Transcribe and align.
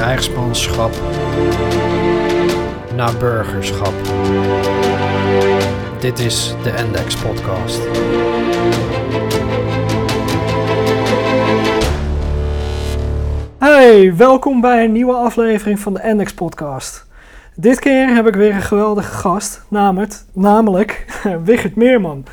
Krijgsmanschap 0.00 0.92
naar 2.94 3.16
burgerschap. 3.18 3.92
Dit 5.98 6.18
is 6.18 6.54
de 6.62 6.74
Index 6.84 7.16
Podcast. 7.16 7.80
Hey, 13.58 14.16
welkom 14.16 14.60
bij 14.60 14.84
een 14.84 14.92
nieuwe 14.92 15.12
aflevering 15.12 15.80
van 15.80 15.94
de 15.94 16.02
Index 16.02 16.34
Podcast. 16.34 17.06
Dit 17.54 17.78
keer 17.78 18.14
heb 18.14 18.26
ik 18.26 18.34
weer 18.34 18.54
een 18.54 18.62
geweldige 18.62 19.12
gast, 19.12 19.62
namelijk, 19.68 20.14
namelijk 20.32 21.06
Wigert 21.44 21.76
Meerman. 21.76 22.24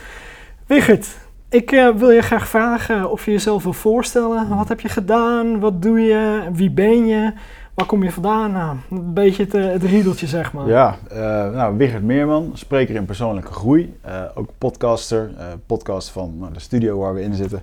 Wigert, 0.66 1.08
ik 1.50 1.72
eh, 1.72 1.90
wil 1.96 2.12
je 2.12 2.22
graag 2.22 2.48
vragen 2.48 3.12
of 3.12 3.26
je 3.26 3.32
jezelf 3.32 3.64
wil 3.64 3.74
voorstellen. 3.74 4.56
Wat 4.56 4.68
heb 4.68 4.80
je 4.80 4.90
gedaan? 4.90 5.60
Wat 5.60 5.82
doe 5.82 6.00
je? 6.00 6.42
Wie 6.54 6.72
ben 6.72 7.06
je? 7.06 7.34
Waar 7.74 7.86
kom 7.86 8.04
je 8.04 8.12
vandaan? 8.12 8.52
Nou, 8.52 8.78
een 8.90 9.14
beetje 9.14 9.44
het, 9.44 9.54
eh, 9.54 9.66
het 9.66 9.84
riedeltje, 9.84 10.28
zeg 10.28 10.54
maar. 10.54 10.68
Ja, 10.68 10.98
uh, 11.12 11.18
nou, 11.54 11.78
Wigert 11.78 12.04
Meerman, 12.04 12.52
spreker 12.54 12.96
in 12.96 13.06
persoonlijke 13.06 13.54
groei. 13.54 14.00
ook 14.36 14.50
podcaster, 14.58 15.32
podcast 15.66 16.10
van 16.10 16.50
de 16.54 16.60
studio 16.60 17.00
waar 17.00 17.14
we 17.14 17.22
in 17.22 17.34
zitten. 17.34 17.62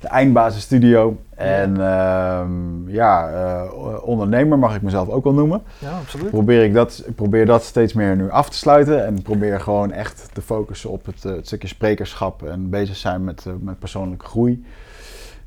De 0.00 0.08
Eindbasis 0.08 0.62
Studio. 0.62 1.16
En 1.34 1.80
ehm, 1.80 2.88
ja, 2.88 3.64
ondernemer 4.02 4.58
mag 4.58 4.76
ik 4.76 4.82
mezelf 4.82 5.08
ook 5.08 5.24
wel 5.24 5.32
noemen. 5.32 5.62
Ja, 5.78 5.98
absoluut. 5.98 6.30
Probeer 6.30 6.64
ik, 6.64 6.74
dat, 6.74 7.02
ik 7.06 7.14
probeer 7.14 7.46
dat 7.46 7.62
steeds 7.62 7.92
meer 7.92 8.16
nu 8.16 8.30
af 8.30 8.50
te 8.50 8.56
sluiten. 8.56 9.06
En 9.06 9.22
probeer 9.22 9.60
gewoon 9.60 9.92
echt 9.92 10.28
te 10.32 10.42
focussen 10.42 10.90
op 10.90 11.06
het, 11.06 11.22
het 11.22 11.46
stukje 11.46 11.68
sprekerschap. 11.68 12.42
En 12.42 12.70
bezig 12.70 12.96
zijn 12.96 13.24
met, 13.24 13.44
met 13.60 13.78
persoonlijke 13.78 14.24
groei. 14.26 14.64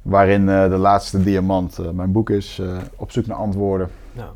Waarin 0.02 0.46
de 0.46 0.78
laatste 0.78 1.24
diamant 1.24 1.94
mijn 1.94 2.12
boek 2.12 2.30
is, 2.30 2.62
Op 2.96 3.12
zoek 3.12 3.26
naar 3.26 3.38
antwoorden. 3.38 3.90
Ja. 4.12 4.34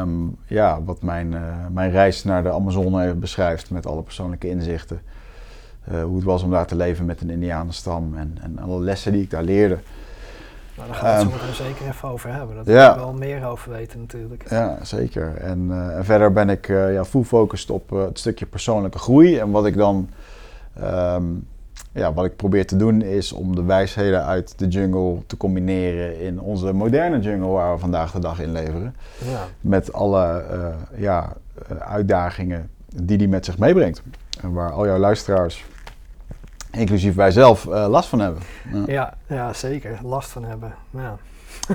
Um, 0.00 0.36
ja, 0.46 0.82
wat 0.82 1.02
mijn, 1.02 1.32
uh, 1.32 1.40
mijn 1.72 1.90
reis 1.90 2.24
naar 2.24 2.42
de 2.42 2.52
Amazone 2.52 3.14
beschrijft 3.14 3.70
met 3.70 3.86
alle 3.86 4.02
persoonlijke 4.02 4.48
inzichten. 4.48 5.00
Uh, 5.92 6.02
hoe 6.02 6.16
het 6.16 6.24
was 6.24 6.42
om 6.42 6.50
daar 6.50 6.66
te 6.66 6.76
leven 6.76 7.04
met 7.04 7.20
een 7.20 7.30
Indianenstam 7.30 8.14
en, 8.16 8.38
en 8.42 8.58
alle 8.58 8.80
lessen 8.80 9.12
die 9.12 9.22
ik 9.22 9.30
daar 9.30 9.42
leerde. 9.42 9.78
Nou, 10.76 10.88
daar 10.88 10.98
gaan 10.98 11.26
we 11.26 11.32
het 11.32 11.42
um, 11.42 11.54
zo 11.54 11.62
zeker 11.62 11.88
even 11.88 12.08
over 12.08 12.32
hebben. 12.32 12.56
Dat 12.56 12.66
ja. 12.66 12.94
wil 12.94 13.04
ik 13.04 13.10
wel 13.10 13.18
meer 13.18 13.46
over 13.46 13.70
weten 13.72 14.00
natuurlijk. 14.00 14.50
Ja, 14.50 14.78
zeker. 14.82 15.36
En, 15.36 15.66
uh, 15.70 15.96
en 15.96 16.04
verder 16.04 16.32
ben 16.32 16.50
ik 16.50 16.66
ja, 16.68 17.04
full 17.04 17.24
focused 17.24 17.70
op 17.70 17.90
het 17.90 18.18
stukje 18.18 18.46
persoonlijke 18.46 18.98
groei. 18.98 19.38
En 19.38 19.50
wat 19.50 19.66
ik 19.66 19.76
dan... 19.76 20.08
Um, 20.82 21.46
ja, 21.92 22.12
wat 22.12 22.24
ik 22.24 22.36
probeer 22.36 22.66
te 22.66 22.76
doen 22.76 23.02
is 23.02 23.32
om 23.32 23.54
de 23.54 23.62
wijsheden 23.62 24.24
uit 24.24 24.58
de 24.58 24.68
jungle 24.68 25.26
te 25.26 25.36
combineren 25.36 26.20
in 26.20 26.40
onze 26.40 26.72
moderne 26.72 27.20
jungle 27.20 27.48
waar 27.48 27.72
we 27.72 27.78
vandaag 27.78 28.12
de 28.12 28.18
dag 28.18 28.40
in 28.40 28.52
leveren. 28.52 28.94
Ja. 29.24 29.44
Met 29.60 29.92
alle 29.92 30.44
uh, 30.52 31.00
ja, 31.00 31.32
uitdagingen 31.78 32.70
die 32.94 33.18
die 33.18 33.28
met 33.28 33.44
zich 33.44 33.58
meebrengt. 33.58 34.02
En 34.42 34.52
waar 34.52 34.72
al 34.72 34.86
jouw 34.86 34.98
luisteraars, 34.98 35.64
inclusief 36.70 37.14
wij 37.14 37.30
zelf, 37.30 37.64
uh, 37.64 37.86
last 37.88 38.08
van 38.08 38.20
hebben. 38.20 38.42
Ja. 38.72 38.82
ja. 38.86 39.14
Ja, 39.26 39.52
zeker. 39.52 39.98
Last 40.02 40.30
van 40.30 40.44
hebben. 40.44 40.74
Ja. 40.90 41.16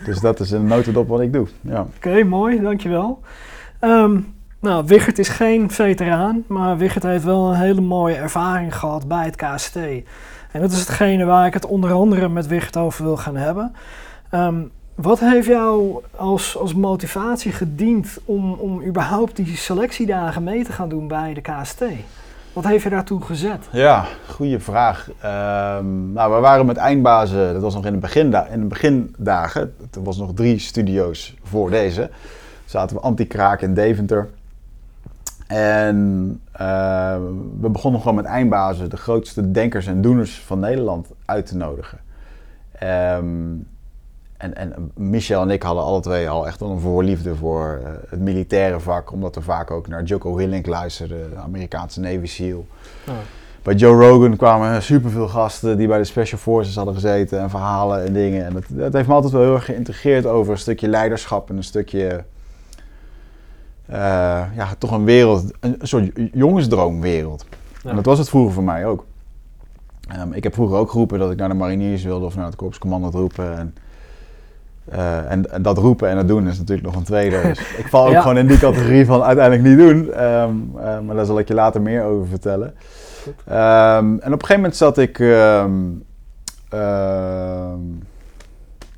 Dus 0.05 0.19
dat 0.19 0.39
is 0.39 0.51
een 0.51 0.65
notendop 0.65 1.07
wat 1.07 1.21
ik 1.21 1.33
doe. 1.33 1.47
Ja. 1.61 1.81
Oké, 1.81 2.07
okay, 2.07 2.21
mooi. 2.21 2.61
Dankjewel. 2.61 3.19
Um, 3.81 4.35
nou, 4.59 4.85
Wichert 4.85 5.19
is 5.19 5.29
geen 5.29 5.71
veteraan, 5.71 6.43
maar 6.47 6.77
Wichert 6.77 7.03
heeft 7.03 7.23
wel 7.23 7.49
een 7.49 7.59
hele 7.59 7.81
mooie 7.81 8.15
ervaring 8.15 8.75
gehad 8.75 9.07
bij 9.07 9.25
het 9.25 9.35
KST. 9.35 9.75
En 10.51 10.61
dat 10.61 10.71
is 10.71 10.79
hetgene 10.79 11.25
waar 11.25 11.45
ik 11.45 11.53
het 11.53 11.65
onder 11.65 11.91
andere 11.91 12.29
met 12.29 12.47
Wichert 12.47 12.77
over 12.77 13.03
wil 13.03 13.17
gaan 13.17 13.35
hebben. 13.35 13.75
Um, 14.31 14.71
wat 14.95 15.19
heeft 15.19 15.47
jou 15.47 16.03
als, 16.15 16.57
als 16.57 16.73
motivatie 16.73 17.51
gediend 17.51 18.19
om, 18.25 18.53
om 18.53 18.83
überhaupt 18.83 19.35
die 19.35 19.57
selectiedagen 19.57 20.43
mee 20.43 20.63
te 20.63 20.71
gaan 20.71 20.89
doen 20.89 21.07
bij 21.07 21.33
de 21.33 21.41
KST? 21.41 21.83
Wat 22.53 22.63
heeft 22.63 22.83
je 22.83 22.89
daartoe 22.89 23.21
gezet? 23.21 23.67
Ja, 23.71 24.05
goede 24.29 24.59
vraag. 24.59 25.07
Um, 25.07 26.11
nou, 26.11 26.33
we 26.33 26.39
waren 26.39 26.65
met 26.65 26.77
eindbazen, 26.77 27.53
dat 27.53 27.61
was 27.61 27.73
nog 27.73 27.85
in 27.85 27.93
de, 27.93 27.97
beginda 27.99 28.47
in 28.47 28.59
de 28.59 28.65
begindagen. 28.65 29.75
Er 29.93 30.03
was 30.03 30.17
nog 30.17 30.33
drie 30.33 30.59
studio's 30.59 31.35
voor 31.43 31.69
deze. 31.69 32.09
Zaten 32.65 32.95
we 32.95 33.01
Anti-Kraak 33.01 33.61
in 33.61 33.73
Deventer. 33.73 34.29
En 35.47 35.97
uh, 36.61 37.15
we 37.59 37.69
begonnen 37.69 38.01
gewoon 38.01 38.15
met 38.15 38.25
eindbazen, 38.25 38.89
de 38.89 38.97
grootste 38.97 39.51
denkers 39.51 39.87
en 39.87 40.01
doeners 40.01 40.39
van 40.39 40.59
Nederland, 40.59 41.07
uit 41.25 41.45
te 41.45 41.57
nodigen. 41.57 41.99
Um, 43.17 43.67
en, 44.43 44.55
en 44.55 44.91
Michel 44.95 45.41
en 45.41 45.49
ik 45.49 45.63
hadden 45.63 45.83
alle 45.83 45.99
twee 46.01 46.29
al 46.29 46.47
echt 46.47 46.61
een 46.61 46.79
voorliefde 46.79 47.35
voor 47.35 47.79
uh, 47.81 47.89
het 48.09 48.19
militaire 48.19 48.79
vak, 48.79 49.11
omdat 49.11 49.35
we 49.35 49.41
vaak 49.41 49.71
ook 49.71 49.87
naar 49.87 50.03
Jocko 50.03 50.35
Willink 50.35 50.65
luisterden, 50.65 51.29
de 51.29 51.35
Amerikaanse 51.35 51.99
Navy 51.99 52.25
SEAL. 52.25 52.65
Oh. 53.07 53.13
Bij 53.61 53.73
Joe 53.73 54.07
Rogan 54.07 54.35
kwamen 54.35 54.83
superveel 54.83 55.27
gasten 55.27 55.77
die 55.77 55.87
bij 55.87 55.97
de 55.97 56.03
Special 56.03 56.39
Forces 56.39 56.75
hadden 56.75 56.93
gezeten 56.93 57.39
en 57.39 57.49
verhalen 57.49 58.05
en 58.05 58.13
dingen. 58.13 58.45
En 58.45 58.53
dat, 58.53 58.63
dat 58.67 58.93
heeft 58.93 59.07
me 59.07 59.13
altijd 59.13 59.33
wel 59.33 59.41
heel 59.41 59.53
erg 59.53 59.65
geïntegreerd 59.65 60.25
over 60.25 60.51
een 60.51 60.59
stukje 60.59 60.87
leiderschap 60.87 61.49
en 61.49 61.57
een 61.57 61.63
stukje 61.63 62.23
uh, 63.89 63.95
ja, 64.55 64.75
toch 64.77 64.91
een 64.91 65.03
wereld, 65.03 65.51
een, 65.59 65.75
soort 65.81 66.11
jongensdroomwereld. 66.33 67.45
Ja. 67.83 67.89
En 67.89 67.95
dat 67.95 68.05
was 68.05 68.17
het 68.17 68.29
vroeger 68.29 68.53
voor 68.53 68.63
mij 68.63 68.85
ook. 68.85 69.05
Um, 70.19 70.33
ik 70.33 70.43
heb 70.43 70.53
vroeger 70.53 70.77
ook 70.77 70.91
geroepen 70.91 71.19
dat 71.19 71.31
ik 71.31 71.37
naar 71.37 71.49
de 71.49 71.55
mariniers 71.55 72.03
wilde 72.03 72.25
of 72.25 72.35
naar 72.35 72.45
het 72.45 72.55
korps 72.55 72.77
commando 72.77 73.09
roepen. 73.09 73.57
En, 73.57 73.75
uh, 74.91 75.31
en, 75.31 75.51
en, 75.51 75.61
dat 75.61 75.77
roepen 75.77 76.09
en 76.09 76.15
dat 76.15 76.27
doen 76.27 76.47
is 76.47 76.57
natuurlijk 76.57 76.87
nog 76.87 76.95
een 76.95 77.03
tweede. 77.03 77.41
Dus 77.41 77.59
ik 77.81 77.87
val 77.87 78.05
ook 78.05 78.11
ja. 78.11 78.21
gewoon 78.21 78.37
in 78.37 78.47
die 78.47 78.57
categorie 78.57 79.05
van 79.05 79.23
uiteindelijk 79.23 79.67
niet 79.67 79.77
doen. 79.77 80.23
Um, 80.23 80.71
uh, 80.75 80.99
maar 80.99 81.15
daar 81.15 81.25
zal 81.25 81.39
ik 81.39 81.47
je 81.47 81.53
later 81.53 81.81
meer 81.81 82.03
over 82.03 82.27
vertellen. 82.27 82.73
Um, 83.27 83.33
en 83.47 84.15
op 84.17 84.23
een 84.23 84.31
gegeven 84.31 84.55
moment 84.55 84.75
zat 84.75 84.97
ik 84.97 85.17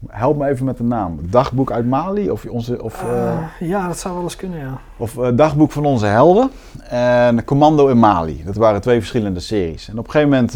help 0.07 0.37
me 0.37 0.47
even 0.47 0.65
met 0.65 0.77
de 0.77 0.83
naam. 0.83 1.19
Dagboek 1.21 1.71
uit 1.71 1.85
Mali? 1.85 2.29
Of 2.29 2.45
onze, 2.45 2.83
of, 2.83 3.03
uh, 3.03 3.37
ja, 3.59 3.87
dat 3.87 3.99
zou 3.99 4.13
wel 4.13 4.23
eens 4.23 4.35
kunnen, 4.35 4.59
ja. 4.59 4.79
Of 4.97 5.13
Dagboek 5.13 5.71
van 5.71 5.85
onze 5.85 6.05
helden 6.05 6.51
en 6.89 7.43
Commando 7.43 7.87
in 7.87 7.99
Mali. 7.99 8.43
Dat 8.45 8.55
waren 8.55 8.81
twee 8.81 8.97
verschillende 8.97 9.39
series. 9.39 9.89
En 9.89 9.97
op 9.97 10.05
een 10.05 10.11
gegeven 10.11 10.29
moment, 10.29 10.55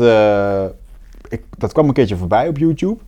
ik, 1.30 1.44
dat 1.58 1.72
kwam 1.72 1.88
een 1.88 1.94
keertje 1.94 2.18
voorbij 2.18 2.48
op 2.48 2.58
YouTube. 2.58 3.00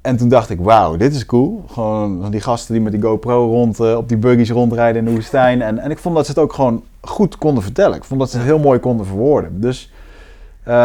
En 0.00 0.16
toen 0.16 0.28
dacht 0.28 0.50
ik, 0.50 0.60
wauw, 0.60 0.96
dit 0.96 1.14
is 1.14 1.26
cool. 1.26 1.64
Gewoon 1.68 2.30
die 2.30 2.40
gasten 2.40 2.74
die 2.74 2.82
met 2.82 2.92
die 2.92 3.02
GoPro 3.02 3.46
rond, 3.46 3.80
op 3.80 4.08
die 4.08 4.16
buggies 4.16 4.50
rondrijden 4.50 4.98
in 4.98 5.04
de 5.04 5.14
woestijn. 5.14 5.62
En, 5.62 5.78
en 5.78 5.90
ik 5.90 5.98
vond 5.98 6.14
dat 6.14 6.24
ze 6.24 6.30
het 6.30 6.40
ook 6.40 6.52
gewoon 6.52 6.84
goed 7.00 7.38
konden 7.38 7.62
vertellen. 7.62 7.96
Ik 7.96 8.04
vond 8.04 8.20
dat 8.20 8.30
ze 8.30 8.36
het 8.36 8.46
heel 8.46 8.58
mooi 8.58 8.78
konden 8.78 9.06
verwoorden. 9.06 9.60
Dus 9.60 9.92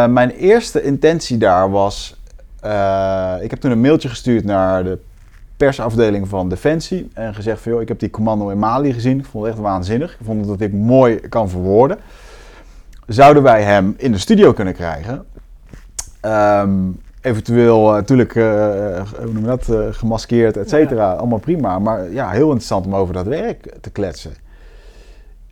mijn 0.10 0.30
eerste 0.30 0.82
intentie 0.84 1.38
daar 1.38 1.72
was 1.72 2.16
uh, 2.66 3.36
ik 3.42 3.50
heb 3.50 3.60
toen 3.60 3.72
een 3.72 3.82
mailtje 3.82 4.10
gestuurd 4.10 4.44
naar 4.44 4.84
de 4.84 5.00
persafdeling 5.58 6.28
van 6.28 6.50
Defensie 6.50 7.10
en 7.14 7.36
gezegd 7.36 7.62
van 7.62 7.72
joh, 7.72 7.82
ik 7.82 7.88
heb 7.88 8.00
die 8.00 8.10
commando 8.10 8.50
in 8.50 8.60
Mali 8.60 8.94
gezien. 8.94 9.20
Ik 9.20 9.26
vond 9.26 9.46
het 9.46 9.54
echt 9.54 9.64
waanzinnig. 9.64 10.12
Ik 10.12 10.26
vond 10.26 10.48
dat 10.48 10.62
ik 10.62 10.74
mooi 10.74 11.20
kan 11.20 11.50
verwoorden. 11.50 11.98
Zouden 13.08 13.44
wij 13.44 13.64
hem 13.64 13.94
in 13.98 14.12
de 14.12 14.18
studio 14.18 14.54
kunnen 14.54 14.74
krijgen? 14.74 15.26
Um, 16.22 17.02
eventueel 17.26 17.92
natuurlijk, 17.92 18.36
uh, 18.36 18.46
hoe 19.18 19.34
noem 19.34 19.50
je 19.50 19.58
dat, 19.58 19.70
gemaskeerd, 19.96 20.58
et 20.58 20.70
cetera. 20.70 21.12
Ja. 21.12 21.18
Allemaal 21.18 21.40
prima. 21.40 21.80
Maar 21.80 22.12
ja, 22.12 22.30
heel 22.30 22.48
interessant 22.48 22.86
om 22.86 22.96
over 22.96 23.14
dat 23.14 23.26
werk 23.26 23.74
te 23.82 23.90
kletsen. 23.90 24.32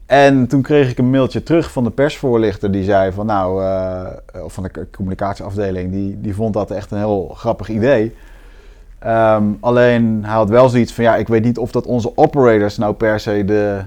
En 0.05 0.47
toen 0.47 0.61
kreeg 0.61 0.89
ik 0.89 0.97
een 0.97 1.09
mailtje 1.09 1.43
terug 1.43 1.71
van 1.71 1.83
de 1.83 1.89
persvoorlichter 1.89 2.71
die 2.71 2.83
zei 2.83 3.11
van 3.11 3.25
nou, 3.25 3.63
uh, 3.63 4.07
of 4.43 4.53
van 4.53 4.63
de 4.63 4.87
communicatieafdeling, 4.95 5.91
die, 5.91 6.21
die 6.21 6.35
vond 6.35 6.53
dat 6.53 6.71
echt 6.71 6.91
een 6.91 6.97
heel 6.97 7.31
grappig 7.35 7.69
idee. 7.69 8.15
Um, 9.05 9.57
alleen 9.59 10.19
hij 10.25 10.35
had 10.35 10.49
wel 10.49 10.69
zoiets 10.69 10.93
van 10.93 11.03
ja, 11.03 11.15
ik 11.15 11.27
weet 11.27 11.43
niet 11.43 11.57
of 11.57 11.71
dat 11.71 11.85
onze 11.85 12.11
operators 12.17 12.77
nou 12.77 12.93
per 12.93 13.19
se 13.19 13.45
de, 13.45 13.79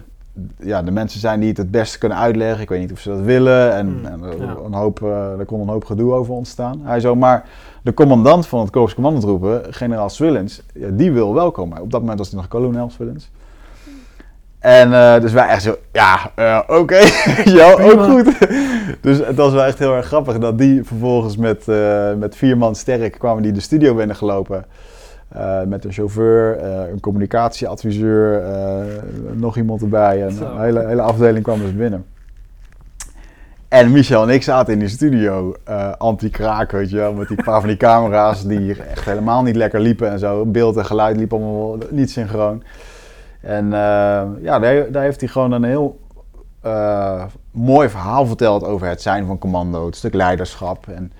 ja, 0.59 0.83
de 0.83 0.91
mensen 0.91 1.21
zijn 1.21 1.41
die 1.41 1.49
het 1.49 1.59
het 1.59 1.71
beste 1.71 1.99
kunnen 1.99 2.19
uitleggen. 2.19 2.63
Ik 2.63 2.69
weet 2.69 2.81
niet 2.81 2.93
of 2.93 2.99
ze 2.99 3.09
dat 3.09 3.21
willen. 3.21 3.75
En, 3.75 3.87
mm, 3.87 4.05
en 4.05 4.21
ja. 4.39 4.57
een 4.65 4.75
hoop, 4.75 5.01
uh, 5.01 5.39
er 5.39 5.45
kon 5.45 5.61
een 5.61 5.69
hoop 5.69 5.85
gedoe 5.85 6.13
over 6.13 6.35
ontstaan. 6.35 6.81
Hij 6.83 7.01
zo, 7.01 7.15
maar 7.15 7.49
de 7.87 7.95
commandant 7.95 8.47
van 8.47 8.61
het 8.61 8.71
Korps 8.71 8.95
Commandantroepen, 8.95 9.63
generaal 9.71 10.09
Swillens, 10.09 10.63
ja, 10.75 10.89
die 10.93 11.13
wil 11.13 11.35
wel 11.35 11.51
komen. 11.51 11.81
Op 11.81 11.91
dat 11.91 12.01
moment 12.01 12.19
was 12.19 12.29
hij 12.29 12.37
nog 12.37 12.49
kolonel 12.49 12.91
Swillens. 12.91 13.31
En 14.59 14.91
uh, 14.91 15.21
dus 15.21 15.33
wij 15.33 15.49
echt 15.49 15.63
zo, 15.63 15.77
ja, 15.93 16.33
uh, 16.39 16.61
oké, 16.63 16.79
okay. 16.79 17.05
ja, 17.59 17.73
ook 17.73 18.03
goed. 18.03 18.49
dus 19.01 19.19
het 19.19 19.37
was 19.37 19.53
wel 19.53 19.65
echt 19.65 19.79
heel 19.79 19.95
erg 19.95 20.07
grappig 20.07 20.39
dat 20.39 20.59
die 20.59 20.85
vervolgens 20.85 21.37
met, 21.37 21.67
uh, 21.69 22.15
met 22.15 22.37
vier 22.37 22.59
man 22.59 22.75
sterk 22.75 23.19
kwamen 23.19 23.43
die 23.43 23.53
de 23.53 23.61
studio 23.61 23.95
binnengelopen. 23.95 24.65
met 25.67 25.85
een 25.85 25.93
chauffeur, 25.93 26.63
een 26.65 27.01
communicatieadviseur, 27.01 28.43
nog 29.33 29.57
iemand 29.57 29.83
erbij. 29.83 30.23
En 30.23 30.43
een 30.43 30.61
hele, 30.61 30.87
hele 30.87 31.03
afdeling 31.03 31.45
kwam 31.45 31.59
dus 31.59 31.75
binnen. 31.75 32.05
En 33.77 33.93
Michel 33.93 34.23
en 34.23 34.29
ik 34.29 34.43
zaten 34.43 34.73
in 34.73 34.79
de 34.79 34.89
studio, 34.89 35.55
eh, 35.65 35.93
anti-kraak, 35.93 36.71
weet 36.71 36.91
je 36.91 36.97
wel, 36.97 37.13
met 37.13 37.29
die 37.29 37.43
paar 37.43 37.61
van 37.61 37.69
die 37.69 37.79
camera's 37.79 38.47
die 38.47 38.83
echt 38.83 39.05
helemaal 39.05 39.43
niet 39.43 39.57
lekker 39.57 39.81
liepen 39.81 40.11
en 40.11 40.19
zo. 40.19 40.45
Beeld 40.45 40.77
en 40.77 40.85
geluid 40.85 41.17
liepen 41.17 41.39
allemaal 41.39 41.79
niet 41.91 42.11
synchroon. 42.11 42.63
En 43.41 43.65
eh, 43.65 44.23
ja, 44.43 44.59
daar, 44.59 44.91
daar 44.91 45.03
heeft 45.03 45.21
hij 45.21 45.29
gewoon 45.29 45.53
een 45.53 45.65
heel 45.65 46.01
eh, 46.61 47.25
mooi 47.51 47.89
verhaal 47.89 48.27
verteld 48.27 48.65
over 48.65 48.89
het 48.89 49.03
zijn 49.03 49.27
van 49.27 49.39
commando, 49.39 49.87
het 49.87 49.97
stuk 49.97 50.15
leiderschap. 50.15 50.89
En, 50.89 51.13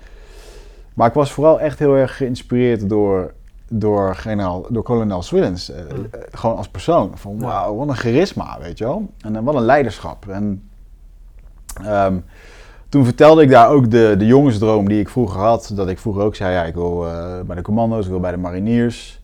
maar 0.93 1.07
ik 1.07 1.13
was 1.13 1.31
vooral 1.31 1.59
echt 1.59 1.79
heel 1.79 1.95
erg 1.95 2.17
geïnspireerd 2.17 2.89
door, 2.89 3.33
door, 3.69 4.15
generaal, 4.15 4.65
door 4.69 4.83
kolonel 4.83 5.21
Swillens. 5.21 5.71
Mm. 5.71 6.09
gewoon 6.31 6.57
als 6.57 6.69
persoon. 6.69 7.11
Van 7.15 7.39
wauw, 7.39 7.75
wat 7.75 7.87
een 7.87 7.95
charisma, 7.95 8.57
weet 8.61 8.77
je 8.77 8.83
wel. 8.83 9.09
En 9.21 9.43
wat 9.43 9.55
een 9.55 9.65
leiderschap. 9.65 10.27
En 10.27 10.66
ehm, 11.83 12.17
toen 12.89 13.05
vertelde 13.05 13.41
ik 13.41 13.49
daar 13.49 13.69
ook 13.69 13.91
de, 13.91 14.15
de 14.17 14.25
jongensdroom 14.25 14.87
die 14.87 14.99
ik 14.99 15.09
vroeger 15.09 15.39
had. 15.39 15.71
Dat 15.75 15.89
ik 15.89 15.99
vroeger 15.99 16.23
ook 16.23 16.35
zei, 16.35 16.53
ja, 16.53 16.63
ik 16.63 16.73
wil 16.73 17.07
eh, 17.07 17.39
bij 17.45 17.55
de 17.55 17.61
commando's, 17.61 18.03
ik 18.05 18.11
wil 18.11 18.19
bij 18.19 18.31
de 18.31 18.37
mariniers. 18.37 19.21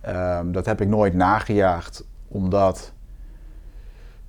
Ehm, 0.00 0.52
dat 0.52 0.66
heb 0.66 0.80
ik 0.80 0.88
nooit 0.88 1.14
nagejaagd, 1.14 2.04
omdat, 2.28 2.92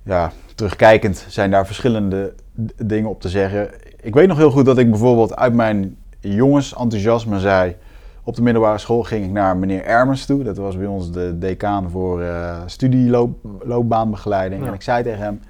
ja, 0.02 0.32
terugkijkend 0.54 1.26
zijn 1.28 1.50
daar 1.50 1.66
verschillende 1.66 2.34
dingen 2.76 3.10
op 3.10 3.20
te 3.20 3.28
zeggen. 3.28 3.70
Ik 4.00 4.14
weet 4.14 4.28
nog 4.28 4.36
heel 4.36 4.50
goed 4.50 4.64
dat 4.64 4.78
ik 4.78 4.90
bijvoorbeeld 4.90 5.36
uit 5.36 5.54
mijn 5.54 5.96
jongensenthousiasme 6.20 7.38
zei... 7.38 7.76
Op 8.22 8.36
de 8.36 8.42
middelbare 8.42 8.78
school 8.78 9.02
ging 9.02 9.24
ik 9.24 9.30
naar 9.30 9.56
meneer 9.56 9.84
Ermers 9.84 10.26
toe. 10.26 10.42
Dat 10.42 10.56
was 10.56 10.76
bij 10.76 10.86
ons 10.86 11.12
de 11.12 11.38
decaan 11.38 11.90
voor 11.90 12.22
eh 12.22 12.56
studieloopbaanbegeleiding. 12.66 14.62
Ja. 14.62 14.68
En 14.68 14.74
ik 14.74 14.82
zei 14.82 15.02
tegen 15.02 15.22
hem, 15.22 15.40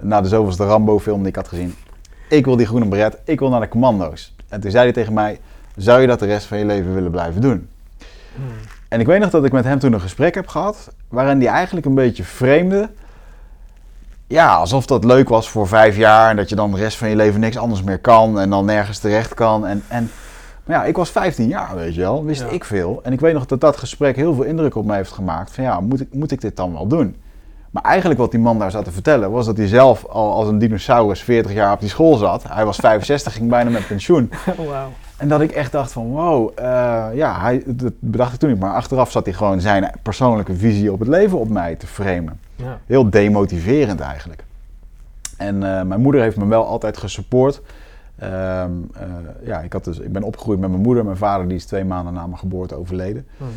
na 0.00 0.20
de 0.20 0.28
zoveelste 0.28 0.64
Rambo-film 0.64 1.18
die 1.18 1.28
ik 1.28 1.36
had 1.36 1.48
gezien... 1.48 1.74
Ik 2.28 2.44
wil 2.44 2.56
die 2.56 2.66
groene 2.66 2.86
beret, 2.86 3.18
ik 3.24 3.38
wil 3.38 3.48
naar 3.48 3.60
de 3.60 3.68
commando's. 3.68 4.34
En 4.48 4.60
toen 4.60 4.70
zei 4.70 4.84
hij 4.84 4.92
tegen 4.92 5.12
mij, 5.12 5.40
zou 5.76 6.00
je 6.00 6.06
dat 6.06 6.18
de 6.18 6.26
rest 6.26 6.46
van 6.46 6.58
je 6.58 6.64
leven 6.64 6.94
willen 6.94 7.10
blijven 7.10 7.40
doen? 7.40 7.68
Hmm. 8.34 8.44
En 8.88 9.00
ik 9.00 9.06
weet 9.06 9.20
nog 9.20 9.30
dat 9.30 9.44
ik 9.44 9.52
met 9.52 9.64
hem 9.64 9.78
toen 9.78 9.92
een 9.92 10.00
gesprek 10.00 10.34
heb 10.34 10.46
gehad, 10.46 10.92
waarin 11.08 11.38
hij 11.40 11.48
eigenlijk 11.48 11.86
een 11.86 11.94
beetje 11.94 12.24
vreemde. 12.24 12.90
Ja, 14.26 14.54
alsof 14.54 14.86
dat 14.86 15.04
leuk 15.04 15.28
was 15.28 15.50
voor 15.50 15.68
vijf 15.68 15.96
jaar 15.96 16.30
en 16.30 16.36
dat 16.36 16.48
je 16.48 16.54
dan 16.54 16.70
de 16.70 16.76
rest 16.76 16.96
van 16.96 17.08
je 17.08 17.16
leven 17.16 17.40
niks 17.40 17.58
anders 17.58 17.82
meer 17.82 17.98
kan 17.98 18.40
en 18.40 18.50
dan 18.50 18.64
nergens 18.64 18.98
terecht 18.98 19.34
kan. 19.34 19.66
En, 19.66 19.82
en, 19.88 20.10
maar 20.64 20.76
ja, 20.76 20.84
ik 20.84 20.96
was 20.96 21.10
15 21.10 21.48
jaar, 21.48 21.76
weet 21.76 21.94
je 21.94 22.00
wel, 22.00 22.24
wist 22.24 22.40
Ja. 22.40 22.48
ik 22.48 22.64
veel. 22.64 23.00
En 23.02 23.12
ik 23.12 23.20
weet 23.20 23.34
nog 23.34 23.46
dat 23.46 23.60
dat 23.60 23.76
gesprek 23.76 24.16
heel 24.16 24.34
veel 24.34 24.44
indruk 24.44 24.74
op 24.74 24.84
mij 24.84 24.96
heeft 24.96 25.12
gemaakt. 25.12 25.50
Van 25.52 25.64
ja, 25.64 25.80
moet 25.80 26.00
ik, 26.00 26.14
moet 26.14 26.30
ik 26.30 26.40
dit 26.40 26.56
dan 26.56 26.72
wel 26.72 26.86
doen? 26.86 27.16
Maar 27.70 27.82
eigenlijk 27.82 28.20
wat 28.20 28.30
die 28.30 28.40
man 28.40 28.58
daar 28.58 28.70
zat 28.70 28.84
te 28.84 28.92
vertellen, 28.92 29.30
was 29.30 29.46
dat 29.46 29.56
hij 29.56 29.66
zelf 29.66 30.04
al 30.04 30.32
als 30.32 30.48
een 30.48 30.58
dinosaurus 30.58 31.22
40 31.22 31.52
jaar 31.52 31.72
op 31.72 31.80
die 31.80 31.88
school 31.88 32.16
zat. 32.16 32.42
Hij 32.48 32.64
was 32.64 32.76
65, 32.76 33.32
ging 33.32 33.50
bijna 33.50 33.70
met 33.70 33.86
pensioen. 33.86 34.30
Wauw. 34.68 34.90
En 35.16 35.28
dat 35.28 35.40
ik 35.40 35.50
echt 35.50 35.72
dacht 35.72 35.92
van 35.92 36.06
wow, 36.06 36.50
eh, 36.54 36.64
ja, 37.14 37.40
hij, 37.40 37.62
dat 37.66 37.92
bedacht 37.98 38.32
ik 38.32 38.38
toen 38.38 38.50
niet. 38.50 38.58
Maar 38.58 38.74
achteraf 38.74 39.10
zat 39.10 39.24
hij 39.24 39.34
gewoon 39.34 39.60
zijn 39.60 39.90
persoonlijke 40.02 40.54
visie 40.54 40.92
op 40.92 40.98
het 40.98 41.08
leven 41.08 41.38
op 41.38 41.48
mij 41.48 41.76
te 41.76 41.86
framen. 41.86 42.40
Ja. 42.56 42.78
Heel 42.86 43.10
demotiverend 43.10 44.00
eigenlijk. 44.00 44.44
En 45.36 45.54
eh, 45.54 45.82
mijn 45.82 46.00
moeder 46.00 46.20
heeft 46.20 46.36
me 46.36 46.46
wel 46.46 46.66
altijd 46.66 46.96
gesupport. 46.96 47.62
Ehm, 48.18 48.70
eh, 48.92 49.02
ja, 49.44 49.60
ik, 49.60 49.72
had 49.72 49.84
dus, 49.84 49.98
ik 49.98 50.12
ben 50.12 50.22
opgegroeid 50.22 50.60
met 50.60 50.70
mijn 50.70 50.82
moeder. 50.82 51.04
Mijn 51.04 51.16
vader 51.16 51.48
die 51.48 51.56
is 51.56 51.64
twee 51.64 51.84
maanden 51.84 52.12
na 52.12 52.26
mijn 52.26 52.38
geboorte 52.38 52.74
overleden. 52.74 53.26
Hmm. 53.36 53.48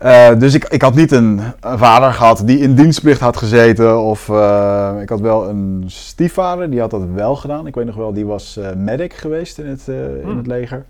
Eh, 0.00 0.38
dus 0.38 0.54
ik, 0.54 0.64
ik 0.64 0.82
had 0.82 0.94
niet 0.94 1.12
een, 1.12 1.40
een 1.60 1.78
vader 1.78 2.12
gehad 2.12 2.42
die 2.44 2.58
in 2.58 2.74
dienstplicht 2.74 3.20
had 3.20 3.36
gezeten. 3.36 4.00
Of 4.02 4.28
eh, 4.28 4.92
ik 5.00 5.08
had 5.08 5.20
wel 5.20 5.48
een 5.48 5.84
stiefvader, 5.86 6.70
die 6.70 6.80
had 6.80 6.90
dat 6.90 7.02
wel 7.14 7.36
gedaan. 7.36 7.66
Ik 7.66 7.74
weet 7.74 7.86
nog 7.86 7.94
wel, 7.96 8.12
die 8.12 8.26
was 8.26 8.56
eh, 8.56 8.72
medic 8.76 9.12
geweest 9.14 9.58
in 9.58 9.66
het, 9.66 9.82
in 9.86 10.20
Hmm. 10.22 10.36
het 10.36 10.46
leger. 10.46 10.84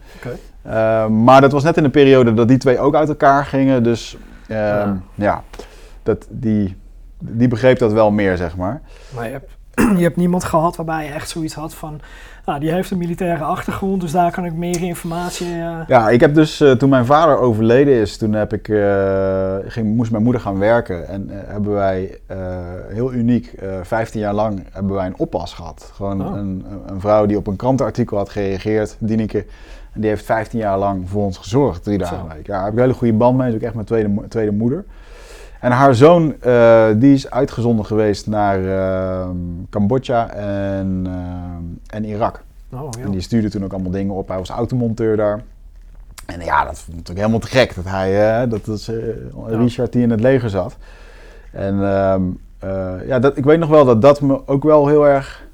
Maar 1.08 1.40
dat 1.40 1.52
was 1.52 1.62
net 1.62 1.76
in 1.76 1.84
een 1.84 1.90
periode 1.90 2.34
dat 2.34 2.48
die 2.48 2.58
twee 2.58 2.78
ook 2.78 2.94
uit 2.94 3.08
elkaar 3.08 3.44
gingen. 3.44 3.82
Dus 3.82 4.16
ehm, 4.48 4.58
Ja. 4.58 5.00
ja, 5.14 5.42
dat, 6.02 6.26
die, 6.28 6.76
die 7.18 7.48
begreep 7.48 7.78
dat 7.78 7.92
wel 7.92 8.10
meer, 8.10 8.36
zeg 8.36 8.56
maar. 8.56 8.80
Maar 9.14 9.24
je 9.26 9.32
hebt, 9.32 9.50
je 9.98 10.02
hebt 10.02 10.16
niemand 10.16 10.44
gehad 10.44 10.76
waarbij 10.76 11.04
je 11.04 11.12
echt 11.12 11.28
zoiets 11.28 11.54
had 11.54 11.74
van... 11.74 12.00
Nou, 12.50 12.62
die 12.62 12.70
heeft 12.72 12.90
een 12.90 12.98
militaire 12.98 13.44
achtergrond, 13.44 14.00
dus 14.00 14.12
daar 14.12 14.30
kan 14.32 14.44
ik 14.44 14.52
meer 14.54 14.82
informatie... 14.82 15.46
eh, 15.46 15.78
Ja, 15.86 16.08
ik 16.08 16.20
heb 16.20 16.34
dus 16.34 16.60
eh, 16.60 16.70
toen 16.72 16.88
mijn 16.88 17.04
vader 17.06 17.38
overleden 17.38 17.94
is, 17.94 18.16
toen 18.16 18.32
heb 18.32 18.52
ik, 18.52 18.68
eh, 18.68 19.54
ging, 19.66 19.94
moest 19.96 20.10
mijn 20.10 20.22
moeder 20.22 20.40
gaan 20.42 20.58
werken. 20.58 21.08
En 21.08 21.28
hebben 21.30 21.72
wij 21.72 22.18
heel 22.88 23.12
uniek, 23.12 23.46
eh 23.52 23.68
15 23.82 24.20
jaar 24.20 24.34
lang, 24.34 24.62
hebben 24.72 24.94
wij 24.94 25.06
een 25.06 25.14
oppas 25.18 25.54
gehad. 25.54 25.90
Gewoon 25.94 26.26
Oh. 26.28 26.36
een, 26.36 26.64
een 26.86 27.00
vrouw 27.00 27.26
die 27.26 27.36
op 27.36 27.46
een 27.46 27.56
krantenartikel 27.56 28.16
had 28.16 28.28
gereageerd, 28.28 28.96
Dieneke. 28.98 29.44
En 29.92 30.00
die 30.00 30.10
heeft 30.10 30.24
15 30.24 30.58
jaar 30.58 30.78
lang 30.78 31.08
voor 31.08 31.24
ons 31.24 31.38
gezorgd, 31.38 31.82
drie 31.82 31.98
dagen. 31.98 32.16
Ja, 32.16 32.42
daar 32.44 32.58
heb 32.64 32.72
ik 32.72 32.74
een 32.78 32.84
hele 32.84 32.94
goede 32.94 33.14
band 33.14 33.36
mee, 33.38 33.48
is 33.48 33.54
ook 33.54 33.60
echt 33.60 33.74
mijn 33.74 33.86
tweede, 33.86 34.10
tweede 34.28 34.52
moeder. 34.52 34.84
En 35.60 35.72
haar 35.72 35.94
zoon, 35.94 36.34
eh, 36.40 36.86
die 36.96 37.12
is 37.12 37.30
uitgezonden 37.30 37.86
geweest 37.86 38.26
naar 38.26 38.64
eh, 38.64 39.28
Cambodja 39.70 40.30
en, 40.30 41.02
eh, 41.06 41.96
en 41.96 42.04
Irak. 42.04 42.42
Oh, 42.72 42.88
ja. 42.98 43.04
En 43.04 43.10
die 43.10 43.20
stuurde 43.20 43.50
toen 43.50 43.64
ook 43.64 43.72
allemaal 43.72 43.90
dingen 43.90 44.14
op. 44.14 44.28
Hij 44.28 44.38
was 44.38 44.48
automonteur 44.48 45.16
daar. 45.16 45.40
En 46.26 46.40
ja, 46.40 46.64
dat 46.64 46.78
vond 46.78 47.10
ik 47.10 47.16
helemaal 47.16 47.38
te 47.38 47.46
gek. 47.46 47.74
Dat 47.74 47.84
hij, 47.84 48.40
eh, 48.42 48.50
dat 48.50 48.66
is 48.68 48.88
eh, 48.88 48.96
Richard 49.46 49.92
die 49.92 50.02
in 50.02 50.10
het 50.10 50.20
leger 50.20 50.50
zat. 50.50 50.76
En 51.52 51.82
ehm, 51.84 52.22
eh, 52.58 53.06
ja, 53.06 53.18
dat, 53.18 53.36
ik 53.36 53.44
weet 53.44 53.58
nog 53.58 53.68
wel 53.68 53.84
dat 53.84 54.02
dat 54.02 54.20
me 54.20 54.48
ook 54.48 54.62
wel 54.62 54.86
heel 54.86 55.08
erg... 55.08 55.48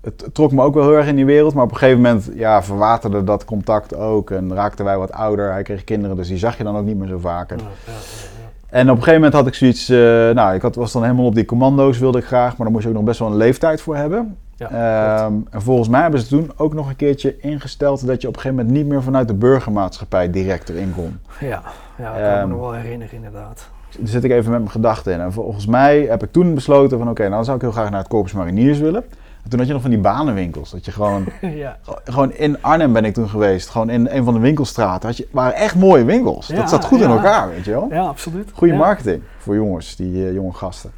Het 0.00 0.28
trok 0.32 0.52
me 0.52 0.62
ook 0.62 0.74
wel 0.74 0.82
heel 0.88 0.96
erg 0.96 1.06
in 1.06 1.16
die 1.16 1.24
wereld. 1.24 1.54
Maar 1.54 1.64
op 1.64 1.70
een 1.70 1.76
gegeven 1.76 2.00
moment 2.00 2.30
ja, 2.34 2.62
verwaterde 2.62 3.24
dat 3.24 3.44
contact 3.44 3.94
ook. 3.94 4.30
En 4.30 4.54
raakten 4.54 4.84
wij 4.84 4.98
wat 4.98 5.12
ouder. 5.12 5.50
Hij 5.52 5.62
kreeg 5.62 5.84
kinderen, 5.84 6.16
dus 6.16 6.28
die 6.28 6.38
zag 6.38 6.58
je 6.58 6.64
dan 6.64 6.76
ook 6.76 6.84
niet 6.84 6.96
meer 6.96 7.08
zo 7.08 7.18
vaak. 7.18 7.50
En, 7.50 7.58
Ja, 7.58 7.64
ja, 7.64 7.92
ja, 7.92 8.35
en 8.76 8.90
op 8.90 8.96
een 8.96 9.02
gegeven 9.02 9.14
moment 9.14 9.32
had 9.32 9.46
ik 9.46 9.54
zoiets... 9.54 9.88
eh, 9.88 9.98
nou, 10.30 10.54
ik 10.54 10.62
had, 10.62 10.74
was 10.74 10.92
dan 10.92 11.02
helemaal 11.02 11.24
op 11.24 11.34
die 11.34 11.44
commando's 11.44 11.98
wilde 11.98 12.18
ik 12.18 12.24
graag. 12.24 12.48
Maar 12.48 12.66
daar 12.66 12.70
moest 12.70 12.82
je 12.82 12.88
ook 12.88 12.94
nog 12.94 13.04
best 13.04 13.18
wel 13.18 13.28
een 13.28 13.36
leeftijd 13.36 13.80
voor 13.80 13.96
hebben. 13.96 14.36
ja. 14.56 14.68
Ehm, 14.70 15.32
en 15.50 15.62
volgens 15.62 15.88
mij 15.88 16.00
hebben 16.00 16.20
ze 16.20 16.26
toen 16.26 16.50
ook 16.56 16.74
nog 16.74 16.88
een 16.88 16.96
keertje 16.96 17.36
ingesteld 17.40 18.06
dat 18.06 18.20
je 18.22 18.28
op 18.28 18.34
een 18.34 18.40
gegeven 18.40 18.64
moment 18.64 18.82
niet 18.82 18.92
meer 18.92 19.02
vanuit 19.02 19.28
de 19.28 19.34
burgermaatschappij 19.34 20.30
direct 20.30 20.68
erin 20.68 20.92
kon. 20.96 21.18
ja, 21.40 21.62
ja, 21.98 22.14
ik 22.14 22.22
kan 22.22 22.32
me 22.32 22.38
Ehm, 22.38 22.48
nog 22.48 22.60
wel 22.60 22.72
herinneren 22.72 23.14
inderdaad. 23.14 23.68
Daar 23.98 24.08
zit 24.08 24.24
ik 24.24 24.30
even 24.30 24.50
met 24.50 24.60
mijn 24.60 24.70
gedachten 24.70 25.12
in. 25.12 25.20
En 25.20 25.32
volgens 25.32 25.66
mij 25.66 26.00
heb 26.00 26.22
ik 26.22 26.32
toen 26.32 26.54
besloten 26.54 26.98
van 26.98 27.08
oké, 27.08 27.20
nou 27.22 27.34
dan 27.34 27.44
zou 27.44 27.56
ik 27.56 27.62
heel 27.62 27.72
graag 27.72 27.90
naar 27.90 27.98
het 27.98 28.08
Corpus 28.08 28.32
Mariniers 28.32 28.78
willen. 28.78 29.04
En 29.46 29.52
toen 29.52 29.58
had 29.58 29.68
je 29.68 29.74
nog 29.74 29.82
van 29.82 29.90
die 29.90 30.00
banenwinkels. 30.00 30.70
Dat 30.70 30.84
je 30.84 30.92
gewoon, 30.92 31.26
ja. 31.64 31.78
gewoon 32.04 32.32
in 32.32 32.62
Arnhem 32.62 32.92
ben 32.92 33.04
ik 33.04 33.14
toen 33.14 33.28
geweest. 33.28 33.68
Gewoon 33.68 33.90
in 33.90 34.08
een 34.10 34.24
van 34.24 34.34
de 34.34 34.40
winkelstraten. 34.40 35.08
Had 35.08 35.16
je, 35.16 35.28
waren 35.30 35.54
echt 35.54 35.74
mooie 35.74 36.04
winkels. 36.04 36.46
Ja, 36.46 36.56
dat 36.56 36.70
zat 36.70 36.84
goed 36.84 37.00
in 37.00 37.10
elkaar, 37.10 37.48
weet 37.48 37.64
je 37.64 37.70
wel. 37.70 37.88
ja, 37.90 38.02
absoluut. 38.02 38.50
Goede 38.52 38.74
marketing 38.74 39.22
voor 39.38 39.54
jongens, 39.54 39.96
die 39.96 40.26
eh, 40.26 40.32
jonge 40.32 40.52
gasten. 40.52 40.90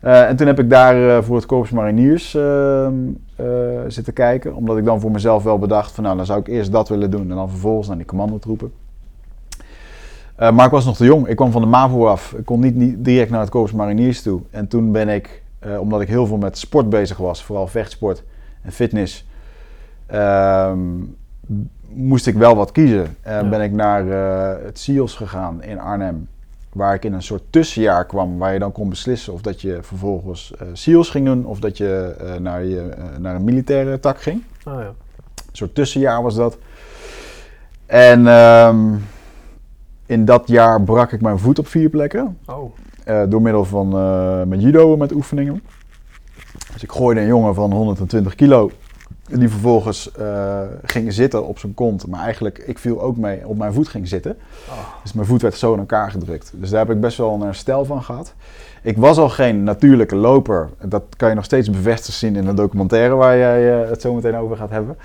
Eh, 0.00 0.28
en 0.28 0.36
toen 0.36 0.46
heb 0.46 0.58
ik 0.58 0.70
daar 0.70 1.16
eh, 1.16 1.22
voor 1.22 1.36
het 1.36 1.46
Corpus 1.46 1.70
Mariniers 1.70 2.34
ehm, 2.34 2.94
eh, 3.36 3.46
zitten 3.88 4.12
kijken. 4.12 4.54
Omdat 4.54 4.76
ik 4.76 4.84
dan 4.84 5.00
voor 5.00 5.10
mezelf 5.10 5.42
wel 5.42 5.58
bedacht 5.58 5.92
van 5.92 6.04
nou, 6.04 6.16
dan 6.16 6.26
zou 6.26 6.40
ik 6.40 6.46
eerst 6.46 6.72
dat 6.72 6.88
willen 6.88 7.10
doen. 7.10 7.30
En 7.30 7.36
dan 7.36 7.50
vervolgens 7.50 7.88
naar 7.88 7.96
die 7.96 8.06
commandotroepen. 8.06 8.72
Maar 10.36 10.64
ik 10.64 10.70
was 10.70 10.84
nog 10.84 10.96
te 10.96 11.04
jong. 11.04 11.28
Ik 11.28 11.36
kwam 11.36 11.50
van 11.50 11.60
de 11.60 11.68
MAVO 11.68 12.06
af. 12.06 12.32
Ik 12.32 12.44
kon 12.44 12.60
niet, 12.60 12.74
niet 12.74 13.04
direct 13.04 13.30
naar 13.30 13.40
het 13.40 13.50
Corpus 13.50 13.72
Mariniers 13.72 14.22
toe. 14.22 14.40
En 14.50 14.68
toen 14.68 14.92
ben 14.92 15.08
ik, 15.08 15.42
eh, 15.58 15.80
omdat 15.80 16.00
ik 16.00 16.08
heel 16.08 16.26
veel 16.26 16.36
met 16.36 16.58
sport 16.58 16.88
bezig 16.90 17.16
was, 17.16 17.44
vooral 17.44 17.66
vechtsport 17.66 18.22
en 18.62 18.72
fitness, 18.72 19.26
ehm, 20.06 20.78
moest 21.88 22.26
ik 22.26 22.34
wel 22.34 22.56
wat 22.56 22.72
kiezen. 22.72 23.16
En 23.22 23.44
Ja. 23.44 23.48
ben 23.50 23.60
ik 23.60 23.72
naar 23.72 24.08
eh, 24.10 24.64
het 24.64 24.78
SEALS 24.78 25.14
gegaan 25.14 25.62
in 25.62 25.78
Arnhem. 25.80 26.28
Waar 26.72 26.94
ik 26.94 27.04
in 27.04 27.12
een 27.12 27.22
soort 27.22 27.42
tussenjaar 27.50 28.06
kwam, 28.06 28.38
waar 28.38 28.52
je 28.52 28.58
dan 28.58 28.72
kon 28.72 28.88
beslissen 28.88 29.32
of 29.32 29.40
dat 29.40 29.60
je 29.60 29.78
vervolgens 29.82 30.52
eh 30.58 30.66
SEALS 30.72 31.10
ging 31.10 31.26
doen 31.26 31.44
of 31.44 31.58
dat 31.60 31.76
je 31.76 32.14
eh, 32.20 32.34
naar, 32.34 32.64
je, 32.64 32.80
eh, 32.80 33.04
naar 33.18 33.34
een 33.34 33.44
militaire 33.44 34.00
tak 34.00 34.20
ging. 34.22 34.42
Oh, 34.64 34.74
ja. 34.74 34.86
Een 34.86 34.94
soort 35.52 35.74
tussenjaar 35.74 36.22
was 36.22 36.34
dat. 36.34 36.58
En 37.86 38.26
ehm, 38.26 38.94
in 40.06 40.24
dat 40.24 40.42
jaar 40.48 40.82
brak 40.82 41.12
ik 41.12 41.20
mijn 41.20 41.38
voet 41.38 41.58
op 41.58 41.66
vier 41.66 41.88
plekken. 41.88 42.38
Oh, 42.46 42.72
eh, 43.08 43.22
door 43.28 43.42
middel 43.42 43.64
van 43.64 43.96
eh 43.96 44.42
met 44.42 44.62
judo 44.62 44.96
met 44.96 45.12
oefeningen. 45.12 45.62
Dus 46.72 46.82
ik 46.82 46.92
gooide 46.92 47.20
een 47.20 47.26
jongen 47.26 47.54
van 47.54 47.72
120 47.72 48.34
kilo. 48.34 48.70
Die 49.28 49.48
vervolgens 49.48 50.12
eh, 50.12 50.60
ging 50.84 51.12
zitten 51.12 51.46
op 51.46 51.58
zijn 51.58 51.74
kont. 51.74 52.06
Maar 52.06 52.20
eigenlijk, 52.20 52.58
ik 52.58 52.78
viel 52.78 53.02
ook 53.02 53.16
mee 53.16 53.46
op 53.46 53.56
mijn 53.56 53.72
voet 53.72 53.88
ging 53.88 54.08
zitten. 54.08 54.36
oh. 54.68 54.74
Dus 55.02 55.12
mijn 55.12 55.26
voet 55.26 55.42
werd 55.42 55.54
zo 55.54 55.72
in 55.72 55.78
elkaar 55.78 56.10
gedrukt. 56.10 56.52
Dus 56.54 56.70
daar 56.70 56.86
heb 56.86 56.94
ik 56.94 57.00
best 57.00 57.16
wel 57.16 57.34
een 57.34 57.40
herstel 57.40 57.84
van 57.84 58.02
gehad. 58.02 58.34
Ik 58.82 58.96
was 58.96 59.18
al 59.18 59.28
geen 59.28 59.64
natuurlijke 59.64 60.16
loper. 60.16 60.68
Dat 60.84 61.02
kan 61.16 61.28
je 61.28 61.34
nog 61.34 61.44
steeds 61.44 61.70
bevestigd 61.70 62.18
zien 62.18 62.36
in 62.36 62.44
de 62.44 62.54
documentaire 62.54 63.14
waar 63.14 63.36
jij 63.36 63.62
het 63.62 64.00
zo 64.00 64.14
meteen 64.14 64.36
over 64.36 64.56
gaat 64.56 64.70
hebben. 64.70 64.96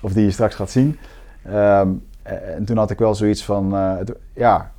Of 0.00 0.12
die 0.12 0.24
je 0.24 0.30
straks 0.30 0.54
gaat 0.54 0.70
zien. 0.70 0.98
Ehm, 1.42 1.88
en 2.22 2.64
toen 2.64 2.76
had 2.76 2.90
ik 2.90 2.98
wel 2.98 3.14
zoiets 3.14 3.44
van, 3.44 3.76
ja, 4.34 4.70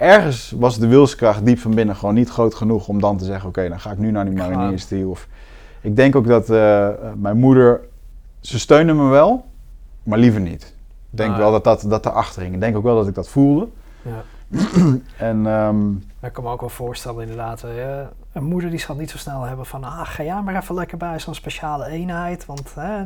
ergens 0.00 0.54
was 0.58 0.78
de 0.78 0.86
wilskracht 0.86 1.44
diep 1.44 1.58
van 1.58 1.74
binnen 1.74 1.96
gewoon 1.96 2.14
niet 2.14 2.28
groot 2.30 2.54
genoeg 2.54 2.88
om 2.88 3.00
dan 3.00 3.16
te 3.16 3.24
zeggen, 3.24 3.48
oké, 3.48 3.68
dan 3.68 3.80
ga 3.80 3.90
ik 3.90 3.98
nu 3.98 4.10
naar 4.10 4.24
die 4.24 4.34
mariniers 4.34 4.86
toe. 4.86 5.06
Of, 5.08 5.26
ik 5.80 5.96
denk 5.96 6.16
ook 6.16 6.26
dat 6.26 6.50
eh, 6.50 6.88
mijn 7.16 7.36
moeder, 7.38 7.80
ze 8.40 8.58
steunde 8.58 8.92
me 8.92 9.08
wel, 9.08 9.44
maar 10.02 10.18
liever 10.18 10.40
niet. 10.40 10.74
Ik 11.10 11.18
denk 11.18 11.30
Ah. 11.32 11.38
wel 11.38 11.50
dat 11.52 11.64
dat, 11.64 11.84
dat 11.88 12.06
erachter 12.06 12.42
hing. 12.42 12.54
Ik 12.54 12.60
denk 12.60 12.76
ook 12.76 12.82
wel 12.82 12.96
dat 12.96 13.08
ik 13.08 13.14
dat 13.14 13.28
voelde. 13.28 13.68
Ja. 14.02 14.22
En 15.16 15.46
ik 16.22 16.32
kan 16.32 16.44
me 16.44 16.50
ook 16.50 16.60
wel 16.60 16.68
voorstellen 16.68 17.22
inderdaad, 17.22 17.62
eh, 17.62 18.00
een 18.32 18.44
moeder 18.44 18.70
die 18.70 18.78
zal 18.78 18.96
niet 18.96 19.10
zo 19.10 19.18
snel 19.18 19.42
hebben 19.42 19.66
van, 19.66 19.84
ah, 19.84 20.00
ga 20.02 20.22
jij 20.22 20.42
maar 20.42 20.56
even 20.56 20.74
lekker 20.74 20.96
bij 20.98 21.18
zo'n 21.18 21.34
speciale 21.34 21.86
eenheid, 21.86 22.46
want 22.46 22.74
hè, 22.74 23.04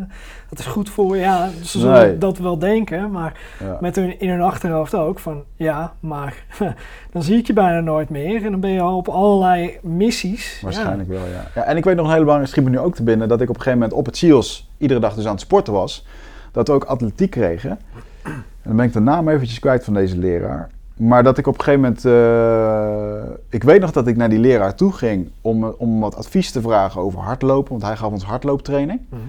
dat 0.49 0.59
is 0.59 0.67
goed 0.67 0.91
voor 0.91 1.17
je. 1.17 1.23
Ja, 1.23 1.49
ze 1.63 1.79
zullen 1.79 2.03
Nee. 2.03 2.19
dat 2.19 2.39
wel 2.39 2.59
denken, 2.59 3.11
maar 3.11 3.41
ja. 3.61 3.79
met 3.81 3.97
hun 3.97 4.21
in 4.21 4.29
hun 4.29 4.41
achterhoofd 4.41 4.95
ook 4.95 5.19
van, 5.19 5.43
ja, 5.57 5.93
maar 6.01 6.45
dan 7.13 7.23
zie 7.23 7.39
ik 7.39 7.47
je 7.47 7.53
bijna 7.53 7.81
nooit 7.81 8.11
meer 8.11 8.45
en 8.45 8.51
dan 8.51 8.61
ben 8.61 8.71
je 8.71 8.81
al 8.81 8.97
op 8.97 9.09
allerlei 9.09 9.79
missies. 9.83 10.61
Waarschijnlijk 10.63 11.09
wel, 11.09 11.27
ja. 11.27 11.45
ja. 11.55 11.63
En 11.63 11.77
ik 11.77 11.85
weet 11.85 11.97
nog 11.97 12.05
een 12.05 12.13
hele 12.13 12.25
belangrijke 12.25 12.53
schiet 12.59 12.71
me 12.71 12.79
nu 12.79 12.85
ook 12.85 12.95
te 12.95 13.03
binnen, 13.03 13.29
dat 13.29 13.41
ik 13.41 13.49
op 13.49 13.55
een 13.57 13.63
gegeven 13.63 13.79
moment 13.79 13.99
op 13.99 14.07
het 14.07 14.17
SEALS 14.17 14.71
iedere 14.79 15.01
dag 15.01 15.15
dus 15.15 15.25
aan 15.25 15.33
het 15.33 15.41
sporten 15.41 15.73
was. 15.73 16.07
Dat 16.53 16.69
we 16.69 16.75
ook 16.75 16.85
atletiek 16.85 17.31
kregen. 17.31 17.79
En 18.23 18.45
dan 18.63 18.77
ben 18.77 18.85
ik 18.87 18.93
de 18.93 19.01
naam 19.01 19.29
eventjes 19.29 19.59
kwijt 19.59 19.85
van 19.85 19.95
deze 19.95 20.19
leraar. 20.19 20.71
Maar 20.97 21.23
dat 21.23 21.39
ik 21.39 21.47
op 21.47 21.59
een 21.59 21.65
gegeven 21.65 21.81
moment... 21.81 22.05
eh, 22.05 23.35
ik 23.49 23.63
weet 23.65 23.81
nog 23.81 23.91
dat 23.93 24.07
ik 24.07 24.17
naar 24.17 24.29
die 24.29 24.39
leraar 24.39 24.75
toe 24.75 24.93
ging 24.93 25.31
om, 25.41 25.65
om 25.65 26.01
wat 26.01 26.17
advies 26.17 26.51
te 26.51 26.61
vragen 26.61 27.01
over 27.01 27.21
hardlopen. 27.21 27.71
Want 27.71 27.83
hij 27.83 27.97
gaf 27.97 28.13
ons 28.13 28.25
hardlooptraining. 28.25 29.01
Mhm. 29.09 29.21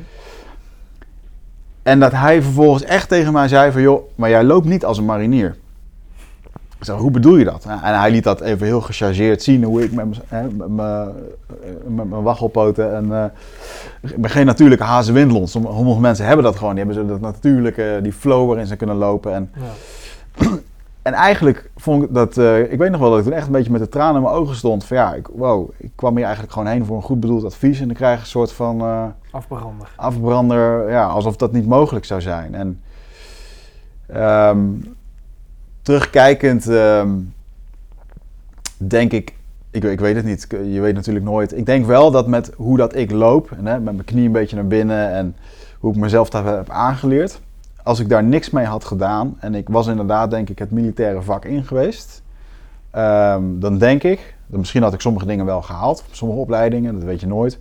En 1.83 1.99
dat 1.99 2.11
hij 2.11 2.41
vervolgens 2.41 2.83
echt 2.83 3.09
tegen 3.09 3.33
mij 3.33 3.47
zei 3.47 3.71
van... 3.71 3.81
joh, 3.81 4.01
maar 4.15 4.29
jij 4.29 4.43
loopt 4.43 4.65
niet 4.67 4.85
als 4.85 4.97
een 4.97 5.05
marinier. 5.05 5.55
Ik 6.77 6.85
zei, 6.85 6.99
hoe 6.99 7.11
bedoel 7.11 7.35
je 7.35 7.45
dat? 7.45 7.65
En 7.83 7.99
hij 7.99 8.11
liet 8.11 8.23
dat 8.23 8.41
even 8.41 8.65
heel 8.65 8.81
gechargeerd 8.81 9.43
zien... 9.43 9.63
hoe 9.63 9.83
ik 9.83 9.91
met 9.91 10.05
mijn- 10.09 10.21
hè, 10.27 10.43
met 10.51 10.67
mijn 10.69 11.07
eh, 11.63 11.69
met 11.87 12.09
mijn 12.09 12.21
waggelpoten 12.21 12.95
en... 12.95 13.13
eh, 13.13 13.23
ik 14.11 14.17
ben 14.21 14.29
geen 14.29 14.45
natuurlijke 14.45 14.83
hazenwindlon. 14.83 15.47
Sommige 15.47 15.75
sommige 15.75 15.99
mensen 15.99 16.25
hebben 16.25 16.45
dat 16.45 16.55
gewoon. 16.55 16.75
Die 16.75 16.83
hebben 16.85 17.03
zo 17.03 17.09
dat 17.11 17.21
natuurlijke, 17.21 17.99
die 18.03 18.13
flow 18.13 18.47
waarin 18.47 18.67
ze 18.67 18.75
kunnen 18.75 18.95
lopen. 18.95 19.33
En, 19.33 19.51
Ja. 20.39 20.47
en 21.05 21.13
eigenlijk 21.13 21.69
vond 21.75 22.03
ik 22.03 22.13
dat... 22.13 22.37
eh, 22.37 22.71
ik 22.71 22.77
weet 22.77 22.91
nog 22.91 22.99
wel 22.99 23.09
dat 23.09 23.19
ik 23.19 23.25
toen 23.25 23.33
echt 23.33 23.45
een 23.45 23.51
beetje 23.51 23.71
met 23.71 23.81
de 23.81 23.89
tranen 23.89 24.15
in 24.15 24.21
mijn 24.21 24.33
ogen 24.33 24.55
stond. 24.55 24.85
Van 24.85 24.97
ja, 24.97 25.13
ik, 25.13 25.27
wow, 25.27 25.69
ik 25.77 25.91
kwam 25.95 26.15
hier 26.15 26.23
eigenlijk 26.23 26.53
gewoon 26.53 26.67
heen 26.67 26.85
voor 26.85 26.95
een 26.95 27.01
goed 27.01 27.19
bedoeld 27.19 27.43
advies. 27.43 27.79
En 27.79 27.85
dan 27.87 27.95
krijg 27.95 28.15
je 28.15 28.21
een 28.21 28.27
soort 28.27 28.51
van... 28.51 28.81
eh, 28.81 29.05
Afbrander. 29.31 29.91
afbrander, 29.95 30.89
ja, 30.89 31.05
alsof 31.05 31.35
dat 31.35 31.51
niet 31.51 31.67
mogelijk 31.67 32.05
zou 32.05 32.21
zijn. 32.21 32.55
En 32.55 32.81
ehm, 34.07 34.59
terugkijkend 35.81 36.67
ehm, 36.67 37.09
denk 38.77 39.11
ik, 39.11 39.33
ik, 39.71 39.83
ik 39.83 39.99
weet 39.99 40.15
het 40.15 40.25
niet, 40.25 40.47
je 40.49 40.81
weet 40.81 40.95
natuurlijk 40.95 41.25
nooit. 41.25 41.57
Ik 41.57 41.65
denk 41.65 41.85
wel 41.85 42.11
dat 42.11 42.27
met 42.27 42.51
hoe 42.55 42.77
dat 42.77 42.95
ik 42.95 43.11
loop, 43.11 43.51
en, 43.51 43.65
hè, 43.65 43.79
met 43.79 43.93
mijn 43.93 44.05
knie 44.05 44.25
een 44.25 44.31
beetje 44.31 44.55
naar 44.55 44.67
binnen 44.67 45.11
en 45.11 45.35
hoe 45.79 45.91
ik 45.93 45.99
mezelf 45.99 46.29
daar 46.29 46.45
heb 46.45 46.69
aangeleerd. 46.69 47.41
Als 47.85 47.99
ik 47.99 48.09
daar 48.09 48.23
niks 48.23 48.49
mee 48.49 48.65
had 48.65 48.85
gedaan 48.85 49.35
en 49.39 49.55
ik 49.55 49.69
was 49.69 49.87
inderdaad 49.87 50.29
denk 50.31 50.49
ik 50.49 50.59
het 50.59 50.71
militaire 50.71 51.21
vak 51.21 51.45
in 51.45 51.63
geweest, 51.63 52.23
ehm, 52.91 53.43
dan 53.59 53.77
denk 53.77 54.03
ik, 54.03 54.35
misschien 54.45 54.83
had 54.83 54.93
ik 54.93 55.01
sommige 55.01 55.25
dingen 55.25 55.45
wel 55.45 55.61
gehaald, 55.61 56.03
sommige 56.11 56.39
opleidingen, 56.39 56.93
dat 56.93 57.03
weet 57.03 57.19
je 57.19 57.27
nooit. 57.27 57.59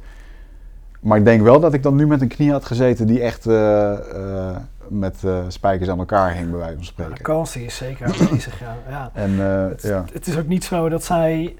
Maar 1.00 1.18
ik 1.18 1.24
denk 1.24 1.42
wel 1.42 1.60
dat 1.60 1.74
ik 1.74 1.82
dan 1.82 1.94
nu 1.94 2.06
met 2.06 2.20
een 2.20 2.28
knie 2.28 2.50
had 2.52 2.64
gezeten 2.64 3.06
die 3.06 3.20
echt 3.20 3.46
eh, 3.46 3.92
eh, 3.92 4.56
met 4.88 5.16
eh, 5.24 5.38
spijkers 5.48 5.90
aan 5.90 5.98
elkaar 5.98 6.34
hing, 6.34 6.50
bij 6.50 6.58
wijze 6.58 6.74
van 6.74 6.82
De 6.82 6.86
spreken. 6.86 7.22
kans 7.22 7.52
die 7.52 7.64
is 7.64 7.76
zeker 7.76 8.06
aanwezig, 8.06 8.60
ja. 8.60 8.76
ja. 8.88 9.10
En 9.12 9.38
Het, 9.38 9.82
ja, 9.82 10.04
het 10.12 10.26
is 10.26 10.38
ook 10.38 10.46
niet 10.46 10.64
zo 10.64 10.88
dat 10.88 11.04
zij. 11.04 11.56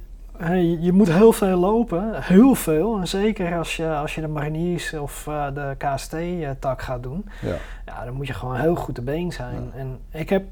Je 0.80 0.92
moet 0.92 1.12
heel 1.12 1.32
veel 1.32 1.56
lopen, 1.56 2.22
heel 2.22 2.54
veel. 2.54 2.98
En 2.98 3.08
zeker 3.08 3.58
als 3.58 3.76
je, 3.76 3.94
als 3.94 4.14
je 4.14 4.20
de 4.20 4.28
mariniers 4.28 4.92
of 4.94 5.26
eh, 5.26 5.46
de 5.54 5.74
KST-tak 5.78 6.82
gaat 6.82 7.02
doen, 7.02 7.28
ja, 7.40 7.56
ja, 7.86 8.04
dan 8.04 8.14
moet 8.14 8.26
je 8.26 8.32
gewoon 8.32 8.56
heel 8.56 8.74
goed 8.74 8.94
te 8.94 9.02
been 9.02 9.32
zijn. 9.32 9.72
En 9.76 9.98
ik 10.10 10.28
heb, 10.28 10.44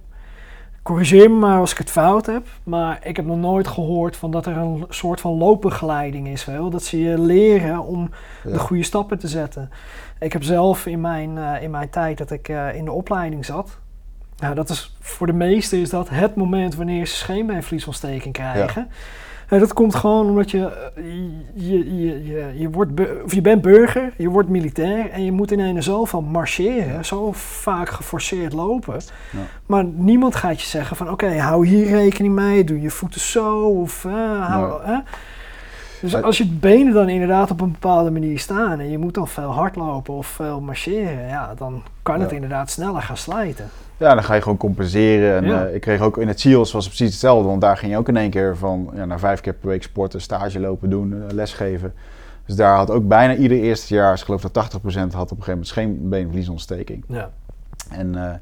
corrigeer 0.83 1.31
me 1.31 1.37
maar 1.37 1.59
als 1.59 1.73
ik 1.73 1.79
het 1.79 1.91
fout 1.91 2.27
heb, 2.27 2.47
maar 2.63 2.99
ik 3.03 3.17
heb 3.17 3.27
nog 3.27 3.37
nooit 3.37 3.69
gehoord 3.69 4.17
van 4.17 4.31
dat 4.31 4.47
er 4.47 4.57
een 4.57 4.87
soort 4.89 5.21
van 5.21 5.33
loopbegeleiding 5.33 6.29
is. 6.29 6.45
Wel? 6.45 6.71
Dat 6.71 6.83
ze 6.83 7.01
je 7.01 7.19
leren 7.19 7.85
om 7.85 8.11
de 8.43 8.59
goede 8.59 8.83
stappen 8.83 9.19
te 9.19 9.29
zetten. 9.29 9.71
Ik 10.19 10.33
heb 10.33 10.43
zelf 10.43 10.87
in 10.87 11.01
mijn, 11.01 11.39
eh, 11.39 11.63
in 11.63 11.71
mijn 11.71 11.91
tijd 11.91 12.19
dat 12.19 12.31
ik 12.31 12.49
eh, 12.49 12.75
in 12.75 12.85
de 12.85 12.93
opleiding 12.93 13.45
zat. 13.45 13.79
Nou, 14.39 14.55
dat 14.55 14.69
is, 14.69 14.97
voor 15.01 15.27
de 15.27 15.33
meesten 15.33 15.79
is 15.79 15.91
dat 15.91 16.09
het 16.09 16.37
moment 16.37 16.75
wanneer 16.75 17.07
ze 17.07 17.15
scheenbeenvliesontsteking 17.15 18.33
krijgen. 18.33 18.89
Eh, 19.53 19.59
dat 19.59 19.73
komt 19.73 19.95
gewoon 19.95 20.27
omdat 20.27 20.51
je, 20.51 20.67
eh, 20.95 21.05
je, 21.55 21.97
je, 21.97 22.25
je, 22.25 22.53
je, 22.55 22.71
wordt 22.71 22.91
of 23.25 23.35
je 23.35 23.41
bent 23.41 23.63
burger, 23.63 24.13
je 24.17 24.29
wordt 24.29 24.49
militair 24.49 25.11
en 25.11 25.25
je 25.25 25.33
moet 25.33 25.51
ineens 25.51 25.85
zoveel 25.85 26.23
marcheren, 26.23 27.05
zo 27.05 27.33
vaak 27.33 27.89
geforceerd 27.89 28.53
lopen. 28.53 28.95
Ja. 29.31 29.39
Maar 29.67 29.85
niemand 29.85 30.35
gaat 30.35 30.61
je 30.61 30.67
zeggen 30.67 30.97
van 30.97 31.11
oké, 31.11 31.39
hou 31.39 31.67
hier 31.67 31.87
rekening 31.87 32.35
mee, 32.35 32.65
doe 32.65 32.81
je 32.81 32.91
voeten 32.91 33.21
zo 33.21 33.65
of 33.65 34.05
eh, 34.05 34.49
hou. 34.49 34.83
Dus 36.03 36.23
als 36.23 36.39
je 36.39 36.47
benen 36.47 36.93
dan 36.93 37.09
inderdaad 37.09 37.51
op 37.51 37.61
een 37.61 37.71
bepaalde 37.73 38.11
manier 38.11 38.39
staan 38.39 38.81
en 38.81 38.91
je 38.91 38.99
moet 38.99 39.15
dan 39.15 39.29
veel 39.29 39.51
hardlopen 39.51 40.15
of 40.15 40.27
veel 40.27 40.61
marcheren, 40.61 41.29
ja, 41.29 41.55
dan 41.57 41.83
kan 42.03 42.21
het 42.21 42.29
Ja. 42.31 42.35
inderdaad 42.35 42.71
sneller 42.71 43.03
gaan 43.03 43.17
slijten. 43.17 43.69
Ja, 43.97 44.15
dan 44.15 44.25
ga 44.25 44.35
je 44.35 44.43
gewoon 44.43 44.57
compenseren. 44.59 45.37
En 45.37 45.45
Ja. 45.45 45.67
eh, 45.67 45.75
ik 45.75 45.81
kreeg 45.81 46.01
ook 46.01 46.19
in 46.19 46.29
het 46.29 46.41
SEALS 46.41 46.73
was 46.73 46.85
het 46.85 46.95
precies 46.95 47.13
hetzelfde. 47.15 47.49
Want 47.49 47.61
daar 47.61 47.77
ging 47.77 47.93
je 47.93 47.99
ook 47.99 48.09
in 48.09 48.17
één 48.17 48.31
keer 48.31 48.57
van 48.57 48.91
ja, 48.95 49.05
naar 49.05 49.19
vijf 49.19 49.41
keer 49.41 49.53
per 49.55 49.69
week 49.69 49.83
sporten, 49.83 50.21
stage 50.21 50.61
lopen 50.61 50.91
doen, 50.91 51.13
eh, 51.13 51.35
lesgeven. 51.35 51.95
Dus 52.47 52.57
daar 52.57 52.77
had 52.77 52.91
ook 52.91 53.09
bijna 53.09 53.35
ieder 53.35 53.59
eerste 53.59 53.95
jaar, 53.95 54.15
ik 54.15 54.21
geloof 54.21 54.41
dat 54.43 54.53
80% 54.53 55.13
had 55.13 55.31
op 55.33 55.39
een 55.39 55.45
gegeven 55.45 55.51
moment 55.53 55.67
scheenbeenvliesontsteking. 55.69 57.05
Ja. 57.09 57.31
En 57.91 58.15
eh, 58.25 58.35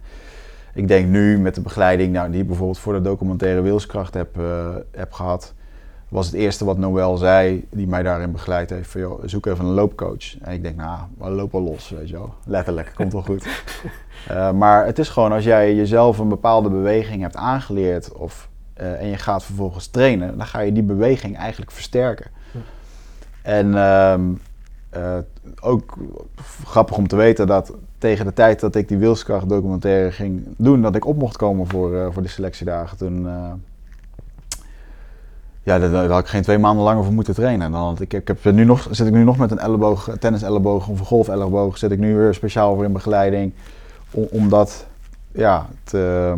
ik 0.75 0.89
denk 0.89 1.09
nu 1.09 1.39
met 1.39 1.55
de 1.55 1.61
begeleiding 1.61 2.13
nou, 2.13 2.31
die 2.31 2.41
ik 2.41 2.47
bijvoorbeeld 2.47 2.79
voor 2.79 2.93
de 2.93 3.01
documentaire 3.01 3.61
Wilskracht 3.61 4.15
heb, 4.15 4.37
heb 4.91 5.13
gehad, 5.13 5.55
was 6.11 6.27
het 6.27 6.35
eerste 6.35 6.65
wat 6.65 6.79
Noël 6.79 7.17
zei, 7.17 7.67
die 7.71 7.87
mij 7.87 8.03
daarin 8.03 8.33
begeleid 8.33 8.71
heeft, 8.71 8.91
van 8.91 9.01
joh, 9.01 9.23
zoek 9.25 9.47
even 9.47 9.65
een 9.65 9.73
loopcoach. 9.73 10.39
En 10.41 10.53
ik 10.53 10.63
denk, 10.63 10.77
nou, 10.77 10.99
we 11.19 11.31
lopen 11.31 11.63
wel 11.63 11.73
los, 11.73 11.91
weet 11.91 12.09
je 12.09 12.15
wel. 12.15 12.35
Letterlijk, 12.45 12.93
komt 12.95 13.13
wel 13.13 13.23
goed. 13.23 13.47
Eh, 14.29 14.53
maar 14.53 14.87
het 14.87 14.99
is 14.99 15.09
gewoon 15.09 15.33
als 15.33 15.45
jij 15.45 15.75
jezelf 15.75 16.19
een 16.19 16.29
bepaalde 16.29 16.71
beweging 16.71 17.23
hebt 17.23 17.37
aangeleerd 17.37 18.13
of, 18.13 18.49
eh, 18.73 19.01
en 19.01 19.07
je 19.07 19.17
gaat 19.17 19.45
vervolgens 19.45 19.87
trainen, 19.87 20.37
dan 20.37 20.47
ga 20.47 20.61
je 20.61 20.73
die 20.73 20.83
beweging 20.83 21.37
eigenlijk 21.37 21.71
versterken. 21.71 22.31
En 23.43 23.77
ehm, 23.77 24.21
eh, 24.91 25.19
ook 25.61 25.97
grappig 26.65 26.97
om 26.97 27.09
te 27.09 27.17
weten 27.17 27.47
dat 27.47 27.73
tegen 27.99 28.25
de 28.25 28.33
tijd 28.33 28.61
dat 28.61 28.75
ik 28.75 28.89
die 28.89 28.99
Wilskracht 28.99 29.49
documentaire 29.49 30.13
ging 30.13 30.45
doen, 30.57 30.83
dat 30.83 30.97
ik 30.97 31.07
op 31.07 31.17
mocht 31.17 31.37
komen 31.37 31.67
voor, 31.67 32.13
voor 32.13 32.23
de 32.23 32.29
selectiedagen, 32.29 32.97
toen, 32.97 33.29
ja, 35.63 35.79
daar, 35.79 35.91
daar 35.91 36.09
had 36.09 36.21
ik 36.21 36.27
geen 36.27 36.43
twee 36.43 36.59
maanden 36.59 36.85
langer 36.85 37.05
voor 37.05 37.13
moeten 37.13 37.35
trainen. 37.35 37.67
En 37.67 37.73
dan 37.73 37.81
had 37.83 38.01
ik, 38.01 38.13
ik 38.13 38.29
heb 38.29 38.45
nu 38.45 38.65
nog, 38.65 38.87
zit 38.91 39.07
ik 39.07 39.13
nu 39.13 39.25
nog 39.25 39.37
met 39.37 39.51
een 39.51 39.59
elleboog, 39.59 40.09
tennis-elleboog 40.19 40.89
of 40.89 40.99
een 40.99 41.07
golf-elleboog, 41.07 41.79
zit 41.79 41.91
ik 41.91 41.99
nu 41.99 42.17
weer 42.17 42.35
speciaal 42.35 42.75
voor 42.75 42.85
in 42.85 42.93
begeleiding, 42.93 43.53
om, 44.11 44.27
om 44.31 44.49
dat 44.49 44.87
ja, 45.33 45.67
te, 45.85 46.35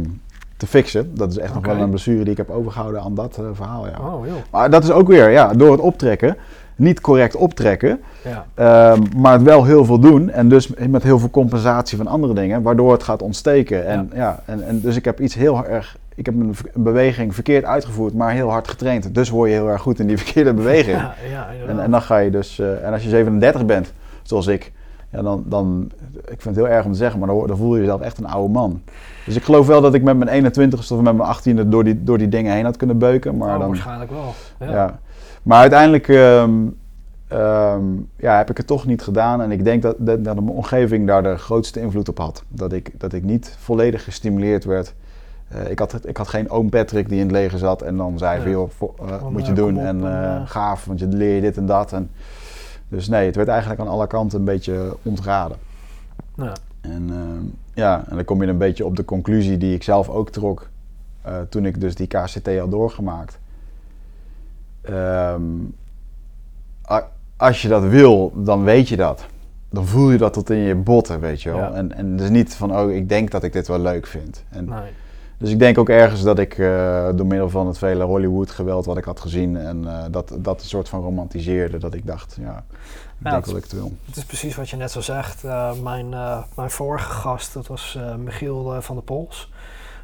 te 0.56 0.66
fixen. 0.66 1.14
Dat 1.14 1.30
is 1.30 1.38
echt 1.38 1.54
nog 1.54 1.66
wel 1.66 1.76
een 1.76 1.90
blessure 1.90 2.22
die 2.22 2.30
ik 2.30 2.36
heb 2.36 2.50
overgehouden 2.50 3.02
aan 3.02 3.14
dat 3.14 3.36
eh, 3.38 3.44
verhaal. 3.52 3.86
Ja. 3.86 3.98
Oh, 4.00 4.26
joh. 4.26 4.36
Maar 4.50 4.70
dat 4.70 4.84
is 4.84 4.90
ook 4.90 5.08
weer, 5.08 5.30
ja, 5.30 5.52
door 5.52 5.70
het 5.72 5.80
optrekken, 5.80 6.36
niet 6.76 7.00
correct 7.00 7.36
optrekken, 7.36 8.00
Ja. 8.24 8.46
Ehm, 8.54 9.02
maar 9.16 9.32
het 9.32 9.42
wel 9.42 9.64
heel 9.64 9.84
veel 9.84 9.98
doen 9.98 10.30
en 10.30 10.48
dus 10.48 10.70
met 10.88 11.02
heel 11.02 11.18
veel 11.18 11.30
compensatie 11.30 11.96
van 11.96 12.06
andere 12.06 12.34
dingen, 12.34 12.62
waardoor 12.62 12.92
het 12.92 13.02
gaat 13.02 13.22
ontsteken. 13.22 13.86
En, 13.86 14.10
ja. 14.14 14.42
en, 14.46 14.66
en 14.66 14.80
dus 14.80 14.96
ik 14.96 15.04
heb 15.04 15.20
iets 15.20 15.34
heel 15.34 15.66
erg, 15.66 15.96
ik 16.14 16.26
heb 16.26 16.34
een, 16.34 16.54
beweging 16.74 17.34
verkeerd 17.34 17.64
uitgevoerd, 17.64 18.14
maar 18.14 18.32
heel 18.32 18.50
hard 18.50 18.68
getraind. 18.68 19.14
Dus 19.14 19.30
word 19.30 19.48
je 19.50 19.54
heel 19.56 19.68
erg 19.68 19.82
goed 19.82 19.98
in 19.98 20.06
die 20.06 20.18
verkeerde 20.24 20.54
beweging. 20.54 20.96
Ja, 20.96 21.14
ja, 21.30 21.48
En, 21.68 21.80
en 21.80 21.90
dan 21.90 22.02
ga 22.02 22.16
je 22.18 22.30
dus, 22.30 22.58
eh, 22.58 22.84
en 22.86 22.92
als 22.92 23.02
je 23.02 23.08
37 23.08 23.64
bent, 23.66 23.92
zoals 24.22 24.46
ik, 24.46 24.72
ja, 25.10 25.22
dan, 25.22 25.44
dan, 25.46 25.90
ik 26.14 26.40
vind 26.40 26.44
het 26.44 26.64
heel 26.64 26.68
erg 26.68 26.84
om 26.84 26.92
te 26.92 26.98
zeggen, 26.98 27.18
maar 27.18 27.28
dan, 27.28 27.36
hoor- 27.36 27.46
dan 27.46 27.56
voel 27.56 27.74
je 27.74 27.80
jezelf 27.80 28.00
echt 28.00 28.18
een 28.18 28.26
oude 28.26 28.52
man. 28.52 28.82
Dus 29.26 29.36
ik 29.36 29.42
geloof 29.42 29.66
wel 29.66 29.80
dat 29.80 29.94
ik 29.94 30.02
met 30.02 30.16
mijn 30.16 30.44
21ste 30.44 30.92
of 30.92 31.00
met 31.00 31.16
mijn 31.16 31.34
18e 31.64 31.68
door 31.68 31.84
die, 31.84 32.02
door 32.04 32.18
die 32.18 32.28
dingen 32.28 32.52
heen 32.54 32.64
had 32.64 32.76
kunnen 32.76 32.98
beuken. 32.98 33.36
Maar 33.36 33.52
Oh, 33.54 33.58
dan, 33.58 33.68
waarschijnlijk 33.68 34.10
wel. 34.10 34.34
Ja. 34.60 34.70
ja. 34.70 34.98
Maar 35.42 35.60
uiteindelijk 35.60 36.08
ehm, 36.08 36.50
ehm, 37.28 37.82
ja, 38.16 38.36
heb 38.36 38.50
ik 38.50 38.56
het 38.56 38.66
toch 38.66 38.86
niet 38.86 39.02
gedaan. 39.02 39.42
En 39.42 39.50
ik 39.50 39.64
denk 39.64 39.82
dat, 39.82 39.96
dat, 39.98 40.24
dat 40.24 40.34
mijn 40.34 40.48
omgeving 40.48 41.06
daar 41.06 41.22
de 41.22 41.36
grootste 41.36 41.80
invloed 41.80 42.08
op 42.08 42.18
had. 42.18 42.42
Dat 42.48 42.72
ik, 42.72 43.00
dat 43.00 43.12
ik 43.12 43.24
niet 43.24 43.56
volledig 43.58 44.04
gestimuleerd 44.04 44.64
werd. 44.64 44.94
Eh, 45.54 45.70
ik, 45.70 45.78
had, 45.78 46.06
ik 46.06 46.16
had 46.16 46.28
geen 46.28 46.50
oom 46.50 46.68
Patrick 46.68 47.08
die 47.08 47.18
in 47.18 47.22
het 47.26 47.32
leger 47.32 47.58
zat 47.58 47.82
en 47.82 47.96
dan 47.96 48.18
zei 48.18 48.36
Ja. 48.36 48.42
van 48.42 48.50
joh, 48.50 48.70
vo- 48.70 48.94
eh, 49.06 49.28
moet 49.28 49.44
je 49.44 49.50
eh, 49.50 49.56
doen 49.56 49.74
kom 49.74 49.82
op 49.82 49.82
en 49.84 50.02
gaaf, 50.48 50.84
want 50.84 50.98
je 50.98 51.06
leer 51.06 51.34
je 51.34 51.40
dit 51.40 51.56
en 51.56 51.66
dat. 51.66 51.92
En, 51.92 52.10
dus 52.88 53.08
nee, 53.08 53.26
het 53.26 53.36
werd 53.36 53.48
eigenlijk 53.48 53.80
aan 53.80 53.88
alle 53.88 54.06
kanten 54.06 54.38
een 54.38 54.44
beetje 54.44 54.96
ontraden. 55.02 55.56
Ja. 56.36 56.52
En 56.80 57.06
ehm, 57.10 57.44
ja, 57.74 58.04
en 58.08 58.16
dan 58.16 58.24
kom 58.24 58.42
je 58.42 58.48
een 58.48 58.58
beetje 58.58 58.86
op 58.86 58.96
de 58.96 59.04
conclusie 59.04 59.58
die 59.58 59.74
ik 59.74 59.82
zelf 59.82 60.08
ook 60.08 60.30
trok 60.30 60.70
toen 61.48 61.66
ik 61.66 61.80
dus 61.80 61.94
die 61.94 62.06
KCT 62.06 62.58
had 62.58 62.70
doorgemaakt. 62.70 63.38
Ehm, 64.82 65.42
als 67.36 67.62
je 67.62 67.68
dat 67.68 67.82
wil, 67.84 68.32
dan 68.34 68.64
weet 68.64 68.88
je 68.88 68.96
dat. 68.96 69.26
Dan 69.70 69.86
voel 69.86 70.10
je 70.10 70.18
dat 70.18 70.32
tot 70.32 70.50
in 70.50 70.56
je 70.56 70.74
botten, 70.74 71.20
weet 71.20 71.42
je 71.42 71.50
wel. 71.50 71.58
Ja. 71.58 71.72
En, 71.72 71.92
en 71.96 72.16
dus 72.16 72.28
niet 72.28 72.54
van, 72.54 72.76
oh, 72.78 72.90
ik 72.92 73.08
denk 73.08 73.30
dat 73.30 73.42
ik 73.42 73.52
dit 73.52 73.68
wel 73.68 73.78
leuk 73.80 74.06
vind. 74.06 74.44
En, 74.48 74.64
Nee. 74.64 74.90
Dus 75.42 75.50
ik 75.50 75.58
denk 75.58 75.78
ook 75.78 75.88
ergens 75.88 76.22
dat 76.22 76.38
ik 76.38 76.58
eh, 76.58 77.08
door 77.14 77.26
middel 77.26 77.50
van 77.50 77.66
het 77.66 77.78
vele 77.78 78.04
Hollywood-geweld 78.04 78.84
wat 78.86 78.96
ik 78.96 79.04
had 79.04 79.20
gezien... 79.20 79.56
en 79.56 79.86
eh, 79.86 80.04
dat, 80.10 80.36
dat 80.38 80.60
een 80.60 80.66
soort 80.66 80.88
van 80.88 81.00
romantiseerde, 81.00 81.78
dat 81.78 81.94
ik 81.94 82.06
dacht, 82.06 82.36
ja, 82.40 82.64
ik 83.18 83.24
Ja, 83.24 83.30
denk 83.30 83.44
dat 83.44 83.56
ik 83.56 83.62
het 83.62 83.72
wil. 83.72 83.92
Het 84.06 84.16
is 84.16 84.24
precies 84.24 84.56
wat 84.56 84.70
je 84.70 84.76
net 84.76 84.90
zo 84.90 85.00
zegt. 85.00 85.44
Eh, 85.44 85.72
mijn, 85.82 86.08
mijn 86.56 86.70
vorige 86.70 87.10
gast, 87.10 87.52
dat 87.54 87.66
was 87.66 87.98
Michiel 88.18 88.82
van 88.82 88.94
der 88.94 89.04
Pols. 89.04 89.50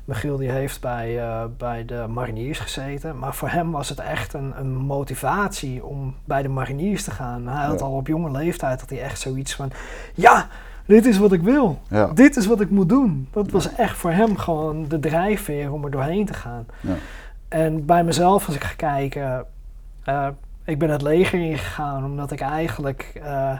Michiel 0.04 0.36
die 0.36 0.50
heeft 0.50 0.80
bij, 0.80 1.20
bij 1.58 1.84
de 1.84 2.06
mariniers 2.08 2.58
gezeten. 2.58 3.18
Maar 3.18 3.34
voor 3.34 3.48
hem 3.48 3.70
was 3.70 3.88
het 3.88 3.98
echt 3.98 4.32
een, 4.32 4.52
een 4.58 4.74
motivatie 4.74 5.84
om 5.84 6.14
bij 6.24 6.42
de 6.42 6.48
mariniers 6.48 7.04
te 7.04 7.10
gaan. 7.10 7.46
Hij 7.48 7.66
had 7.66 7.78
Ja. 7.78 7.84
al 7.86 7.92
op 7.92 8.06
jonge 8.06 8.30
leeftijd 8.30 8.80
had 8.80 8.90
hij 8.90 9.02
echt 9.02 9.20
zoiets 9.20 9.54
van... 9.54 9.70
Ja, 10.14 10.48
dit 10.88 11.06
is 11.06 11.18
wat 11.18 11.32
ik 11.32 11.42
wil. 11.42 11.78
Ja, 11.88 12.06
Dit 12.06 12.36
is 12.36 12.46
wat 12.46 12.60
ik 12.60 12.70
moet 12.70 12.88
doen. 12.88 13.28
Dat 13.32 13.50
was 13.50 13.74
echt 13.74 13.96
voor 13.96 14.10
hem 14.10 14.36
gewoon 14.36 14.88
de 14.88 14.98
drijfveer 15.00 15.72
om 15.72 15.84
er 15.84 15.90
doorheen 15.90 16.26
te 16.26 16.34
gaan. 16.34 16.66
Ja. 16.80 16.94
En 17.48 17.84
bij 17.86 18.04
mezelf, 18.04 18.46
als 18.46 18.54
ik 18.54 18.64
ga 18.64 18.74
kijken, 18.76 19.44
eh, 20.04 20.26
ik 20.64 20.78
ben 20.78 20.90
het 20.90 21.02
leger 21.02 21.40
ingegaan 21.40 22.04
omdat 22.04 22.30
ik 22.32 22.40
eigenlijk 22.40 23.12
eh, 23.22 23.58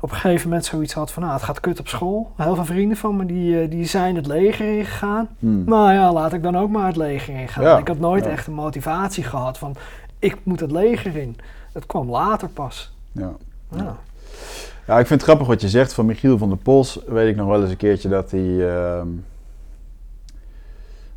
op 0.00 0.10
een 0.10 0.16
gegeven 0.16 0.48
moment 0.48 0.64
zoiets 0.66 0.92
had 0.92 1.12
van, 1.12 1.22
nou, 1.22 1.34
het 1.34 1.44
gaat 1.44 1.60
kut 1.60 1.80
op 1.80 1.88
school. 1.88 2.32
Heel 2.36 2.54
veel 2.54 2.64
vrienden 2.64 2.96
van 2.96 3.16
me 3.16 3.26
die, 3.26 3.60
eh, 3.62 3.70
die 3.70 3.84
zijn 3.84 4.16
het 4.16 4.26
leger 4.26 4.78
ingegaan. 4.78 5.28
Hmm. 5.38 5.62
Nou 5.66 5.92
ja, 5.92 6.12
laat 6.12 6.32
ik 6.32 6.42
dan 6.42 6.56
ook 6.56 6.70
maar 6.70 6.86
het 6.86 6.96
leger 6.96 7.34
ingaan. 7.40 7.64
Ja, 7.64 7.78
Ik 7.78 7.88
had 7.88 7.98
nooit 7.98 8.26
echt 8.26 8.46
een 8.46 8.52
motivatie 8.52 9.24
gehad 9.24 9.58
van, 9.58 9.76
ik 10.18 10.36
moet 10.42 10.60
het 10.60 10.70
leger 10.70 11.16
in. 11.16 11.36
Het 11.72 11.86
kwam 11.86 12.10
later 12.10 12.48
pas. 12.48 12.92
ja. 13.12 13.96
Ja. 14.88 14.98
Ik 14.98 15.06
vind 15.06 15.20
het 15.20 15.22
grappig 15.22 15.46
wat 15.46 15.60
je 15.60 15.68
zegt 15.68 15.92
van 15.92 16.06
Michiel 16.06 16.38
van 16.38 16.48
der 16.48 16.58
Pols. 16.58 17.00
Weet 17.06 17.28
ik 17.28 17.36
nog 17.36 17.48
wel 17.48 17.60
eens 17.62 17.70
een 17.70 17.76
keertje 17.76 18.08
dat 18.08 18.30
hij, 18.30 18.68
ehm, 18.70 19.06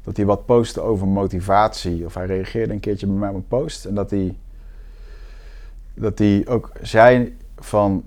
dat 0.04 0.18
hij 0.18 0.26
wat 0.26 0.46
postte 0.46 0.82
over 0.82 1.08
motivatie. 1.08 2.06
Of 2.06 2.14
hij 2.14 2.26
reageerde 2.26 2.74
een 2.74 2.80
keertje 2.80 3.08
bij 3.08 3.16
mij 3.16 3.30
op 3.30 3.36
een 3.36 3.48
post. 3.48 3.86
En 3.86 3.96
dat 3.96 4.10
hij, 4.10 4.36
dat 5.94 6.20
hij 6.20 6.44
ook 6.48 6.72
zei 6.82 7.38
van 7.60 8.04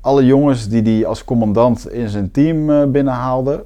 alle 0.00 0.24
jongens 0.26 0.68
die 0.68 0.82
hij 0.82 1.06
als 1.06 1.24
commandant 1.24 1.90
in 1.92 2.08
zijn 2.08 2.30
team 2.30 2.70
eh, 2.70 2.84
binnenhaalde. 2.84 3.64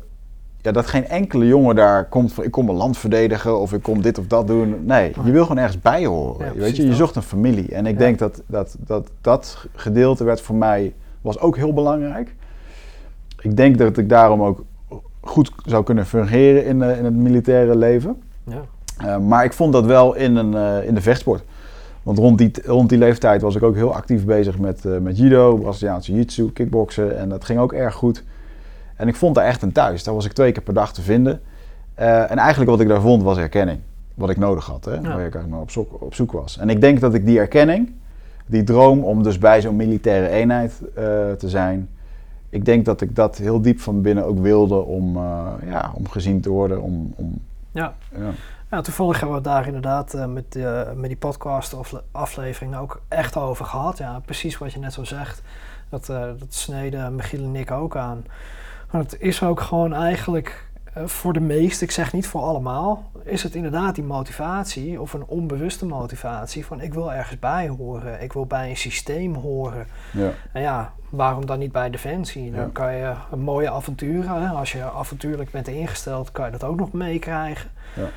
Ja, 0.61 0.73
dat 0.73 0.87
geen 0.87 1.07
enkele 1.07 1.47
jongen 1.47 1.75
daar 1.75 2.09
komt 2.09 2.33
van 2.33 2.45
ik 2.45 2.51
kom 2.51 2.65
mijn 2.65 2.77
land 2.77 2.99
verdedigen 2.99 3.61
of 3.61 3.73
ik 3.73 3.83
kom 3.83 4.03
dit 4.03 4.19
of 4.19 4.27
dat 4.27 4.47
doen. 4.47 4.85
Nee, 4.85 5.13
je 5.25 5.31
wil 5.33 5.43
gewoon 5.43 5.59
ergens 5.63 5.81
bij 5.81 6.07
horen. 6.07 6.47
Ja, 6.47 6.61
weet 6.61 6.77
je, 6.77 6.87
je 6.87 6.95
zocht 6.95 7.17
een 7.17 7.23
familie. 7.23 7.69
En 7.75 7.87
ik 7.87 7.93
Ja. 7.93 7.99
denk 7.99 8.19
dat 8.19 8.43
dat, 8.47 8.77
dat 8.81 9.11
dat 9.21 9.67
gedeelte 9.75 10.25
werd 10.25 10.41
voor 10.41 10.57
mij 10.57 10.95
was 11.25 11.39
ook 11.39 11.57
heel 11.57 11.73
belangrijk. 11.73 12.35
Ik 13.41 13.57
denk 13.57 13.79
dat 13.79 13.97
ik 13.97 14.09
daarom 14.09 14.43
ook 14.43 14.65
goed 15.21 15.53
zou 15.65 15.85
kunnen 15.85 16.07
fungeren 16.07 16.65
in, 16.65 16.83
eh, 16.83 16.99
in 16.99 17.05
het 17.05 17.15
militaire 17.15 17.77
leven. 17.77 18.23
Ja. 18.45 18.63
Eh, 18.99 19.19
maar 19.19 19.45
ik 19.45 19.53
vond 19.53 19.73
dat 19.73 19.85
wel 19.85 20.15
in, 20.15 20.37
een, 20.37 20.55
eh, 20.55 20.87
in 20.89 20.95
de 20.95 21.01
vechtsport. 21.01 21.43
Want 22.03 22.19
rond 22.19 22.39
die, 22.39 22.51
rond 22.65 22.89
die 22.89 22.99
leeftijd 22.99 23.43
was 23.43 23.55
ik 23.55 23.63
ook 23.63 23.75
heel 23.75 23.95
actief 23.95 24.25
bezig 24.25 24.59
met, 24.59 24.85
eh, 24.85 24.99
met 24.99 25.19
judo, 25.19 25.57
Braziliaanse 25.57 26.11
jiu-jitsu, 26.11 26.53
kickboksen. 26.53 27.19
En 27.19 27.29
dat 27.29 27.45
ging 27.45 27.59
ook 27.59 27.73
erg 27.73 27.95
goed. 27.95 28.25
En 28.97 29.09
ik 29.09 29.17
vond 29.17 29.35
daar 29.35 29.45
echt 29.45 29.63
een 29.63 29.73
thuis. 29.73 30.05
Daar 30.05 30.15
was 30.15 30.25
ik 30.25 30.33
twee 30.33 30.53
keer 30.53 30.63
per 30.63 30.75
dag 30.75 30.93
te 30.93 31.03
vinden. 31.03 31.41
En 31.95 32.39
eigenlijk 32.39 32.71
wat 32.71 32.81
ik 32.81 32.89
daar 32.89 33.01
vond 33.01 33.23
was 33.23 33.39
erkenning. 33.39 33.79
Wat 34.15 34.31
ik 34.31 34.37
nodig 34.37 34.67
had, 34.67 34.85
hè? 34.85 34.91
waar 34.91 35.01
ik 35.03 35.19
eigenlijk 35.19 35.49
maar 35.49 35.61
op 35.61 35.71
zoek, 35.71 36.03
op 36.03 36.15
zoek 36.15 36.33
was. 36.33 36.59
En 36.59 36.71
ik 36.71 36.81
denk 36.81 37.01
dat 37.01 37.15
ik 37.15 37.27
die 37.27 37.39
erkenning, 37.39 37.93
die 38.47 38.63
droom 38.63 39.05
om 39.05 39.23
dus 39.23 39.39
bij 39.39 39.61
zo'n 39.61 39.77
militaire 39.77 40.29
eenheid 40.29 40.81
eh, 40.95 41.05
te 41.33 41.49
zijn... 41.49 41.89
Ik 42.51 42.65
denk 42.65 42.85
dat 42.85 43.01
ik 43.01 43.17
dat 43.17 43.37
heel 43.37 43.61
diep 43.63 43.81
van 43.81 44.03
binnen 44.03 44.25
ook 44.25 44.39
wilde 44.39 44.75
om, 44.75 45.17
eh, 45.17 45.47
ja, 45.67 45.91
om 45.95 46.09
gezien 46.09 46.41
te 46.41 46.51
worden. 46.51 46.83
Om, 46.83 47.13
om, 47.17 47.39
Ja. 47.73 47.95
ja. 48.17 48.31
Ja, 48.71 48.81
toevallig 48.81 49.21
hebben 49.21 49.43
we 49.43 49.49
het 49.49 49.53
daar 49.57 49.67
inderdaad 49.67 50.15
eh, 50.15 50.27
met, 50.27 50.59
met 50.95 51.07
die 51.09 51.17
podcast 51.17 51.75
afle- 51.75 52.03
aflevering 52.11 52.77
ook 52.77 53.01
echt 53.09 53.37
over 53.37 53.65
gehad. 53.65 53.99
Ja, 53.99 54.21
precies 54.25 54.59
wat 54.59 54.73
je 54.73 54.79
net 54.79 54.93
zo 54.93 55.05
zegt. 55.05 55.43
Dat, 55.89 56.07
dat 56.07 56.47
sneden 56.49 57.15
Michiel 57.15 57.45
en 57.45 57.57
ik 57.57 57.71
ook 57.71 57.97
aan. 57.97 58.25
Maar 58.91 59.03
het 59.03 59.17
is 59.21 59.43
ook 59.43 59.61
gewoon 59.61 59.93
eigenlijk 59.95 60.67
voor 61.05 61.33
de 61.33 61.41
meesten, 61.41 61.87
ik 61.87 61.93
zeg 61.93 62.13
niet 62.13 62.27
voor 62.27 62.41
allemaal, 62.43 63.11
is 63.23 63.43
het 63.43 63.55
inderdaad 63.55 63.95
die 63.95 64.05
motivatie 64.05 65.01
of 65.01 65.13
een 65.13 65.25
onbewuste 65.27 65.87
motivatie 65.87 66.67
van 66.67 66.81
ik 66.81 66.95
wil 66.95 67.13
ergens 67.13 67.39
bij 67.39 67.69
horen, 67.69 68.23
ik 68.23 68.33
wil 68.33 68.47
bij 68.47 68.69
een 68.71 68.77
systeem 68.77 69.35
horen. 69.35 69.87
Ja. 70.13 70.31
En 70.53 70.63
ja, 70.63 70.93
waarom 71.11 71.47
dan 71.47 71.59
niet 71.59 71.73
bij 71.73 71.91
Defensie? 71.91 72.51
Dan 72.51 72.61
Ja. 72.61 72.69
kan 72.73 72.95
je 72.95 73.13
een 73.31 73.41
mooie 73.41 73.71
avonturen, 73.71 74.43
hè? 74.43 74.49
als 74.49 74.73
je 74.73 74.83
avontuurlijk 74.91 75.51
bent 75.51 75.69
ingesteld, 75.69 76.33
kan 76.33 76.45
je 76.47 76.53
dat 76.53 76.65
ook 76.65 76.77
nog 76.77 76.93
meekrijgen. 76.93 77.71
Ja. 77.97 78.09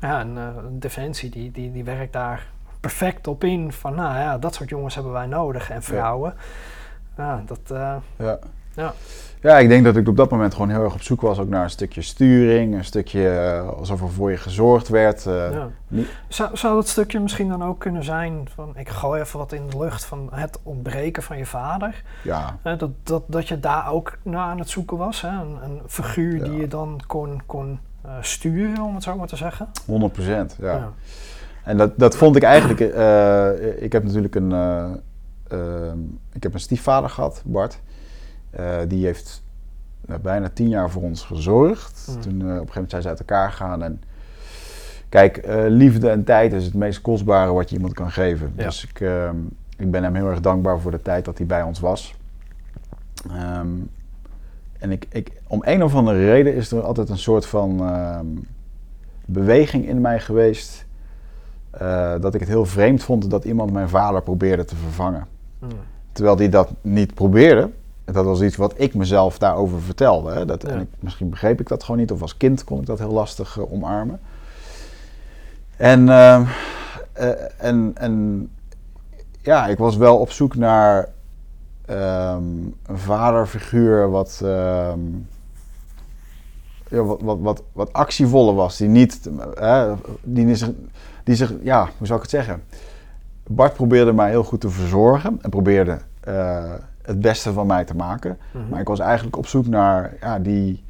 Ja, 0.00 0.20
en 0.20 0.38
eh, 0.38 0.48
Defensie 0.70 1.30
die, 1.30 1.50
die, 1.50 1.72
die 1.72 1.84
werkt 1.84 2.12
daar 2.12 2.46
perfect 2.80 3.26
op 3.26 3.44
in 3.44 3.72
van, 3.72 3.94
nou 3.94 4.18
ja, 4.18 4.38
dat 4.38 4.54
soort 4.54 4.68
jongens 4.68 4.94
hebben 4.94 5.12
wij 5.12 5.26
nodig 5.26 5.70
en 5.70 5.82
vrouwen. 5.82 6.34
Ja, 7.16 7.42
dat, 7.46 7.60
eh, 7.70 7.96
Ja. 8.16 8.38
Ja. 8.74 8.92
Ja, 9.46 9.58
ik 9.58 9.68
denk 9.68 9.84
dat 9.84 9.96
ik 9.96 10.08
op 10.08 10.16
dat 10.16 10.30
moment 10.30 10.54
gewoon 10.54 10.70
heel 10.70 10.82
erg 10.84 10.94
op 10.94 11.02
zoek 11.02 11.20
was 11.20 11.38
ook 11.38 11.48
naar 11.48 11.62
een 11.62 11.70
stukje 11.70 12.02
sturing, 12.02 12.74
een 12.74 12.84
stukje 12.84 13.28
eh, 13.28 13.68
alsof 13.68 14.00
er 14.00 14.10
voor 14.10 14.30
je 14.30 14.36
gezorgd 14.36 14.88
werd. 14.88 15.26
eh, 15.26 15.52
ja. 15.52 15.68
Zou, 16.28 16.56
zou 16.56 16.74
dat 16.74 16.88
stukje 16.88 17.20
misschien 17.20 17.48
dan 17.48 17.64
ook 17.64 17.78
kunnen 17.78 18.04
zijn 18.04 18.48
van, 18.54 18.72
ik 18.76 18.88
gooi 18.88 19.20
even 19.20 19.38
wat 19.38 19.52
in 19.52 19.62
de 19.70 19.78
lucht 19.78 20.04
van 20.04 20.28
het 20.32 20.58
ontbreken 20.62 21.22
van 21.22 21.38
je 21.38 21.46
vader? 21.46 22.02
ja, 22.22 22.58
dat, 22.62 22.90
dat, 23.02 23.22
dat 23.26 23.48
je 23.48 23.60
daar 23.60 23.92
ook 23.92 24.18
naar 24.22 24.40
aan 24.40 24.58
het 24.58 24.70
zoeken 24.70 24.96
was. 24.96 25.20
Hè? 25.20 25.28
Een, 25.28 25.58
een 25.62 25.80
figuur 25.86 26.44
die 26.44 26.56
je 26.60 26.68
dan 26.68 27.00
kon, 27.06 27.42
kon 27.46 27.78
eh, 28.02 28.10
sturen, 28.20 28.82
om 28.84 28.94
het 28.94 29.02
zo 29.02 29.16
maar 29.16 29.26
te 29.26 29.36
zeggen. 29.36 29.68
100 29.86 30.12
procent. 30.12 30.56
Ja. 30.60 30.72
Ja. 30.72 30.92
En 31.64 31.76
dat, 31.76 31.92
dat 31.96 32.16
vond 32.16 32.36
ik 32.36 32.42
eigenlijk. 32.42 32.80
ik 33.80 33.92
heb 33.92 34.04
natuurlijk 34.04 34.34
een, 34.34 34.52
eh, 34.52 35.88
ehm, 35.88 35.98
ik 36.32 36.42
heb 36.42 36.54
een 36.54 36.60
stiefvader 36.60 37.10
gehad, 37.10 37.42
Bart. 37.44 37.80
Eh, 38.56 38.78
die 38.88 39.04
heeft 39.04 39.42
nou, 40.06 40.20
bijna 40.20 40.48
tien 40.48 40.68
jaar 40.68 40.90
voor 40.90 41.02
ons 41.02 41.22
gezorgd. 41.22 42.06
Mm. 42.08 42.20
Toen 42.20 42.32
eh, 42.32 42.46
op 42.46 42.46
een 42.46 42.50
gegeven 42.50 42.72
moment 42.74 42.90
zijn 42.90 43.02
ze 43.02 43.08
uit 43.08 43.18
elkaar 43.18 43.50
gegaan. 43.50 43.82
En 43.82 44.02
kijk, 45.08 45.36
eh, 45.36 45.64
liefde 45.68 46.10
en 46.10 46.24
tijd 46.24 46.52
is 46.52 46.64
het 46.64 46.74
meest 46.74 47.00
kostbare 47.00 47.52
wat 47.52 47.70
je 47.70 47.76
iemand 47.76 47.94
kan 47.94 48.10
geven. 48.10 48.52
Ja. 48.56 48.64
Dus 48.64 48.84
ik, 48.84 49.00
ehm, 49.00 49.36
ik 49.76 49.90
ben 49.90 50.02
hem 50.02 50.14
heel 50.14 50.28
erg 50.28 50.40
dankbaar 50.40 50.80
voor 50.80 50.90
de 50.90 51.02
tijd 51.02 51.24
dat 51.24 51.38
hij 51.38 51.46
bij 51.46 51.62
ons 51.62 51.80
was. 51.80 52.14
Ehm, 53.30 53.68
en 54.78 54.90
ik, 54.90 55.06
ik, 55.10 55.32
om 55.46 55.62
een 55.64 55.82
of 55.82 55.94
andere 55.94 56.24
reden 56.30 56.54
is 56.54 56.72
er 56.72 56.82
altijd 56.82 57.08
een 57.08 57.18
soort 57.18 57.46
van 57.46 57.80
ehm, 57.80 58.26
beweging 59.24 59.88
in 59.88 60.00
mij 60.00 60.20
geweest. 60.20 60.84
dat 62.20 62.34
ik 62.34 62.40
het 62.40 62.48
heel 62.48 62.66
vreemd 62.66 63.02
vond 63.02 63.30
dat 63.30 63.44
iemand 63.44 63.72
mijn 63.72 63.88
vader 63.88 64.22
probeerde 64.22 64.64
te 64.64 64.76
vervangen. 64.76 65.26
Mm. 65.58 65.68
Terwijl 66.12 66.36
hij 66.36 66.48
dat 66.48 66.72
niet 66.80 67.14
probeerde. 67.14 67.70
Dat 68.12 68.24
was 68.24 68.42
iets 68.42 68.56
wat 68.56 68.74
ik 68.76 68.94
mezelf 68.94 69.38
daarover 69.38 69.82
vertelde. 69.82 70.32
Hè. 70.32 70.44
Dat, 70.44 70.62
Ja. 70.62 70.68
en 70.68 70.80
ik, 70.80 70.88
misschien 71.00 71.30
begreep 71.30 71.60
ik 71.60 71.68
dat 71.68 71.84
gewoon 71.84 72.00
niet. 72.00 72.12
Of 72.12 72.22
als 72.22 72.36
kind 72.36 72.64
kon 72.64 72.80
ik 72.80 72.86
dat 72.86 72.98
heel 72.98 73.12
lastig 73.12 73.58
eh, 73.58 73.72
omarmen. 73.72 74.20
En, 75.76 76.08
ehm, 76.08 76.42
eh, 77.12 77.30
en, 77.56 77.92
en 77.94 78.48
ja, 79.42 79.66
ik 79.66 79.78
was 79.78 79.96
wel 79.96 80.18
op 80.18 80.30
zoek 80.30 80.56
naar 80.56 81.08
ehm, 81.86 82.42
een 82.86 82.98
vaderfiguur 82.98 84.10
wat, 84.10 84.40
ehm, 84.44 85.00
ja, 86.88 87.02
wat, 87.02 87.20
wat, 87.20 87.38
wat, 87.40 87.62
wat 87.72 87.92
actievoller 87.92 88.54
was. 88.54 88.76
Die 88.76 88.88
niet, 88.88 89.30
eh, 89.54 89.92
die, 90.22 90.54
zich, 90.54 90.70
die 91.24 91.34
zich, 91.34 91.52
ja, 91.62 91.88
hoe 91.98 92.06
zou 92.06 92.18
ik 92.18 92.30
het 92.30 92.34
zeggen? 92.34 92.62
Bart 93.46 93.74
probeerde 93.74 94.12
mij 94.12 94.30
heel 94.30 94.44
goed 94.44 94.60
te 94.60 94.70
verzorgen 94.70 95.38
en 95.42 95.50
probeerde 95.50 95.98
het 97.06 97.20
beste 97.20 97.52
van 97.52 97.66
mij 97.66 97.84
te 97.84 97.94
maken. 97.94 98.38
Mhm. 98.50 98.64
Maar 98.70 98.80
ik 98.80 98.88
was 98.88 98.98
eigenlijk 98.98 99.36
op 99.36 99.46
zoek 99.46 99.66
naar 99.66 100.12
ja, 100.20 100.38
die, 100.38 100.84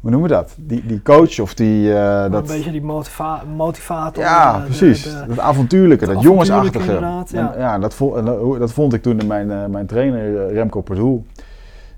hoe 0.00 0.10
noemen 0.10 0.28
we 0.28 0.34
dat? 0.36 0.54
Die, 0.58 0.86
die 0.86 1.02
coach 1.02 1.40
of 1.40 1.54
die... 1.54 1.94
eh, 1.94 2.22
Een 2.24 2.30
dat, 2.30 2.46
beetje 2.46 2.70
die 2.70 2.82
motiva 2.82 3.42
motivator. 3.56 4.22
ja, 4.24 4.54
eh, 4.58 4.64
precies. 4.64 5.02
de- 5.02 5.24
dat 5.28 5.38
avontuurlijke, 5.38 6.06
dat 6.06 6.22
jongensachtige. 6.22 6.78
avontuurlijke 6.98 7.36
ja. 7.36 7.54
En, 7.54 7.60
ja, 7.60 7.78
dat, 7.78 7.94
vo- 7.94 8.14
en 8.16 8.24
dat- 8.58 8.72
vond 8.72 8.92
ik 8.92 9.02
toen 9.02 9.20
in 9.20 9.26
mijn, 9.26 9.50
eh, 9.50 9.66
mijn 9.66 9.86
trainer 9.86 10.52
Remco 10.52 10.80
Perdoel. 10.80 11.24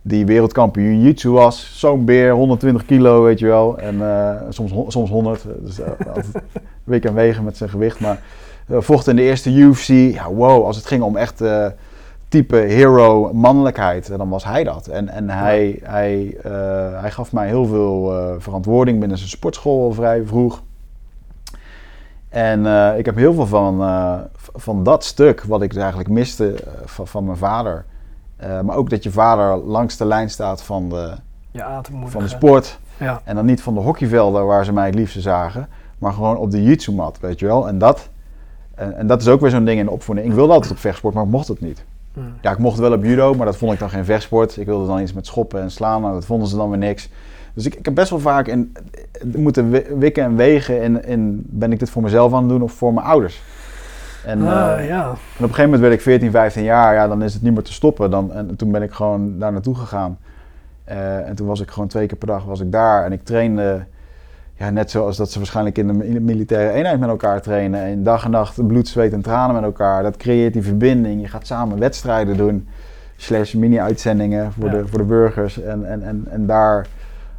Die 0.03 0.27
wereldkampioen 0.27 0.87
jiu-jitsu 1.01 1.31
was. 1.31 1.79
Zo'n 1.79 2.05
beer, 2.05 2.33
120 2.33 2.85
kilo, 2.87 3.23
weet 3.23 3.39
je 3.39 3.47
wel. 3.47 3.79
En 3.79 4.01
soms, 4.49 4.73
soms 4.89 5.11
100. 5.11 5.45
Dus 5.61 5.81
altijd 6.07 6.27
week 6.85 7.05
en 7.05 7.15
wegen 7.15 7.45
met 7.45 7.57
zijn 7.57 7.71
gewicht. 7.71 8.01
Maar 8.01 8.21
vocht 8.69 9.07
in 9.09 9.17
de 9.17 9.23
eerste 9.23 9.51
UFC. 9.53 9.87
Ja, 9.89 10.31
wow, 10.31 10.65
als 10.65 10.77
het 10.77 10.87
ging 10.87 11.03
om 11.03 11.17
echt 11.17 11.43
type 12.29 12.57
hero 12.57 13.33
mannelijkheid, 13.33 14.11
eh, 14.11 14.19
dan 14.19 14.29
was 14.29 14.45
hij 14.45 14.65
dat. 14.65 14.87
En, 14.87 15.09
en 15.09 15.31
hij, 15.31 15.79
hij, 15.83 16.37
eh, 16.43 17.01
hij 17.01 17.11
gaf 17.11 17.33
mij 17.33 17.47
heel 17.47 17.67
veel 17.67 18.19
eh, 18.19 18.35
verantwoording 18.39 18.99
binnen 19.01 19.19
zijn 19.19 19.31
sportschool 19.31 19.83
al 19.83 19.93
vrij 19.93 20.23
vroeg. 20.25 20.63
En 22.29 22.67
eh, 22.67 22.99
ik 22.99 23.05
heb 23.05 23.17
heel 23.17 23.35
veel 23.35 23.47
van, 23.47 23.79
van 24.55 24.83
dat 24.83 25.05
stuk, 25.05 25.43
wat 25.45 25.63
ik 25.63 25.71
dus 25.71 25.79
eigenlijk 25.79 26.11
miste 26.11 26.55
van, 26.85 27.07
van 27.07 27.25
mijn 27.25 27.37
vader. 27.37 27.85
Maar 28.63 28.77
ook 28.77 28.91
dat 28.91 29.03
je 29.03 29.11
vader 29.11 29.57
langs 29.57 29.97
de 29.97 30.05
lijn 30.05 30.31
staat 30.31 30.63
van 30.63 30.89
de, 30.89 31.15
moedigen. 31.53 32.11
van 32.11 32.23
de 32.23 32.29
sport. 32.29 32.79
Ja, 32.99 33.21
En 33.25 33.35
dan 33.35 33.45
niet 33.45 33.63
van 33.63 33.75
de 33.75 33.81
hockeyvelden 33.81 34.47
waar 34.47 34.65
ze 34.65 34.73
mij 34.73 34.87
het 34.87 34.95
liefste 34.95 35.21
zagen, 35.21 35.69
maar 35.99 36.13
gewoon 36.13 36.37
op 36.37 36.51
de 36.51 36.63
jitsu-mat, 36.63 37.21
weet 37.21 37.39
je 37.39 37.47
wel. 37.47 37.69
En 37.69 37.79
dat, 37.79 38.09
en, 38.75 38.97
en 38.97 39.07
dat 39.07 39.21
is 39.21 39.29
ook 39.29 39.41
weer 39.41 39.51
zo'n 39.51 39.65
ding 39.65 39.79
in 39.79 39.85
de 39.85 39.91
opvoeding. 39.91 40.27
Ik 40.29 40.35
wilde 40.35 40.53
altijd 40.53 40.73
op 40.73 40.79
vechtsport, 40.79 41.15
maar 41.15 41.25
ik 41.25 41.31
mocht 41.31 41.49
het 41.49 41.61
niet. 41.61 41.85
Hm. 42.17 42.21
Ja, 42.41 42.51
ik 42.51 42.59
mocht 42.59 42.79
wel 42.79 42.93
op 42.93 43.05
judo, 43.05 43.35
maar 43.35 43.47
dat 43.47 43.57
vond 43.57 43.73
ik 43.73 43.79
dan 43.79 43.91
geen 43.91 44.05
vechtsport. 44.05 44.57
Ik 44.57 44.67
wilde 44.67 44.87
dan 44.87 45.01
iets 45.01 45.13
met 45.13 45.27
schoppen 45.27 45.61
en 45.61 45.71
slaan, 45.71 46.01
maar 46.01 46.13
dat 46.13 46.25
vonden 46.25 46.49
ze 46.49 46.57
dan 46.57 46.69
weer 46.71 46.79
niks. 46.79 47.09
Dus 47.55 47.67
ik, 47.67 47.75
ik 47.75 47.85
heb 47.85 47.95
best 47.95 48.11
wel 48.11 48.19
vaak 48.19 48.47
in, 48.47 48.73
moeten 49.37 49.71
wi- 49.71 49.87
wikken 49.99 50.25
en 50.25 50.37
wegen 50.37 50.83
in, 50.83 51.05
in 51.05 51.43
ben 51.47 51.73
ik 51.73 51.79
dit 51.79 51.91
voor 51.91 52.03
mezelf 52.03 52.33
aan 52.33 52.41
het 52.43 52.49
doen 52.49 52.63
of 52.63 52.73
voor 52.73 52.95
mijn 52.95 53.07
ouders. 53.07 53.43
En, 54.25 54.47
Ah, 54.47 54.79
eh, 54.81 54.89
ja. 54.89 55.05
en 55.05 55.11
op 55.11 55.19
een 55.39 55.45
gegeven 55.49 55.63
moment 55.65 55.81
werd 55.81 55.93
ik 55.95 56.01
14, 56.01 56.31
15 56.31 56.63
jaar, 56.63 56.95
ja, 56.95 57.09
dan 57.09 57.23
is 57.23 57.35
het 57.35 57.43
niet 57.43 57.53
meer 57.55 57.63
te 57.63 57.73
stoppen. 57.73 58.11
Dan, 58.11 58.33
en 58.33 58.57
toen 58.57 58.71
ben 58.71 58.83
ik 58.83 58.93
gewoon 58.93 59.39
daar 59.39 59.53
naartoe 59.53 59.75
gegaan. 59.75 60.19
Eh, 60.85 61.29
en 61.29 61.35
toen 61.35 61.47
was 61.47 61.61
ik 61.61 61.71
gewoon 61.71 61.89
twee 61.89 62.07
keer 62.07 62.17
per 62.19 62.27
dag 62.29 62.45
was 62.45 62.61
ik 62.61 62.73
daar. 62.73 63.05
En 63.05 63.13
ik 63.13 63.25
trainde, 63.25 63.85
ja, 64.59 64.71
net 64.71 64.91
zoals 64.91 65.17
dat 65.17 65.31
ze 65.31 65.39
waarschijnlijk 65.39 65.79
in 65.79 65.87
de, 65.87 66.07
in 66.07 66.13
de 66.13 66.21
militaire 66.21 66.73
eenheid 66.73 67.01
met 67.01 67.09
elkaar 67.09 67.43
trainen. 67.43 67.81
En 67.81 68.03
dag 68.03 68.25
en 68.25 68.31
nacht 68.31 68.67
bloed, 68.67 68.89
zweet 68.89 69.13
en 69.13 69.21
tranen 69.23 69.55
met 69.55 69.65
elkaar. 69.65 70.03
Dat 70.03 70.17
creëert 70.17 70.53
die 70.53 70.63
verbinding. 70.63 71.21
Je 71.21 71.29
gaat 71.29 71.47
samen 71.47 71.79
wedstrijden 71.79 72.37
doen. 72.37 72.69
Slash 73.17 73.55
mini-uitzendingen 73.55 74.53
voor, 74.53 74.65
Ja. 74.67 74.71
de, 74.73 74.87
voor 74.87 74.99
de 74.99 75.05
burgers. 75.05 75.63
En, 75.63 75.85
en, 75.91 76.03
en, 76.03 76.27
en 76.31 76.47
daar, 76.47 76.87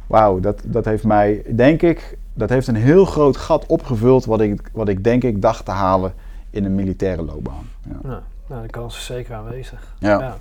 wauw, 0.06 0.40
dat, 0.40 0.62
dat 0.64 0.84
heeft 0.84 1.04
mij, 1.04 1.42
denk 1.54 1.82
ik, 1.82 2.18
dat 2.34 2.48
heeft 2.48 2.66
een 2.66 2.74
heel 2.76 3.04
groot 3.04 3.36
gat 3.36 3.66
opgevuld. 3.66 4.24
Wat 4.24 4.40
ik, 4.40 4.70
wat 4.72 4.88
ik 4.88 5.04
denk 5.04 5.24
ik 5.24 5.42
dacht 5.42 5.64
te 5.64 5.70
halen 5.70 6.12
in 6.50 6.64
een 6.64 6.74
militaire 6.74 7.22
loopbaan. 7.22 7.68
Ja. 7.82 7.96
Nou, 8.02 8.20
nou, 8.48 8.62
de 8.62 8.68
kans 8.68 8.96
is 8.96 9.04
zeker 9.04 9.34
aanwezig. 9.34 9.94
Ja. 9.98 10.18
Ja. 10.18 10.36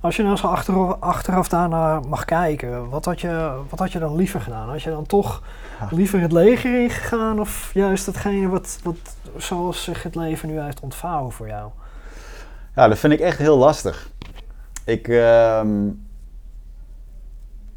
Als 0.00 0.16
je 0.16 0.22
nou 0.22 0.36
zo 0.36 0.46
achteraf, 0.46 0.96
achteraf 1.00 1.48
daarnaar 1.48 2.00
mag 2.08 2.24
kijken, 2.24 2.88
wat 2.88 3.04
had, 3.04 3.20
je, 3.20 3.58
wat 3.68 3.78
had 3.78 3.92
je 3.92 3.98
dan 3.98 4.16
liever 4.16 4.40
gedaan? 4.40 4.68
Had 4.68 4.82
je 4.82 4.90
dan 4.90 5.06
toch 5.06 5.42
Ja. 5.80 5.88
liever 5.90 6.20
het 6.20 6.32
leger 6.32 6.82
ingegaan 6.82 7.40
of 7.40 7.70
juist 7.74 8.06
hetgene 8.06 8.48
wat, 8.48 8.78
wat 8.82 8.96
zoals 9.36 9.84
zich 9.84 10.02
het 10.02 10.14
leven 10.14 10.48
nu 10.48 10.60
heeft 10.60 10.80
ontvouwen 10.80 11.32
voor 11.32 11.46
jou? 11.48 11.70
Ja, 12.74 12.88
dat 12.88 12.98
vind 12.98 13.12
ik 13.12 13.20
echt 13.20 13.38
heel 13.38 13.56
lastig. 13.58 14.08
Ik, 14.84 15.08
ehm, 15.08 15.86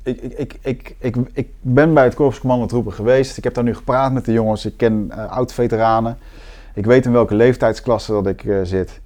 ik, 0.04 0.22
ik, 0.22 0.58
ik, 0.62 0.96
ik, 1.00 1.16
ik, 1.34 1.50
ben 1.62 1.94
bij 1.94 2.04
het 2.04 2.16
Korps 2.16 2.40
Commandotroepen 2.40 2.94
geweest. 2.94 3.38
Ik 3.38 3.44
heb 3.44 3.54
daar 3.54 3.64
nu 3.64 3.76
gepraat 3.76 4.12
met 4.12 4.26
de 4.26 4.32
jongens. 4.32 4.66
Ik 4.66 4.78
ken 4.78 5.12
eh, 5.12 5.32
oud-veteranen. 5.32 6.18
Ik 6.74 6.86
weet 6.86 7.06
in 7.06 7.12
welke 7.12 7.36
leeftijdsklasse 7.36 8.12
dat 8.12 8.28
ik 8.28 8.44
eh, 8.44 8.60
zit. 8.64 9.02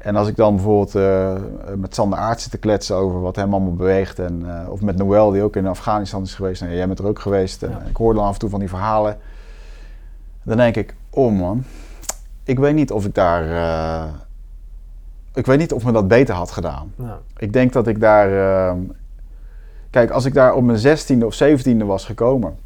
En 0.00 0.16
als 0.16 0.28
ik 0.28 0.36
dan 0.36 0.54
bijvoorbeeld 0.54 0.94
eh, 0.94 1.34
met 1.76 1.94
Sander 1.94 2.18
Aert 2.18 2.40
zit 2.40 2.50
te 2.50 2.58
kletsen 2.58 2.96
over 2.96 3.20
wat 3.20 3.36
hem 3.36 3.52
allemaal 3.54 3.74
beweegt. 3.74 4.18
En, 4.18 4.42
eh, 4.62 4.68
of 4.70 4.80
met 4.80 4.96
Noël, 4.96 5.30
die 5.30 5.42
ook 5.42 5.56
in 5.56 5.66
Afghanistan 5.66 6.22
is 6.22 6.34
geweest. 6.34 6.62
Nou, 6.62 6.74
jij 6.74 6.86
bent 6.86 6.98
er 6.98 7.06
ook 7.06 7.18
geweest. 7.18 7.62
En 7.62 7.70
Ja. 7.70 7.82
Ik 7.88 7.96
hoor 7.96 8.14
dan 8.14 8.24
af 8.24 8.32
en 8.32 8.38
toe 8.38 8.48
van 8.50 8.58
die 8.58 8.68
verhalen. 8.68 9.16
Dan 10.42 10.56
denk 10.56 10.76
ik, 10.76 10.94
oh 11.10 11.38
man, 11.38 11.64
ik 12.44 12.58
weet 12.58 12.74
niet 12.74 12.90
of 12.92 13.04
ik 13.04 13.14
daar... 13.14 13.42
eh, 13.50 14.08
ik 15.34 15.46
weet 15.46 15.58
niet 15.58 15.72
of 15.72 15.84
me 15.84 15.92
dat 15.92 16.08
beter 16.08 16.34
had 16.34 16.50
gedaan. 16.50 16.92
Nou, 16.96 17.18
Ik 17.36 17.52
denk 17.52 17.72
dat 17.72 17.86
ik 17.86 18.00
daar. 18.00 18.28
kijk, 19.90 20.10
als 20.10 20.24
ik 20.24 20.34
daar 20.34 20.54
op 20.54 20.62
mijn 20.64 20.78
16e 20.98 21.24
of 21.24 21.42
17e 21.42 21.76
was 21.86 22.04
gekomen. 22.04 22.56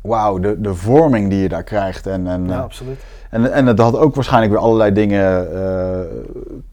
Wauw, 0.00 0.38
de, 0.38 0.60
de 0.60 0.74
vorming 0.74 1.30
die 1.30 1.40
je 1.40 1.48
daar 1.48 1.62
krijgt. 1.62 2.06
En, 2.06 2.26
en, 2.26 2.48
ja, 2.48 2.60
absoluut. 2.60 3.00
En, 3.30 3.52
en 3.52 3.66
het 3.66 3.78
had 3.78 3.96
ook 3.96 4.14
waarschijnlijk 4.14 4.52
weer 4.52 4.62
allerlei 4.62 4.92
dingen 4.92 5.52
eh 5.54 6.00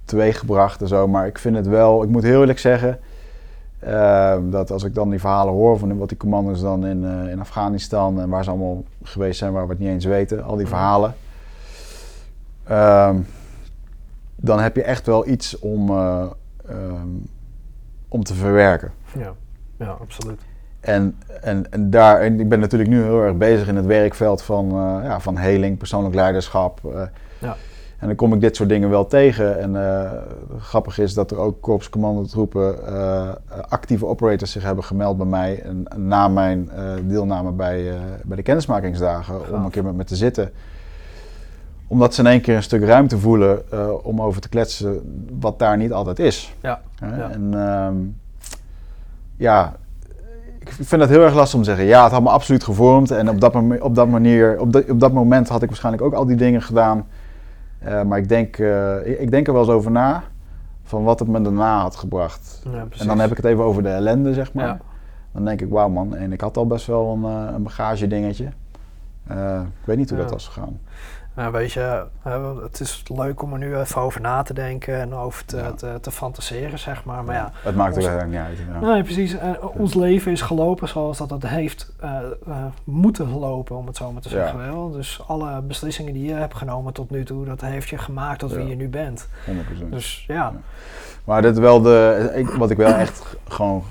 teweeggebracht 0.05 0.81
en 0.81 0.87
zo. 0.87 1.07
Maar 1.07 1.27
ik 1.27 1.37
vind 1.37 1.55
het 1.55 1.67
wel, 1.67 2.03
ik 2.03 2.09
moet 2.09 2.23
heel 2.23 2.39
eerlijk 2.39 2.59
zeggen. 2.59 2.99
ehm, 3.79 4.49
dat 4.49 4.71
als 4.71 4.83
ik 4.83 4.95
dan 4.95 5.09
die 5.09 5.19
verhalen 5.19 5.53
hoor 5.53 5.77
van 5.79 5.97
wat 5.97 6.09
die 6.09 6.17
commando's 6.17 6.61
dan 6.61 6.85
in, 6.85 7.05
eh, 7.05 7.31
in 7.31 7.39
Afghanistan 7.39 8.21
en 8.21 8.29
waar 8.29 8.43
ze 8.43 8.49
allemaal 8.49 8.83
geweest 9.03 9.39
zijn, 9.39 9.51
waar 9.51 9.63
we 9.65 9.69
het 9.69 9.79
niet 9.79 9.89
eens 9.89 10.05
weten, 10.05 10.43
al 10.43 10.55
die 10.55 10.67
verhalen. 10.67 11.15
ehm, 12.63 13.15
dan 14.35 14.59
heb 14.59 14.75
je 14.75 14.83
echt 14.83 15.05
wel 15.05 15.27
iets 15.27 15.59
om, 15.59 15.89
eh, 15.89 16.25
ehm, 16.69 17.07
om 18.07 18.23
te 18.23 18.33
verwerken. 18.33 18.91
Ja, 19.17 19.33
ja 19.77 19.97
absoluut. 20.01 20.41
En, 20.79 21.17
en, 21.41 21.71
en 21.71 21.89
daar, 21.89 22.21
en 22.21 22.39
ik 22.39 22.49
ben 22.49 22.59
natuurlijk 22.59 22.89
nu 22.89 23.03
heel 23.03 23.21
erg 23.21 23.35
bezig 23.35 23.67
in 23.67 23.75
het 23.75 23.85
werkveld 23.85 24.41
van, 24.41 24.69
eh, 24.69 24.99
ja, 25.03 25.19
van 25.19 25.37
heling, 25.37 25.77
persoonlijk 25.77 26.15
leiderschap. 26.15 26.79
eh. 26.85 27.01
Ja. 27.39 27.55
En 27.97 28.07
dan 28.07 28.15
kom 28.15 28.33
ik 28.33 28.41
dit 28.41 28.55
soort 28.55 28.69
dingen 28.69 28.89
wel 28.89 29.07
tegen. 29.07 29.59
En 29.59 29.75
eh, 30.01 30.11
grappig 30.59 30.99
is 30.99 31.13
dat 31.13 31.31
er 31.31 31.37
ook 31.37 31.61
korpscommandotroepen, 31.61 32.75
actieve 33.69 34.05
operators 34.05 34.51
zich 34.51 34.63
hebben 34.63 34.83
gemeld 34.83 35.17
bij 35.17 35.25
mij. 35.25 35.61
En, 35.61 35.83
na 35.95 36.27
mijn 36.27 36.69
deelname 37.03 37.51
bij, 37.51 37.93
bij 38.23 38.35
de 38.35 38.43
kennismakingsdagen, 38.43 39.53
om 39.53 39.65
een 39.65 39.69
keer 39.69 39.83
met 39.83 39.95
me 39.95 40.03
te 40.03 40.15
zitten. 40.15 40.51
Omdat 41.87 42.13
ze 42.13 42.21
in 42.21 42.27
één 42.27 42.41
keer 42.41 42.55
een 42.55 42.63
stuk 42.63 42.83
ruimte 42.83 43.17
voelen 43.17 43.63
om 44.05 44.21
over 44.21 44.41
te 44.41 44.49
kletsen, 44.49 45.01
wat 45.39 45.59
daar 45.59 45.77
niet 45.77 45.93
altijd 45.93 46.19
is. 46.19 46.55
Ja. 46.61 46.81
En 47.31 47.53
ehm, 47.53 47.95
ja, 49.35 49.75
ik 50.67 50.85
vind 50.85 51.01
het 51.01 51.09
heel 51.09 51.21
erg 51.23 51.33
lastig 51.33 51.55
om 51.57 51.63
te 51.63 51.69
zeggen. 51.69 51.85
Ja, 51.87 52.03
het 52.03 52.11
had 52.11 52.21
me 52.23 52.29
absoluut 52.29 52.63
gevormd. 52.63 53.11
En 53.11 53.29
op 53.29 53.41
dat, 53.41 53.55
op 53.79 53.95
dat, 53.95 54.07
manier, 54.07 54.59
op, 54.59 54.73
dat- 54.73 54.89
op 54.89 54.99
dat 54.99 55.13
moment 55.13 55.49
had 55.49 55.61
ik 55.61 55.67
waarschijnlijk 55.67 56.03
ook 56.03 56.13
al 56.13 56.25
die 56.25 56.35
dingen 56.35 56.61
gedaan. 56.61 57.05
Eh, 57.79 58.01
maar 58.03 58.17
ik 58.17 58.29
denk, 58.29 58.57
eh, 58.57 58.95
ik, 59.07 59.19
ik 59.19 59.31
denk 59.31 59.47
er 59.47 59.53
wel 59.53 59.61
eens 59.61 59.71
over 59.71 59.91
na. 59.91 60.23
Van 60.83 61.03
wat 61.03 61.19
het 61.19 61.27
me 61.27 61.41
daarna 61.41 61.79
had 61.81 61.95
gebracht. 61.95 62.61
ja. 62.71 62.85
En 62.97 63.07
dan 63.07 63.19
heb 63.19 63.31
ik 63.31 63.37
het 63.37 63.45
even 63.45 63.63
over 63.63 63.83
de 63.83 63.89
ellende, 63.89 64.33
zeg 64.33 64.53
maar. 64.53 64.65
Ja. 64.65 64.79
Dan 65.31 65.45
denk 65.45 65.61
ik, 65.61 65.69
wauw 65.69 65.89
man. 65.89 66.15
En 66.15 66.33
ik 66.33 66.41
had 66.41 66.57
al 66.57 66.67
best 66.67 66.87
wel 66.87 67.13
een, 67.13 67.31
eh, 67.47 67.53
een 67.55 67.63
bagage 67.63 68.07
dingetje. 68.07 68.45
Ik 69.29 69.85
weet 69.85 69.97
niet 69.97 70.09
hoe 70.09 70.17
Ja. 70.17 70.23
dat 70.23 70.33
was 70.33 70.47
gegaan. 70.47 70.79
Nou, 71.37 71.51
weet 71.51 71.71
je, 71.71 72.03
het 72.63 72.79
is 72.79 73.03
leuk 73.13 73.41
om 73.41 73.53
er 73.53 73.59
nu 73.59 73.77
even 73.77 74.01
over 74.01 74.21
na 74.21 74.41
te 74.41 74.53
denken 74.53 74.99
en 74.99 75.13
over 75.13 75.45
te, 75.45 75.57
Ja. 75.57 75.71
te, 75.71 75.97
te 76.01 76.11
fantaseren, 76.11 76.79
zeg 76.79 77.03
maar. 77.03 77.23
Maar 77.23 77.35
ja, 77.35 77.51
Het 77.63 77.75
maakt 77.75 77.95
ons- 77.95 78.05
eigenlijk 78.05 78.37
niet 78.37 78.47
uit. 78.69 78.81
Ja. 78.81 78.89
Nee, 78.91 79.03
precies. 79.03 79.33
En 79.37 79.61
ons 79.61 79.93
leven 79.93 80.31
is 80.31 80.41
gelopen 80.41 80.87
zoals 80.87 81.17
dat 81.17 81.29
het 81.29 81.47
heeft 81.47 81.93
eh, 81.99 82.09
eh, 82.47 82.55
moeten 82.83 83.29
lopen, 83.39 83.75
om 83.75 83.87
het 83.87 83.95
zo 83.97 84.11
maar 84.11 84.21
te 84.21 84.29
Ja. 84.29 84.35
zeggen. 84.35 84.57
wel. 84.59 84.91
Dus 84.91 85.21
alle 85.27 85.61
beslissingen 85.61 86.13
die 86.13 86.27
je 86.27 86.33
hebt 86.33 86.55
genomen 86.55 86.93
tot 86.93 87.09
nu 87.09 87.23
toe, 87.25 87.45
dat 87.45 87.61
heeft 87.61 87.89
je 87.89 87.97
gemaakt 87.97 88.39
tot 88.39 88.51
wie 88.51 88.67
je 88.67 88.75
nu 88.75 88.89
bent. 88.89 89.27
100%. 89.45 89.91
Dus 89.91 90.23
ja, 90.27 90.53
Maar 91.23 91.41
dit 91.41 91.57
wel 91.59 91.81
de, 91.81 92.31
ik, 92.35 92.49
wat 92.49 92.69
ik 92.69 92.77
wel 92.77 92.93
echt 92.93 93.35
gewoon, 93.47 93.83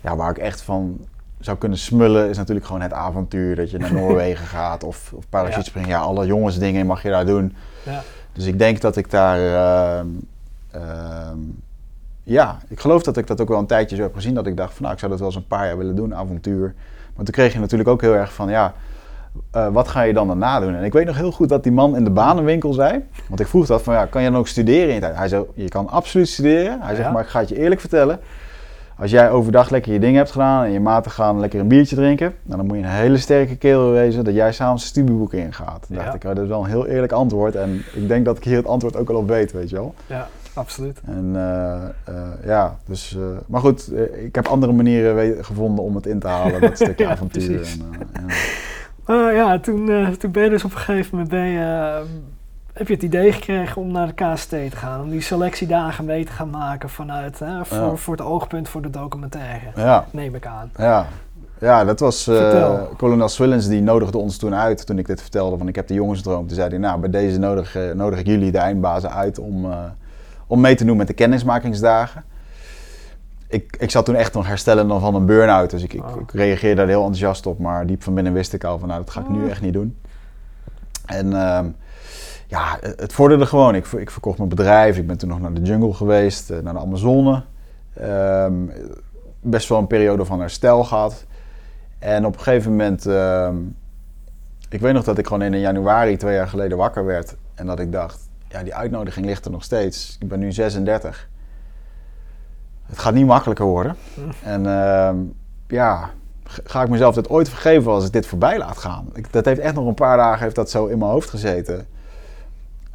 ja, 0.00 0.16
waar 0.16 0.30
ik 0.30 0.38
echt 0.38 0.62
van 0.62 1.06
zou 1.40 1.58
kunnen 1.58 1.78
smullen, 1.78 2.28
is 2.28 2.36
natuurlijk 2.36 2.66
gewoon 2.66 2.80
het 2.80 2.92
avontuur. 2.92 3.56
Dat 3.56 3.70
je 3.70 3.78
naar 3.78 3.92
Noorwegen 4.00 4.46
gaat 4.46 4.84
of, 4.84 5.12
of 5.12 5.28
parachutespringen. 5.28 5.88
Ja, 5.88 5.98
alle 5.98 6.26
jongensdingen 6.26 6.86
mag 6.86 7.02
je 7.02 7.10
daar 7.10 7.26
doen. 7.26 7.54
ja, 7.82 8.02
Dus 8.32 8.46
ik 8.46 8.58
denk 8.58 8.80
dat 8.80 8.96
ik 8.96 9.10
daar, 9.10 9.38
ehm, 9.38 10.06
ehm, 10.70 11.38
ja, 12.22 12.58
ik 12.68 12.80
geloof 12.80 13.02
dat 13.02 13.16
ik 13.16 13.26
dat 13.26 13.40
ook 13.40 13.48
wel 13.48 13.58
een 13.58 13.66
tijdje 13.66 13.96
zo 13.96 14.02
heb 14.02 14.14
gezien. 14.14 14.34
Dat 14.34 14.46
ik 14.46 14.56
dacht 14.56 14.72
van, 14.72 14.82
nou, 14.82 14.92
ik 14.92 14.98
zou 14.98 15.10
dat 15.10 15.20
wel 15.20 15.30
eens 15.30 15.38
een 15.38 15.46
paar 15.46 15.66
jaar 15.66 15.78
willen 15.78 15.96
doen, 15.96 16.14
avontuur. 16.14 16.74
Maar 17.14 17.24
toen 17.24 17.34
kreeg 17.34 17.52
je 17.52 17.58
natuurlijk 17.58 17.88
ook 17.88 18.00
heel 18.00 18.14
erg 18.14 18.32
van, 18.32 18.48
ja, 18.48 18.74
eh, 19.50 19.68
wat 19.68 19.88
ga 19.88 20.02
je 20.02 20.12
dan 20.12 20.26
daarna 20.26 20.60
doen? 20.60 20.74
En 20.74 20.84
ik 20.84 20.92
weet 20.92 21.06
nog 21.06 21.16
heel 21.16 21.32
goed 21.32 21.48
dat 21.48 21.62
die 21.62 21.72
man 21.72 21.96
in 21.96 22.04
de 22.04 22.10
banenwinkel 22.10 22.72
zei, 22.72 23.04
want 23.28 23.40
ik 23.40 23.46
vroeg 23.46 23.66
dat 23.66 23.82
van, 23.82 23.94
ja, 23.94 24.06
kan 24.06 24.22
je 24.22 24.30
dan 24.30 24.38
ook 24.38 24.48
studeren 24.48 24.94
in 24.94 25.00
tijd? 25.00 25.16
Hij 25.16 25.28
zei, 25.28 25.44
je 25.54 25.68
kan 25.68 25.88
absoluut 25.88 26.28
studeren. 26.28 26.80
Hij 26.80 26.94
zegt, 26.94 27.12
maar 27.12 27.22
ik 27.22 27.28
ga 27.28 27.40
het 27.40 27.48
je 27.48 27.58
eerlijk 27.58 27.80
vertellen. 27.80 28.20
Als 28.98 29.10
jij 29.10 29.30
overdag 29.30 29.70
lekker 29.70 29.92
je 29.92 29.98
dingen 29.98 30.16
hebt 30.16 30.30
gedaan 30.30 30.64
en 30.64 30.72
je 30.72 30.80
maten 30.80 31.10
gaan 31.10 31.40
lekker 31.40 31.60
een 31.60 31.68
biertje 31.68 31.96
drinken, 31.96 32.34
nou, 32.42 32.56
dan 32.56 32.66
moet 32.66 32.76
je 32.76 32.82
een 32.82 32.88
hele 32.88 33.18
sterke 33.18 33.56
kerel 33.56 33.90
wezen 33.90 34.24
dat 34.24 34.34
jij 34.34 34.52
s'avonds 34.52 34.82
de 34.82 34.88
studieboek 34.88 35.32
ingaat. 35.32 35.86
Toen 35.86 35.96
dacht 35.96 36.14
ik, 36.14 36.24
oh, 36.24 36.34
dat 36.34 36.44
is 36.44 36.48
wel 36.48 36.60
een 36.60 36.70
heel 36.70 36.86
eerlijk 36.86 37.12
antwoord 37.12 37.54
en 37.54 37.82
ik 37.94 38.08
denk 38.08 38.24
dat 38.24 38.36
ik 38.36 38.44
hier 38.44 38.56
het 38.56 38.66
antwoord 38.66 38.96
ook 38.96 39.10
al 39.10 39.16
op 39.16 39.28
weet, 39.28 39.52
weet 39.52 39.70
je 39.70 39.76
wel. 39.76 39.94
ja, 40.06 40.28
absoluut. 40.54 41.00
En 41.04 41.30
eh, 41.34 41.74
eh, 42.04 42.44
ja, 42.44 42.78
dus, 42.86 43.16
eh, 43.16 43.22
maar 43.46 43.60
goed, 43.60 43.92
ik 44.24 44.34
heb 44.34 44.46
andere 44.46 44.72
manieren 44.72 45.44
gevonden 45.44 45.84
om 45.84 45.94
het 45.94 46.06
in 46.06 46.18
te 46.18 46.26
halen, 46.28 46.60
dat 46.60 46.74
stukje 46.74 47.04
Ja, 47.04 47.10
avontuur. 47.10 47.76
En, 48.12 48.26
ja. 48.26 48.34
Maar 49.06 49.34
ja, 49.42 49.58
toen, 49.58 50.16
toen 50.18 50.30
ben 50.30 50.42
je 50.44 50.50
dus 50.50 50.64
op 50.64 50.72
een 50.72 50.78
gegeven 50.78 51.08
moment, 51.10 51.30
ben 51.30 51.46
je, 51.46 51.60
eh, 51.60 52.00
heb 52.76 52.88
je 52.88 52.94
het 52.94 53.02
idee 53.02 53.32
gekregen 53.32 53.82
om 53.82 53.92
naar 53.92 54.06
de 54.06 54.12
KST 54.32 54.48
te 54.48 54.68
gaan. 54.76 55.00
Om 55.00 55.10
die 55.10 55.20
selectiedagen 55.20 56.04
mee 56.04 56.24
te 56.24 56.32
gaan 56.32 56.50
maken 56.50 56.88
vanuit, 56.88 57.38
hè, 57.38 57.64
voor, 57.64 57.78
Ja. 57.78 57.94
voor 57.96 58.16
het 58.16 58.24
oogpunt 58.26 58.68
voor 58.68 58.82
de 58.82 58.90
documentaire. 58.90 59.66
ja, 59.76 60.04
Neem 60.10 60.34
ik 60.34 60.46
aan. 60.46 60.70
ja. 60.76 61.06
Ja, 61.60 61.84
dat 61.84 62.00
was 62.00 62.26
eh 62.28 62.80
kolonel 62.96 63.28
Swillens 63.28 63.68
die 63.68 63.82
nodigde 63.82 64.18
ons 64.18 64.36
toen 64.36 64.54
uit 64.54 64.86
toen 64.86 64.98
ik 64.98 65.06
dit 65.06 65.20
vertelde 65.22 65.58
van 65.58 65.68
ik 65.68 65.74
heb 65.74 65.86
de 65.86 65.94
jongensdroom. 65.94 66.46
Toen 66.46 66.56
zei 66.56 66.68
hij, 66.68 66.78
nou 66.78 67.00
bij 67.00 67.10
deze 67.10 67.38
nodig, 67.38 67.76
eh, 67.76 67.90
nodig 67.94 68.18
ik 68.18 68.26
jullie 68.26 68.52
de 68.52 68.58
eindbazen 68.58 69.12
uit 69.12 69.38
om, 69.38 69.64
eh, 69.70 69.78
om 70.46 70.60
mee 70.60 70.74
te 70.74 70.84
doen 70.84 70.96
met 70.96 71.06
de 71.06 71.12
kennismakingsdagen. 71.12 72.24
Ik, 73.48 73.76
ik 73.78 73.90
zat 73.90 74.04
toen 74.04 74.14
echt 74.14 74.32
nog 74.34 74.46
herstellen 74.46 75.00
van 75.00 75.14
een 75.14 75.26
burn-out, 75.26 75.70
dus 75.70 75.82
ik, 75.82 75.92
ik, 75.92 76.04
Oh. 76.04 76.20
ik 76.20 76.32
reageerde 76.32 76.76
daar 76.76 76.86
heel 76.86 76.98
enthousiast 77.00 77.46
op. 77.46 77.58
Maar 77.58 77.86
diep 77.86 78.02
van 78.02 78.14
binnen 78.14 78.32
wist 78.32 78.52
ik 78.52 78.64
al 78.64 78.78
van 78.78 78.88
nou 78.88 79.00
dat 79.00 79.10
ga 79.10 79.20
ik 79.20 79.28
nu 79.28 79.44
Oh. 79.44 79.50
echt 79.50 79.60
niet 79.60 79.72
doen. 79.72 79.96
En 81.06 81.32
ehm, 81.32 81.66
ja, 82.46 82.78
het 82.80 83.00
het 83.00 83.12
vorderde 83.12 83.46
gewoon. 83.46 83.74
Ik, 83.74 83.86
ik 83.86 84.10
verkocht 84.10 84.38
mijn 84.38 84.50
bedrijf. 84.50 84.96
Ik 84.96 85.06
ben 85.06 85.18
toen 85.18 85.28
nog 85.28 85.40
naar 85.40 85.54
de 85.54 85.62
jungle 85.62 85.94
geweest, 85.94 86.50
eh, 86.50 86.58
naar 86.58 86.72
de 86.72 86.80
Amazone. 86.80 87.42
Ehm, 87.94 88.54
best 89.40 89.68
wel 89.68 89.78
een 89.78 89.86
periode 89.86 90.24
van 90.24 90.40
herstel 90.40 90.84
gehad. 90.84 91.24
En 91.98 92.26
op 92.26 92.34
een 92.34 92.40
gegeven 92.40 92.70
moment, 92.70 93.06
ehm, 93.06 93.56
ik 94.68 94.80
weet 94.80 94.92
nog 94.92 95.04
dat 95.04 95.18
ik 95.18 95.26
gewoon 95.26 95.42
in 95.42 95.58
januari 95.58 96.16
twee 96.16 96.34
jaar 96.34 96.48
geleden 96.48 96.78
wakker 96.78 97.04
werd. 97.04 97.36
En 97.54 97.66
dat 97.66 97.80
ik 97.80 97.92
dacht, 97.92 98.28
ja, 98.48 98.62
die 98.62 98.74
uitnodiging 98.74 99.26
ligt 99.26 99.44
er 99.44 99.50
nog 99.50 99.64
steeds. 99.64 100.16
Ik 100.20 100.28
ben 100.28 100.38
nu 100.38 100.52
36. 100.52 101.28
Het 102.86 102.98
gaat 102.98 103.14
niet 103.14 103.26
makkelijker 103.26 103.66
worden. 103.66 103.96
En 104.42 104.66
ehm, 104.66 105.16
ja, 105.68 106.10
ga 106.44 106.82
ik 106.82 106.88
mezelf 106.88 107.14
dit 107.14 107.28
ooit 107.28 107.48
vergeven 107.48 107.92
als 107.92 108.06
ik 108.06 108.12
dit 108.12 108.26
voorbij 108.26 108.58
laat 108.58 108.78
gaan? 108.78 109.08
Ik, 109.12 109.32
dat 109.32 109.44
heeft 109.44 109.60
echt 109.60 109.74
nog 109.74 109.86
een 109.86 109.94
paar 109.94 110.16
dagen 110.16 110.42
heeft 110.42 110.54
dat 110.54 110.70
zo 110.70 110.86
in 110.86 110.98
mijn 110.98 111.10
hoofd 111.10 111.30
gezeten. 111.30 111.86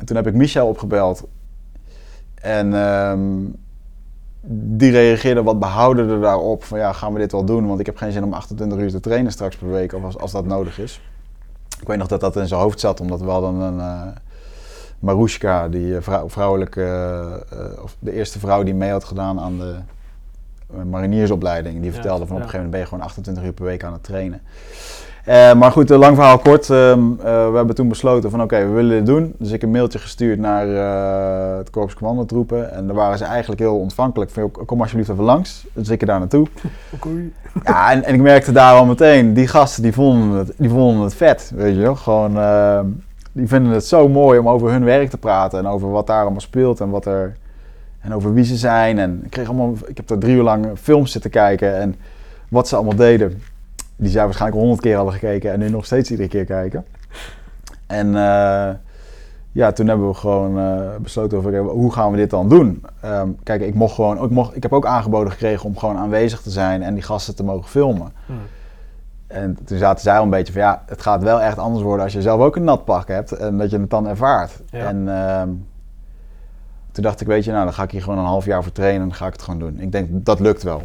En 0.02 0.08
toen 0.08 0.16
heb 0.16 0.28
ik 0.28 0.34
Michel 0.34 0.68
opgebeld. 0.68 1.24
En 2.36 2.74
ehm, 2.74 3.20
die 4.78 4.92
reageerde 4.92 5.44
wat 5.44 5.60
behoudener 5.60 6.22
daarop. 6.22 6.64
Van 6.64 6.80
ja, 6.80 6.94
gaan 6.94 7.14
we 7.14 7.20
dit 7.20 7.32
wel 7.32 7.46
doen? 7.46 7.68
Want 7.68 7.80
ik 7.80 7.86
heb 7.86 7.98
geen 7.98 8.12
zin 8.12 8.24
om 8.24 8.34
28 8.34 8.80
uur 8.80 8.90
te 8.92 9.00
trainen 9.00 9.32
straks 9.32 9.56
per 9.56 9.70
week. 9.72 9.94
Of 9.94 10.04
als, 10.04 10.18
als 10.18 10.32
dat 10.32 10.46
nodig 10.46 10.80
is. 10.80 11.02
Ik 11.82 11.88
weet 11.88 11.98
nog 11.98 12.08
dat 12.08 12.20
dat 12.20 12.36
in 12.36 12.48
zijn 12.48 12.62
hoofd 12.62 12.80
zat. 12.80 13.00
Omdat 13.00 13.22
we 13.22 13.30
hadden 13.30 13.54
een... 13.56 14.14
Marushka, 15.00 15.68
die 15.70 15.96
eh, 15.96 16.02
vrou- 16.02 16.30
vrouwelijke... 16.30 16.84
eh, 17.50 17.84
of 17.84 17.96
de 18.00 18.12
eerste 18.14 18.40
vrouw 18.40 18.64
die 18.64 18.74
mee 18.74 18.92
had 18.92 19.04
gedaan 19.04 19.40
aan 19.40 19.58
de 19.58 19.76
mariniersopleiding. 20.90 21.76
Die 21.76 21.86
Ja, 21.86 21.92
vertelde 21.92 22.26
van 22.26 22.36
op 22.36 22.42
een 22.42 22.50
gegeven 22.50 22.56
moment 22.56 22.72
ben 22.72 22.80
je 22.80 22.86
gewoon 22.86 23.04
28 23.04 23.44
uur 23.44 23.54
per 23.54 23.66
week 23.66 23.84
aan 23.84 23.94
het 23.94 24.04
trainen. 24.04 24.42
Eh, 25.26 25.54
maar 25.54 25.72
goed, 25.72 25.92
eh, 25.92 25.98
lang 25.98 26.16
verhaal 26.16 26.38
kort. 26.38 26.70
ehm, 26.70 27.00
eh, 27.20 27.50
we 27.50 27.56
hebben 27.56 27.76
toen 27.76 27.88
besloten 27.88 28.30
van 28.30 28.42
oké, 28.42 28.58
we 28.58 28.72
willen 28.72 28.98
dit 28.98 29.06
doen. 29.06 29.34
Dus 29.38 29.52
ik 29.52 29.62
een 29.62 29.72
mailtje 29.72 30.00
gestuurd 30.00 30.40
naar 30.40 30.68
het 31.58 31.70
Korps 31.70 31.94
Commandotroepen. 31.94 32.72
En 32.72 32.86
daar 32.86 32.96
waren 32.96 33.18
ze 33.18 33.24
eigenlijk 33.24 33.62
heel 33.62 33.78
ontvankelijk 33.78 34.32
van 34.32 34.52
kom 34.66 34.82
alsjeblieft 34.82 35.10
even 35.10 35.24
langs. 35.24 35.66
Dus 35.74 35.90
ik 35.90 36.02
er 36.02 36.08
daar 36.08 36.20
naartoe. 36.20 36.48
Ja, 37.64 37.92
en, 37.92 38.04
en 38.04 38.14
ik 38.14 38.22
merkte 38.22 38.52
daar 38.52 38.76
al 38.76 38.86
meteen, 38.86 39.34
die 39.34 39.48
gasten 39.48 39.84
die 39.84 39.94
vonden 39.94 40.38
het, 40.38 40.54
die 40.58 40.70
vonden 40.70 41.04
het 41.04 41.14
vet, 41.14 41.52
weet 41.56 41.76
je 41.76 41.82
wel. 41.82 41.96
Gewoon, 41.96 42.38
ehm, 42.38 42.86
die 43.32 43.48
vinden 43.48 43.72
het 43.72 43.86
zo 43.86 44.10
mooi 44.10 44.40
om 44.40 44.50
over 44.50 44.72
hun 44.72 44.84
werk 44.84 45.10
te 45.10 45.18
praten 45.18 45.60
en 45.60 45.68
over 45.68 45.92
wat 45.92 46.08
daar 46.08 46.22
allemaal 46.22 46.42
speelt 46.42 46.80
en 46.80 46.90
wat 46.90 47.06
er... 47.06 47.36
En 48.00 48.14
over 48.14 48.34
wie 48.34 48.44
ze 48.44 48.56
zijn. 48.56 49.00
En 49.00 49.22
ik, 49.24 49.30
kreeg 49.30 49.48
allemaal, 49.48 49.74
ik 49.86 49.98
heb 49.98 50.08
daar 50.08 50.18
drie 50.18 50.36
uur 50.36 50.44
lang 50.44 50.68
films 50.82 51.12
zitten 51.12 51.32
kijken 51.32 51.76
en 51.76 51.96
wat 52.50 52.68
ze 52.68 52.76
allemaal 52.76 52.96
deden. 52.96 53.42
Die 54.02 54.12
zij 54.12 54.24
waarschijnlijk 54.24 54.62
honderd 54.62 54.82
keer 54.82 54.96
hadden 54.96 55.14
gekeken 55.14 55.52
en 55.52 55.60
nu 55.60 55.70
nog 55.70 55.86
steeds 55.86 56.12
iedere 56.12 56.30
keer 56.30 56.46
kijken. 56.46 56.86
En 57.88 58.08
eh, 58.16 58.70
ja, 59.52 59.72
toen 59.72 59.88
hebben 59.88 60.08
we 60.08 60.14
gewoon 60.14 60.60
eh, 60.60 60.96
besloten 61.02 61.38
over 61.38 61.58
hoe 61.58 61.92
gaan 61.92 62.12
we 62.12 62.18
dit 62.18 62.30
dan 62.30 62.50
doen. 62.50 62.84
Ehm, 63.02 63.30
kijk, 63.44 63.62
ik 63.62 63.74
mocht 63.74 63.96
gewoon, 63.96 64.24
ik, 64.24 64.30
mocht, 64.30 64.56
ik 64.56 64.64
heb 64.64 64.74
ook 64.74 64.86
aangeboden 64.86 65.32
gekregen 65.32 65.66
om 65.66 65.78
gewoon 65.78 65.98
aanwezig 65.98 66.42
te 66.42 66.50
zijn 66.50 66.84
en 66.84 66.94
die 66.94 67.04
gasten 67.04 67.36
te 67.36 67.44
mogen 67.44 67.70
filmen. 67.70 68.12
Hm. 68.26 68.34
En 69.28 69.58
toen 69.66 69.78
zaten 69.78 70.04
zij 70.04 70.18
al 70.18 70.24
een 70.24 70.30
beetje 70.30 70.54
van 70.54 70.62
ja, 70.62 70.84
het 70.86 71.02
gaat 71.02 71.24
wel 71.24 71.42
echt 71.42 71.58
anders 71.58 71.84
worden 71.84 72.04
als 72.04 72.14
je 72.14 72.22
zelf 72.22 72.42
ook 72.42 72.56
een 72.56 72.64
nat 72.64 72.86
pak 72.86 73.08
hebt 73.08 73.32
en 73.32 73.58
dat 73.58 73.70
je 73.70 73.80
het 73.80 73.90
dan 73.90 74.08
ervaart. 74.08 74.62
Ja. 74.70 74.86
En 74.86 75.10
ehm, 75.10 75.50
toen 76.92 77.04
dacht 77.04 77.22
ik, 77.22 77.28
weet 77.28 77.44
je, 77.44 77.52
nou 77.52 77.64
dan 77.64 77.74
ga 77.74 77.84
ik 77.84 77.92
hier 77.92 78.02
gewoon 78.04 78.20
een 78.20 78.26
half 78.26 78.46
jaar 78.46 78.64
voor 78.64 78.72
trainen 78.72 79.02
en 79.02 79.08
dan 79.08 79.18
ga 79.18 79.26
ik 79.28 79.34
het 79.34 79.42
gewoon 79.42 79.60
doen. 79.60 79.80
Ik 79.80 79.92
denk 79.92 80.26
dat 80.26 80.40
lukt 80.40 80.64
wel. 80.64 80.82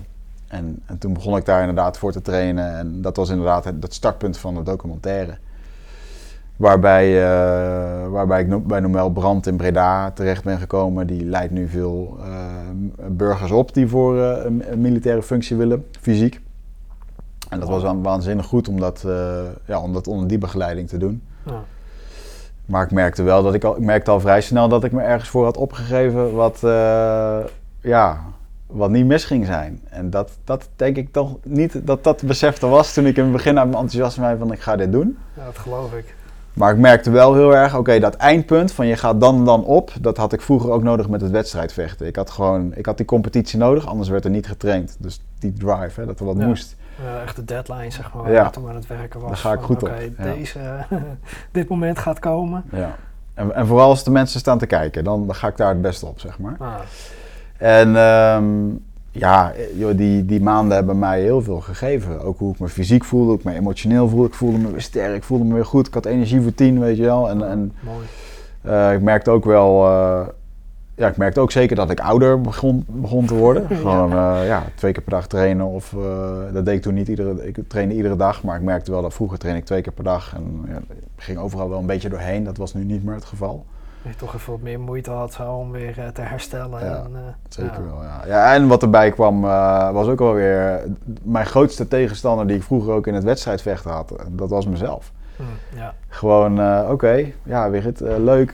En, 0.49 0.83
en 0.87 0.99
toen 0.99 1.13
begon 1.13 1.37
ik 1.37 1.45
daar 1.45 1.61
inderdaad 1.61 1.99
voor 1.99 2.13
te 2.13 2.23
trainen 2.23 2.77
en 2.77 3.03
dat 3.03 3.17
was 3.17 3.29
inderdaad 3.29 3.65
het, 3.65 3.83
het 3.83 3.95
startpunt 3.95 4.39
van 4.39 4.55
de 4.55 4.63
documentaire. 4.63 5.37
Waarbij, 6.57 7.23
eh, 7.23 8.09
waarbij 8.09 8.41
ik 8.41 8.67
bij 8.67 8.81
Noël 8.81 9.11
Brandt 9.11 9.47
in 9.47 9.57
Breda 9.57 10.11
terecht 10.11 10.45
ben 10.45 10.59
gekomen. 10.59 11.07
Die 11.07 11.25
leidt 11.25 11.53
nu 11.53 11.69
veel 11.69 12.19
eh, 12.21 12.29
burgers 13.09 13.51
op 13.51 13.75
die 13.75 13.89
voor 13.89 14.19
eh, 14.23 14.45
een, 14.45 14.73
een 14.73 14.81
militaire 14.81 15.23
functie 15.23 15.57
willen, 15.57 15.87
fysiek. 16.01 16.41
En 17.49 17.61
dat 17.61 17.69
was 17.69 17.83
wa- 17.83 17.97
waanzinnig 17.97 18.47
goed 18.47 18.69
om 18.69 18.81
dat, 18.81 19.05
ja, 19.65 19.81
om 19.81 19.93
dat 19.93 20.07
onder 20.09 20.29
die 20.29 20.39
begeleiding 20.39 20.89
te 20.89 20.99
doen. 20.99 21.23
Ja. 21.43 21.63
Maar 22.67 22.85
ik 22.85 22.91
merkte 22.91 23.23
wel 23.23 23.43
dat 23.43 23.55
ik 23.55 23.65
al, 23.65 23.77
ik 23.77 23.83
merkte 23.83 24.11
al 24.11 24.21
vrij 24.21 24.41
snel 24.41 24.69
dat 24.69 24.85
ik 24.85 24.93
me 24.93 25.03
ergens 25.03 25.29
voor 25.29 25.45
had 25.45 25.57
opgegeven 25.57 26.35
wat, 26.35 26.59
ja, 27.81 28.19
wat 28.67 28.91
niet 28.91 29.07
mis 29.07 29.25
ging 29.25 29.47
zijn. 29.47 29.81
En 29.91 30.11
dat, 30.11 30.31
dat 30.45 30.69
denk 30.77 30.97
ik 30.97 31.13
toch 31.13 31.37
niet 31.43 31.87
dat 31.87 32.05
dat 32.05 32.23
besef 32.23 32.63
er 32.63 32.69
was 32.69 32.93
toen 32.93 33.07
ik 33.07 33.17
in 33.17 33.23
het 33.23 33.33
begin 33.33 33.59
uit 33.59 33.71
mijn 33.71 33.83
enthousiasme 33.83 34.37
van 34.39 34.53
ik 34.53 34.61
ga 34.61 34.77
dit 34.77 34.93
doen. 34.93 35.19
ja, 35.37 35.45
dat 35.45 35.59
geloof 35.59 35.93
ik. 35.93 36.15
Maar 36.53 36.73
ik 36.73 36.79
merkte 36.79 37.11
wel 37.11 37.35
heel 37.35 37.55
erg, 37.57 37.77
oké, 37.77 37.99
dat 37.99 38.15
eindpunt 38.15 38.73
van 38.73 38.87
je 38.87 38.97
gaat 38.97 39.21
dan 39.21 39.37
en 39.37 39.45
dan 39.45 39.65
op, 39.65 39.93
dat 40.01 40.17
had 40.17 40.33
ik 40.33 40.41
vroeger 40.41 40.71
ook 40.71 40.83
nodig 40.83 41.09
met 41.09 41.21
het 41.21 41.31
wedstrijdvechten. 41.31 42.07
Ik 42.07 42.17
had 42.17 42.31
gewoon, 42.31 42.75
ik 42.75 42.87
had 42.87 42.97
die 42.97 43.07
competitie 43.07 43.59
nodig, 43.59 43.87
anders 43.87 44.09
werd 44.09 44.25
er 44.25 44.31
niet 44.31 44.47
getraind. 44.47 44.97
Dus 44.99 45.23
die 45.39 45.53
drive, 45.53 46.01
hè, 46.01 46.07
dat 46.07 46.21
er 46.21 46.27
wat 46.27 46.37
Ja. 46.39 46.47
moest. 46.47 46.77
Ja, 47.05 47.23
echt 47.23 47.37
de 47.37 47.45
deadline, 47.45 47.91
zeg 47.91 48.15
maar, 48.15 48.23
waar 48.23 48.33
Ja. 48.33 48.51
toen 48.51 48.69
aan 48.69 48.75
het 48.75 48.87
werken 48.87 49.21
was. 49.21 49.29
Daar 49.29 49.39
ga 49.39 49.53
ik 49.53 49.57
van, 49.59 49.67
goed 49.67 49.83
op, 49.83 49.91
ja. 50.19 50.25
Deze, 50.25 50.59
dit 51.53 51.69
moment 51.69 51.99
gaat 51.99 52.19
komen. 52.19 52.65
Ja. 52.73 52.97
En, 53.35 53.55
en 53.55 53.67
vooral 53.67 53.89
als 53.89 54.05
de 54.05 54.11
mensen 54.11 54.41
staan 54.41 54.59
te 54.59 54.67
kijken, 54.67 55.05
dan, 55.05 55.27
dan 55.27 55.35
ga 55.35 55.49
ik 55.49 55.57
daar 55.57 55.69
het 55.69 55.83
beste 55.83 56.07
op, 56.07 56.21
zeg 56.21 56.39
maar. 56.39 56.57
Ah, 56.59 56.75
En 57.59 57.97
ehm, 57.97 58.45
ja, 59.11 59.53
joh, 59.77 59.97
die, 59.97 60.25
die 60.25 60.42
maanden 60.42 60.77
hebben 60.77 60.99
mij 60.99 61.21
heel 61.21 61.42
veel 61.42 61.61
gegeven. 61.61 62.21
Ook 62.21 62.38
hoe 62.38 62.53
ik 62.53 62.59
me 62.59 62.69
fysiek 62.69 63.05
voelde, 63.05 63.27
hoe 63.27 63.38
ik 63.38 63.45
me 63.45 63.55
emotioneel 63.55 64.09
voelde. 64.09 64.27
Ik 64.27 64.35
voelde 64.35 64.59
me 64.59 64.71
weer 64.71 64.81
sterk, 64.81 65.14
ik 65.16 65.23
voelde 65.23 65.45
me 65.45 65.55
weer 65.55 65.64
goed. 65.64 65.87
Ik 65.87 65.95
had 65.95 66.07
energie 66.07 66.40
voor 66.40 66.55
tien, 66.55 66.81
weet 66.81 66.97
je 66.97 67.03
wel. 67.03 67.29
En, 67.31 67.49
en 67.49 67.73
mooi. 67.81 68.07
eh, 68.62 68.92
ik 68.92 69.01
merkte 69.03 69.31
ook 69.31 69.45
wel, 69.45 69.87
eh, 69.87 70.27
ja, 70.95 71.09
ik 71.09 71.16
merkte 71.16 71.40
ook 71.40 71.51
zeker 71.51 71.77
dat 71.77 71.90
ik 71.90 72.01
ouder 72.01 72.40
begon, 72.40 72.85
begon 72.87 73.27
te 73.27 73.35
worden. 73.35 73.66
Gewoon 73.77 74.11
eh, 74.12 74.47
ja, 74.47 74.64
twee 74.75 74.92
keer 74.92 75.03
per 75.03 75.12
dag 75.12 75.27
trainen. 75.27 75.66
Of, 75.66 75.95
dat 76.53 76.64
deed 76.64 76.77
ik 76.77 76.83
toen 76.83 76.95
niet 76.95 77.09
iedere, 77.09 77.47
ik 77.47 77.59
trainde 77.69 77.95
iedere 77.95 78.16
dag. 78.16 78.42
Maar 78.42 78.57
ik 78.57 78.62
merkte 78.62 78.90
wel 78.90 79.03
dat 79.03 79.14
vroeger 79.14 79.38
trainde 79.38 79.61
ik 79.61 79.66
twee 79.66 79.83
keer 79.83 79.92
per 79.92 80.05
dag. 80.05 80.35
En 80.35 80.64
ja, 80.69 80.77
ik 81.16 81.23
ging 81.23 81.38
overal 81.38 81.69
wel 81.69 81.79
een 81.79 81.87
beetje 81.87 82.09
doorheen. 82.09 82.45
Dat 82.45 82.57
was 82.57 82.75
nu 82.75 82.85
niet 82.85 83.05
meer 83.05 83.14
het 83.14 83.25
geval. 83.25 83.64
Dat 84.07 84.14
je 84.14 84.21
toch 84.21 84.35
even 84.35 84.53
wat 84.53 84.61
meer 84.61 84.81
moeite 84.81 85.11
had 85.11 85.33
zo, 85.33 85.53
om 85.53 85.71
weer 85.71 85.99
eh, 85.99 86.09
te 86.09 86.21
herstellen. 86.21 86.85
Ja, 86.85 87.03
en, 87.05 87.11
eh, 87.14 87.21
Zeker 87.49 87.83
ja. 87.83 87.85
wel, 87.85 88.03
ja. 88.03 88.23
ja. 88.27 88.55
En 88.55 88.69
wat 88.69 88.83
erbij 88.83 89.11
kwam, 89.11 89.45
eh, 89.45 89.90
was 89.90 90.09
ook 90.09 90.21
alweer 90.21 90.81
mijn 91.23 91.47
grootste 91.47 91.88
tegenstander 91.88 92.47
die 92.47 92.57
ik 92.57 92.62
vroeger 92.62 92.92
ook 92.92 93.07
in 93.07 93.14
het 93.14 93.25
wedstrijdvechten 93.25 93.90
had. 93.90 94.12
Dat 94.29 94.51
was 94.51 94.66
mezelf. 94.66 95.12
Hm, 95.37 95.42
ja. 95.77 95.95
Gewoon, 96.09 96.61
oké, 96.90 97.33
ja, 97.42 97.71
Wigert, 97.71 98.01
eh, 98.01 98.16
leuk, 98.19 98.53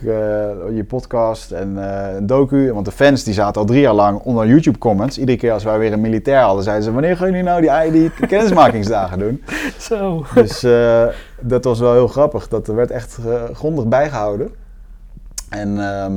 je 0.73 0.85
podcast 0.87 1.51
en 1.51 1.75
een 1.75 2.25
docu. 2.25 2.73
Want 2.73 2.85
de 2.85 2.91
fans 2.91 3.23
die 3.23 3.33
zaten 3.33 3.61
al 3.61 3.67
drie 3.67 3.81
jaar 3.81 3.93
lang 3.93 4.19
onder 4.19 4.47
YouTube 4.47 4.77
comments. 4.77 5.17
Iedere 5.17 5.37
keer 5.37 5.51
als 5.51 5.63
wij 5.63 5.79
weer 5.79 5.93
een 5.93 6.01
militair 6.01 6.41
hadden, 6.41 6.63
zeiden 6.63 6.83
ze, 6.83 6.91
wanneer 6.91 7.17
gaan 7.17 7.27
jullie 7.27 7.43
nou 7.43 7.61
die, 7.61 7.91
die 7.91 8.27
kennismakingsdagen 8.27 9.19
doen? 9.19 9.43
Zo. 9.89 10.25
Dus 10.33 10.65
dat 11.39 11.63
was 11.63 11.79
wel 11.79 11.93
heel 11.93 12.07
grappig. 12.07 12.47
Dat 12.47 12.67
er 12.67 12.75
werd 12.75 12.91
echt 12.91 13.19
grondig 13.53 13.85
bijgehouden. 13.85 14.62
En 15.53 15.79
ehm, 15.79 16.13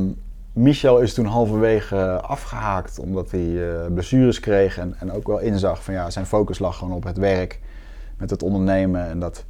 Michel 0.52 1.00
is 1.00 1.14
toen 1.14 1.26
halverwege 1.26 1.96
eh, 1.96 2.16
afgehaakt 2.16 2.98
omdat 2.98 3.30
hij 3.30 3.70
eh, 3.70 3.92
blessures 3.92 4.40
kreeg 4.40 4.78
en, 4.78 4.94
en 4.98 5.12
ook 5.12 5.26
wel 5.26 5.38
inzag 5.38 5.84
van 5.84 5.94
ja, 5.94 6.10
zijn 6.10 6.26
focus 6.26 6.58
lag 6.58 6.76
gewoon 6.78 6.94
op 6.94 7.04
het 7.04 7.16
werk, 7.16 7.60
met 8.18 8.30
het 8.30 8.42
ondernemen 8.42 9.06
en 9.06 9.18
dat, 9.18 9.44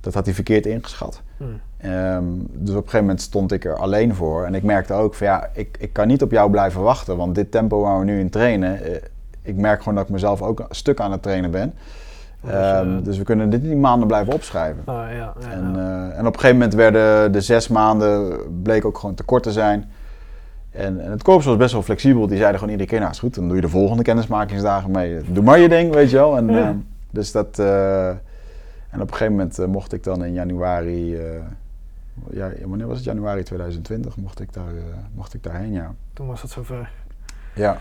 dat 0.00 0.14
had 0.14 0.24
hij 0.24 0.34
verkeerd 0.34 0.66
ingeschat. 0.66 1.22
Hm. 1.36 1.44
Ehm, 1.76 2.24
dus 2.38 2.70
op 2.70 2.76
een 2.76 2.82
gegeven 2.82 3.00
moment 3.00 3.20
stond 3.20 3.52
ik 3.52 3.64
er 3.64 3.76
alleen 3.76 4.14
voor 4.14 4.44
en 4.44 4.54
ik 4.54 4.62
merkte 4.62 4.92
ook 4.92 5.14
van 5.14 5.26
ja, 5.26 5.50
ik, 5.52 5.76
ik 5.80 5.92
kan 5.92 6.06
niet 6.06 6.22
op 6.22 6.30
jou 6.30 6.50
blijven 6.50 6.82
wachten, 6.82 7.16
want 7.16 7.34
dit 7.34 7.50
tempo 7.50 7.80
waar 7.80 7.98
we 7.98 8.04
nu 8.04 8.20
in 8.20 8.30
trainen, 8.30 8.82
eh, 8.82 9.02
ik 9.42 9.56
merk 9.56 9.78
gewoon 9.78 9.94
dat 9.94 10.04
ik 10.04 10.10
mezelf 10.10 10.42
ook 10.42 10.60
een 10.60 10.66
stuk 10.70 11.00
aan 11.00 11.12
het 11.12 11.22
trainen 11.22 11.50
ben. 11.50 11.74
Dus, 12.42 12.52
Ehm, 12.52 12.96
eh, 12.96 13.04
dus 13.04 13.18
we 13.18 13.24
kunnen 13.24 13.50
dit 13.50 13.62
niet 13.62 13.76
maanden 13.78 14.06
blijven 14.08 14.32
opschrijven. 14.32 14.82
Ah, 14.84 14.94
ja, 14.94 15.10
ja, 15.12 15.32
En, 15.50 15.76
eh, 15.76 16.18
en 16.18 16.26
op 16.26 16.32
een 16.34 16.40
gegeven 16.40 16.52
moment 16.56 16.74
werden 16.74 17.32
de 17.32 17.40
zes 17.40 17.68
maanden, 17.68 18.38
bleek 18.62 18.84
ook 18.84 18.98
gewoon 18.98 19.14
te 19.14 19.22
kort 19.22 19.42
te 19.42 19.52
zijn. 19.52 19.90
En, 20.70 21.00
en 21.04 21.10
het 21.10 21.22
korps 21.22 21.44
was 21.44 21.56
best 21.56 21.72
wel 21.72 21.82
flexibel. 21.82 22.26
Die 22.26 22.36
zeiden 22.36 22.58
gewoon 22.58 22.72
iedere 22.72 22.90
keer, 22.90 22.98
nou 23.00 23.10
is 23.10 23.18
goed, 23.18 23.34
dan 23.34 23.46
doe 23.46 23.56
je 23.56 23.62
de 23.62 23.68
volgende 23.68 24.02
kennismakingsdagen 24.02 24.90
mee. 24.90 25.20
Doe 25.28 25.44
maar 25.44 25.58
je 25.58 25.68
ding, 25.68 25.94
weet 25.94 26.10
je 26.10 26.16
wel. 26.16 26.36
En, 26.36 26.46
Ja. 26.48 26.68
eh, 26.68 26.74
dus 27.10 27.32
dat, 27.32 27.58
en 27.58 29.00
op 29.00 29.00
een 29.00 29.08
gegeven 29.16 29.32
moment 29.32 29.66
mocht 29.66 29.92
ik 29.92 30.04
dan 30.04 30.24
in 30.24 30.32
januari, 30.32 31.18
ja, 32.30 32.50
wanneer 32.64 32.86
was 32.86 32.96
het? 32.96 33.04
Januari 33.06 33.42
2020 33.42 34.16
mocht 34.16 34.40
ik, 34.40 34.52
daar, 34.52 34.64
mocht 35.14 35.34
ik 35.34 35.42
daarheen, 35.42 35.72
ja. 35.72 35.94
Toen 36.12 36.26
was 36.26 36.42
het 36.42 36.50
zover. 36.50 36.90
ja. 37.54 37.76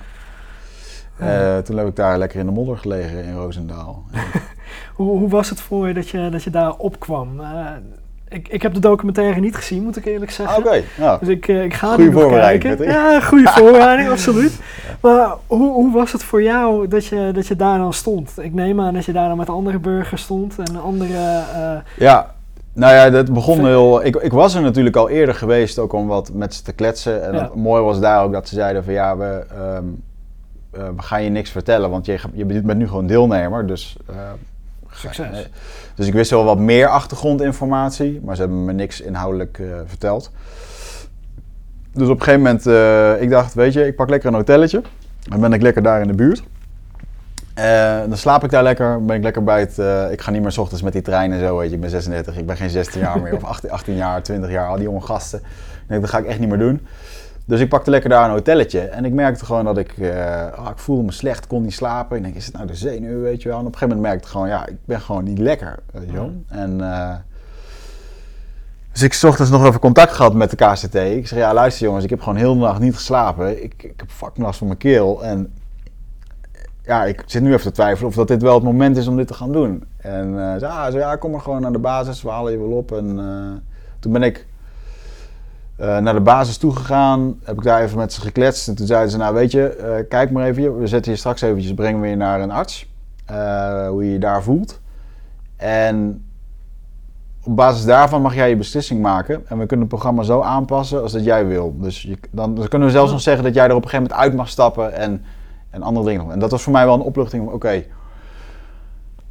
Eh, 1.19 1.57
toen 1.57 1.77
heb 1.77 1.87
ik 1.87 1.95
daar 1.95 2.17
lekker 2.17 2.39
in 2.39 2.45
de 2.45 2.51
modder 2.51 2.77
gelegen 2.77 3.23
in 3.23 3.33
Roosendaal. 3.35 4.03
Hoe, 4.95 5.17
hoe 5.17 5.29
was 5.29 5.49
het 5.49 5.61
voor 5.61 5.87
je 5.87 5.93
dat 5.93 6.09
je, 6.09 6.29
dat 6.31 6.43
je 6.43 6.49
daar 6.49 6.73
opkwam? 6.75 7.39
Eh, 7.39 7.47
ik, 8.27 8.47
ik 8.47 8.61
heb 8.61 8.73
de 8.73 8.79
documentaire 8.79 9.39
niet 9.39 9.55
gezien, 9.55 9.83
moet 9.83 9.97
ik 9.97 10.05
eerlijk 10.05 10.31
Ah, 10.31 10.37
zeggen. 10.37 10.57
Oké, 10.57 10.81
ja. 10.97 11.17
Dus 11.17 11.27
ik, 11.27 11.47
eh, 11.47 11.63
ik 11.63 11.73
ga 11.73 11.95
die 11.95 12.05
nog 12.09 12.21
voorbereiding, 12.21 12.63
kijken. 12.77 12.93
Ja, 12.93 13.19
goede 13.21 13.47
voorbereiding, 13.57 14.09
absoluut. 14.09 14.59
Maar 15.01 15.29
hoe, 15.47 15.71
hoe 15.73 15.91
was 15.91 16.11
het 16.11 16.23
voor 16.23 16.43
jou 16.43 16.87
dat 16.87 17.05
je, 17.05 17.31
dat 17.33 17.47
je 17.47 17.55
daar 17.55 17.77
dan 17.77 17.93
stond? 17.93 18.33
Ik 18.41 18.53
neem 18.53 18.81
aan 18.81 18.93
dat 18.93 19.05
je 19.05 19.11
daar 19.13 19.27
dan 19.27 19.37
met 19.37 19.49
andere 19.49 19.79
burgers 19.79 20.21
stond 20.21 20.55
en 20.59 20.81
andere... 20.81 21.43
Ja, 21.97 22.33
Nou 22.73 22.93
ja, 22.93 23.09
dat 23.09 23.33
begon 23.33 23.65
heel... 23.65 24.05
Ik, 24.05 24.15
ik 24.15 24.31
was 24.31 24.55
er 24.55 24.61
natuurlijk 24.61 24.95
al 24.95 25.09
eerder 25.09 25.35
geweest, 25.35 25.79
ook 25.79 25.93
om 25.93 26.07
wat 26.07 26.31
met 26.33 26.53
ze 26.53 26.63
te 26.63 26.73
kletsen. 26.73 27.23
En 27.23 27.33
Ja. 27.33 27.41
het 27.41 27.55
mooie 27.55 27.83
was 27.83 27.99
daar 27.99 28.23
ook 28.23 28.31
dat 28.31 28.47
ze 28.47 28.55
zeiden 28.55 28.83
van 28.83 28.93
ja, 28.93 29.17
we, 29.17 29.45
ehm, 29.55 29.85
eh, 30.71 30.87
we 30.95 31.01
gaan 31.01 31.23
je 31.23 31.29
niks 31.29 31.49
vertellen, 31.51 31.89
want 31.89 32.05
je, 32.05 32.17
ga- 32.17 32.29
je 32.33 32.45
bent 32.45 32.77
nu 32.77 32.87
gewoon 32.87 33.07
deelnemer. 33.07 33.67
Dus, 33.67 33.97
eh, 34.09 34.15
Succes. 34.91 35.37
eh, 35.39 35.45
dus 35.95 36.07
ik 36.07 36.13
wist 36.13 36.31
wel 36.31 36.43
wat 36.43 36.57
meer 36.59 36.87
achtergrondinformatie, 36.87 38.21
maar 38.23 38.35
ze 38.35 38.41
hebben 38.41 38.65
me 38.65 38.73
niks 38.73 39.01
inhoudelijk 39.01 39.59
eh, 39.59 39.65
verteld. 39.85 40.31
Dus 41.93 42.07
op 42.07 42.15
een 42.19 42.23
gegeven 42.23 42.41
moment, 42.41 42.67
eh, 42.67 43.21
ik 43.21 43.29
dacht, 43.29 43.53
weet 43.53 43.73
je, 43.73 43.85
ik 43.87 43.95
pak 43.95 44.09
lekker 44.09 44.29
een 44.29 44.35
hotelletje. 44.35 44.81
Dan 45.19 45.39
ben 45.39 45.53
ik 45.53 45.61
lekker 45.61 45.83
daar 45.83 46.01
in 46.01 46.07
de 46.07 46.13
buurt. 46.13 46.43
Eh, 47.53 47.99
dan 48.07 48.17
slaap 48.17 48.43
ik 48.43 48.49
daar 48.49 48.63
lekker, 48.63 49.05
ben 49.05 49.15
ik 49.15 49.23
lekker 49.23 49.43
bij 49.43 49.59
het... 49.59 49.79
eh, 49.79 50.11
ik 50.11 50.21
ga 50.21 50.31
niet 50.31 50.41
meer 50.41 50.51
's 50.51 50.57
ochtends 50.57 50.83
met 50.83 50.93
die 50.93 51.01
trein 51.01 51.31
en 51.31 51.39
zo, 51.39 51.57
weet 51.57 51.69
je. 51.69 51.75
Ik 51.75 51.81
ben 51.81 51.89
36, 51.89 52.37
ik 52.37 52.45
ben 52.45 52.57
geen 52.57 52.69
16 52.69 53.01
jaar 53.01 53.21
meer. 53.21 53.35
Of 53.35 53.43
18, 53.43 53.71
18 53.71 53.95
jaar, 53.95 54.23
20 54.23 54.49
jaar, 54.49 54.67
al 54.67 54.75
die 54.75 54.83
jonge 54.83 55.01
gasten. 55.01 55.39
Ik 55.39 55.85
denk, 55.87 56.01
dat 56.01 56.09
ga 56.09 56.17
ik 56.17 56.25
echt 56.25 56.39
niet 56.39 56.49
meer 56.49 56.57
doen. 56.57 56.87
Dus 57.49 57.59
ik 57.59 57.69
pakte 57.69 57.89
lekker 57.89 58.09
daar 58.09 58.25
een 58.25 58.31
hotelletje. 58.31 58.79
En 58.79 59.05
ik 59.05 59.13
merkte 59.13 59.45
gewoon 59.45 59.65
dat 59.65 59.77
ik... 59.77 59.97
eh, 59.97 60.51
ah, 60.51 60.69
ik 60.69 60.77
voelde 60.77 61.03
me 61.03 61.11
slecht, 61.11 61.47
kon 61.47 61.61
niet 61.61 61.73
slapen. 61.73 62.17
Ik 62.17 62.23
denk, 62.23 62.35
is 62.35 62.45
het 62.45 62.53
nou 62.53 62.67
de 62.67 62.75
zenuw, 62.75 63.21
weet 63.21 63.41
je 63.41 63.49
wel? 63.49 63.57
En 63.59 63.65
op 63.65 63.71
een 63.71 63.77
gegeven 63.77 63.95
moment 63.95 64.13
merkte 64.13 64.27
ik 64.27 64.31
gewoon, 64.31 64.47
ja, 64.47 64.67
ik 64.67 64.75
ben 64.85 65.01
gewoon 65.01 65.23
niet 65.23 65.37
lekker, 65.37 65.79
weet 65.91 66.05
je 66.05 66.13
wel. 66.13 66.33
En... 66.47 66.81
eh, 66.81 67.15
dus 68.91 69.01
ik 69.01 69.19
ochtends 69.29 69.51
nog 69.51 69.65
even 69.65 69.79
contact 69.79 70.11
gehad 70.11 70.33
met 70.33 70.49
de 70.49 70.55
KCT. 70.55 70.95
Ik 70.95 71.27
zeg, 71.27 71.39
ja 71.39 71.53
luister 71.53 71.85
jongens, 71.85 72.03
ik 72.03 72.09
heb 72.09 72.21
gewoon 72.21 72.37
heel 72.37 72.53
de 72.53 72.59
nacht 72.59 72.79
niet 72.79 72.95
geslapen. 72.95 73.63
Ik, 73.63 73.73
ik 73.83 73.93
heb 73.97 74.09
fucking 74.09 74.45
last 74.45 74.57
van 74.57 74.67
mijn 74.67 74.79
keel. 74.79 75.23
En 75.23 75.53
ja, 76.83 77.05
ik 77.05 77.23
zit 77.25 77.41
nu 77.41 77.53
even 77.53 77.61
te 77.65 77.71
twijfelen 77.71 78.09
of 78.09 78.15
dat 78.15 78.27
dit 78.27 78.41
wel 78.41 78.53
het 78.53 78.63
moment 78.63 78.97
is 78.97 79.07
om 79.07 79.15
dit 79.17 79.27
te 79.27 79.33
gaan 79.33 79.51
doen. 79.51 79.83
En 79.97 80.39
eh 80.39 80.59
ze, 80.59 80.67
ah, 80.67 80.91
ze, 80.91 80.97
ja, 80.97 81.15
kom 81.15 81.31
maar 81.31 81.41
gewoon 81.41 81.61
naar 81.61 81.71
de 81.71 81.79
basis, 81.79 82.21
we 82.21 82.29
halen 82.29 82.51
je 82.51 82.57
wel 82.57 82.77
op. 82.77 82.91
En 82.91 83.19
toen 83.99 84.11
ben 84.11 84.23
ik 84.23 84.47
eh, 85.79 85.97
naar 85.97 86.13
de 86.13 86.21
basis 86.21 86.57
toegegaan, 86.57 87.39
heb 87.43 87.57
ik 87.57 87.63
daar 87.63 87.81
even 87.81 87.97
met 87.97 88.13
ze 88.13 88.21
gekletst. 88.21 88.67
En 88.67 88.75
toen 88.75 88.87
zeiden 88.87 89.11
ze, 89.11 89.17
nou 89.17 89.33
weet 89.33 89.51
je, 89.51 89.67
eh, 89.67 90.07
kijk 90.09 90.31
maar 90.31 90.45
even 90.45 90.61
hier. 90.61 90.77
We 90.77 90.87
zetten 90.87 91.11
je 91.11 91.17
straks 91.17 91.41
eventjes, 91.41 91.73
brengen 91.73 92.01
we 92.01 92.07
je 92.07 92.15
naar 92.15 92.41
een 92.41 92.51
arts. 92.51 92.87
eh, 93.25 93.87
hoe 93.87 94.05
je 94.05 94.11
je 94.11 94.19
daar 94.19 94.43
voelt. 94.43 94.79
En 95.57 96.25
op 97.43 97.55
basis 97.55 97.85
daarvan 97.85 98.21
mag 98.21 98.35
jij 98.35 98.49
je 98.49 98.55
beslissing 98.55 99.01
maken. 99.01 99.35
En 99.47 99.57
we 99.57 99.65
kunnen 99.65 99.79
het 99.79 99.95
programma 99.95 100.23
zo 100.23 100.41
aanpassen 100.41 101.01
als 101.01 101.11
dat 101.11 101.23
jij 101.23 101.47
wil. 101.47 101.75
Dus 101.79 102.01
je, 102.01 102.17
dan, 102.31 102.55
dan 102.55 102.67
kunnen 102.67 102.87
we 102.87 102.93
zelfs 102.93 103.11
nog 103.11 103.21
zeggen 103.21 103.43
dat 103.43 103.53
jij 103.53 103.65
er 103.65 103.75
op 103.75 103.83
een 103.83 103.89
gegeven 103.89 104.03
moment 104.11 104.27
uit 104.27 104.35
mag 104.35 104.49
stappen 104.49 104.93
en, 104.93 105.23
en 105.69 105.81
andere 105.83 106.05
dingen. 106.05 106.31
En 106.31 106.39
dat 106.39 106.51
was 106.51 106.61
voor 106.61 106.73
mij 106.73 106.85
wel 106.85 106.93
een 106.93 107.01
opluchting 107.01 107.49
oké, 107.49 107.83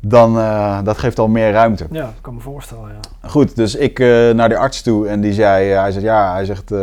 dan 0.00 0.36
uh, 0.36 0.78
dat 0.84 0.98
geeft 0.98 1.18
al 1.18 1.28
meer 1.28 1.52
ruimte. 1.52 1.86
Ja, 1.90 2.02
dat 2.02 2.20
kan 2.20 2.34
me 2.34 2.40
voorstellen, 2.40 2.88
ja. 2.88 3.28
Goed, 3.28 3.56
dus 3.56 3.74
ik 3.74 3.98
uh, 3.98 4.30
naar 4.30 4.48
de 4.48 4.56
arts 4.56 4.82
toe 4.82 5.08
en 5.08 5.20
die 5.20 5.32
zei, 5.32 5.72
uh, 5.72 5.80
hij 5.80 5.92
zegt 5.92 6.04
ja, 6.04 6.32
hij 6.32 6.44
zegt 6.44 6.72
uh, 6.72 6.78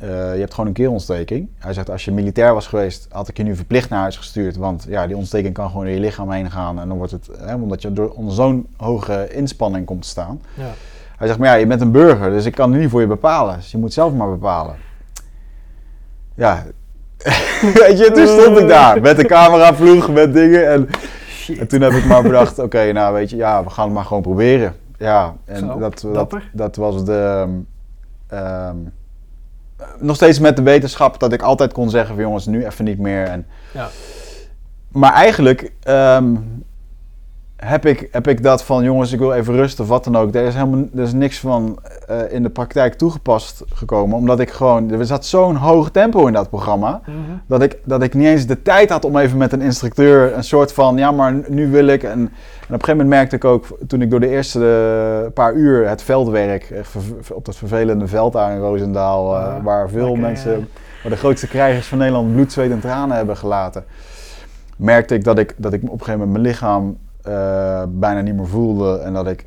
je 0.00 0.06
hebt 0.38 0.54
gewoon 0.54 0.66
een 0.66 0.72
keelontsteking. 0.72 1.48
Hij 1.58 1.72
zegt 1.72 1.90
als 1.90 2.04
je 2.04 2.12
militair 2.12 2.54
was 2.54 2.66
geweest, 2.66 3.06
had 3.10 3.28
ik 3.28 3.36
je 3.36 3.42
nu 3.42 3.56
verplicht 3.56 3.88
naar 3.88 4.00
huis 4.00 4.16
gestuurd, 4.16 4.56
want 4.56 4.86
ja, 4.88 5.06
die 5.06 5.16
ontsteking 5.16 5.54
kan 5.54 5.70
gewoon 5.70 5.86
in 5.86 5.94
je 5.94 6.00
lichaam 6.00 6.30
heen 6.30 6.50
gaan 6.50 6.80
en 6.80 6.88
dan 6.88 6.96
wordt 6.96 7.12
het, 7.12 7.28
hè, 7.38 7.54
omdat 7.54 7.82
je 7.82 7.92
door 7.92 8.10
onder 8.10 8.34
zo'n 8.34 8.66
hoge 8.76 9.28
inspanning 9.30 9.86
komt 9.86 10.02
te 10.02 10.08
staan. 10.08 10.40
Ja. 10.54 10.70
Hij 11.16 11.26
zegt, 11.26 11.38
maar 11.38 11.48
ja, 11.48 11.54
je 11.54 11.66
bent 11.66 11.80
een 11.80 11.90
burger, 11.90 12.30
dus 12.30 12.44
ik 12.44 12.54
kan 12.54 12.72
het 12.72 12.80
niet 12.80 12.90
voor 12.90 13.00
je 13.00 13.06
bepalen. 13.06 13.56
Dus 13.56 13.70
je 13.70 13.78
moet 13.78 13.92
zelf 13.92 14.12
maar 14.12 14.30
bepalen. 14.30 14.76
Ja, 16.34 16.64
weet 17.80 17.98
je, 17.98 18.10
toen 18.14 18.26
stond 18.26 18.58
ik 18.58 18.68
daar 18.68 19.00
met 19.00 19.16
de 19.16 19.24
cameravloeg, 19.24 20.10
met 20.10 20.32
dingen. 20.32 20.70
En, 20.70 20.88
en 21.48 21.68
toen 21.68 21.80
heb 21.80 21.92
ik 21.92 22.04
maar 22.04 22.22
bedacht, 22.22 22.52
oké, 22.52 22.62
okay, 22.62 22.90
nou 22.90 23.14
weet 23.14 23.30
je, 23.30 23.36
ja, 23.36 23.64
we 23.64 23.70
gaan 23.70 23.84
het 23.84 23.94
maar 23.94 24.04
gewoon 24.04 24.22
proberen. 24.22 24.74
Ja, 24.98 25.36
en 25.44 25.58
Zo, 25.58 25.78
dat, 25.78 26.06
dat, 26.12 26.34
dat, 26.52 26.76
was 26.76 27.04
de... 27.04 27.46
Um, 28.32 28.92
nog 29.98 30.16
steeds 30.16 30.38
met 30.38 30.56
de 30.56 30.62
wetenschap 30.62 31.20
dat 31.20 31.32
ik 31.32 31.42
altijd 31.42 31.72
kon 31.72 31.90
zeggen 31.90 32.14
van 32.14 32.24
jongens, 32.24 32.46
nu 32.46 32.66
even 32.66 32.84
niet 32.84 32.98
meer. 32.98 33.26
En, 33.26 33.46
ja. 33.72 33.88
Maar 34.88 35.12
eigenlijk 35.12 35.72
um, 35.88 36.64
heb 37.64 37.86
ik, 37.86 38.08
heb 38.10 38.28
ik 38.28 38.42
dat 38.42 38.64
van 38.64 38.84
jongens, 38.84 39.12
ik 39.12 39.18
wil 39.18 39.32
even 39.32 39.54
rust 39.54 39.80
of 39.80 39.88
wat 39.88 40.04
dan 40.04 40.16
ook. 40.16 40.34
Er 40.34 40.44
is 40.44 40.54
helemaal 40.54 40.84
er 40.94 41.02
is 41.02 41.12
niks 41.12 41.38
van 41.38 41.78
uh, 42.10 42.32
in 42.32 42.42
de 42.42 42.50
praktijk 42.50 42.94
toegepast 42.94 43.62
gekomen. 43.74 44.16
Omdat 44.16 44.40
ik 44.40 44.50
gewoon, 44.50 44.90
er 44.90 45.06
zat 45.06 45.26
zo'n 45.26 45.56
hoog 45.56 45.90
tempo 45.90 46.26
in 46.26 46.32
dat 46.32 46.48
programma. 46.48 47.00
Mm 47.06 47.14
-hmm. 47.14 47.40
dat, 47.46 47.62
ik, 47.62 47.78
dat 47.84 48.02
ik 48.02 48.14
niet 48.14 48.26
eens 48.26 48.46
de 48.46 48.62
tijd 48.62 48.90
had 48.90 49.04
om 49.04 49.16
even 49.16 49.38
met 49.38 49.52
een 49.52 49.60
instructeur 49.60 50.36
een 50.36 50.44
soort 50.44 50.72
van, 50.72 50.96
ja 50.96 51.10
maar 51.10 51.34
nu 51.48 51.70
wil 51.70 51.86
ik. 51.86 52.02
En, 52.02 52.10
en 52.10 52.20
op 52.20 52.80
een 52.80 52.84
gegeven 52.84 52.96
moment 52.96 53.08
merkte 53.08 53.36
ik 53.36 53.44
ook, 53.44 53.66
toen 53.86 54.02
ik 54.02 54.10
door 54.10 54.20
de 54.20 54.28
eerste 54.28 54.58
uh, 55.24 55.32
paar 55.32 55.54
uur 55.54 55.88
het 55.88 56.02
veldwerk 56.02 56.72
op 57.32 57.44
dat 57.44 57.56
vervelende 57.56 58.06
veld 58.06 58.32
daar 58.32 58.52
in 58.52 58.60
Roosendaal. 58.60 59.36
Uh, 59.36 59.42
Ja, 59.42 59.62
waar 59.62 59.88
veel 59.88 60.14
mensen, 60.14 60.52
ja. 60.52 60.64
waar 61.02 61.12
de 61.12 61.18
grootste 61.18 61.48
krijgers 61.48 61.86
van 61.86 61.98
Nederland 61.98 62.32
bloed, 62.32 62.52
zweet 62.52 62.70
en 62.70 62.80
tranen 62.80 63.16
hebben 63.16 63.36
gelaten. 63.36 63.84
Merkte 64.76 65.14
ik 65.14 65.24
dat 65.24 65.38
ik, 65.38 65.54
dat 65.56 65.72
ik 65.72 65.82
op 65.82 65.90
een 65.90 65.98
gegeven 65.98 66.18
moment 66.18 66.32
mijn 66.32 66.46
lichaam 66.46 66.96
uh, 67.28 67.82
bijna 67.88 68.20
niet 68.20 68.34
meer 68.34 68.46
voelde. 68.46 68.98
En 68.98 69.12
dat 69.12 69.26
ik. 69.26 69.46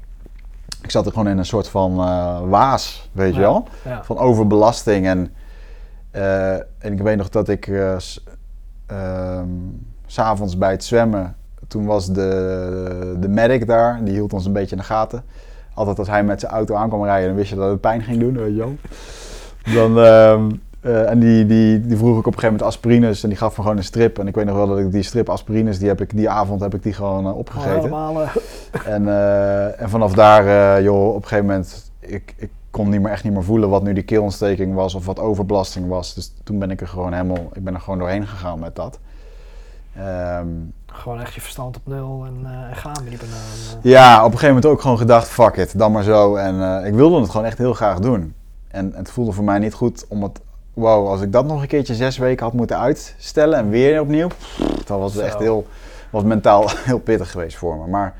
Ik 0.81 0.91
zat 0.91 1.05
er 1.05 1.11
gewoon 1.11 1.27
in 1.27 1.37
een 1.37 1.45
soort 1.45 1.67
van 1.69 1.91
uh, 1.99 2.39
waas, 2.49 3.09
weet 3.11 3.33
je 3.33 3.39
wel? 3.39 3.67
ja. 3.83 4.03
Van 4.03 4.17
overbelasting. 4.17 5.05
En, 5.05 5.33
uh, 6.15 6.53
en 6.53 6.91
ik 6.93 7.01
weet 7.01 7.17
nog 7.17 7.29
dat 7.29 7.47
ik. 7.49 7.71
S- 7.97 8.23
ehm, 8.85 9.47
s'avonds 10.05 10.57
bij 10.57 10.71
het 10.71 10.83
zwemmen. 10.83 11.35
Toen 11.67 11.85
was 11.85 12.05
de, 12.07 13.15
de 13.19 13.27
medic 13.27 13.67
daar. 13.67 14.03
Die 14.03 14.13
hield 14.13 14.33
ons 14.33 14.45
een 14.45 14.53
beetje 14.53 14.75
in 14.75 14.81
de 14.81 14.87
gaten. 14.87 15.23
Altijd 15.73 15.99
als 15.99 16.07
hij 16.07 16.23
met 16.23 16.39
zijn 16.39 16.51
auto 16.51 16.75
aan 16.75 16.87
kwam 16.89 17.03
rijden, 17.03 17.27
dan 17.27 17.35
wist 17.37 17.49
je 17.49 17.55
dat 17.55 17.69
het 17.69 17.81
pijn 17.81 18.01
ging 18.01 18.19
doen, 18.19 18.37
weet 18.37 18.55
je 18.55 18.57
wel. 18.57 18.75
Dan. 19.73 20.59
Ehm, 20.87 20.95
uh, 20.95 21.09
en 21.09 21.19
die, 21.19 21.45
die, 21.45 21.87
die 21.87 21.97
vroeg 21.97 22.19
ik 22.19 22.27
op 22.27 22.33
een 22.33 22.39
gegeven 22.39 22.51
moment 22.51 22.75
aspirines 22.75 23.23
en 23.23 23.29
die 23.29 23.37
gaf 23.37 23.57
me 23.57 23.63
gewoon 23.63 23.77
een 23.77 23.83
strip. 23.83 24.19
En 24.19 24.27
ik 24.27 24.35
weet 24.35 24.45
nog 24.45 24.55
wel 24.55 24.67
dat 24.67 24.79
ik 24.79 24.91
die 24.91 25.03
strip 25.03 25.29
aspirines, 25.29 25.79
die, 25.79 25.87
heb 25.87 26.01
ik, 26.01 26.15
die 26.15 26.29
avond 26.29 26.61
heb 26.61 26.73
ik 26.73 26.83
die 26.83 26.93
gewoon 26.93 27.27
uh, 27.27 27.37
opgegeten. 27.37 27.91
eh, 27.91 28.29
En, 28.93 29.03
uh, 29.03 29.81
en 29.81 29.89
vanaf 29.89 30.13
daar, 30.13 30.81
joh, 30.81 31.07
op 31.07 31.15
een 31.15 31.27
gegeven 31.27 31.45
moment, 31.45 31.91
ik, 31.99 32.33
ik 32.37 32.49
kon 32.71 32.89
niet 32.89 33.01
meer, 33.01 33.11
echt 33.11 33.23
niet 33.23 33.33
meer 33.33 33.43
voelen 33.43 33.69
wat 33.69 33.83
nu 33.83 33.93
die 33.93 34.03
keelontsteking 34.03 34.73
was 34.73 34.95
of 34.95 35.05
wat 35.05 35.19
overbelasting 35.19 35.87
was. 35.87 36.13
Dus 36.13 36.33
toen 36.43 36.59
ben 36.59 36.71
ik 36.71 36.81
er 36.81 36.87
gewoon 36.87 37.13
helemaal, 37.13 37.49
ik 37.53 37.63
ben 37.63 37.73
er 37.73 37.79
gewoon 37.79 37.99
doorheen 37.99 38.27
gegaan 38.27 38.59
met 38.59 38.75
dat. 38.75 38.99
Um, 40.39 40.73
gewoon 40.85 41.19
echt 41.19 41.33
je 41.33 41.41
verstand 41.41 41.75
op 41.75 41.81
nul 41.85 42.25
en, 42.25 42.37
uh, 42.43 42.69
en 42.69 42.75
gaan 42.75 42.97
met 43.03 43.09
die 43.09 43.19
banaan. 43.19 43.79
ja, 43.81 44.17
op 44.17 44.25
een 44.25 44.31
gegeven 44.31 44.55
moment 44.55 44.65
ook 44.65 44.81
gewoon 44.81 44.97
gedacht, 44.97 45.27
fuck 45.27 45.55
it, 45.55 45.77
dan 45.77 45.91
maar 45.91 46.03
zo. 46.03 46.35
En 46.35 46.85
ik 46.85 46.93
wilde 46.93 47.19
het 47.19 47.29
gewoon 47.29 47.45
echt 47.45 47.57
heel 47.57 47.73
graag 47.73 47.99
doen. 47.99 48.33
En 48.67 48.91
het 48.95 49.11
voelde 49.11 49.31
voor 49.31 49.43
mij 49.43 49.59
niet 49.59 49.73
goed 49.73 50.05
om 50.07 50.23
het 50.23 50.39
wow, 50.77 51.07
als 51.07 51.21
ik 51.21 51.31
dat 51.31 51.45
nog 51.45 51.61
een 51.61 51.67
keertje 51.67 51.95
zes 51.95 52.17
weken 52.17 52.45
had 52.45 52.53
moeten 52.53 52.79
uitstellen 52.79 53.57
en 53.57 53.69
weer 53.69 54.01
opnieuw, 54.01 54.27
dan 54.85 54.99
was 54.99 55.13
het 55.13 55.23
echt 55.23 55.39
heel, 55.39 55.67
was 56.09 56.23
mentaal 56.23 56.69
heel 56.89 56.99
pittig 56.99 57.31
geweest 57.31 57.57
voor 57.57 57.77
me. 57.77 57.87
Maar 57.87 58.15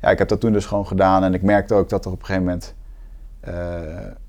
ja, 0.00 0.10
ik 0.10 0.18
heb 0.18 0.28
dat 0.28 0.40
toen 0.40 0.52
dus 0.52 0.66
gewoon 0.66 0.86
gedaan 0.86 1.24
en 1.24 1.34
ik 1.34 1.42
merkte 1.42 1.74
ook 1.74 1.88
dat 1.88 2.04
er 2.04 2.10
op 2.10 2.20
een 2.20 2.26
gegeven 2.26 2.46
moment, 2.46 2.74
uh, 3.48 3.54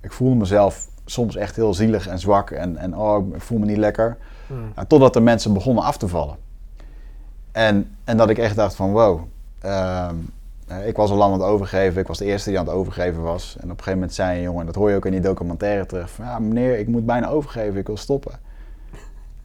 ik 0.01 0.11
voelde 0.11 0.35
mezelf 0.35 0.87
soms 1.05 1.35
echt 1.35 1.55
heel 1.55 1.73
zielig 1.73 2.07
en 2.07 2.19
zwak 2.19 2.51
en, 2.51 2.77
en 2.77 2.97
oh, 2.97 3.35
ik 3.35 3.41
voel 3.41 3.57
me 3.57 3.65
niet 3.65 3.77
lekker. 3.77 4.17
Hmm. 4.47 4.71
Ja, 4.75 4.85
totdat 4.85 5.13
de 5.13 5.19
mensen 5.19 5.53
begonnen 5.53 5.83
af 5.83 5.97
te 5.97 6.07
vallen. 6.07 6.35
En, 7.51 7.95
en 8.03 8.17
dat 8.17 8.29
ik 8.29 8.37
echt 8.37 8.55
dacht 8.55 8.75
van 8.75 8.91
wow, 8.91 9.21
um, 9.65 10.29
uh, 10.71 10.87
ik 10.87 10.95
was 10.95 11.11
al 11.11 11.17
lang 11.17 11.33
aan 11.33 11.39
het 11.39 11.49
overgeven. 11.49 12.01
Ik 12.01 12.07
was 12.07 12.17
de 12.17 12.25
eerste 12.25 12.49
die 12.49 12.59
aan 12.59 12.65
het 12.65 12.73
overgeven 12.73 13.21
was. 13.21 13.55
En 13.59 13.63
op 13.63 13.69
een 13.69 13.77
gegeven 13.77 13.93
moment 13.93 14.13
zei 14.13 14.37
een 14.37 14.43
jongen, 14.43 14.65
dat 14.65 14.75
hoor 14.75 14.89
je 14.89 14.95
ook 14.95 15.05
in 15.05 15.11
die 15.11 15.21
documentaire 15.21 15.85
terug. 15.85 16.09
Van, 16.09 16.25
ja, 16.25 16.39
meneer, 16.39 16.79
ik 16.79 16.87
moet 16.87 17.05
bijna 17.05 17.29
overgeven, 17.29 17.79
ik 17.79 17.87
wil 17.87 17.97
stoppen. 17.97 18.31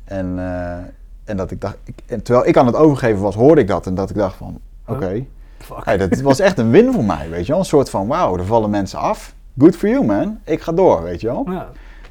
En, 0.04 0.34
uh, 0.36 0.76
en 1.24 1.36
dat 1.36 1.50
ik 1.50 1.60
dacht, 1.60 1.78
ik, 1.84 1.98
en 2.06 2.22
terwijl 2.22 2.46
ik 2.46 2.56
aan 2.56 2.66
het 2.66 2.76
overgeven 2.76 3.22
was, 3.22 3.34
hoorde 3.34 3.60
ik 3.60 3.68
dat. 3.68 3.86
En 3.86 3.94
dat 3.94 4.10
ik 4.10 4.16
dacht 4.16 4.36
van, 4.36 4.60
oké. 4.86 5.04
Okay. 5.04 5.28
Fuck. 5.58 5.84
Hey, 5.84 5.96
dat 5.96 6.20
was 6.20 6.40
echt 6.40 6.58
een 6.58 6.70
win 6.70 6.92
voor 6.92 7.04
mij, 7.04 7.30
weet 7.30 7.46
je 7.46 7.52
wel. 7.52 7.60
Een 7.60 7.66
soort 7.66 7.90
van, 7.90 8.06
wauw, 8.06 8.36
er 8.36 8.44
vallen 8.44 8.70
mensen 8.70 8.98
af. 8.98 9.34
Good 9.58 9.76
for 9.76 9.88
you, 9.88 10.04
man. 10.04 10.38
Ik 10.44 10.62
ga 10.62 10.72
door, 10.72 11.02
weet 11.02 11.20
je 11.20 11.26
wel. 11.26 11.46
Ja. 11.50 11.68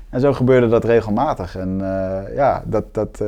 En 0.09 0.19
zo 0.19 0.33
gebeurde 0.33 0.67
dat 0.67 0.83
regelmatig. 0.83 1.57
En 1.57 1.79
uh, 1.81 2.35
ja, 2.35 2.63
dat... 2.65 2.93
dat 2.93 3.21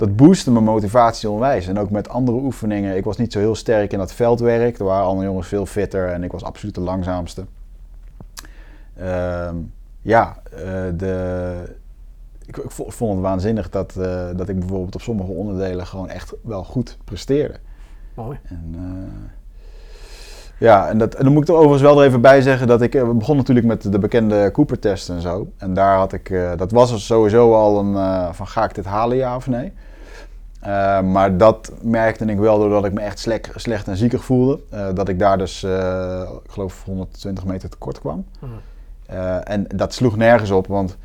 dat 0.00 0.16
boostte 0.16 0.50
mijn 0.50 0.64
motivatie 0.64 1.30
onwijs. 1.30 1.66
En 1.66 1.78
ook 1.78 1.90
met 1.90 2.08
andere 2.08 2.38
oefeningen. 2.38 2.96
Ik 2.96 3.04
was 3.04 3.16
niet 3.16 3.32
zo 3.32 3.38
heel 3.38 3.54
sterk 3.54 3.92
in 3.92 3.98
dat 3.98 4.12
veldwerk. 4.12 4.78
Er 4.78 4.84
waren 4.84 5.06
andere 5.06 5.26
jongens 5.26 5.48
veel 5.48 5.66
fitter 5.66 6.08
en 6.08 6.22
ik 6.22 6.32
was 6.32 6.44
absoluut 6.44 6.74
de 6.74 6.80
langzaamste. 6.80 7.44
Uh, 9.00 9.48
ja, 10.02 10.36
uh, 10.52 10.58
de, 10.96 11.54
ik, 12.46 12.56
ik, 12.56 12.70
vond 12.70 13.12
het 13.12 13.20
waanzinnig 13.20 13.70
dat, 13.70 13.94
uh, 13.98 14.28
dat 14.36 14.48
ik 14.48 14.58
bijvoorbeeld 14.58 14.94
op 14.94 15.00
sommige 15.00 15.30
onderdelen 15.32 15.86
gewoon 15.86 16.08
echt 16.08 16.34
wel 16.42 16.64
goed 16.64 16.98
presteerde. 17.04 17.54
Mooi. 18.14 18.38
En, 18.42 18.74
eh, 18.74 19.30
ja, 20.58 20.88
en, 20.88 20.98
dat, 20.98 21.14
en 21.14 21.24
dan 21.24 21.32
moet 21.32 21.42
ik 21.42 21.48
er 21.48 21.54
overigens 21.54 21.82
wel 21.82 22.00
er 22.00 22.06
even 22.06 22.20
bij 22.20 22.42
zeggen 22.42 22.66
dat 22.66 22.82
ik... 22.82 22.92
We 22.92 23.04
begonnen 23.04 23.36
natuurlijk 23.36 23.66
met 23.66 23.92
de 23.92 23.98
bekende 23.98 24.50
Cooper-test 24.52 25.08
en 25.08 25.20
zo. 25.20 25.52
En 25.56 25.74
daar 25.74 25.96
had 25.96 26.12
ik... 26.12 26.56
dat 26.56 26.70
was 26.70 26.92
er 26.92 27.00
sowieso 27.00 27.54
al 27.54 27.78
een... 27.78 27.94
van 28.34 28.46
ga 28.46 28.64
ik 28.64 28.74
dit 28.74 28.84
halen, 28.84 29.16
ja 29.16 29.36
of 29.36 29.46
nee? 29.46 29.72
Eh, 30.60 31.00
maar 31.00 31.36
dat 31.36 31.72
merkte 31.82 32.24
ik 32.24 32.38
wel 32.38 32.58
doordat 32.58 32.84
ik 32.84 32.92
me 32.92 33.00
echt 33.00 33.18
slecht, 33.18 33.50
slecht 33.54 33.88
en 33.88 33.96
ziekig 33.96 34.24
voelde. 34.24 34.60
Eh, 34.70 34.86
dat 34.94 35.08
ik 35.08 35.18
daar 35.18 35.38
dus, 35.38 35.62
eh, 35.62 36.22
ik 36.44 36.50
geloof, 36.50 36.82
120 36.84 37.44
meter 37.44 37.68
tekort 37.68 38.00
kwam. 38.00 38.24
Hmm. 38.38 38.48
En 39.44 39.66
dat 39.74 39.94
sloeg 39.94 40.16
nergens 40.16 40.50
op, 40.50 40.66
want 40.66 40.96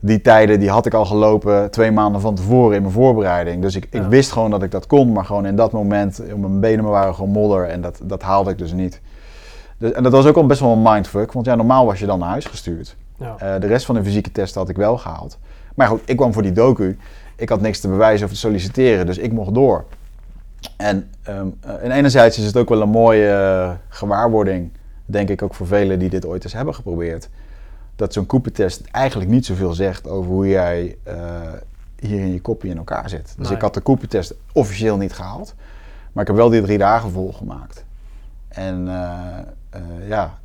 die 0.00 0.20
tijden 0.20 0.60
die 0.60 0.70
had 0.70 0.86
ik 0.86 0.94
al 0.94 1.04
gelopen 1.04 1.70
twee 1.70 1.90
maanden 1.90 2.20
van 2.20 2.34
tevoren 2.34 2.76
in 2.76 2.82
mijn 2.82 2.94
voorbereiding. 2.94 3.62
Dus 3.62 3.76
ik, 3.76 3.84
ik 3.84 4.02
Ja. 4.02 4.08
wist 4.08 4.32
gewoon 4.32 4.50
dat 4.50 4.62
ik 4.62 4.70
dat 4.70 4.86
kon, 4.86 5.12
maar 5.12 5.24
gewoon 5.24 5.46
in 5.46 5.56
dat 5.56 5.72
moment, 5.72 6.22
mijn 6.36 6.60
benen 6.60 6.84
waren 6.84 7.14
gewoon 7.14 7.30
modder 7.30 7.68
en 7.68 7.80
dat, 7.80 8.00
dat 8.02 8.22
haalde 8.22 8.50
ik 8.50 8.58
dus 8.58 8.72
niet. 8.72 9.00
Dus, 9.78 9.92
en 9.92 10.02
dat 10.02 10.12
was 10.12 10.26
ook 10.26 10.36
al 10.36 10.46
best 10.46 10.60
wel 10.60 10.72
een 10.72 10.82
mindfuck, 10.82 11.32
want 11.32 11.46
ja, 11.46 11.54
normaal 11.54 11.86
was 11.86 11.98
je 11.98 12.06
dan 12.06 12.18
naar 12.18 12.28
huis 12.28 12.44
gestuurd. 12.44 12.96
Ja. 13.18 13.58
De 13.58 13.66
rest 13.66 13.86
van 13.86 13.94
de 13.94 14.04
fysieke 14.04 14.32
testen 14.32 14.60
had 14.60 14.68
ik 14.70 14.76
wel 14.76 14.98
gehaald. 14.98 15.38
Maar 15.74 15.88
goed, 15.88 16.00
ik 16.04 16.16
kwam 16.16 16.32
voor 16.32 16.42
die 16.42 16.52
docu. 16.52 16.98
Ik 17.36 17.48
had 17.48 17.60
niks 17.60 17.80
te 17.80 17.88
bewijzen 17.88 18.26
of 18.26 18.32
te 18.32 18.38
solliciteren, 18.38 19.06
dus 19.06 19.18
ik 19.18 19.32
mocht 19.32 19.54
door. 19.54 19.84
En 20.76 21.10
eh, 21.22 21.38
en 21.82 21.90
enerzijds 21.90 22.38
is 22.38 22.44
het 22.44 22.56
ook 22.56 22.68
wel 22.68 22.82
een 22.82 22.88
mooie 22.88 23.28
eh, 23.28 23.70
gewaarwording, 23.88 24.70
denk 25.04 25.28
ik 25.28 25.42
ook 25.42 25.54
voor 25.54 25.66
velen 25.66 25.98
die 25.98 26.08
dit 26.08 26.26
ooit 26.26 26.44
eens 26.44 26.52
hebben 26.52 26.74
geprobeerd. 26.74 27.28
Dat 27.96 28.12
zo'n 28.12 28.26
Cooper-test 28.26 28.84
eigenlijk 28.90 29.30
niet 29.30 29.46
zoveel 29.46 29.72
zegt 29.72 30.08
over 30.08 30.30
hoe 30.30 30.48
jij 30.48 30.96
eh, 31.02 31.16
hier 31.98 32.20
in 32.20 32.32
je 32.32 32.40
kopje 32.40 32.68
in 32.68 32.76
elkaar 32.76 33.08
zit. 33.08 33.34
Dus 33.36 33.46
Nee. 33.46 33.56
ik 33.56 33.62
had 33.62 33.74
de 33.74 33.82
Cooper-test 33.82 34.34
officieel 34.52 34.96
niet 34.96 35.12
gehaald, 35.12 35.54
maar 36.12 36.22
ik 36.22 36.28
heb 36.28 36.36
wel 36.38 36.50
die 36.50 36.62
drie 36.62 36.78
dagen 36.78 37.10
volgemaakt. 37.10 37.84
En 38.48 38.84
ja, 40.08 40.38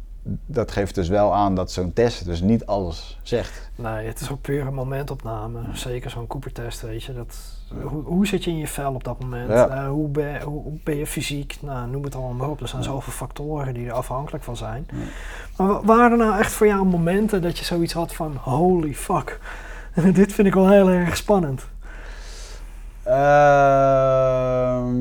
dat 0.45 0.71
geeft 0.71 0.95
dus 0.95 1.07
wel 1.09 1.35
aan 1.35 1.55
dat 1.55 1.71
zo'n 1.71 1.93
test 1.93 2.25
dus 2.25 2.41
niet 2.41 2.65
alles 2.65 3.19
zegt. 3.23 3.71
Nee, 3.75 4.07
het 4.07 4.19
is 4.19 4.31
ook 4.31 4.41
puur 4.41 4.67
een 4.67 4.73
momentopname. 4.73 5.59
Zeker 5.73 6.09
zo'n 6.09 6.27
Cooper-test, 6.27 6.81
weet 6.81 7.03
je. 7.03 7.13
Dat, 7.13 7.35
hoe, 7.83 8.03
hoe 8.03 8.27
zit 8.27 8.43
je 8.43 8.49
in 8.51 8.57
je 8.57 8.67
vel 8.67 8.93
op 8.93 9.03
dat 9.03 9.19
moment? 9.19 9.49
Ja. 9.49 9.67
Eh, 9.69 9.87
hoe, 9.87 10.07
ben, 10.07 10.41
hoe, 10.41 10.61
hoe 10.63 10.79
ben 10.83 10.95
je 10.97 11.07
fysiek? 11.07 11.57
Nou, 11.61 11.89
noem 11.89 12.03
het 12.03 12.15
allemaal 12.15 12.33
maar 12.33 12.49
op. 12.49 12.61
Er 12.61 12.67
zijn 12.67 12.83
zoveel 12.83 13.13
factoren 13.13 13.73
die 13.73 13.87
er 13.87 13.93
afhankelijk 13.93 14.43
van 14.43 14.57
zijn. 14.57 14.87
Ja. 14.91 14.97
Maar 15.57 15.67
wa- 15.67 15.81
waren 15.83 16.11
er 16.11 16.25
nou 16.25 16.39
echt 16.39 16.51
voor 16.51 16.67
jou 16.67 16.85
momenten 16.85 17.41
dat 17.41 17.57
je 17.57 17.65
zoiets 17.65 17.93
had 17.93 18.13
van... 18.13 18.35
Holy 18.35 18.93
fuck. 18.93 19.39
Dit 20.13 20.33
vind 20.33 20.47
ik 20.47 20.53
wel 20.53 20.69
heel 20.69 20.89
erg 20.89 21.17
spannend. 21.17 21.67
Ehm, 24.01 24.95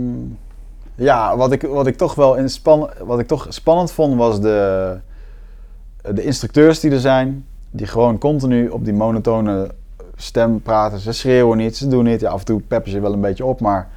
ja, 0.94 1.36
wat 1.36 1.52
ik, 1.52 1.62
wat 1.62 1.86
ik 1.86 1.96
toch 1.96 2.14
wel 2.14 2.34
in 2.34 2.48
span, 2.50 2.90
wat 3.04 3.18
ik 3.18 3.26
toch 3.26 3.46
spannend 3.48 3.92
vond 3.92 4.16
was 4.16 4.40
de, 4.40 4.98
de 6.14 6.24
instructeurs 6.24 6.80
die 6.80 6.90
er 6.90 7.00
zijn. 7.00 7.44
Die 7.70 7.86
gewoon 7.86 8.18
continu 8.18 8.68
op 8.68 8.84
die 8.84 8.94
monotone 8.94 9.70
stem 10.16 10.62
praten. 10.62 10.98
Ze 10.98 11.12
schreeuwen 11.12 11.58
niet, 11.58 11.76
ze 11.76 11.88
doen 11.88 12.04
niet. 12.04 12.20
Ja, 12.20 12.30
af 12.30 12.38
en 12.38 12.44
toe 12.44 12.60
peppen 12.60 12.90
ze 12.90 13.00
wel 13.00 13.12
een 13.12 13.20
beetje 13.20 13.44
op, 13.44 13.60
maar 13.60 13.88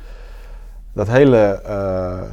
dat 0.93 1.07
hele, 1.07 1.61
eh, 1.65 2.31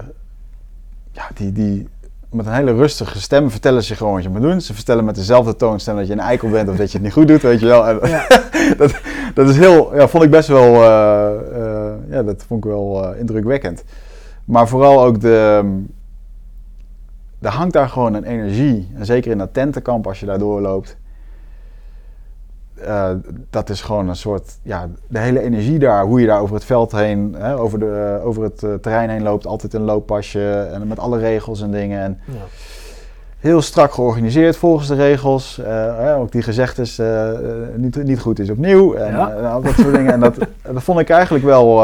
ja, 1.13 1.29
die, 1.35 1.53
die, 1.53 1.89
met 2.31 2.47
een 2.47 2.53
hele 2.53 2.75
rustige 2.75 3.21
stem 3.21 3.51
vertellen 3.51 3.83
ze 3.83 3.97
gewoon 3.97 4.13
wat 4.15 4.23
je 4.23 4.29
moet 4.29 4.43
doen. 4.43 4.61
Ze 4.61 4.75
vertellen 4.75 5.05
met 5.05 5.15
dezelfde 5.15 5.57
toonstem 5.57 5.97
dat 5.97 6.07
je 6.07 6.13
een 6.13 6.21
eikel 6.21 6.49
bent 6.49 6.69
of 6.69 6.77
dat 6.77 6.87
je 6.91 6.97
het 6.97 7.03
niet 7.03 7.13
goed 7.13 7.29
doet, 7.29 7.43
weet 7.43 7.61
je 7.61 7.67
wel. 7.67 7.87
En, 7.89 8.09
Ja. 8.09 8.27
dat, 8.79 8.95
dat 9.35 9.49
is 9.49 9.57
heel, 9.57 9.97
ja, 9.97 10.09
vond 10.09 10.25
ik 10.25 10.31
best 10.31 10.49
wel, 10.49 10.75
eh, 10.75 11.31
eh, 11.53 11.93
ja, 12.11 12.23
dat 12.23 12.45
vond 12.47 12.65
ik 12.65 12.71
wel 12.71 13.05
eh, 13.05 13.21
indrukwekkend. 13.21 13.85
Maar 14.45 14.69
vooral 14.69 15.05
ook 15.05 15.21
de, 15.21 15.63
er 17.41 17.51
hangt 17.51 17.73
daar 17.73 17.89
gewoon 17.89 18.15
een 18.15 18.25
energie. 18.25 18.91
En 18.95 19.07
zeker 19.07 19.31
in 19.31 19.39
dat 19.39 19.55
tentenkamp 19.55 20.07
als 20.07 20.21
je 20.21 20.27
daar 20.27 20.39
doorloopt. 20.39 20.97
eh, 22.85 23.11
dat 23.51 23.71
is 23.71 23.81
gewoon 23.81 24.09
een 24.09 24.17
soort, 24.17 24.59
ja, 24.63 24.89
de 25.09 25.19
hele 25.19 25.41
energie 25.41 25.79
daar, 25.79 26.05
hoe 26.05 26.21
je 26.21 26.27
daar 26.27 26.41
over 26.41 26.55
het 26.55 26.65
veld 26.65 26.93
heen, 26.93 27.35
hè, 27.39 27.57
over, 27.59 27.79
de, 27.79 28.17
eh, 28.21 28.27
over 28.27 28.43
het 28.43 28.63
eh, 28.63 28.75
terrein 28.75 29.11
heen 29.11 29.23
loopt, 29.23 29.47
altijd 29.47 29.75
een 29.75 29.81
looppasje 29.83 30.69
en 30.73 30.87
met 30.89 30.99
alle 30.99 31.19
regels 31.19 31.63
en 31.63 31.71
dingen. 31.71 32.01
En 32.03 32.21
Ja. 32.25 32.33
heel 33.39 33.63
strak 33.63 33.93
georganiseerd 33.93 34.57
volgens 34.57 34.89
de 34.89 34.95
regels. 34.95 35.61
ook 36.19 36.33
die 36.33 36.43
gezegd 36.43 36.79
is, 36.79 36.99
eh, 36.99 37.31
niet, 37.77 38.05
niet 38.05 38.21
goed 38.21 38.39
is 38.39 38.51
opnieuw. 38.51 38.95
En 38.95 39.13
Ja. 39.13 39.25
al 39.53 39.63
dat 39.63 39.75
soort 39.75 39.95
dingen. 39.95 40.13
En 40.13 40.21
dat, 40.21 40.35
dat 40.75 40.83
vond 40.83 41.01
ik 41.01 41.09
eigenlijk 41.11 41.45
wel, 41.45 41.77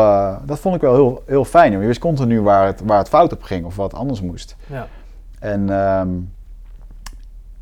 dat 0.44 0.58
vond 0.58 0.74
ik 0.74 0.80
wel 0.80 0.94
heel, 0.94 1.22
heel 1.26 1.44
fijn. 1.44 1.72
Je 1.72 1.78
wist 1.78 2.00
continu 2.00 2.40
waar 2.40 2.66
het, 2.66 2.80
waar 2.84 2.98
het 2.98 3.08
fout 3.08 3.32
op 3.32 3.42
ging 3.42 3.64
of 3.64 3.76
wat 3.76 3.94
anders 3.94 4.20
moest. 4.20 4.56
Ja. 4.66 4.86
En 5.46 5.70
ehm, 5.70 6.08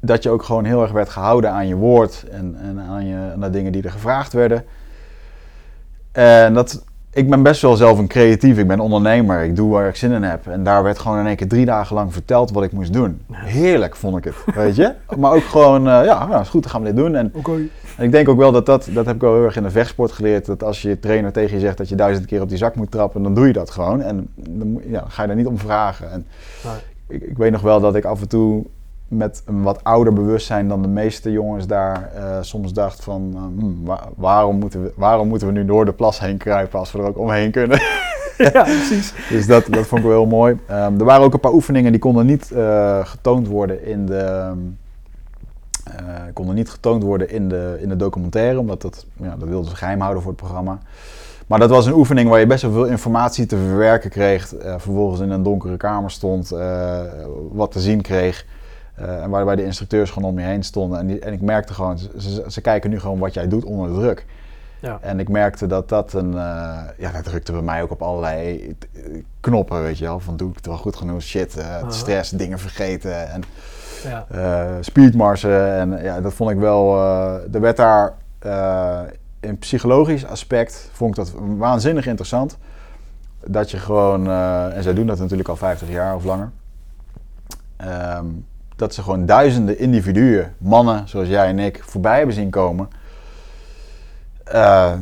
dat 0.00 0.22
je 0.22 0.30
ook 0.30 0.42
gewoon 0.42 0.64
heel 0.64 0.82
erg 0.82 0.92
werd 0.92 1.08
gehouden 1.08 1.50
aan 1.50 1.66
je 1.66 1.74
woord 1.74 2.24
en, 2.30 2.56
en 2.60 2.80
aan, 2.80 3.06
je, 3.06 3.16
aan 3.32 3.40
de 3.40 3.50
dingen 3.50 3.72
die 3.72 3.82
er 3.82 3.90
gevraagd 3.90 4.32
werden. 4.32 4.64
En 6.12 6.54
dat, 6.54 6.84
ik 7.10 7.30
ben 7.30 7.42
best 7.42 7.62
wel 7.62 7.76
zelf 7.76 7.98
een 7.98 8.06
creatief, 8.06 8.58
ik 8.58 8.66
ben 8.66 8.80
ondernemer, 8.80 9.42
ik 9.42 9.56
doe 9.56 9.70
waar 9.70 9.88
ik 9.88 9.96
zin 9.96 10.12
in 10.12 10.22
heb. 10.22 10.46
En 10.46 10.64
daar 10.64 10.82
werd 10.82 10.98
gewoon 10.98 11.18
in 11.18 11.26
één 11.26 11.36
keer 11.36 11.48
drie 11.48 11.64
dagen 11.64 11.96
lang 11.96 12.12
verteld 12.12 12.50
wat 12.50 12.64
ik 12.64 12.72
moest 12.72 12.92
doen. 12.92 13.20
Heerlijk 13.32 13.96
vond 13.96 14.16
ik 14.16 14.24
het, 14.24 14.54
weet 14.54 14.76
je. 14.76 14.92
Maar 15.18 15.32
ook 15.32 15.44
gewoon, 15.44 15.88
eh, 15.88 16.04
ja, 16.04 16.26
nou, 16.26 16.40
is 16.40 16.48
goed, 16.48 16.62
dan 16.62 16.70
gaan 16.72 16.82
we 16.82 16.86
dit 16.86 16.96
doen. 16.96 17.14
En, 17.14 17.32
ik 17.98 18.12
denk 18.12 18.28
ook 18.28 18.38
wel 18.38 18.52
dat 18.52 18.66
dat, 18.66 18.88
dat 18.92 19.06
heb 19.06 19.14
ik 19.14 19.20
wel 19.20 19.34
heel 19.34 19.44
erg 19.44 19.56
in 19.56 19.62
de 19.62 19.70
vechtsport 19.70 20.12
geleerd, 20.12 20.46
dat 20.46 20.62
als 20.62 20.82
je 20.82 20.98
trainer 20.98 21.32
tegen 21.32 21.54
je 21.54 21.60
zegt 21.60 21.76
dat 21.78 21.88
je 21.88 21.94
duizend 21.94 22.26
keer 22.26 22.40
op 22.40 22.48
die 22.48 22.58
zak 22.58 22.74
moet 22.74 22.90
trappen, 22.90 23.22
dan 23.22 23.34
doe 23.34 23.46
je 23.46 23.52
dat 23.52 23.70
gewoon. 23.70 24.02
En 24.02 24.28
dan, 24.34 24.80
ja, 24.86 25.04
ga 25.08 25.22
je 25.22 25.28
daar 25.28 25.36
niet 25.36 25.46
om 25.46 25.58
vragen. 25.58 26.10
En, 26.10 26.26
Nee. 26.64 26.92
Ik, 27.08 27.22
ik 27.22 27.36
weet 27.36 27.52
nog 27.52 27.60
wel 27.60 27.80
dat 27.80 27.94
ik 27.94 28.04
af 28.04 28.20
en 28.20 28.28
toe 28.28 28.64
met 29.08 29.42
een 29.46 29.62
wat 29.62 29.84
ouder 29.84 30.12
bewustzijn 30.12 30.68
dan 30.68 30.82
de 30.82 30.88
meeste 30.88 31.32
jongens 31.32 31.66
daar 31.66 32.12
eh, 32.14 32.38
soms 32.40 32.72
dacht 32.72 33.02
van 33.04 33.30
eh, 33.34 33.40
hmm, 33.40 33.84
wa- 33.84 34.08
waarom, 34.16 34.58
moeten 34.58 34.82
we, 34.82 34.92
waarom 34.96 35.28
moeten 35.28 35.46
we 35.46 35.52
nu 35.52 35.64
door 35.64 35.84
de 35.84 35.92
plas 35.92 36.20
heen 36.20 36.36
kruipen 36.36 36.78
als 36.78 36.92
we 36.92 36.98
er 36.98 37.06
ook 37.06 37.18
omheen 37.18 37.50
kunnen. 37.50 37.80
ja, 38.52 38.62
precies. 38.62 39.14
dus 39.30 39.46
dat, 39.46 39.66
dat 39.70 39.86
vond 39.86 40.00
ik 40.00 40.06
wel 40.06 40.16
heel 40.16 40.26
mooi. 40.26 40.58
Ehm, 40.66 40.98
er 40.98 41.04
waren 41.04 41.24
ook 41.24 41.34
een 41.34 41.40
paar 41.40 41.52
oefeningen 41.52 41.92
die 41.92 42.00
konden 42.00 42.26
niet 42.26 42.50
eh, 42.50 43.06
getoond 43.06 43.48
worden 43.48 43.84
in 43.86 44.06
de 44.06 44.52
konden 46.32 46.54
niet 46.54 46.70
getoond 46.70 47.02
worden 47.02 47.30
in 47.30 47.48
de, 47.48 47.78
in 47.80 47.88
de 47.88 47.96
documentaire, 47.96 48.58
omdat 48.58 48.82
dat, 48.82 49.06
ja, 49.16 49.36
dat 49.38 49.48
wilden 49.48 49.70
ze 49.70 49.76
geheim 49.76 50.00
houden 50.00 50.22
voor 50.22 50.32
het 50.32 50.40
programma. 50.40 50.78
Maar 51.46 51.58
dat 51.58 51.70
was 51.70 51.86
een 51.86 51.92
oefening 51.94 52.28
waar 52.28 52.40
je 52.40 52.46
best 52.46 52.62
wel 52.62 52.72
veel 52.72 52.84
informatie 52.84 53.46
te 53.46 53.56
verwerken 53.56 54.10
kreeg. 54.10 54.54
eh, 54.54 54.70
vervolgens 54.78 55.20
in 55.20 55.30
een 55.30 55.42
donkere 55.42 55.76
kamer 55.76 56.10
stond, 56.10 56.52
eh, 56.52 57.00
wat 57.52 57.72
te 57.72 57.80
zien 57.80 58.00
kreeg. 58.00 58.46
eh, 58.94 59.22
en 59.22 59.30
waarbij 59.30 59.56
de 59.56 59.64
instructeurs 59.64 60.10
gewoon 60.10 60.28
om 60.30 60.38
je 60.38 60.44
heen 60.44 60.62
stonden. 60.62 60.98
En, 60.98 61.06
die, 61.06 61.18
en 61.18 61.32
ik 61.32 61.40
merkte 61.40 61.74
gewoon, 61.74 61.98
ze, 61.98 62.44
ze, 62.48 62.60
kijken 62.60 62.90
nu 62.90 63.00
gewoon 63.00 63.18
wat 63.18 63.34
jij 63.34 63.48
doet 63.48 63.64
onder 63.64 63.94
druk. 63.94 64.26
Ja. 64.80 64.98
En 65.00 65.20
ik 65.20 65.28
merkte 65.28 65.66
dat 65.66 65.88
dat 65.88 66.12
een, 66.12 66.32
ja, 66.98 67.12
dat 67.12 67.24
drukte 67.24 67.52
bij 67.52 67.60
mij 67.62 67.82
ook 67.82 67.90
op 67.90 68.02
allerlei 68.02 68.76
knoppen, 69.40 69.82
weet 69.82 69.98
je 69.98 70.04
wel. 70.04 70.20
Van 70.20 70.36
doe 70.36 70.48
ik 70.50 70.56
het 70.56 70.66
wel 70.66 70.76
goed 70.76 70.96
genoeg, 70.96 71.22
shit, 71.22 71.60
Aha. 71.60 71.90
stress, 71.90 72.30
dingen 72.30 72.58
vergeten. 72.58 73.28
En 73.30 73.42
Ja. 74.02 74.26
speedmarsen. 74.80 75.72
En 75.72 76.02
ja, 76.02 76.20
dat 76.20 76.34
vond 76.34 76.50
ik 76.50 76.58
wel. 76.58 76.98
er 77.52 77.60
werd 77.60 77.76
daar 77.76 78.12
in 79.44 79.58
psychologisch 79.58 80.26
aspect 80.26 80.88
vond 80.92 81.10
ik 81.18 81.24
dat 81.24 81.34
waanzinnig 81.56 82.06
interessant. 82.06 82.56
Dat 83.46 83.70
je 83.70 83.78
gewoon, 83.78 84.26
eh, 84.26 84.76
en 84.76 84.82
zij 84.82 84.94
doen 84.94 85.06
dat 85.06 85.18
natuurlijk 85.18 85.48
al 85.48 85.56
50 85.56 85.88
jaar 85.88 86.14
of 86.14 86.24
langer. 86.24 86.50
ehm, 87.76 88.26
dat 88.76 88.94
ze 88.94 89.02
gewoon 89.02 89.26
duizenden 89.26 89.78
individuen, 89.78 90.54
mannen 90.58 91.08
zoals 91.08 91.28
jij 91.28 91.46
en 91.46 91.58
ik, 91.58 91.82
voorbij 91.84 92.16
hebben 92.16 92.34
zien 92.34 92.50
komen. 92.50 92.88
Eh, 94.44 94.92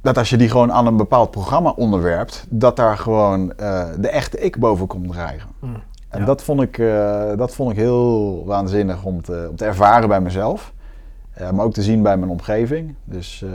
dat 0.00 0.18
als 0.18 0.30
je 0.30 0.36
die 0.36 0.48
gewoon 0.48 0.72
aan 0.72 0.86
een 0.86 0.96
bepaald 0.96 1.30
programma 1.30 1.70
onderwerpt, 1.70 2.46
dat 2.48 2.76
daar 2.76 2.98
gewoon 2.98 3.52
eh, 3.52 3.84
de 3.98 4.08
echte 4.08 4.38
ik 4.38 4.58
boven 4.58 4.86
komt 4.86 5.12
drijven. 5.12 5.48
Hm. 5.60 5.66
En 6.08 6.20
Ja. 6.20 6.24
dat, 6.24 6.42
vond 6.42 6.62
ik, 6.62 6.76
dat 7.36 7.54
vond 7.54 7.70
ik 7.70 7.76
heel 7.76 8.44
waanzinnig 8.44 9.04
om 9.04 9.22
te, 9.22 9.46
om 9.50 9.56
te 9.56 9.64
ervaren 9.64 10.08
bij 10.08 10.20
mezelf. 10.20 10.72
Eh, 11.32 11.50
maar 11.50 11.64
ook 11.64 11.72
te 11.72 11.82
zien 11.82 12.02
bij 12.02 12.16
mijn 12.16 12.30
omgeving. 12.30 12.94
Dus 13.04 13.42
eh, 13.42 13.50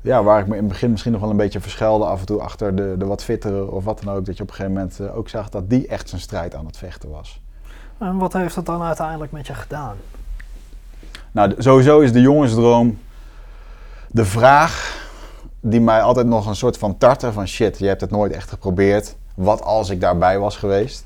ja, 0.00 0.22
waar 0.22 0.40
ik 0.40 0.46
me 0.46 0.54
in 0.54 0.62
het 0.62 0.68
begin 0.68 0.90
misschien 0.90 1.12
nog 1.12 1.20
wel 1.20 1.30
een 1.30 1.36
beetje 1.36 1.60
verschuilde 1.60 2.04
af 2.04 2.20
en 2.20 2.26
toe 2.26 2.40
achter 2.40 2.74
de, 2.76 2.94
de 2.98 3.06
wat 3.06 3.24
fittere 3.24 3.70
of 3.70 3.84
wat 3.84 4.02
dan 4.02 4.14
ook. 4.14 4.26
Dat 4.26 4.36
je 4.36 4.42
op 4.42 4.48
een 4.48 4.54
gegeven 4.54 4.76
moment 4.76 5.00
eh, 5.00 5.16
ook 5.16 5.28
zag 5.28 5.48
dat 5.48 5.70
die 5.70 5.86
echt 5.86 6.08
zijn 6.08 6.20
strijd 6.20 6.54
aan 6.54 6.66
het 6.66 6.76
vechten 6.76 7.10
was. 7.10 7.40
En 7.98 8.16
wat 8.16 8.32
heeft 8.32 8.54
dat 8.54 8.66
dan 8.66 8.82
uiteindelijk 8.82 9.32
met 9.32 9.46
je 9.46 9.54
gedaan? 9.54 9.96
Nou, 11.32 11.54
sowieso 11.58 12.00
is 12.00 12.12
de 12.12 12.20
jongensdroom 12.20 12.98
de 14.10 14.24
vraag 14.24 15.06
die 15.60 15.80
mij 15.80 16.02
altijd 16.02 16.26
nog 16.26 16.46
een 16.46 16.56
soort 16.56 16.78
van 16.78 16.98
tartte 16.98 17.32
van 17.32 17.48
shit, 17.48 17.78
je 17.78 17.86
hebt 17.86 18.00
het 18.00 18.10
nooit 18.10 18.32
echt 18.32 18.48
geprobeerd. 18.48 19.16
Wat 19.34 19.62
als 19.62 19.90
ik 19.90 20.00
daarbij 20.00 20.38
was 20.38 20.56
geweest? 20.56 21.04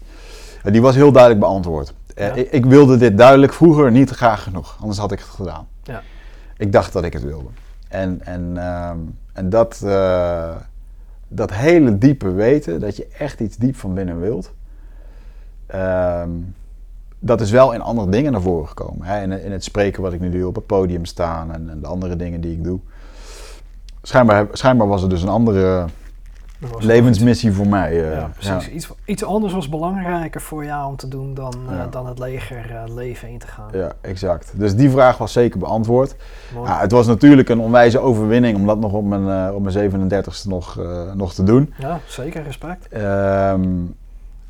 Die 0.62 0.82
was 0.82 0.94
heel 0.94 1.12
duidelijk 1.12 1.40
beantwoord. 1.40 1.92
Eh, 2.14 2.26
Ja. 2.26 2.32
ik, 2.34 2.50
ik 2.50 2.64
wilde 2.66 2.96
dit 2.96 3.18
duidelijk 3.18 3.52
vroeger 3.52 3.90
niet 3.90 4.10
graag 4.10 4.42
genoeg, 4.42 4.76
anders 4.80 4.98
had 4.98 5.12
ik 5.12 5.18
het 5.18 5.28
gedaan. 5.28 5.66
Ja. 5.82 6.02
Ik 6.56 6.72
dacht 6.72 6.92
dat 6.92 7.04
ik 7.04 7.12
het 7.12 7.22
wilde. 7.22 7.48
En, 7.88 8.20
en, 8.24 8.56
ehm, 8.56 8.98
en 9.32 9.48
dat, 9.50 9.82
eh, 9.84 10.54
dat 11.28 11.52
hele 11.52 11.98
diepe 11.98 12.32
weten, 12.32 12.80
dat 12.80 12.96
je 12.96 13.06
echt 13.18 13.40
iets 13.40 13.56
diep 13.56 13.76
van 13.76 13.94
binnen 13.94 14.20
wilt, 14.20 14.52
ehm, 15.66 16.30
dat 17.18 17.40
is 17.40 17.50
wel 17.50 17.72
in 17.72 17.80
andere 17.80 18.10
dingen 18.10 18.32
naar 18.32 18.40
voren 18.40 18.68
gekomen. 18.68 19.06
Hè? 19.06 19.22
In, 19.22 19.32
in 19.44 19.52
het 19.52 19.64
spreken 19.64 20.02
wat 20.02 20.12
ik 20.12 20.20
nu 20.20 20.30
doe, 20.30 20.46
op 20.46 20.54
het 20.54 20.66
podium 20.66 21.04
staan 21.04 21.52
en, 21.52 21.70
en 21.70 21.80
de 21.80 21.86
andere 21.86 22.16
dingen 22.16 22.40
die 22.40 22.52
ik 22.52 22.64
doe. 22.64 22.78
schijnbaar, 24.02 24.46
schijnbaar 24.52 24.88
was 24.88 25.00
het 25.00 25.10
dus 25.10 25.22
een 25.22 25.28
andere 25.28 25.84
levensmissie 26.78 27.52
voor 27.52 27.66
mij. 27.66 27.90
eh, 28.10 28.14
Ja, 28.16 28.30
precies. 28.38 28.68
Iets, 28.68 28.88
iets 29.04 29.24
anders 29.24 29.52
was 29.52 29.68
belangrijker 29.68 30.40
voor 30.40 30.64
jou 30.64 30.86
om 30.88 30.96
te 30.96 31.08
doen 31.08 31.34
dan, 31.34 31.54
eh, 31.70 31.76
Ja. 31.76 31.86
dan 31.90 32.06
het 32.06 32.18
leger 32.18 32.70
eh, 32.70 32.94
leven 32.94 33.28
in 33.28 33.38
te 33.38 33.46
gaan. 33.46 33.68
Ja, 33.72 33.92
exact. 34.00 34.52
Dus 34.54 34.76
die 34.76 34.90
vraag 34.90 35.18
was 35.18 35.32
zeker 35.32 35.58
beantwoord. 35.58 36.14
Ja, 36.64 36.78
het 36.80 36.92
was 36.92 37.06
natuurlijk 37.06 37.48
een 37.48 37.60
onwijze 37.60 37.98
overwinning 37.98 38.56
om 38.56 38.66
dat 38.66 38.78
nog 38.78 38.92
op 38.92 39.04
mijn, 39.04 39.52
op 39.54 39.62
mijn 39.62 39.74
37ste 39.74 40.48
nog, 40.48 40.78
nog 41.14 41.34
te 41.34 41.42
doen. 41.42 41.74
Ja, 41.78 41.98
zeker 42.06 42.42
respect. 42.42 42.88
Ehm, 42.88 43.62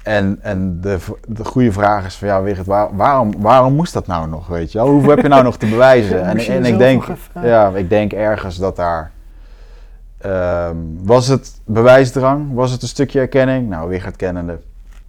en 0.03 0.39
en 0.43 0.81
de, 0.81 0.99
de 1.29 1.45
goede 1.45 1.73
vraag 1.73 2.07
is 2.07 2.15
van 2.17 2.29
ja, 2.29 2.43
Wigert, 2.43 2.67
waar, 2.67 2.97
waarom, 2.97 3.33
waarom 3.39 3.75
moest 3.75 3.93
dat 3.93 4.07
nou 4.07 4.29
nog, 4.29 4.47
weet 4.47 4.73
je 4.73 4.79
wel? 4.79 4.89
Hoeveel 4.89 5.11
heb 5.11 5.21
je 5.23 5.29
nou 5.29 5.43
nog 5.43 5.57
te 5.57 5.67
bewijzen? 5.69 6.23
En, 6.29 6.39
en 6.39 6.65
ik 6.65 6.79
denk, 6.79 7.05
ja, 7.43 7.69
ik 7.69 7.89
denk 7.89 8.13
ergens 8.13 8.57
dat 8.57 8.77
daar... 8.77 9.12
ehm, 10.23 10.77
was 11.03 11.27
het 11.29 11.61
bewijsdrang? 11.65 12.55
Was 12.55 12.71
het 12.71 12.83
een 12.83 12.89
stukje 12.89 13.21
erkenning? 13.21 13.69
Nou, 13.69 13.89
Wigert 13.89 14.17
kennende, 14.17 14.59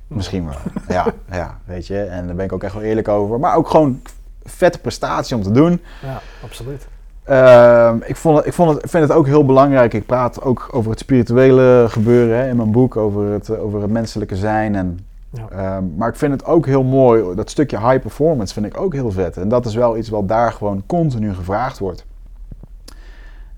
misschien 0.08 0.46
wel. 0.46 0.56
Ja, 0.88 1.06
ja, 1.40 1.58
weet 1.66 1.88
je. 1.88 2.00
En 2.04 2.26
daar 2.28 2.36
ben 2.36 2.46
ik 2.46 2.54
ook 2.54 2.64
echt 2.64 2.74
wel 2.74 2.84
eerlijk 2.84 3.08
over. 3.08 3.40
Maar 3.40 3.56
ook 3.56 3.70
gewoon 3.70 4.02
vette 4.44 4.80
prestatie 4.80 5.36
om 5.36 5.42
te 5.44 5.52
doen. 5.52 5.82
Ja, 6.02 6.22
absoluut. 6.44 6.88
Ehm, 7.24 7.98
ik, 8.06 8.16
vond 8.16 8.38
het, 8.38 8.46
ik, 8.46 8.54
vond 8.54 8.70
het, 8.74 8.84
ik 8.84 8.90
vind 8.90 9.04
het 9.08 9.18
ook 9.18 9.26
heel 9.26 9.46
belangrijk. 9.46 9.94
Ik 9.94 10.06
praat 10.06 10.42
ook 10.42 10.70
over 10.72 10.90
het 10.92 11.00
spirituele 11.00 11.86
gebeuren 11.90 12.38
hè, 12.38 12.50
in 12.50 12.56
mijn 12.56 12.72
boek, 12.72 12.98
over 12.98 13.32
het, 13.32 13.58
over 13.58 13.82
het 13.82 13.92
menselijke 13.92 14.36
zijn. 14.36 14.76
En, 14.76 15.00
Ja. 15.30 15.46
ehm, 15.50 15.84
maar 15.98 16.10
ik 16.10 16.16
vind 16.16 16.32
het 16.32 16.46
ook 16.46 16.66
heel 16.66 16.84
mooi, 16.84 17.36
dat 17.36 17.50
stukje 17.50 17.80
high 17.80 18.00
performance 18.02 18.54
vind 18.54 18.66
ik 18.66 18.78
ook 18.80 18.94
heel 18.94 19.12
vet. 19.12 19.38
En 19.38 19.48
dat 19.50 19.66
is 19.66 19.76
wel 19.76 19.98
iets 19.98 20.10
wat 20.10 20.28
daar 20.28 20.52
gewoon 20.52 20.84
continu 20.86 21.34
gevraagd 21.34 21.80
wordt. 21.80 22.06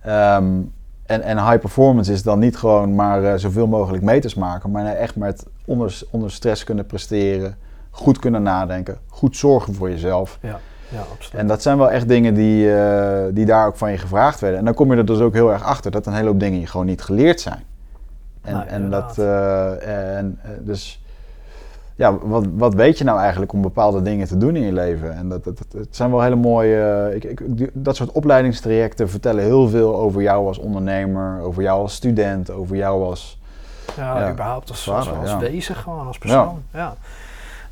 Ehm, 0.02 0.46
en, 1.06 1.22
en 1.22 1.38
high 1.38 1.60
performance 1.60 2.12
is 2.12 2.24
dan 2.24 2.40
niet 2.40 2.58
gewoon 2.58 2.96
maar 2.96 3.24
eh, 3.24 3.34
zoveel 3.36 3.68
mogelijk 3.68 4.04
meters 4.04 4.34
maken, 4.34 4.72
maar 4.72 4.86
echt 4.86 5.16
met 5.16 5.46
onder, 5.66 6.02
onder 6.10 6.32
stress 6.32 6.64
kunnen 6.64 6.86
presteren, 6.86 7.58
goed 7.90 8.20
kunnen 8.20 8.44
nadenken, 8.44 8.98
goed 9.08 9.38
zorgen 9.38 9.74
voor 9.74 9.90
jezelf. 9.90 10.38
Ja, 10.42 10.60
ja 10.90 11.00
absoluut. 11.00 11.42
En 11.42 11.48
dat 11.48 11.62
zijn 11.62 11.78
wel 11.78 11.92
echt 11.92 12.08
dingen 12.08 12.34
die, 12.34 12.76
eh, 12.76 13.24
die 13.32 13.46
daar 13.46 13.68
ook 13.68 13.78
van 13.78 13.92
je 13.92 13.98
gevraagd 13.98 14.40
werden. 14.40 14.60
En 14.60 14.66
dan 14.66 14.74
kom 14.74 14.92
je 14.92 14.98
er 14.98 15.06
dus 15.06 15.20
ook 15.20 15.34
heel 15.34 15.52
erg 15.52 15.64
achter 15.64 15.92
dat 15.92 16.06
een 16.06 16.14
hele 16.14 16.28
hoop 16.28 16.40
dingen 16.40 16.60
je 16.60 16.68
gewoon 16.68 16.86
niet 16.86 17.02
geleerd 17.02 17.42
zijn. 17.42 17.64
En, 18.42 18.54
Nou, 18.54 18.68
en 18.68 18.90
dat, 18.90 19.18
eh, 19.18 20.18
en, 20.18 20.40
dus 20.60 21.05
ja, 21.96 22.18
wat, 22.18 22.46
wat 22.54 22.74
weet 22.74 22.98
je 22.98 23.04
nou 23.04 23.20
eigenlijk 23.20 23.54
om 23.54 23.62
bepaalde 23.62 24.02
dingen 24.02 24.28
te 24.28 24.38
doen 24.38 24.56
in 24.56 24.62
je 24.62 24.74
leven? 24.74 25.16
En 25.16 25.30
dat, 25.30 25.46
het 25.46 25.88
zijn 25.90 26.10
wel 26.12 26.22
hele 26.22 26.36
mooie, 26.36 26.82
eh, 27.10 27.16
ik, 27.16 27.24
ik, 27.24 27.58
die- 27.58 27.70
dat 27.74 27.96
soort 27.96 28.12
opleidingstrajecten 28.12 29.10
vertellen 29.10 29.44
heel 29.44 29.68
veel 29.70 29.96
over 29.96 30.22
jou 30.22 30.48
als 30.48 30.58
ondernemer, 30.58 31.42
over 31.42 31.64
jou 31.64 31.82
als 31.82 31.94
student, 31.94 32.52
over 32.52 32.76
jou 32.76 33.04
als... 33.04 33.40
ja, 33.98 34.20
ja, 34.20 34.32
überhaupt 34.32 34.70
als, 34.70 34.90
als, 34.90 35.12
als 35.14 35.30
ja. 35.30 35.38
wezen 35.40 35.76
gewoon, 35.76 36.08
als 36.08 36.18
persoon. 36.18 36.62
Ja. 36.74 36.94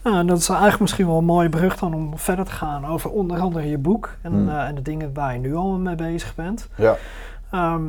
Nou, 0.03 0.25
dat 0.25 0.37
is 0.37 0.49
eigenlijk 0.49 0.79
misschien 0.81 1.07
wel 1.07 1.17
een 1.17 1.25
mooie 1.25 1.49
brug 1.49 1.77
dan 1.77 1.93
om 1.93 2.17
verder 2.17 2.45
te 2.45 2.51
gaan 2.51 2.85
over 2.87 3.09
onder 3.09 3.39
andere 3.39 3.69
je 3.69 3.77
boek 3.77 4.15
en, 4.21 4.31
Hmm. 4.31 4.49
eh, 4.49 4.67
en 4.67 4.75
de 4.75 4.81
dingen 4.81 5.13
waar 5.13 5.33
je 5.33 5.39
nu 5.39 5.55
al 5.55 5.71
mee 5.71 5.95
bezig 5.95 6.35
bent. 6.35 6.67
Ja, 6.75 6.95
Ehm, 7.51 7.81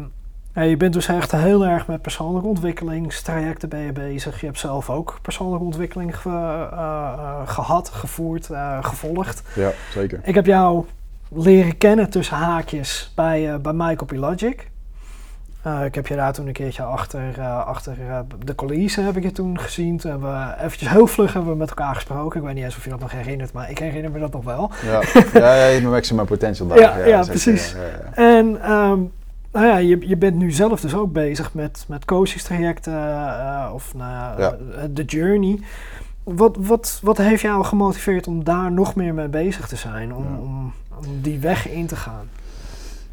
ja, 0.55 0.62
je 0.62 0.76
bent 0.76 0.92
dus 0.92 1.09
echt 1.09 1.32
heel 1.32 1.66
erg 1.66 1.86
met 1.86 2.02
persoonlijke 2.02 2.48
ontwikkelingstrajecten 2.48 3.68
ben 3.68 3.78
je 3.80 3.92
bezig. 3.92 4.40
Je 4.40 4.46
hebt 4.46 4.59
zelf 4.59 4.90
ook 4.90 5.18
persoonlijke 5.22 5.64
ontwikkeling 5.64 6.16
ge- 6.20 6.28
eh, 6.72 6.72
eh, 6.72 7.40
gehad, 7.44 7.88
gevoerd, 7.88 8.50
eh, 8.50 8.78
gevolgd. 8.84 9.42
ja 9.55 9.70
zeker. 9.92 10.20
Ik 10.22 10.34
heb 10.34 10.46
jou 10.46 10.84
leren 11.28 11.78
kennen 11.78 12.11
tussen 12.11 12.36
haakjes 12.36 13.12
bij, 13.16 13.52
eh 13.52 13.59
bij 13.59 13.72
Michael 13.72 14.05
Pilogic. 14.07 14.72
Ik 15.84 15.94
heb 15.94 16.07
je 16.07 16.16
daar 16.16 16.32
toen 16.32 16.46
een 16.46 16.52
keertje 16.52 16.82
achter, 16.82 17.40
achter 17.64 17.96
de 18.44 18.55
coulissen 18.55 19.05
heb 19.05 19.16
ik 19.16 19.22
je 19.22 19.32
toen 19.32 19.59
gezien. 19.61 19.98
Toen 19.98 20.11
hebben 20.11 20.30
we 20.32 20.55
eventjes 20.64 20.88
heel 20.88 21.07
vlug 21.07 21.32
hebben 21.32 21.52
we 21.52 21.59
met 21.59 21.68
elkaar 21.68 21.94
gesproken. 21.94 22.40
Ik 22.40 22.46
weet 22.46 22.55
niet 22.55 22.64
eens 22.64 22.76
of 22.76 22.84
je 22.84 22.90
dat 22.90 23.00
nog 23.00 23.12
herinnert, 23.12 23.52
maar 23.52 23.70
ik 23.70 23.78
herinner 23.78 24.11
me 24.11 24.18
dat 24.18 24.32
nog 24.32 24.44
wel. 24.44 24.70
Ja, 24.82 25.00
ja, 25.34 25.55
ja, 25.55 25.80
mijn 25.80 25.90
maximum 25.90 26.26
potential 26.26 26.68
daar. 26.68 26.78
Ja, 26.98 27.05
ja, 27.05 27.22
precies. 27.24 27.74
En 28.14 28.62
ehm, 28.62 28.98
nou 29.55 29.66
ja, 29.66 29.76
je, 29.76 30.09
je 30.09 30.16
bent 30.16 30.36
nu 30.36 30.50
zelf 30.50 30.80
dus 30.80 30.94
ook 30.94 31.12
bezig 31.12 31.55
met, 31.55 31.84
met 31.88 32.05
coachingstrajecten 32.05 32.92
eh, 32.92 33.70
of 33.74 33.94
nou 33.94 34.40
ja, 34.40 34.57
eh, 34.76 34.82
de 34.90 35.05
journey. 35.05 35.61
Wat, 36.22 36.57
wat, 36.61 37.00
wat 37.02 37.18
heeft 37.18 37.42
jou 37.42 37.64
gemotiveerd 37.64 38.26
om 38.26 38.44
daar 38.44 38.72
nog 38.72 38.94
meer 38.94 39.14
mee 39.14 39.28
bezig 39.28 39.68
te 39.68 39.76
zijn? 39.76 40.14
Om, 40.14 40.22
Ja. 40.24 40.38
om, 40.40 40.72
om 40.98 41.20
die 41.20 41.38
weg 41.38 41.68
in 41.68 41.86
te 41.86 41.96
gaan? 41.96 42.28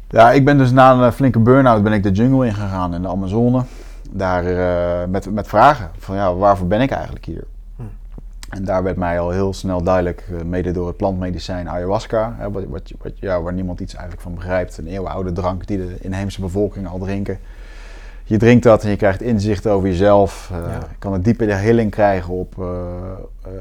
Ja, 0.08 0.30
ik 0.32 0.44
ben 0.44 0.58
dus 0.58 0.70
na 0.70 0.92
een 0.92 1.12
flinke 1.12 1.38
burn-out 1.38 1.82
ben 1.82 1.92
ik 1.92 2.02
de 2.02 2.10
jungle 2.10 2.46
ingegaan 2.46 2.94
in 2.94 3.02
de 3.02 3.08
Amazone. 3.08 3.62
Daar 4.10 4.44
eh, 4.44 5.08
met, 5.08 5.30
met 5.30 5.48
vragen 5.48 5.90
van 5.98 6.16
ja, 6.16 6.34
waarvoor 6.34 6.66
ben 6.66 6.80
ik 6.80 6.90
eigenlijk 6.90 7.24
hier? 7.24 7.44
En 8.52 8.64
daar 8.64 8.82
werd 8.82 8.96
mij 8.96 9.20
al 9.20 9.30
heel 9.30 9.52
snel 9.52 9.82
duidelijk, 9.82 10.24
eh, 10.30 10.44
mede 10.44 10.70
door 10.70 10.86
het 10.86 10.96
plantmedicijn 10.96 11.68
ayahuasca, 11.68 12.34
hè, 12.38 12.50
wat, 12.50 12.64
wat, 12.68 12.92
wat, 13.02 13.12
ja, 13.18 13.42
waar 13.42 13.52
niemand 13.52 13.80
iets 13.80 13.92
eigenlijk 13.94 14.22
van 14.22 14.34
begrijpt. 14.34 14.78
Een 14.78 14.86
eeuwenoude 14.86 15.32
drank 15.32 15.66
die 15.66 15.76
de 15.76 15.96
inheemse 16.00 16.40
bevolking 16.40 16.88
al 16.88 16.98
drinken. 16.98 17.38
Je 18.24 18.36
drinkt 18.38 18.62
dat 18.62 18.84
en 18.84 18.90
je 18.90 18.96
krijgt 18.96 19.22
inzicht 19.22 19.66
over 19.66 19.88
jezelf. 19.88 20.50
eh, 20.52 20.58
Ja. 20.58 20.78
Je 20.78 20.96
kan 20.98 21.12
een 21.12 21.22
diepe 21.22 21.44
healing 21.44 21.90
krijgen 21.90 22.34
op, 22.34 22.54
eh, 22.58 22.66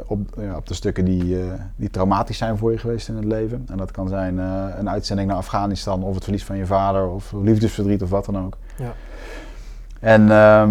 op, 0.06 0.20
ja, 0.38 0.56
op 0.56 0.68
de 0.68 0.74
stukken 0.74 1.06
die, 1.06 1.38
die 1.76 1.90
traumatisch 1.90 2.38
zijn 2.38 2.58
voor 2.58 2.72
je 2.72 2.78
geweest 2.78 3.08
in 3.08 3.16
het 3.16 3.26
leven. 3.26 3.66
En 3.70 3.78
dat 3.78 3.92
kan 3.92 4.08
zijn 4.08 4.38
een 4.78 4.90
uitzending 4.90 5.28
naar 5.28 5.38
Afghanistan 5.38 6.04
of 6.04 6.14
het 6.16 6.24
verlies 6.24 6.46
van 6.46 6.58
je 6.58 6.66
vader 6.66 7.08
of 7.08 7.32
liefdesverdriet 7.32 8.02
of 8.02 8.10
wat 8.10 8.26
dan 8.26 8.46
ook. 8.46 8.58
Ja. 8.76 8.94
En 10.00 10.32
ehm, 10.32 10.70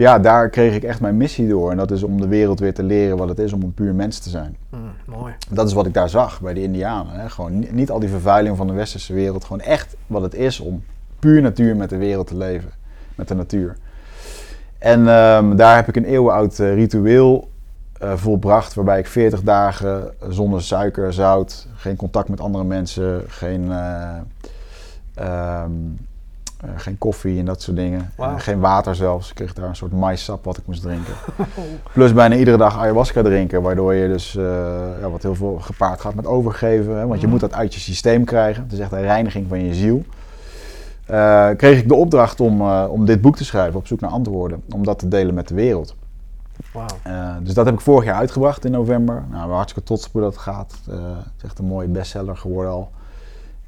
ja, 0.00 0.18
daar 0.18 0.48
kreeg 0.48 0.74
ik 0.74 0.82
echt 0.82 1.00
mijn 1.00 1.16
missie 1.16 1.48
door. 1.48 1.70
En 1.70 1.76
dat 1.76 1.90
is 1.90 2.02
om 2.02 2.20
de 2.20 2.28
wereld 2.28 2.60
weer 2.60 2.74
te 2.74 2.82
leren 2.82 3.16
wat 3.16 3.28
het 3.28 3.38
is 3.38 3.52
om 3.52 3.62
een 3.62 3.74
puur 3.74 3.94
mens 3.94 4.18
te 4.18 4.30
zijn. 4.30 4.56
Hm, 4.70 4.76
mooi. 5.10 5.34
Dat 5.50 5.66
is 5.66 5.72
wat 5.72 5.86
ik 5.86 5.94
daar 5.94 6.08
zag 6.08 6.40
bij 6.40 6.54
de 6.54 6.62
Indianen. 6.62 7.20
Hè. 7.20 7.28
Gewoon 7.28 7.58
niet, 7.58 7.72
niet 7.72 7.90
al 7.90 7.98
die 7.98 8.08
vervuiling 8.08 8.56
van 8.56 8.66
de 8.66 8.72
westerse 8.72 9.14
wereld. 9.14 9.44
Gewoon 9.44 9.60
echt 9.60 9.96
wat 10.06 10.22
het 10.22 10.34
is 10.34 10.60
om 10.60 10.82
puur 11.18 11.42
natuur 11.42 11.76
met 11.76 11.90
de 11.90 11.96
wereld 11.96 12.26
te 12.26 12.36
leven. 12.36 12.70
Met 13.14 13.28
de 13.28 13.34
natuur. 13.34 13.76
En 14.78 15.08
ehm, 15.08 15.56
daar 15.56 15.76
heb 15.76 15.88
ik 15.88 15.96
een 15.96 16.04
eeuwenoud 16.04 16.58
eh, 16.58 16.74
ritueel 16.74 17.50
eh, 17.98 18.12
volbracht. 18.16 18.74
Waarbij 18.74 18.98
ik 18.98 19.06
40 19.06 19.42
dagen 19.42 20.14
zonder 20.28 20.62
suiker, 20.62 21.12
zout, 21.12 21.66
geen 21.74 21.96
contact 21.96 22.28
met 22.28 22.40
andere 22.40 22.64
mensen, 22.64 23.22
geen, 23.26 23.72
eh, 23.72 24.16
ehm, 25.14 25.72
eh, 26.60 26.70
geen 26.76 26.98
koffie 26.98 27.38
en 27.38 27.44
dat 27.44 27.62
soort 27.62 27.76
dingen. 27.76 28.10
Geen 28.36 28.60
water 28.60 28.94
zelfs. 28.94 29.28
Ik 29.28 29.34
kreeg 29.34 29.52
daar 29.52 29.68
een 29.68 29.76
soort 29.76 29.92
maïssap 29.92 30.44
wat 30.44 30.56
ik 30.56 30.66
moest 30.66 30.82
drinken. 30.82 31.12
Plus 31.92 32.12
bijna 32.12 32.34
iedere 32.36 32.56
dag 32.56 32.78
ayahuasca 32.78 33.22
drinken, 33.22 33.62
waardoor 33.62 33.94
je 33.94 34.08
dus, 34.08 34.36
eh, 34.36 34.44
ja, 35.00 35.10
wat 35.10 35.22
heel 35.22 35.34
veel 35.34 35.58
gepaard 35.60 36.00
gaat 36.00 36.14
met 36.14 36.26
overgeven. 36.26 36.96
Hè, 36.96 37.06
want 37.06 37.14
je 37.14 37.20
Mhm. 37.26 37.30
moet 37.30 37.40
dat 37.40 37.54
uit 37.54 37.74
je 37.74 37.80
systeem 37.80 38.24
krijgen. 38.24 38.62
Het 38.62 38.72
is 38.72 38.78
echt 38.78 38.92
een 38.92 39.00
reiniging 39.00 39.46
van 39.48 39.64
je 39.64 39.74
ziel. 39.74 40.04
Eh, 41.06 41.48
kreeg 41.56 41.78
ik 41.78 41.88
de 41.88 41.94
opdracht 41.94 42.40
om, 42.40 42.62
om 42.70 43.04
dit 43.04 43.20
boek 43.20 43.36
te 43.36 43.44
schrijven, 43.44 43.78
op 43.78 43.86
zoek 43.86 44.00
naar 44.00 44.10
antwoorden. 44.10 44.62
Om 44.74 44.84
dat 44.84 44.98
te 44.98 45.08
delen 45.08 45.34
met 45.34 45.48
de 45.48 45.54
wereld. 45.54 45.94
Dus 47.42 47.54
dat 47.54 47.64
heb 47.66 47.74
ik 47.74 47.80
vorig 47.80 48.04
jaar 48.04 48.14
uitgebracht 48.14 48.64
in 48.64 48.70
november. 48.70 49.22
Nou, 49.30 49.46
ben 49.46 49.54
hartstikke 49.54 49.86
trots 49.88 50.06
op 50.06 50.12
hoe 50.12 50.20
dat 50.22 50.36
gaat. 50.36 50.74
Het 50.84 50.98
is 51.36 51.44
echt 51.44 51.58
een 51.58 51.64
mooie 51.64 51.88
bestseller 51.88 52.36
geworden 52.36 52.72
al. 52.72 52.90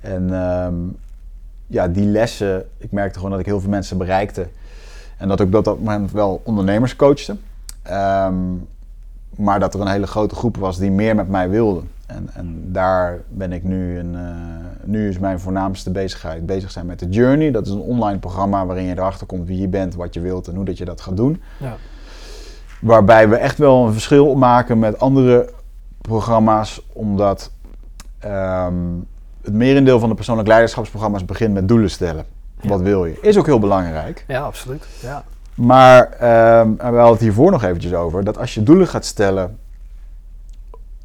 En 0.00 0.34
ehm, 0.34 0.74
ja, 1.72 1.88
die 1.88 2.06
lessen, 2.06 2.64
ik 2.78 2.92
merkte 2.92 3.16
gewoon 3.16 3.30
dat 3.30 3.40
ik 3.40 3.46
heel 3.46 3.60
veel 3.60 3.70
mensen 3.70 3.98
bereikte. 3.98 4.46
En 5.16 5.28
dat 5.28 5.40
ik 5.40 5.54
op 5.54 5.64
dat 5.64 5.78
moment 5.78 6.12
wel 6.12 6.40
ondernemers 6.44 6.96
coachte. 6.96 7.36
Ehm, 7.82 8.34
maar 9.36 9.60
dat 9.60 9.74
er 9.74 9.80
een 9.80 9.86
hele 9.86 10.06
grote 10.06 10.34
groep 10.34 10.56
was 10.56 10.78
die 10.78 10.90
meer 10.90 11.14
met 11.14 11.28
mij 11.28 11.48
wilde. 11.50 11.82
En, 12.06 12.28
en 12.34 12.72
daar 12.72 13.20
ben 13.28 13.52
ik 13.52 13.62
nu, 13.62 13.98
een, 13.98 14.14
eh, 14.14 14.20
nu 14.84 15.08
is 15.08 15.18
mijn 15.18 15.40
voornaamste 15.40 15.90
bezigheid 15.90 16.46
bezig 16.46 16.70
zijn 16.70 16.86
met 16.86 16.98
de 16.98 17.08
Journey. 17.08 17.50
Dat 17.50 17.66
is 17.66 17.72
een 17.72 17.80
online 17.80 18.18
programma 18.18 18.66
waarin 18.66 18.84
je 18.84 18.92
erachter 18.92 19.26
komt 19.26 19.46
wie 19.46 19.60
je 19.60 19.68
bent, 19.68 19.94
wat 19.94 20.14
je 20.14 20.20
wilt 20.20 20.48
en 20.48 20.54
hoe 20.54 20.64
dat 20.64 20.78
je 20.78 20.84
dat 20.84 21.00
gaat 21.00 21.16
doen. 21.16 21.42
Ja. 21.58 21.76
Waarbij 22.80 23.28
we 23.28 23.36
echt 23.36 23.58
wel 23.58 23.86
een 23.86 23.92
verschil 23.92 24.34
maken 24.34 24.78
met 24.78 24.98
andere 24.98 25.50
programma's, 26.00 26.82
omdat 26.92 27.50
ehm, 28.18 28.74
het 29.42 29.52
merendeel 29.52 29.98
van 29.98 30.08
de 30.08 30.14
persoonlijk 30.14 30.48
leiderschapsprogramma's 30.48 31.24
begint 31.24 31.54
met 31.54 31.68
doelen 31.68 31.90
stellen. 31.90 32.24
Ja. 32.60 32.68
Wat 32.68 32.80
wil 32.80 33.06
je? 33.06 33.18
Is 33.20 33.38
ook 33.38 33.46
heel 33.46 33.58
belangrijk. 33.58 34.24
ja, 34.28 34.42
absoluut. 34.42 34.86
Ja. 35.00 35.24
Maar 35.54 36.10
ehm, 36.10 36.68
en 36.68 36.76
we 36.76 36.96
hadden 36.96 37.12
het 37.12 37.20
hiervoor 37.20 37.50
nog 37.50 37.62
eventjes 37.62 37.94
over, 37.94 38.24
dat 38.24 38.38
als 38.38 38.54
je 38.54 38.62
doelen 38.62 38.86
gaat 38.86 39.04
stellen, 39.04 39.58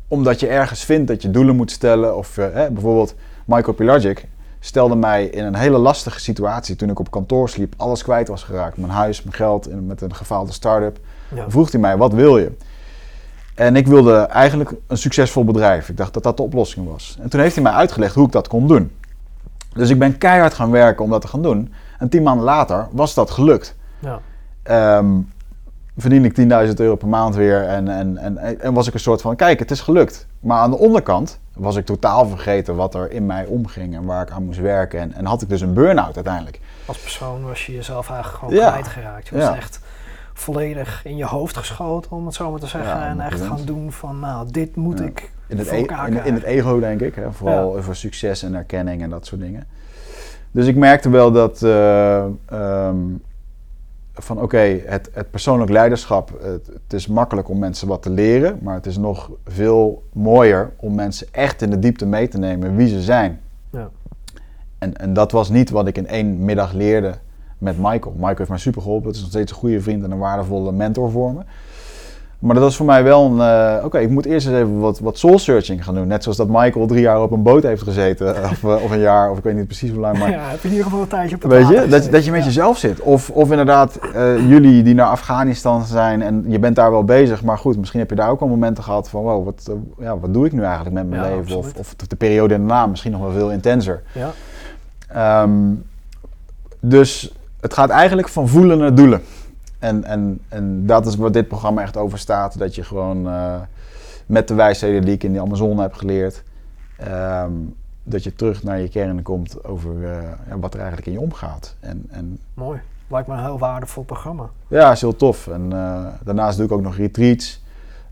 omdat 0.08 0.40
je 0.40 0.48
ergens 0.48 0.84
vindt 0.84 1.08
dat 1.08 1.22
je 1.22 1.32
doelen 1.32 1.56
moet 1.56 1.72
stellen, 1.72 2.18
of 2.18 2.38
eh, 2.38 2.46
hè, 2.54 2.72
bijvoorbeeld 2.72 3.16
Michael 3.46 3.74
Pilagic 3.74 4.26
stelde 4.60 4.96
mij 4.96 5.26
in 5.26 5.46
een 5.46 5.56
hele 5.56 5.78
lastige 5.78 6.20
situatie 6.20 6.76
toen 6.76 6.90
ik 6.90 7.00
op 7.00 7.12
kantoor 7.12 7.50
sliep, 7.50 7.74
alles 7.78 8.04
kwijt 8.04 8.28
was 8.28 8.44
geraakt, 8.44 8.78
mijn 8.78 8.92
huis, 8.92 9.24
mijn 9.24 9.36
geld, 9.36 9.86
met 9.86 10.02
een 10.02 10.16
gefaalde 10.16 10.52
start-up. 10.52 11.00
Ja. 11.36 11.50
vroeg 11.50 11.72
hij 11.72 11.80
mij, 11.80 11.98
wat 11.98 12.14
wil 12.14 12.38
je? 12.38 12.52
En 13.58 13.76
ik 13.76 13.88
wilde 13.88 14.16
eigenlijk 14.16 14.72
een 14.88 14.98
succesvol 14.98 15.44
bedrijf. 15.46 15.90
Ik 15.90 15.98
dacht 15.98 16.14
dat 16.14 16.24
dat 16.24 16.38
de 16.38 16.44
oplossing 16.44 16.88
was. 16.92 17.18
En 17.22 17.30
toen 17.30 17.40
heeft 17.40 17.56
hij 17.56 17.64
mij 17.64 17.74
uitgelegd 17.74 18.16
hoe 18.16 18.26
ik 18.26 18.32
dat 18.32 18.48
kon 18.48 18.68
doen. 18.68 18.92
Dus 19.74 19.90
ik 19.90 20.00
ben 20.00 20.18
keihard 20.18 20.54
gaan 20.54 20.72
werken 20.72 21.04
om 21.04 21.10
dat 21.10 21.22
te 21.22 21.28
gaan 21.28 21.42
doen. 21.42 21.74
En 22.00 22.10
tien 22.10 22.24
maanden 22.24 22.46
later 22.46 22.88
was 22.92 23.14
dat 23.14 23.32
gelukt. 23.32 23.76
Ja. 24.00 24.20
Ehm 24.64 25.08
verdien 25.98 26.26
ik 26.26 26.40
10.000 26.68 26.74
euro 26.76 26.96
per 26.96 27.08
maand 27.08 27.36
weer 27.36 27.64
en, 27.64 27.88
en, 27.88 28.18
en, 28.18 28.60
en 28.62 28.74
was 28.74 28.88
ik 28.88 28.94
een 28.94 29.00
soort 29.00 29.22
van, 29.22 29.36
kijk, 29.36 29.60
het 29.60 29.72
is 29.72 29.82
gelukt. 29.82 30.28
Maar 30.40 30.58
aan 30.60 30.70
de 30.70 30.78
onderkant 30.78 31.40
was 31.54 31.76
ik 31.76 31.86
totaal 31.86 32.28
vergeten 32.28 32.76
wat 32.76 32.96
er 32.96 33.12
in 33.12 33.26
mij 33.26 33.46
omging 33.46 33.96
en 33.96 34.06
waar 34.06 34.22
ik 34.22 34.32
aan 34.32 34.46
moest 34.46 34.60
werken. 34.60 35.00
En, 35.00 35.14
en 35.14 35.26
had 35.26 35.42
ik 35.42 35.50
dus 35.50 35.62
een 35.62 35.74
burn-out 35.74 36.16
uiteindelijk. 36.16 36.60
Als 36.86 36.98
persoon 36.98 37.44
was 37.44 37.66
je 37.66 37.74
jezelf 37.74 38.10
eigenlijk 38.10 38.40
gewoon 38.44 38.54
Ja. 38.64 38.70
kwijtgeraakt. 38.70 39.28
Je 39.28 39.36
was 39.36 39.44
Ja. 39.44 39.56
echt 39.56 39.80
volledig 40.38 41.02
in 41.06 41.18
je 41.18 41.26
hoofd 41.26 41.58
geschoten, 41.58 42.12
om 42.12 42.26
het 42.26 42.36
zo 42.36 42.52
maar 42.52 42.60
te 42.60 42.68
zeggen. 42.68 42.92
Ja, 43.00 43.08
en 43.08 43.20
echt 43.20 43.40
100%. 43.40 43.44
gaan 43.48 43.66
doen 43.66 43.92
van, 43.92 44.20
nou, 44.20 44.52
dit 44.52 44.76
moet 44.76 45.00
Ja. 45.00 45.06
ik 45.06 45.32
In 45.48 45.58
het, 45.58 45.68
e- 45.72 45.86
in, 46.08 46.26
in 46.26 46.34
het 46.34 46.44
ego, 46.44 46.80
denk 46.80 47.02
ik. 47.02 47.16
Hè? 47.16 47.32
Vooral 47.32 47.82
voor 47.82 47.96
succes 47.96 48.44
en 48.44 48.54
erkenning 48.56 49.02
en 49.02 49.10
dat 49.10 49.26
soort 49.26 49.42
dingen. 49.42 49.68
Dus 50.52 50.68
ik 50.68 50.76
merkte 50.76 51.10
wel 51.10 51.32
dat 51.32 51.64
eh, 51.64 52.26
ehm, 52.46 52.98
van 54.14 54.42
oké, 54.42 54.82
het, 54.86 55.10
het 55.14 55.32
persoonlijk 55.32 55.72
leiderschap, 55.72 56.30
het, 56.42 56.68
het 56.68 56.94
is 56.94 57.08
makkelijk 57.08 57.50
om 57.50 57.60
mensen 57.60 57.88
wat 57.88 58.02
te 58.02 58.10
leren, 58.10 58.60
maar 58.62 58.76
het 58.76 58.86
is 58.86 58.98
nog 58.98 59.32
veel 59.46 60.04
mooier 60.14 60.72
om 60.78 60.96
mensen 60.96 61.28
echt 61.32 61.62
in 61.62 61.70
de 61.70 61.80
diepte 61.80 62.06
mee 62.06 62.28
te 62.28 62.38
nemen 62.38 62.76
wie 62.76 62.88
ze 62.88 63.02
zijn. 63.02 63.40
Ja. 63.70 63.90
En, 64.78 64.98
en 64.98 65.14
dat 65.14 65.32
was 65.32 65.50
niet 65.50 65.70
wat 65.70 65.88
ik 65.88 65.98
in 65.98 66.08
één 66.08 66.46
middag 66.46 66.74
leerde 66.74 67.14
met 67.58 67.78
Michael. 67.78 68.14
Michael 68.16 68.36
heeft 68.38 68.50
mij 68.50 68.58
super 68.58 68.82
geholpen. 68.82 69.08
Het 69.08 69.16
is 69.16 69.22
nog 69.22 69.32
steeds 69.32 69.52
een 69.52 69.58
goede 69.58 69.82
vriend 69.82 70.04
en 70.04 70.12
een 70.12 70.18
waardevolle 70.18 70.72
mentor 70.72 71.12
voor 71.12 71.34
me. 71.34 71.40
Maar 72.40 72.56
dat 72.56 72.64
was 72.64 72.76
voor 72.76 72.86
mij 72.86 73.04
wel 73.04 73.26
een... 73.26 73.40
eh, 73.80 73.86
Oké, 73.86 73.98
ik 74.00 74.10
moet 74.10 74.26
eerst 74.26 74.48
eens 74.48 74.56
even 74.56 74.80
wat, 74.80 75.00
wat 75.00 75.18
soul 75.18 75.40
searching 75.40 75.84
gaan 75.84 75.96
doen. 75.96 76.08
Net 76.08 76.24
zoals 76.24 76.38
dat 76.38 76.48
Michael 76.48 76.88
drie 76.88 77.02
jaar 77.02 77.22
op 77.22 77.32
een 77.32 77.44
boot 77.44 77.64
heeft 77.64 77.82
gezeten. 77.82 78.36
Of, 78.52 78.64
eh, 78.64 78.84
of 78.84 78.92
een 78.92 79.00
jaar, 79.00 79.32
of 79.32 79.38
ik 79.38 79.44
weet 79.44 79.56
niet 79.56 79.66
precies 79.66 79.90
hoe 79.90 80.00
lang. 80.00 80.18
Maar 80.18 80.30
ja, 80.38 80.50
heb 80.50 80.60
je 80.62 80.64
in 80.68 80.70
ieder 80.74 80.86
geval 80.86 81.02
een 81.02 81.08
tijdje 81.08 81.36
op 81.36 81.42
het 81.42 81.52
Weet 81.52 81.68
je, 81.68 81.88
dat, 81.88 82.12
dat 82.12 82.26
je 82.26 82.32
met 82.32 82.40
Ja. 82.40 82.46
jezelf 82.46 82.78
zit. 82.78 83.00
Of, 83.02 83.30
of 83.30 83.50
inderdaad, 83.52 83.96
eh, 84.14 84.50
jullie 84.50 84.84
die 84.84 84.94
naar 84.96 85.08
Afghanistan 85.08 85.84
zijn 85.86 86.22
en 86.22 86.46
je 86.48 86.60
bent 86.60 86.76
daar 86.76 86.92
wel 86.92 87.04
bezig. 87.04 87.44
Maar 87.44 87.58
goed, 87.58 87.78
misschien 87.78 88.00
heb 88.00 88.10
je 88.10 88.16
daar 88.16 88.30
ook 88.30 88.42
al 88.42 88.48
momenten 88.48 88.84
gehad 88.84 89.10
van... 89.10 89.22
Wow, 89.24 89.46
wat, 89.46 89.70
ja, 90.00 90.18
wat 90.20 90.34
doe 90.34 90.46
ik 90.46 90.52
nu 90.52 90.64
eigenlijk 90.64 90.96
met 90.96 91.10
mijn 91.10 91.22
Ja, 91.22 91.28
leven? 91.36 91.58
Of, 91.58 91.66
absoluut. 91.66 91.80
of 91.80 92.08
de 92.08 92.16
periode 92.16 92.58
daarna 92.58 92.86
misschien 92.86 93.12
nog 93.12 93.22
wel 93.22 93.32
veel 93.32 93.52
intenser. 93.52 94.04
Ja, 94.12 94.32
Ehm, 95.08 95.52
dus 96.80 97.34
het 97.68 97.76
gaat 97.76 97.90
eigenlijk 97.90 98.28
van 98.28 98.48
voelen 98.48 98.78
naar 98.78 98.96
doelen. 98.96 99.22
En, 99.80 100.04
en, 100.04 100.40
en 100.50 100.86
dat 100.86 101.06
is 101.06 101.16
wat 101.16 101.34
dit 101.34 101.48
programma 101.48 101.82
echt 101.82 101.98
over 101.98 102.20
staat. 102.20 102.60
Dat 102.60 102.76
je 102.76 102.84
gewoon 102.84 103.28
eh, 103.28 103.56
met 104.26 104.48
de 104.48 104.54
wijsheden 104.54 105.02
die 105.02 105.14
ik 105.14 105.24
in 105.24 105.34
de 105.34 105.42
Amazone 105.42 105.82
heb 105.82 105.94
geleerd... 105.94 106.44
ehm, 106.98 107.52
dat 108.04 108.24
je 108.24 108.36
terug 108.36 108.64
naar 108.64 108.80
je 108.80 108.90
kern 108.90 109.22
komt 109.22 109.64
over 109.64 110.04
eh, 110.04 110.56
wat 110.60 110.74
er 110.74 110.80
eigenlijk 110.80 111.08
in 111.08 111.14
je 111.14 111.20
omgaat. 111.20 111.76
En, 111.80 112.06
en 112.10 112.40
mooi. 112.54 112.80
Lijkt 113.08 113.28
me 113.28 113.34
een 113.34 113.44
heel 113.44 113.60
waardevol 113.60 114.04
programma. 114.04 114.50
ja, 114.68 114.92
is 114.92 115.02
heel 115.02 115.16
tof. 115.16 115.48
En 115.48 115.74
eh, 115.74 116.06
daarnaast 116.24 116.58
doe 116.58 116.66
ik 116.66 116.72
ook 116.72 116.82
nog 116.82 116.96
retreats, 116.96 117.64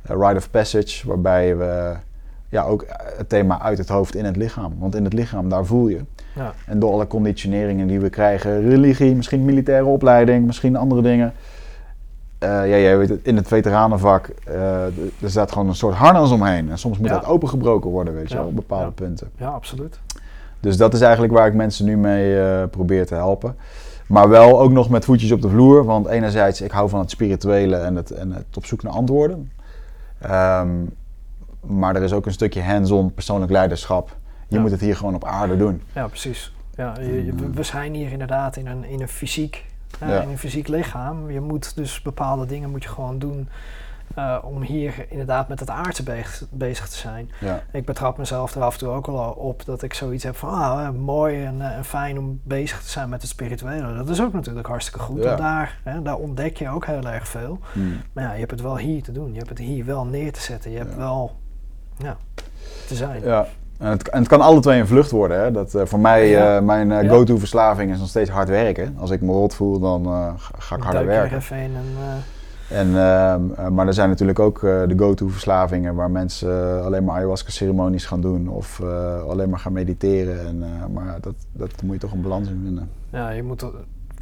Rite 0.01 0.35
of 0.35 0.51
Passage, 0.51 1.07
waarbij 1.07 1.57
we 1.57 1.95
ja, 2.55 2.63
ook 2.63 2.85
het 3.17 3.29
thema 3.29 3.61
uit 3.61 3.77
het 3.77 3.89
hoofd 3.89 4.15
in 4.15 4.25
het 4.25 4.35
lichaam. 4.35 4.73
Want 4.79 4.95
in 4.95 5.03
het 5.03 5.13
lichaam, 5.13 5.49
daar 5.49 5.65
voel 5.65 5.87
je. 5.87 5.99
Ja. 6.35 6.53
En 6.65 6.79
door 6.79 6.91
alle 6.91 7.07
conditioneringen 7.07 7.87
die 7.87 7.99
we 7.99 8.09
krijgen, 8.09 8.61
religie, 8.69 9.15
misschien 9.15 9.45
militaire 9.45 9.85
opleiding, 9.85 10.45
misschien 10.45 10.75
andere 10.75 11.01
dingen. 11.01 11.33
Eh, 12.37 12.49
ja, 12.49 12.65
jij 12.65 12.97
weet 12.97 13.09
het, 13.09 13.19
in 13.23 13.35
het 13.35 13.47
veteranenvak, 13.47 14.29
eh, 14.45 14.83
er 15.21 15.29
staat 15.29 15.51
gewoon 15.51 15.67
een 15.67 15.75
soort 15.75 15.95
harnas 15.95 16.31
omheen. 16.31 16.69
En 16.69 16.77
soms 16.77 16.97
moet 16.97 17.07
Ja. 17.07 17.13
dat 17.13 17.25
opengebroken 17.25 17.89
worden, 17.89 18.13
weet 18.13 18.29
je 18.29 18.35
wel, 18.37 18.45
op 18.45 18.55
bepaalde 18.55 18.91
punten. 18.91 19.29
ja, 19.37 19.47
absoluut. 19.47 19.99
Dus 20.59 20.77
dat 20.77 20.93
is 20.93 21.01
eigenlijk 21.01 21.33
waar 21.33 21.47
ik 21.47 21.53
mensen 21.53 21.85
nu 21.85 21.97
mee 21.97 22.39
eh, 22.41 22.63
probeer 22.69 23.05
te 23.05 23.15
helpen. 23.15 23.55
Maar 24.07 24.29
wel 24.29 24.59
ook 24.61 24.71
nog 24.71 24.89
met 24.89 25.05
voetjes 25.05 25.31
op 25.31 25.41
de 25.41 25.49
vloer. 25.49 25.85
Want 25.85 26.07
enerzijds, 26.07 26.61
ik 26.61 26.71
hou 26.71 26.89
van 26.89 26.99
het 26.99 27.09
spirituele 27.09 27.75
en 27.75 27.95
het, 27.95 28.11
en 28.11 28.31
het 28.31 28.57
op 28.57 28.65
zoek 28.65 28.83
naar 28.83 28.93
antwoorden. 28.93 29.51
Ehm, 30.19 30.69
maar 31.67 31.95
er 31.95 32.03
is 32.03 32.13
ook 32.13 32.25
een 32.25 32.31
stukje 32.33 32.61
hands-on 32.63 33.13
persoonlijk 33.13 33.51
leiderschap. 33.51 34.17
Je 34.47 34.55
Ja. 34.55 34.61
moet 34.61 34.71
het 34.71 34.81
hier 34.81 34.95
gewoon 34.95 35.15
op 35.15 35.25
aarde 35.25 35.57
doen. 35.57 35.81
Ja, 35.93 36.07
precies. 36.07 36.53
Ja, 36.75 36.93
je, 36.99 37.25
je- 37.25 37.33
we- 37.53 37.63
zijn 37.63 37.93
hier 37.93 38.11
inderdaad 38.11 38.55
in 38.55 38.67
een, 38.67 38.83
in 38.83 39.01
een 39.01 39.07
fysiek, 39.07 39.65
eh, 39.99 40.21
in 40.21 40.29
een 40.29 40.37
fysiek 40.37 40.67
lichaam. 40.67 41.31
Je 41.31 41.41
moet 41.41 41.75
dus 41.75 42.01
bepaalde 42.01 42.45
dingen 42.45 42.69
moet 42.69 42.83
je 42.83 42.89
gewoon 42.89 43.19
doen 43.19 43.49
eh, 44.15 44.37
om 44.43 44.61
hier 44.61 45.05
inderdaad 45.09 45.47
met 45.47 45.59
het 45.59 45.69
aardse 45.69 46.03
bezig, 46.03 46.43
bezig 46.51 46.87
te 46.89 46.97
zijn. 46.97 47.31
Ja, 47.39 47.63
Ik 47.71 47.85
betrap 47.85 48.17
mezelf 48.17 48.55
er 48.55 48.61
af 48.61 48.73
en 48.73 48.79
toe 48.79 48.89
ook 48.89 49.07
al 49.07 49.31
op 49.31 49.65
dat 49.65 49.81
ik 49.81 49.93
zoiets 49.93 50.23
heb 50.23 50.35
van 50.35 50.49
ah, 50.49 50.85
eh, 50.85 50.89
mooi 50.91 51.43
en, 51.45 51.61
en 51.61 51.85
fijn 51.85 52.19
om 52.19 52.39
bezig 52.43 52.81
te 52.81 52.89
zijn 52.89 53.09
met 53.09 53.21
het 53.21 53.31
spirituele. 53.31 53.95
Dat 53.95 54.09
is 54.09 54.21
ook 54.21 54.33
natuurlijk 54.33 54.67
hartstikke 54.67 54.99
goed. 54.99 55.23
Ja. 55.23 55.35
Daar, 55.35 55.79
hè, 55.83 56.01
daar 56.01 56.15
ontdek 56.17 56.57
je 56.57 56.69
ook 56.69 56.85
heel 56.85 57.07
erg 57.09 57.27
veel. 57.27 57.59
Hmm. 57.73 58.01
Maar 58.13 58.23
ja, 58.23 58.31
je 58.33 58.39
hebt 58.39 58.51
het 58.51 58.61
wel 58.61 58.77
hier 58.77 59.03
te 59.03 59.11
doen. 59.11 59.31
Je 59.31 59.37
hebt 59.37 59.49
het 59.49 59.57
hier 59.59 59.85
wel 59.85 60.05
neer 60.05 60.33
te 60.33 60.41
zetten. 60.41 60.71
Je 60.71 60.77
hebt 60.77 60.95
wel 60.95 61.35
ja, 61.97 62.17
te 62.87 62.95
zijn. 62.95 63.21
ja. 63.23 63.47
En 63.77 63.89
het, 63.89 64.09
en 64.09 64.19
het 64.19 64.27
kan 64.27 64.41
alle 64.41 64.59
twee 64.59 64.79
een 64.79 64.87
vlucht 64.87 65.11
worden. 65.11 65.39
Hè? 65.39 65.51
Dat, 65.51 65.73
eh, 65.73 65.85
voor 65.85 65.99
mij, 65.99 66.27
Ja. 66.29 66.57
eh, 66.57 66.63
mijn 66.63 66.91
eh, 66.91 67.03
Ja. 67.03 67.09
go-to 67.09 67.37
verslaving 67.37 67.91
is 67.91 67.99
nog 67.99 68.07
steeds 68.07 68.29
hard 68.29 68.49
werken. 68.49 68.95
Als 68.99 69.09
ik 69.09 69.21
me 69.21 69.31
rot 69.31 69.53
voel, 69.55 69.79
dan 69.79 70.05
ga, 70.57 70.75
ik 70.75 70.83
harder 70.83 71.05
Duik 71.05 71.15
er 71.15 71.21
werken. 71.29 71.37
even 71.37 71.57
en 71.57 71.71
En, 72.69 72.87
ehm, 72.87 73.41
eh, 73.55 73.67
maar 73.67 73.87
er 73.87 73.93
zijn 73.93 74.09
natuurlijk 74.09 74.39
ook 74.39 74.59
de 74.61 74.93
go-to 74.97 75.27
verslavingen 75.27 75.95
waar 75.95 76.11
mensen 76.11 76.83
alleen 76.83 77.03
maar 77.03 77.15
ayahuasca 77.15 77.49
ceremonies 77.51 78.05
gaan 78.05 78.21
doen 78.21 78.47
of 78.49 78.81
alleen 79.29 79.49
maar 79.49 79.59
gaan 79.59 79.73
mediteren. 79.73 80.45
En, 80.47 80.63
maar 80.93 81.17
dat, 81.21 81.33
dat 81.51 81.81
moet 81.83 81.93
je 81.93 81.99
toch 81.99 82.11
een 82.11 82.21
balans 82.21 82.47
in 82.49 82.61
vinden. 82.63 82.89
Ja, 83.09 83.29
je 83.29 83.43
moet, 83.43 83.65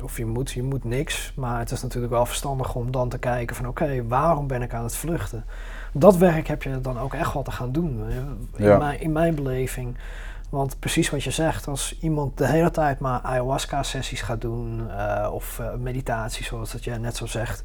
of 0.04 0.18
je 0.18 0.26
moet, 0.26 0.52
je 0.52 0.64
moet 0.64 0.84
niks, 0.84 1.34
maar 1.36 1.60
het 1.60 1.72
is 1.72 1.82
natuurlijk 1.82 2.14
wel 2.14 2.26
verstandig 2.26 2.76
om 2.76 2.92
dan 2.92 3.10
te 3.10 3.18
kijken 3.18 3.56
van 3.56 3.68
oké, 3.68 4.04
waarom 4.08 4.48
ben 4.48 4.62
ik 4.62 4.74
aan 4.74 4.84
het 4.84 4.96
vluchten? 4.96 5.44
Dat 5.94 6.18
werk 6.18 6.48
heb 6.48 6.64
je 6.64 6.82
dan 6.82 7.00
ook 7.00 7.14
echt 7.14 7.34
wel 7.34 7.44
te 7.44 7.52
gaan 7.52 7.72
doen, 7.72 8.10
in, 8.10 8.48
Ja. 8.66 8.78
mijn, 8.78 9.02
in 9.02 9.12
mijn 9.12 9.36
beleving. 9.36 9.98
Want 10.50 10.80
precies 10.80 11.10
wat 11.10 11.24
je 11.24 11.32
zegt, 11.32 11.68
als 11.68 11.98
iemand 12.02 12.38
de 12.38 12.48
hele 12.48 12.72
tijd 12.72 13.00
maar 13.00 13.20
ayahuasca-sessies 13.22 14.22
gaat 14.22 14.42
doen 14.42 14.90
eh, 14.90 15.30
of 15.34 15.60
eh, 15.60 15.74
meditatie, 15.76 16.46
zoals 16.46 16.72
dat 16.72 16.84
jij 16.84 16.98
net 16.98 17.16
zo 17.16 17.26
zegt. 17.26 17.64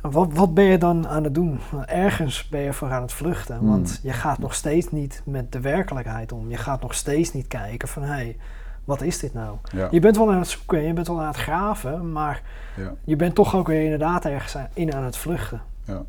Wat, 0.00 0.32
wat 0.32 0.54
ben 0.54 0.64
je 0.64 0.78
dan 0.78 1.08
aan 1.08 1.24
het 1.24 1.34
doen? 1.34 1.60
Ergens 1.86 2.48
ben 2.48 2.60
je 2.60 2.72
voor 2.72 2.92
aan 2.92 3.02
het 3.02 3.12
vluchten, 3.12 3.56
Hmm. 3.56 3.68
want 3.68 4.00
je 4.02 4.12
gaat 4.12 4.38
nog 4.38 4.54
steeds 4.54 4.90
niet 4.90 5.22
met 5.24 5.52
de 5.52 5.60
werkelijkheid 5.60 6.32
om. 6.32 6.50
Je 6.50 6.56
gaat 6.56 6.82
nog 6.82 6.94
steeds 6.94 7.32
niet 7.32 7.46
kijken 7.46 7.88
van 7.88 8.02
hé, 8.02 8.08
hey, 8.12 8.36
wat 8.84 9.00
is 9.02 9.18
dit 9.18 9.34
nou? 9.34 9.56
Ja. 9.72 9.88
Je 9.90 10.00
bent 10.00 10.16
wel 10.16 10.32
aan 10.32 10.38
het 10.38 10.48
zoeken, 10.48 10.80
je 10.82 10.92
bent 10.92 11.06
wel 11.06 11.20
aan 11.20 11.26
het 11.26 11.36
graven, 11.36 12.12
maar 12.12 12.42
Ja. 12.76 12.92
je 13.04 13.16
bent 13.16 13.34
toch 13.34 13.54
ook 13.56 13.66
weer 13.66 13.82
inderdaad 13.82 14.24
ergens 14.24 14.56
in 14.72 14.94
aan 14.94 15.04
het 15.04 15.16
vluchten. 15.16 15.60
Ja, 15.84 16.02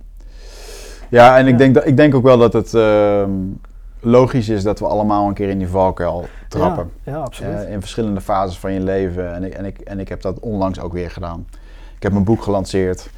en 1.09 1.45
ik, 1.45 1.51
Ja. 1.51 1.57
denk 1.57 1.73
dat, 1.73 1.85
ik 1.85 1.97
denk 1.97 2.15
ook 2.15 2.23
wel 2.23 2.37
dat 2.37 2.53
het 2.53 2.73
ehm, 2.73 3.29
logisch 3.99 4.49
is 4.49 4.63
dat 4.63 4.79
we 4.79 4.85
allemaal 4.87 5.27
een 5.27 5.33
keer 5.33 5.49
in 5.49 5.57
die 5.57 5.67
valkuil 5.67 6.25
trappen. 6.47 6.91
Ja, 7.03 7.11
ja 7.11 7.17
absoluut. 7.17 7.63
Eh, 7.63 7.71
in 7.71 7.79
verschillende 7.79 8.21
fases 8.21 8.59
van 8.59 8.73
je 8.73 8.79
leven. 8.79 9.33
En 9.33 9.43
ik, 9.43 9.53
en, 9.53 9.65
ik, 9.65 9.79
en 9.79 9.99
ik 9.99 10.09
heb 10.09 10.21
dat 10.21 10.39
onlangs 10.39 10.79
ook 10.79 10.93
weer 10.93 11.11
gedaan. 11.11 11.45
Ik 11.95 12.03
heb 12.03 12.11
mijn 12.11 12.23
boek 12.23 12.43
gelanceerd. 12.43 13.09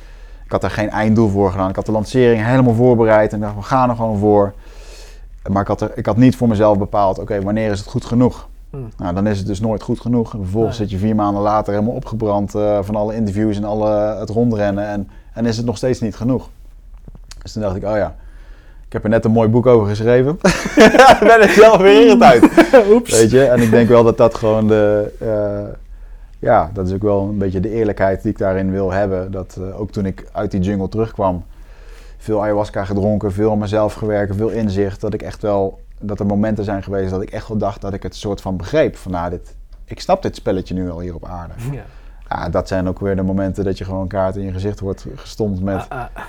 Ik 0.45 0.51
had 0.51 0.61
daar 0.61 0.71
geen 0.71 0.89
einddoel 0.89 1.29
voor 1.29 1.51
gedaan. 1.51 1.69
Ik 1.69 1.75
had 1.75 1.86
de 1.86 1.91
lancering 1.91 2.45
helemaal 2.45 2.73
voorbereid 2.73 3.33
en 3.33 3.39
dacht, 3.39 3.55
we 3.55 3.61
gaan 3.61 3.89
er 3.89 3.95
gewoon 3.95 4.17
voor. 4.17 4.53
Maar 5.51 5.61
ik 5.61 5.67
had, 5.67 5.81
er, 5.81 5.91
ik 5.95 6.05
had 6.05 6.17
niet 6.17 6.36
voor 6.36 6.47
mezelf 6.47 6.77
bepaald, 6.77 7.19
oké, 7.19 7.41
wanneer 7.41 7.71
is 7.71 7.79
het 7.79 7.88
goed 7.88 8.05
genoeg? 8.05 8.47
Hm. 8.69 8.77
Nou, 8.97 9.13
dan 9.15 9.27
is 9.27 9.38
het 9.38 9.47
dus 9.47 9.59
nooit 9.59 9.81
goed 9.81 9.99
genoeg. 9.99 10.33
En 10.33 10.39
vervolgens 10.41 10.77
Nee. 10.79 10.88
zit 10.88 10.99
je 10.99 11.05
vier 11.05 11.15
maanden 11.15 11.41
later 11.41 11.73
helemaal 11.73 11.95
opgebrand 11.95 12.55
eh, 12.55 12.79
van 12.81 12.95
alle 12.95 13.15
interviews 13.15 13.57
en 13.57 13.63
alle, 13.63 13.89
het 14.19 14.29
rondrennen. 14.29 14.88
En, 14.88 15.09
en 15.33 15.45
is 15.45 15.57
het 15.57 15.65
nog 15.65 15.77
steeds 15.77 15.99
niet 16.01 16.15
genoeg. 16.15 16.49
Dus 17.46 17.54
toen 17.54 17.62
dacht 17.64 17.76
ik, 17.76 17.84
oh 17.84 17.96
ja, 17.96 18.16
ik 18.88 18.93
heb 18.93 19.04
er 19.04 19.10
net 19.10 19.26
een 19.26 19.32
mooi 19.32 19.50
boek 19.50 19.66
over 19.66 19.88
geschreven. 19.88 20.39
Ben 21.28 21.43
ik 21.43 21.50
zelf 21.50 21.78
weer 21.78 22.02
irritant 22.02 22.24
uit. 22.24 22.43
Oeps. 22.93 23.12
Weet 23.20 23.32
je, 23.32 23.43
en 23.43 23.62
ik 23.62 23.70
denk 23.70 23.89
wel 23.89 24.04
dat 24.04 24.18
dat 24.18 24.36
gewoon 24.36 24.68
de. 24.68 25.14
eh, 25.20 25.74
ja, 26.39 26.70
dat 26.74 26.88
is 26.88 26.93
ook 26.93 27.02
wel 27.02 27.22
een 27.22 27.38
beetje 27.38 27.60
de 27.60 27.70
eerlijkheid 27.70 28.22
die 28.22 28.32
ik 28.32 28.38
daarin 28.38 28.72
wil 28.72 28.91
hebben. 28.91 29.32
Dat 29.32 29.58
eh, 29.60 29.80
ook 29.80 29.91
toen 29.91 30.06
ik 30.06 30.26
uit 30.32 30.52
die 30.52 30.60
jungle 30.60 30.89
terugkwam, 30.89 31.43
veel 32.18 32.41
ayahuasca 32.41 32.86
gedronken, 32.86 33.32
veel 33.34 33.52
aan 33.52 33.58
mezelf 33.58 33.93
gewerkt, 33.93 34.36
veel 34.36 34.50
inzicht. 34.50 35.02
Dat 35.02 35.14
ik 35.14 35.22
echt 35.22 35.41
wel. 35.41 35.80
Dat 36.00 36.20
er 36.20 36.26
momenten 36.26 36.64
zijn 36.64 36.84
geweest 36.84 37.10
dat 37.10 37.22
ik 37.22 37.30
echt 37.30 37.48
wel 37.48 37.58
dacht 37.58 37.82
dat 37.82 37.93
ik 37.93 38.04
het 38.04 38.16
soort 38.16 38.41
van 38.41 38.58
begreep. 38.58 38.96
Van 38.96 39.12
nou, 39.12 39.30
dit, 39.30 39.56
ik 39.86 40.00
snap 40.00 40.22
dit 40.22 40.36
spelletje 40.36 40.74
nu 40.74 40.89
al 40.89 41.00
hier 41.00 41.16
op 41.16 41.26
aarde. 41.26 41.54
Ja. 41.72 41.84
Ja, 42.30 42.50
dat 42.50 42.68
zijn 42.68 42.88
ook 42.88 43.00
weer 43.00 43.16
de 43.16 43.22
momenten 43.22 43.64
dat 43.64 43.78
je 43.78 43.84
gewoon 43.86 44.08
kaart 44.08 44.36
in 44.36 44.43
je 44.46 44.52
gezicht 44.52 44.80
wordt 44.80 45.06
gestompt 45.16 45.62
met 45.62 45.86
Ah, 45.89 46.00
ah. 46.00 46.24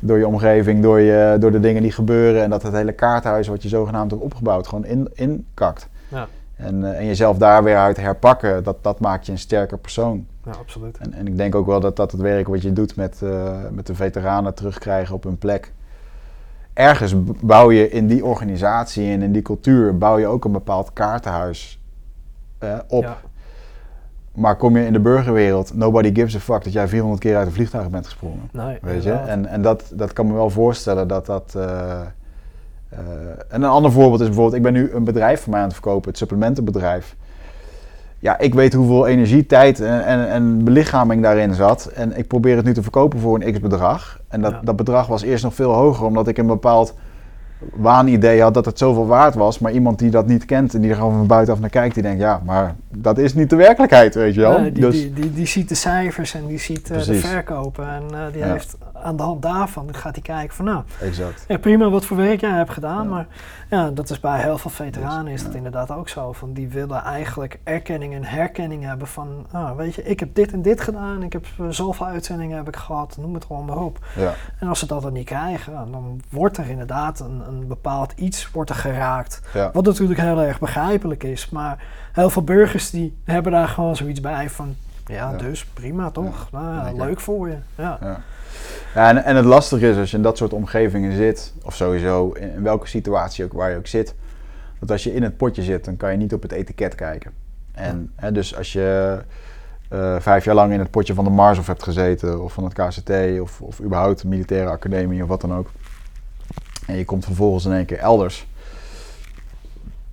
Door 0.00 0.18
je 0.18 0.26
omgeving, 0.26 0.82
door, 0.82 1.00
je, 1.00 1.36
door 1.40 1.50
de 1.50 1.60
dingen 1.60 1.82
die 1.82 1.92
gebeuren. 1.92 2.42
En 2.42 2.50
dat 2.50 2.62
het 2.62 2.72
hele 2.72 2.92
kaarthuis 2.92 3.48
wat 3.48 3.62
je 3.62 3.68
zogenaamd 3.68 4.10
hebt 4.10 4.22
opgebouwd 4.22 4.66
gewoon 4.66 4.84
in, 4.84 5.08
inkakt. 5.14 5.88
Ja. 6.08 6.28
En, 6.56 6.84
eh, 6.84 6.98
en 6.98 7.06
jezelf 7.06 7.38
daar 7.38 7.64
weer 7.64 7.76
uit 7.76 7.96
herpakken, 7.96 8.64
dat, 8.64 8.76
dat 8.82 9.00
maakt 9.00 9.26
je 9.26 9.32
een 9.32 9.38
sterker 9.38 9.78
persoon. 9.78 10.26
ja, 10.44 10.50
absoluut. 10.50 10.98
En, 10.98 11.12
en 11.12 11.26
ik 11.26 11.36
denk 11.36 11.54
ook 11.54 11.66
wel 11.66 11.80
dat 11.80 11.96
dat 11.96 12.12
het 12.12 12.20
werk 12.20 12.48
wat 12.48 12.62
je 12.62 12.72
doet 12.72 12.96
met, 12.96 13.22
eh, 13.22 13.54
met 13.70 13.86
de 13.86 13.94
veteranen 13.94 14.54
terugkrijgen 14.54 15.14
op 15.14 15.24
hun 15.24 15.38
plek. 15.38 15.72
Ergens 16.72 17.14
bouw 17.40 17.70
je 17.70 17.90
in 17.90 18.06
die 18.06 18.24
organisatie 18.24 19.10
en 19.10 19.22
in 19.22 19.32
die 19.32 19.42
cultuur, 19.42 19.98
bouw 19.98 20.18
je 20.18 20.26
ook 20.26 20.44
een 20.44 20.52
bepaald 20.52 20.92
kaartenhuis 20.92 21.80
eh, 22.58 22.78
op. 22.88 23.02
Ja. 23.02 23.16
Maar 24.38 24.56
kom 24.56 24.76
je 24.76 24.86
in 24.86 24.92
de 24.92 25.00
burgerwereld, 25.00 25.74
nobody 25.74 26.14
gives 26.14 26.34
a 26.36 26.38
fuck 26.38 26.64
dat 26.64 26.72
jij 26.72 26.88
400 26.88 27.20
keer 27.20 27.36
uit 27.36 27.46
een 27.46 27.52
vliegtuig 27.52 27.90
bent 27.90 28.04
gesprongen. 28.04 28.48
Nee, 28.52 28.78
Weet 28.82 29.02
je? 29.02 29.12
En, 29.12 29.46
en 29.46 29.62
dat, 29.62 29.82
dat 29.94 30.12
kan 30.12 30.26
me 30.26 30.32
wel 30.32 30.50
voorstellen 30.50 31.08
dat 31.08 31.26
dat. 31.26 31.54
eh, 31.56 32.00
eh, 32.88 32.98
en 33.48 33.62
een 33.62 33.64
ander 33.64 33.92
voorbeeld 33.92 34.20
is 34.20 34.26
bijvoorbeeld, 34.26 34.56
ik 34.56 34.62
ben 34.62 34.72
nu 34.72 34.90
een 34.92 35.04
bedrijf 35.04 35.40
van 35.42 35.50
mij 35.50 35.60
aan 35.60 35.66
het 35.66 35.74
verkopen, 35.74 36.08
het 36.08 36.18
supplementenbedrijf. 36.18 37.16
Ja, 38.18 38.38
ik 38.38 38.54
weet 38.54 38.72
hoeveel 38.74 39.06
energie, 39.06 39.46
tijd 39.46 39.80
en, 39.80 40.04
en, 40.04 40.28
en 40.28 40.64
belichaming 40.64 41.22
daarin 41.22 41.54
zat. 41.54 41.86
En 41.86 42.16
ik 42.18 42.26
probeer 42.26 42.56
het 42.56 42.64
nu 42.64 42.74
te 42.74 42.82
verkopen 42.82 43.18
voor 43.18 43.40
een 43.42 43.52
x 43.52 43.60
bedrag. 43.60 44.20
En 44.28 44.40
dat, 44.40 44.50
Ja. 44.52 44.60
dat 44.64 44.76
bedrag 44.76 45.06
was 45.06 45.22
eerst 45.22 45.44
nog 45.44 45.54
veel 45.54 45.72
hoger, 45.72 46.06
omdat 46.06 46.28
ik 46.28 46.38
een 46.38 46.46
bepaald 46.46 46.94
waanidee 47.74 48.42
had 48.42 48.54
dat 48.54 48.64
het 48.64 48.78
zoveel 48.78 49.06
waard 49.06 49.34
was. 49.34 49.58
Maar 49.58 49.72
iemand 49.72 49.98
die 49.98 50.10
dat 50.10 50.26
niet 50.26 50.44
kent 50.44 50.74
en 50.74 50.80
die 50.80 50.90
er 50.90 50.96
gewoon 50.96 51.16
van 51.16 51.26
buitenaf 51.26 51.60
naar 51.60 51.70
kijkt, 51.70 51.94
die 51.94 52.02
denkt, 52.02 52.20
ja, 52.20 52.40
maar 52.44 52.74
dat 52.94 53.18
is 53.18 53.34
niet 53.34 53.50
de 53.50 53.56
werkelijkheid, 53.56 54.14
weet 54.14 54.34
je 54.34 54.40
wel. 54.40 54.62
Die, 54.62 54.72
dus, 54.72 54.94
die, 54.94 55.12
die, 55.12 55.32
die 55.32 55.46
ziet 55.46 55.68
de 55.68 55.74
cijfers 55.74 56.34
en 56.34 56.46
die 56.46 56.58
ziet 56.58 56.90
eh, 56.90 57.04
de 57.04 57.14
verkopen. 57.14 57.88
En 57.88 58.02
eh, 58.12 58.18
die 58.32 58.42
Ja. 58.42 58.52
heeft 58.52 58.76
aan 59.02 59.16
de 59.16 59.22
hand 59.22 59.42
daarvan 59.42 59.94
gaat 59.94 60.14
hij 60.14 60.22
kijken 60.22 60.56
van 60.56 60.64
nou, 60.64 60.82
exact. 61.00 61.44
ja, 61.48 61.58
prima 61.58 61.90
wat 61.90 62.04
voor 62.04 62.16
werk 62.16 62.40
jij 62.40 62.50
hebt 62.50 62.70
gedaan. 62.70 63.04
Ja. 63.04 63.10
Maar 63.10 63.26
ja, 63.70 63.90
dat 63.90 64.10
is 64.10 64.20
bij 64.20 64.40
heel 64.40 64.58
veel 64.58 64.70
veteranen 64.70 65.32
is 65.32 65.44
dat 65.44 65.54
inderdaad 65.54 65.90
ook 65.90 66.08
zo. 66.08 66.32
Van 66.32 66.52
die 66.52 66.68
willen 66.68 67.02
eigenlijk 67.02 67.58
erkenning 67.64 68.14
en 68.14 68.24
herkenning 68.24 68.84
hebben 68.84 69.06
van 69.06 69.46
ah, 69.50 69.76
weet 69.76 69.94
je, 69.94 70.02
ik 70.02 70.20
heb 70.20 70.34
dit 70.34 70.52
en 70.52 70.62
dit 70.62 70.80
gedaan. 70.80 71.22
Ik 71.22 71.32
heb 71.32 71.46
eh, 71.58 71.66
zoveel 71.68 72.06
uitzendingen 72.06 72.56
heb 72.56 72.68
ik 72.68 72.76
gehad, 72.76 73.16
noem 73.20 73.34
het 73.34 73.44
gewoon 73.44 73.64
maar 73.64 73.78
op. 73.78 73.98
Ja, 74.16 74.34
En 74.58 74.68
als 74.68 74.78
ze 74.78 74.86
dat 74.86 75.02
dan 75.02 75.12
niet 75.12 75.26
krijgen, 75.26 75.72
ja, 75.72 75.84
dan 75.90 76.20
wordt 76.30 76.56
er 76.56 76.68
inderdaad 76.68 77.20
een, 77.20 77.42
een 77.48 77.66
bepaald 77.66 78.12
iets 78.12 78.50
wordt 78.50 78.70
er 78.70 78.76
geraakt. 78.76 79.40
Wat 79.72 79.84
natuurlijk 79.84 80.20
heel 80.20 80.40
erg 80.40 80.58
begrijpelijk 80.58 81.22
is. 81.22 81.50
Maar 81.50 81.84
heel 82.12 82.30
veel 82.30 82.42
burgers 82.42 82.90
die 82.90 83.16
hebben 83.24 83.52
daar 83.52 83.68
gewoon 83.68 83.96
zoiets 83.96 84.20
bij 84.20 84.50
van... 84.50 84.76
Ja, 85.06 85.32
dus 85.32 85.64
prima 85.64 86.10
toch? 86.10 86.48
Nou, 86.52 86.96
leuk 86.96 87.20
voor 87.20 87.48
je. 87.48 87.56
Ja. 87.74 88.20
Ja. 88.94 89.08
En, 89.08 89.24
en 89.24 89.36
het 89.36 89.44
lastige 89.44 89.88
is 89.88 89.96
als 89.96 90.10
je 90.10 90.16
in 90.16 90.22
dat 90.22 90.36
soort 90.36 90.52
omgevingen 90.52 91.12
zit, 91.12 91.52
of 91.64 91.74
sowieso 91.74 92.30
in, 92.32 92.52
in 92.52 92.62
welke 92.62 92.86
situatie 92.86 93.44
ook 93.44 93.52
waar 93.52 93.70
je 93.70 93.76
ook 93.76 93.86
zit, 93.86 94.14
dat 94.78 94.90
als 94.90 95.04
je 95.04 95.14
in 95.14 95.22
het 95.22 95.36
potje 95.36 95.62
zit, 95.62 95.84
dan 95.84 95.96
kan 95.96 96.10
je 96.10 96.16
niet 96.16 96.34
op 96.34 96.42
het 96.42 96.52
etiket 96.52 96.94
kijken. 96.94 97.32
En 97.72 98.12
hè, 98.16 98.32
dus 98.32 98.56
als 98.56 98.72
je 98.72 99.18
eh, 99.88 100.16
vijf 100.18 100.44
jaar 100.44 100.54
lang 100.54 100.72
in 100.72 100.78
het 100.78 100.90
potje 100.90 101.14
van 101.14 101.24
de 101.24 101.30
Mars 101.30 101.58
of 101.58 101.66
hebt 101.66 101.82
gezeten, 101.82 102.42
of 102.42 102.52
van 102.52 102.64
het 102.64 102.72
KCT, 102.72 103.40
of, 103.40 103.60
of 103.60 103.80
überhaupt 103.80 104.22
de 104.22 104.28
militaire 104.28 104.70
academie 104.70 105.22
of 105.22 105.28
wat 105.28 105.40
dan 105.40 105.54
ook, 105.54 105.70
en 106.86 106.96
je 106.96 107.04
komt 107.04 107.24
vervolgens 107.24 107.64
in 107.64 107.72
één 107.72 107.86
keer 107.86 107.98
elders, 107.98 108.46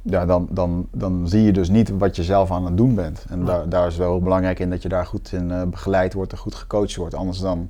ja, 0.02 0.26
dan, 0.26 0.48
dan, 0.50 0.88
dan 0.92 1.28
zie 1.28 1.44
je 1.44 1.52
dus 1.52 1.70
niet 1.70 1.90
wat 1.90 2.16
je 2.16 2.24
zelf 2.24 2.52
aan 2.52 2.66
het 2.66 2.78
doen 2.78 2.96
bent. 2.96 3.26
En 3.30 3.46
daar, 3.46 3.70
daar 3.70 3.88
is 3.88 3.98
wel 3.98 4.12
heel 4.12 4.22
belangrijk 4.22 4.60
in 4.60 4.70
dat 4.70 4.82
je 4.82 4.90
daar 4.90 5.06
goed 5.06 5.32
in 5.32 5.52
eh, 5.52 5.64
begeleid 5.64 6.14
wordt 6.14 6.32
en 6.32 6.38
goed 6.38 6.56
gecoacht 6.56 6.96
wordt. 6.96 7.16
Anders 7.16 7.40
dan, 7.40 7.70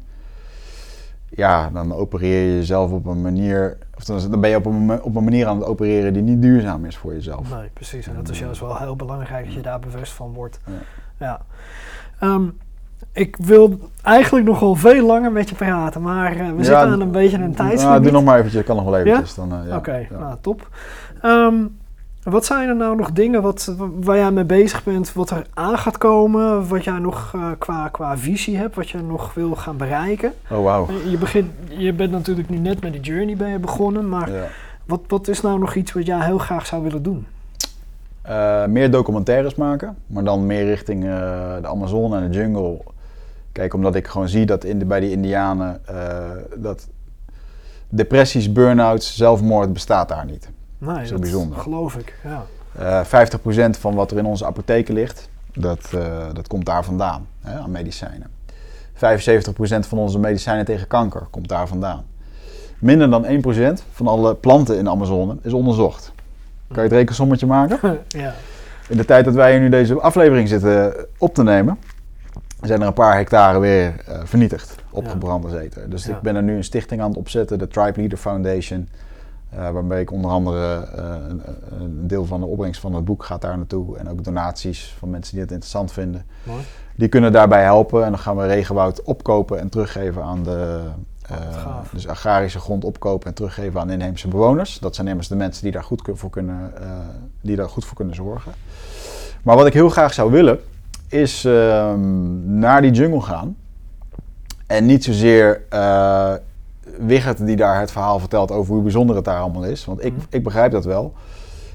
ja, 1.36 1.70
dan 1.70 1.94
opereer 1.94 2.50
je 2.50 2.56
jezelf 2.56 2.92
op 2.92 3.06
een 3.06 3.22
manier, 3.22 3.78
of 3.98 4.04
dan, 4.04 4.40
ben 4.42 4.50
je 4.50 4.56
op 4.56 4.66
een, 4.66 5.02
op 5.02 5.16
een 5.16 5.24
manier 5.24 5.48
aan 5.48 5.58
het 5.58 5.68
opereren 5.68 6.14
die 6.14 6.22
niet 6.22 6.42
duurzaam 6.42 6.86
is 6.86 6.98
voor 6.98 7.14
jezelf. 7.14 7.50
Nee, 7.56 7.70
precies. 7.74 8.08
En 8.08 8.16
dat 8.16 8.30
is 8.30 8.40
juist 8.40 8.60
wel 8.60 8.78
heel 8.78 8.96
belangrijk 8.96 9.46
dat 9.46 9.54
je 9.54 9.62
daar 9.62 9.80
bewust 9.80 10.12
van 10.14 10.34
wordt. 10.34 10.60
Ja. 10.66 10.72
Ja. 11.18 11.42
Ehm, 12.20 12.44
ik 13.12 13.36
wil 13.36 13.80
eigenlijk 14.02 14.46
nog 14.46 14.60
wel 14.60 14.76
veel 14.76 15.06
langer 15.06 15.32
met 15.32 15.50
je 15.50 15.56
praten, 15.56 16.02
maar 16.02 16.32
eh, 16.32 16.38
we 16.38 16.44
Ja, 16.58 16.64
zitten 16.64 16.78
aan 16.78 17.02
een 17.02 17.12
beetje 17.12 17.38
een 17.38 17.50
Ja, 17.50 17.56
tijdslimiet. 17.56 18.04
doe 18.04 18.12
nog 18.12 18.24
maar 18.24 18.38
eventjes, 18.38 18.64
kan 18.64 18.76
nog 18.76 18.86
wel 18.86 18.98
eventjes. 18.98 19.36
Dan, 19.36 19.52
eh, 19.54 19.68
ja, 19.68 19.78
Oké, 19.78 19.96
ja. 19.96 20.20
nou 20.20 20.36
top. 20.42 20.70
Ehm, 21.22 21.56
wat 22.26 22.45
zijn 22.45 22.69
er 22.69 22.76
nou 22.76 22.95
nog 22.95 23.11
dingen 23.11 23.41
wat, 23.41 23.76
waar 24.01 24.17
jij 24.17 24.32
mee 24.32 24.43
bezig 24.43 24.84
bent, 24.84 25.13
wat 25.13 25.30
er 25.30 25.45
aan 25.53 25.78
gaat 25.78 25.97
komen, 25.97 26.67
wat 26.67 26.84
jij 26.84 26.99
nog 26.99 27.32
eh, 27.36 27.47
qua, 27.57 27.88
qua 27.88 28.17
visie 28.17 28.57
hebt, 28.57 28.76
wat 28.76 28.89
je 28.89 28.97
nog 29.01 29.34
wil 29.34 29.55
gaan 29.55 29.78
bereiken? 29.78 30.34
Oh, 30.51 30.63
wauw. 30.63 30.88
Eh, 30.89 31.11
Je, 31.11 31.17
begint, 31.17 31.51
je 31.67 31.93
bent 31.93 32.11
natuurlijk 32.11 32.49
nu 32.49 32.57
net 32.57 32.82
met 32.82 32.93
de 32.93 32.99
journey 32.99 33.36
ben 33.36 33.49
je 33.49 33.59
begonnen, 33.59 34.09
maar 34.09 34.32
Ja. 34.32 34.47
wat, 34.86 35.01
wat 35.07 35.28
is 35.28 35.41
nou 35.41 35.59
nog 35.59 35.76
iets 35.76 35.91
wat 35.93 36.05
jij 36.05 36.26
heel 36.26 36.38
graag 36.38 36.65
zou 36.65 36.84
willen 36.84 37.03
doen? 37.03 37.28
Eh, 38.21 38.65
meer 38.65 38.91
documentaires 38.91 39.55
maken, 39.55 39.95
maar 40.07 40.23
dan 40.23 40.45
meer 40.45 40.65
richting 40.65 41.03
eh, 41.03 41.09
de 41.61 41.67
Amazone 41.67 42.17
en 42.17 42.32
de 42.32 42.38
jungle. 42.38 42.78
Kijk, 43.51 43.73
omdat 43.73 43.95
ik 43.95 44.07
gewoon 44.07 44.28
zie 44.30 44.45
dat 44.45 44.63
in 44.63 44.80
de, 44.80 44.86
bij 44.86 44.99
die 44.99 45.11
Indianen 45.11 45.82
dat 46.55 46.88
depressies, 47.89 48.51
burn-outs, 48.51 49.15
zelfmoord 49.17 49.73
bestaat 49.73 50.09
daar 50.09 50.26
niet. 50.26 50.49
Nee, 50.78 51.05
Zo 51.05 51.11
dat 51.11 51.21
bijzonder. 51.21 51.57
geloof 51.59 51.95
ik. 51.95 52.19
Ja. 52.23 52.45
Eh 52.78 53.05
50% 53.05 53.78
van 53.80 53.95
wat 53.95 54.11
er 54.11 54.17
in 54.17 54.26
onze 54.26 54.45
apotheken 54.45 54.93
ligt, 54.93 55.30
dat, 55.53 55.80
eh, 55.93 56.23
dat 56.34 56.47
komt 56.47 56.65
daar 56.65 56.84
vandaan, 56.84 57.28
hè, 57.41 57.59
aan 57.59 57.71
medicijnen. 57.71 58.28
75% 58.93 59.88
van 59.88 59.97
onze 59.97 60.19
medicijnen 60.19 60.65
tegen 60.65 60.88
kanker 60.88 61.28
komt 61.30 61.47
daar 61.47 61.67
vandaan. 61.67 62.03
Minder 62.80 63.09
dan 63.09 63.26
1% 63.26 63.84
van 63.91 64.07
alle 64.07 64.36
planten 64.36 64.78
in 64.78 64.84
de 64.84 64.89
Amazone 64.89 65.38
is 65.41 65.53
onderzocht. 65.53 66.11
Kan 66.67 66.84
je 66.84 66.89
het 66.89 66.91
rekensommetje 66.91 67.45
maken? 67.45 67.80
ja. 68.07 68.34
In 68.89 68.97
de 68.97 69.05
tijd 69.05 69.26
dat 69.26 69.34
wij 69.34 69.51
hier 69.51 69.59
nu 69.59 69.69
deze 69.69 69.99
aflevering 70.01 70.47
zitten 70.47 70.93
op 71.17 71.34
te 71.34 71.43
nemen, 71.43 71.78
zijn 72.61 72.82
er 72.82 72.88
een 72.88 72.93
paar 72.93 73.15
hectare 73.15 73.59
weer 73.59 73.93
eh, 74.07 74.19
vernietigd, 74.23 74.76
opgebrand 74.89 75.45
en 75.45 75.59
eten. 75.59 75.89
Dus 75.89 76.05
Ja. 76.05 76.15
ik 76.15 76.21
ben 76.21 76.36
er 76.36 76.43
nu 76.43 76.55
een 76.55 76.63
stichting 76.63 77.01
aan 77.01 77.09
het 77.09 77.17
opzetten, 77.17 77.59
de 77.59 77.67
Tribe 77.67 77.99
Leader 77.99 78.17
Foundation. 78.17 78.89
Eh, 79.58 79.70
waarbij 79.70 80.01
ik 80.01 80.12
onder 80.12 80.32
andere 80.32 80.88
eh, 80.95 81.03
een, 81.30 81.41
een 81.80 82.08
deel 82.08 82.26
van 82.26 82.39
de 82.39 82.45
opbrengst 82.45 82.82
van 82.82 82.93
het 82.95 83.06
boek 83.06 83.24
gaat 83.24 83.41
daar 83.41 83.58
naartoe. 83.58 83.97
En 83.97 84.10
ook 84.10 84.24
donaties 84.24 84.95
van 84.99 85.10
mensen 85.10 85.32
die 85.34 85.41
het 85.41 85.51
interessant 85.51 85.91
vinden. 85.91 86.26
Mooi. 86.43 86.62
Die 86.95 87.08
kunnen 87.08 87.32
daarbij 87.32 87.64
helpen. 87.64 88.03
En 88.03 88.10
dan 88.10 88.20
gaan 88.20 88.38
we 88.38 88.45
regenwoud 88.45 89.01
opkopen 89.01 89.60
en 89.60 89.70
teruggeven 89.70 90.24
aan 90.24 90.43
de. 90.43 90.82
eh, 91.30 91.78
dus 91.91 92.08
agrarische 92.08 92.60
grond 92.60 92.84
opkopen 92.84 93.28
en 93.28 93.34
teruggeven 93.34 93.80
aan 93.80 93.89
inheemse 93.89 94.28
bewoners. 94.28 94.80
Dat 94.80 94.95
zijn 94.95 95.08
immers 95.08 95.28
de 95.28 95.36
mensen 95.36 95.64
die 95.64 95.72
daar 95.72 95.84
goed 95.84 96.10
voor 96.14 96.30
kunnen, 96.30 96.74
die 97.41 97.56
daar 97.56 97.70
goed 97.70 97.86
voor 97.86 97.95
kunnen 97.95 98.16
zorgen. 98.16 98.51
Maar 99.43 99.56
wat 99.56 99.68
ik 99.68 99.74
heel 99.74 99.89
graag 99.89 100.14
zou 100.14 100.32
willen, 100.32 100.60
is 101.08 101.45
ehm, 101.45 102.60
naar 102.60 102.82
die 102.82 102.91
jungle 102.91 103.22
gaan. 103.22 103.58
En 104.68 104.86
niet 104.86 105.03
zozeer 105.03 105.62
Wigert 107.00 107.46
die 107.46 107.56
daar 107.56 107.80
het 107.80 107.91
verhaal 107.91 108.20
vertelt 108.20 108.52
over 108.52 108.74
hoe 108.74 108.84
bijzonder 108.84 109.16
het 109.16 109.26
daar 109.26 109.39
allemaal 109.39 109.64
is. 109.66 109.86
Want 109.86 110.06
ik, 110.06 110.14
Mhm. 110.14 110.22
ik 110.30 110.43
begrijp 110.43 110.72
dat 110.72 110.86
wel. 110.86 111.14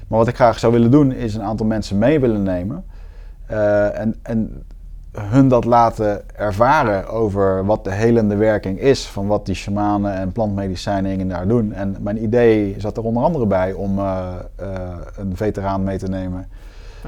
Maar 0.07 0.19
wat 0.19 0.27
ik 0.27 0.35
graag 0.35 0.59
zou 0.59 0.73
willen 0.73 0.91
doen, 0.91 1.11
is 1.11 1.35
een 1.35 1.43
aantal 1.43 1.65
mensen 1.65 1.97
mee 1.97 2.19
willen 2.19 2.43
nemen. 2.43 2.83
eh, 3.47 3.99
en, 3.99 4.15
en 4.23 4.63
hun 5.17 5.47
dat 5.47 5.65
laten 5.65 6.21
ervaren 6.35 7.07
over 7.09 7.65
wat 7.65 7.83
de 7.83 7.91
helende 7.91 8.35
werking 8.35 8.79
is 8.79 9.05
van 9.05 9.27
wat 9.27 9.45
die 9.45 9.55
shamanen 9.55 10.13
en 10.13 10.31
plantmedicijnen 10.31 11.27
daar 11.27 11.47
doen. 11.47 11.73
En 11.73 11.95
mijn 12.01 12.23
idee 12.23 12.75
zat 12.77 12.97
er 12.97 13.03
onder 13.03 13.23
andere 13.23 13.45
bij 13.45 13.73
om 13.73 13.99
eh, 13.99 14.27
eh, 14.55 14.67
een 15.17 15.35
veteraan 15.35 15.83
mee 15.83 15.97
te 15.97 16.07
nemen 16.07 16.47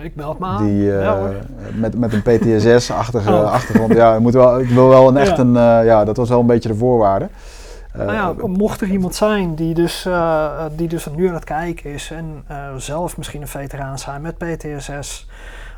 Ik 0.01 0.16
meld 0.16 0.39
me 0.39 0.45
aan. 0.45 0.66
die, 0.66 0.84
ja, 0.84 1.30
met, 1.76 1.97
met 1.97 2.14
een 2.14 2.22
PTSS-achtige 2.22 3.32
Oh. 3.41 3.51
achtergrond. 3.51 3.93
Ja, 3.93 4.20
moet 4.20 4.34
wel, 4.34 4.59
ik 4.59 4.70
wil 4.70 4.88
wel 4.88 5.07
een 5.07 5.18
echt 5.18 5.38
Ja. 5.38 5.43
een, 5.43 5.53
ja, 5.86 6.05
dat 6.05 6.18
was 6.18 6.30
wel 6.30 6.39
een 6.39 6.45
beetje 6.45 6.70
de 6.70 6.76
voorwaarde. 6.76 7.28
Eh, 7.93 7.99
Nou 8.05 8.13
ja, 8.13 8.47
mocht 8.47 8.81
er 8.81 8.87
iemand 8.87 9.15
zijn 9.15 9.55
die 9.55 9.73
dus, 9.73 10.05
eh, 10.05 10.13
eh, 10.13 10.65
die 10.75 10.87
dus 10.87 11.07
nu 11.15 11.27
aan 11.27 11.33
het 11.33 11.43
kijken 11.43 11.93
is 11.93 12.11
en 12.11 12.43
eh, 12.47 12.57
zelf 12.77 13.17
misschien 13.17 13.41
een 13.41 13.47
veteraan 13.47 13.99
zijn 13.99 14.21
met 14.21 14.37
PTSS 14.37 15.27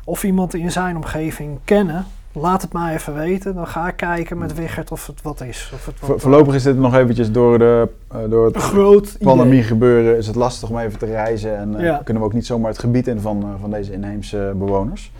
of 0.04 0.24
iemand 0.24 0.54
in 0.54 0.72
zijn 0.72 0.96
omgeving 0.96 1.58
kennen, 1.64 2.04
laat 2.32 2.62
het 2.62 2.72
maar 2.72 2.92
even 2.92 3.14
weten. 3.14 3.54
Dan 3.54 3.66
ga 3.66 3.88
ik 3.88 3.96
kijken 3.96 4.38
met 4.38 4.54
Wigert 4.54 4.92
of 4.92 5.06
het 5.06 5.22
wat 5.22 5.40
is. 5.40 5.70
Of 5.74 5.86
het 5.86 6.00
wat, 6.00 6.20
voorlopig 6.20 6.54
is 6.54 6.62
dit 6.62 6.76
nog 6.78 6.94
eventjes 6.94 7.32
door, 7.32 7.58
de, 7.58 7.88
eh, 8.10 8.18
door 8.28 8.46
het 8.46 8.56
groot 8.56 9.06
idee. 9.08 9.18
pandemie 9.28 9.62
gebeuren 9.62 10.16
is 10.16 10.26
het 10.26 10.36
lastig 10.36 10.68
om 10.70 10.78
even 10.78 10.98
te 10.98 11.06
reizen 11.06 11.56
en 11.56 11.74
eh, 11.76 11.96
kunnen 12.04 12.22
we 12.22 12.28
ook 12.28 12.34
niet 12.34 12.46
zomaar 12.46 12.70
het 12.70 12.78
gebied 12.78 13.06
in 13.06 13.20
van, 13.20 13.42
eh, 13.42 13.48
van 13.60 13.70
deze 13.70 13.92
inheemse 13.92 14.52
bewoners. 14.56 15.12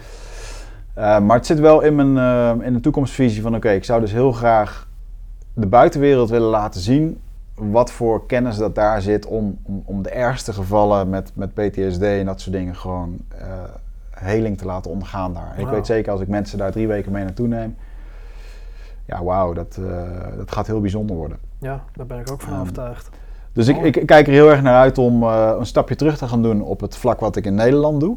Eh, 0.95 1.19
maar 1.21 1.37
het 1.37 1.47
zit 1.47 1.61
wel 1.61 1.81
in 1.81 1.95
mijn 1.95 2.19
eh, 2.19 2.67
in 2.67 2.73
de 2.73 2.81
toekomstvisie 2.81 3.43
van 3.43 3.55
oké, 3.55 3.71
ik 3.71 3.85
zou 3.85 4.01
dus 4.01 4.13
heel 4.13 4.33
graag 4.33 4.87
de 5.59 5.67
buitenwereld 5.67 6.31
willen 6.31 6.49
laten 6.49 6.81
zien 6.81 7.21
wat 7.55 7.91
voor 7.91 8.27
kennis 8.27 8.57
dat 8.57 8.75
daar 8.75 9.03
zit 9.03 9.27
om, 9.27 9.59
om, 9.63 9.83
om 9.85 10.03
de 10.03 10.11
ergste 10.11 10.53
gevallen 10.53 11.09
met, 11.09 11.31
met 11.35 11.55
PTSD 11.55 12.03
en 12.03 12.27
dat 12.27 12.41
soort 12.41 12.57
dingen 12.57 12.77
gewoon 12.77 13.17
eh, 13.39 13.47
heling 14.11 14.59
te 14.59 14.65
laten 14.65 14.91
ondergaan 14.91 15.35
daar. 15.35 15.55
Ik 15.59 15.67
weet 15.67 15.87
zeker 15.87 16.13
als 16.13 16.21
ik 16.21 16.29
mensen 16.29 16.59
daar 16.59 16.71
drie 16.73 16.87
weken 16.87 17.13
mee 17.13 17.25
naartoe 17.25 17.49
neem, 17.49 17.77
ja 19.07 19.25
wauw, 19.25 19.53
dat, 19.53 19.79
eh, 19.81 20.37
dat 20.37 20.53
gaat 20.53 20.67
heel 20.67 20.81
bijzonder 20.81 21.17
worden. 21.17 21.39
Ja, 21.59 21.85
daar 21.95 22.07
ben 22.07 22.19
ik 22.19 22.31
ook 22.31 22.41
van 22.41 22.53
Ehm, 22.53 22.61
overtuigd. 22.61 23.09
Dus 23.53 23.69
ik, 23.69 23.97
ik 23.97 24.07
kijk 24.07 24.27
er 24.27 24.33
heel 24.33 24.51
erg 24.51 24.63
naar 24.63 24.79
uit 24.79 24.99
om 24.99 25.23
eh, 25.23 25.55
een 25.59 25.67
stapje 25.67 25.97
terug 25.97 26.17
te 26.19 26.29
gaan 26.29 26.43
doen 26.43 26.63
op 26.63 26.81
het 26.81 26.97
vlak 26.97 27.21
wat 27.21 27.37
ik 27.37 27.45
in 27.45 27.55
Nederland 27.55 28.01
doe. 28.01 28.17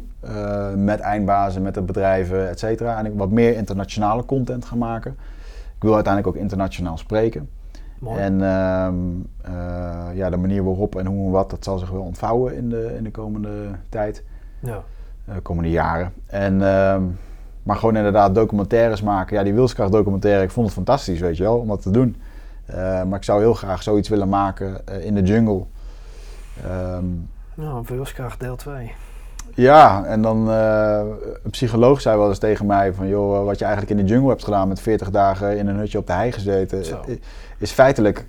Met 0.76 1.00
eindbazen, 1.00 1.62
met 1.62 1.74
de 1.74 1.82
bedrijven, 1.82 2.48
et 2.48 2.58
cetera. 2.58 2.98
En 2.98 3.06
ik 3.06 3.12
wat 3.16 3.30
meer 3.30 3.56
internationale 3.56 4.24
content 4.24 4.64
gaan 4.64 4.78
maken. 4.78 5.16
Ik 5.80 5.86
wil 5.86 5.94
uiteindelijk 5.94 6.34
ook 6.36 6.42
internationaal 6.42 6.98
spreken. 6.98 7.48
Mooi. 7.98 8.20
En 8.20 8.42
ehm, 8.42 8.94
eh, 9.42 10.16
ja, 10.16 10.30
de 10.30 10.36
manier 10.36 10.64
waarop 10.64 10.96
en 10.96 11.06
hoe 11.06 11.26
en 11.26 11.30
wat, 11.30 11.50
dat 11.50 11.64
zal 11.64 11.78
zich 11.78 11.90
wel 11.90 12.02
ontvouwen 12.02 12.56
in 12.56 12.68
de, 12.68 12.94
in 12.96 13.04
de 13.04 13.10
komende 13.10 13.68
tijd. 13.88 14.24
ja. 14.58 14.82
eh, 15.24 15.34
komende 15.42 15.70
jaren. 15.70 16.12
En, 16.26 16.62
ehm, 16.62 17.02
maar 17.62 17.76
gewoon 17.76 17.96
inderdaad 17.96 18.34
documentaires 18.34 19.02
maken. 19.02 19.36
Ja, 19.36 19.42
die 19.42 19.54
wilskracht 19.54 19.92
documentaire, 19.92 20.42
ik 20.42 20.50
vond 20.50 20.66
het 20.66 20.74
fantastisch, 20.74 21.20
weet 21.20 21.36
je 21.36 21.42
wel, 21.42 21.58
om 21.58 21.68
dat 21.68 21.82
te 21.82 21.90
doen. 21.90 22.16
Eh, 22.66 22.76
maar 23.04 23.18
ik 23.18 23.24
zou 23.24 23.40
heel 23.40 23.54
graag 23.54 23.82
zoiets 23.82 24.08
willen 24.08 24.28
maken 24.28 24.86
in 25.00 25.14
de 25.14 25.22
jungle. 25.22 25.64
Ehm, 26.64 27.04
Nou, 27.54 27.84
wilskracht 27.86 28.40
deel 28.40 28.56
2. 28.56 28.92
Ja, 29.60 30.04
en 30.04 30.22
dan 30.22 30.50
eh, 30.50 31.00
een 31.44 31.50
psycholoog 31.50 32.00
zei 32.00 32.18
wel 32.18 32.28
eens 32.28 32.38
tegen 32.38 32.66
mij 32.66 32.92
van 32.94 33.08
joh, 33.08 33.44
wat 33.44 33.58
je 33.58 33.64
eigenlijk 33.64 33.98
in 33.98 34.06
de 34.06 34.12
jungle 34.12 34.28
hebt 34.28 34.44
gedaan 34.44 34.68
met 34.68 34.80
40 34.80 35.10
dagen 35.10 35.58
in 35.58 35.66
een 35.66 35.76
hutje 35.76 35.98
op 35.98 36.06
de 36.06 36.12
hei 36.12 36.32
gezeten, 36.32 36.84
Zo. 36.84 37.00
is 37.58 37.70
feitelijk 37.70 38.26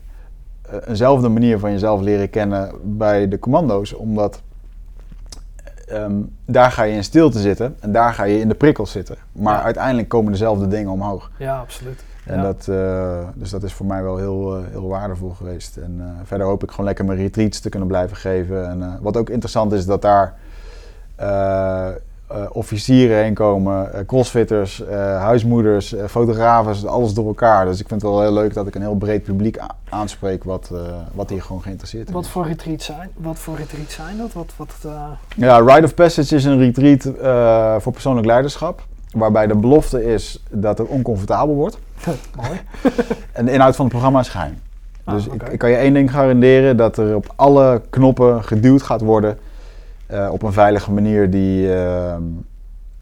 eh, 0.61 0.77
eenzelfde 0.87 1.29
manier 1.29 1.59
van 1.59 1.71
jezelf 1.71 2.01
leren 2.01 2.29
kennen 2.29 2.71
bij 2.83 3.27
de 3.27 3.39
commando's, 3.39 3.93
omdat 3.93 4.41
ehm, 5.87 6.13
daar 6.45 6.71
ga 6.71 6.83
je 6.83 6.93
in 6.95 7.03
stilte 7.03 7.39
zitten 7.39 7.75
en 7.79 7.91
daar 7.91 8.13
ga 8.13 8.23
je 8.23 8.39
in 8.39 8.47
de 8.47 8.55
prikkels 8.55 8.91
zitten. 8.91 9.15
Maar 9.31 9.55
Ja. 9.57 9.63
uiteindelijk 9.63 10.07
komen 10.09 10.31
dezelfde 10.31 10.67
dingen 10.67 10.91
omhoog. 10.91 11.31
Ja, 11.37 11.59
absoluut. 11.59 12.03
En 12.25 12.35
Ja. 12.35 12.41
dat, 12.43 12.67
eh, 12.67 13.27
dus 13.35 13.49
dat 13.49 13.63
is 13.63 13.73
voor 13.73 13.85
mij 13.85 14.03
wel 14.03 14.17
heel, 14.17 14.63
heel 14.71 14.87
waardevol 14.87 15.29
geweest. 15.29 15.77
En 15.77 16.01
verder 16.23 16.47
hoop 16.47 16.63
ik 16.63 16.69
gewoon 16.69 16.85
lekker 16.85 17.05
mijn 17.05 17.17
retreats 17.17 17.59
te 17.59 17.69
kunnen 17.69 17.87
blijven 17.87 18.17
geven. 18.17 18.69
En 18.69 18.97
wat 19.01 19.17
ook 19.17 19.29
interessant 19.29 19.71
is, 19.71 19.85
dat 19.85 20.01
daar 20.01 20.35
officieren 22.51 23.17
heen 23.23 23.33
komen, 23.33 23.93
eh, 23.93 24.05
crossfitters, 24.05 24.85
eh, 24.85 24.97
huismoeders, 25.21 25.93
eh, 25.93 26.05
fotografen, 26.05 26.89
alles 26.89 27.13
door 27.13 27.27
elkaar. 27.27 27.65
Dus 27.65 27.79
ik 27.79 27.87
vind 27.87 28.01
het 28.01 28.11
wel 28.11 28.21
heel 28.21 28.33
leuk 28.33 28.53
dat 28.53 28.67
ik 28.67 28.75
een 28.75 28.81
heel 28.81 28.95
breed 28.95 29.23
publiek 29.23 29.57
aanspreek 29.89 30.43
wat, 30.43 30.69
eh, 30.73 30.79
wat 31.13 31.29
hier 31.29 31.41
gewoon 31.41 31.61
geïnteresseerd 31.61 32.07
in 32.07 32.13
Wat 32.13 32.23
is. 32.25 32.29
voor 32.29 32.47
retreats 32.47 32.85
zijn, 32.85 33.09
wat 33.17 33.39
voor 33.39 33.55
retreats 33.57 33.95
zijn 33.95 34.17
dat? 34.17 34.33
Wat, 34.33 34.53
wat, 34.57 34.75
eh, 34.85 35.03
Ja, 35.35 35.57
Rite 35.59 35.83
of 35.83 35.93
Passage 35.93 36.35
is 36.35 36.43
een 36.45 36.57
retreat 36.57 37.05
eh, 37.05 37.75
voor 37.79 37.91
persoonlijk 37.91 38.27
leiderschap. 38.27 38.83
Waarbij 39.11 39.47
de 39.47 39.55
belofte 39.55 40.05
is 40.13 40.43
dat 40.49 40.77
het 40.77 40.87
oncomfortabel 40.87 41.55
wordt. 41.55 41.77
mooi. 42.35 42.59
En 43.31 43.45
de 43.45 43.51
inhoud 43.51 43.75
van 43.75 43.85
het 43.85 43.93
programma 43.93 44.19
is 44.19 44.29
geheim. 44.29 44.59
Ah, 45.03 45.13
Dus 45.13 45.27
ik, 45.27 45.43
ik 45.43 45.59
kan 45.59 45.69
je 45.69 45.75
één 45.75 45.93
ding 45.93 46.11
garanderen: 46.11 46.77
dat 46.77 46.97
er 46.97 47.15
op 47.15 47.33
alle 47.35 47.81
knoppen 47.89 48.43
geduwd 48.43 48.81
gaat 48.81 49.01
worden. 49.01 49.37
Eh, 50.11 50.29
op 50.31 50.43
een 50.43 50.53
veilige 50.53 50.91
manier 50.91 51.29
die, 51.29 51.73
ehm, 51.73 52.23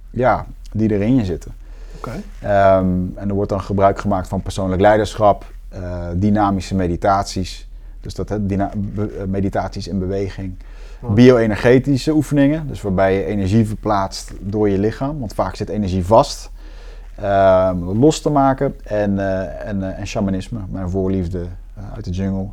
ja, 0.10 0.46
die 0.72 0.92
erin 0.92 1.26
zitten. 1.26 1.52
Oké. 1.98 2.12
Ehm, 2.42 2.86
en 3.16 3.28
er 3.30 3.34
wordt 3.34 3.50
dan 3.50 3.62
gebruik 3.62 4.00
gemaakt 4.00 4.28
van 4.28 4.42
persoonlijk 4.42 4.82
leiderschap, 4.82 5.46
eh, 5.70 6.08
dynamische 6.16 6.76
meditaties. 6.76 7.68
Dus 8.02 8.14
dat 8.14 8.38
dyna- 8.42 8.72
eh, 8.98 9.04
meditaties 9.28 9.88
in 9.88 10.00
beweging. 10.00 10.56
Mooi. 11.00 11.14
Bio-energetische 11.14 12.14
oefeningen, 12.14 12.68
dus 12.68 12.82
waarbij 12.82 13.14
je 13.14 13.26
energie 13.26 13.66
verplaatst 13.68 14.32
door 14.40 14.70
je 14.70 14.78
lichaam. 14.80 15.20
Want 15.20 15.34
vaak 15.34 15.56
zit 15.56 15.70
energie 15.70 16.06
vast. 16.06 16.50
Ehm, 17.16 17.78
los 17.84 18.22
te 18.22 18.30
maken. 18.30 18.76
En, 18.84 19.20
en, 19.66 19.98
en 19.98 20.08
shamanisme, 20.08 20.60
mijn 20.70 20.90
voorliefde 20.90 21.46
uit 21.96 22.06
de 22.06 22.12
jungle. 22.12 22.48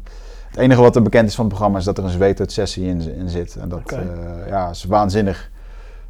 Het 0.56 0.64
enige 0.64 0.80
wat 0.80 0.96
er 0.96 1.02
bekend 1.02 1.28
is 1.28 1.34
van 1.34 1.44
het 1.44 1.52
programma 1.52 1.78
is 1.78 1.84
dat 1.84 1.98
er 1.98 2.04
een 2.04 2.10
zweetuitsessie 2.10 2.86
in, 2.86 3.14
in 3.16 3.28
zit. 3.28 3.56
En 3.56 3.68
dat 3.68 3.92
eh, 3.92 4.00
ja, 4.48 4.70
is 4.70 4.84
waanzinnig. 4.84 5.50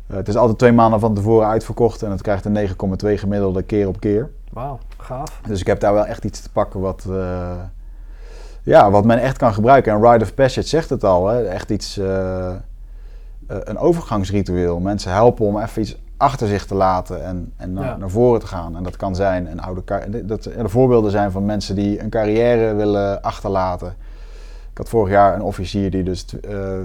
Eh, 0.06 0.16
het 0.16 0.28
is 0.28 0.36
altijd 0.36 0.58
twee 0.58 0.72
maanden 0.72 1.00
van 1.00 1.14
tevoren 1.14 1.48
uitverkocht 1.48 2.02
en 2.02 2.10
het 2.10 2.22
krijgt 2.22 2.44
een 2.44 2.68
9,2 2.68 2.74
gemiddelde 3.14 3.62
keer 3.62 3.88
op 3.88 4.00
keer. 4.00 4.30
Wauw, 4.52 4.78
gaaf. 4.96 5.40
Dus 5.46 5.60
ik 5.60 5.66
heb 5.66 5.80
daar 5.80 5.92
wel 5.92 6.06
echt 6.06 6.24
iets 6.24 6.40
te 6.40 6.50
pakken 6.50 6.80
wat, 6.80 7.06
eh, 7.10 7.50
ja, 8.62 8.90
wat 8.90 9.04
men 9.04 9.20
echt 9.20 9.36
kan 9.36 9.54
gebruiken. 9.54 9.92
En 9.92 10.10
Rite 10.10 10.24
of 10.24 10.34
Passage 10.34 10.68
zegt 10.68 10.90
het 10.90 11.04
al, 11.04 11.28
hè? 11.28 11.42
echt 11.44 11.70
iets, 11.70 12.00
een 13.46 13.78
overgangsritueel. 13.78 14.80
Mensen 14.80 15.12
helpen 15.12 15.46
om 15.46 15.60
even 15.60 15.82
iets 15.82 15.96
achter 16.16 16.48
zich 16.48 16.66
te 16.66 16.74
laten 16.74 17.24
en, 17.24 17.52
en 17.56 17.72
naar, 17.72 17.84
Ja. 17.84 17.96
naar 17.96 18.10
voren 18.10 18.40
te 18.40 18.46
gaan. 18.46 18.76
En 18.76 18.82
dat 18.82 18.96
kan 18.96 19.14
zijn 19.14 19.50
een 19.50 19.60
oude 19.60 19.82
dat 20.24 20.44
er 20.44 20.70
voorbeelden 20.70 21.10
zijn 21.10 21.30
van 21.30 21.44
mensen 21.44 21.74
die 21.74 22.00
een 22.00 22.10
carrière 22.10 22.74
willen 22.74 23.22
achterlaten. 23.22 23.94
Ik 24.76 24.82
had 24.82 24.90
vorig 24.90 25.12
jaar 25.12 25.34
een 25.34 25.42
officier 25.42 25.90
die 25.90 26.02
dus 26.02 26.24
eh, 26.40 26.78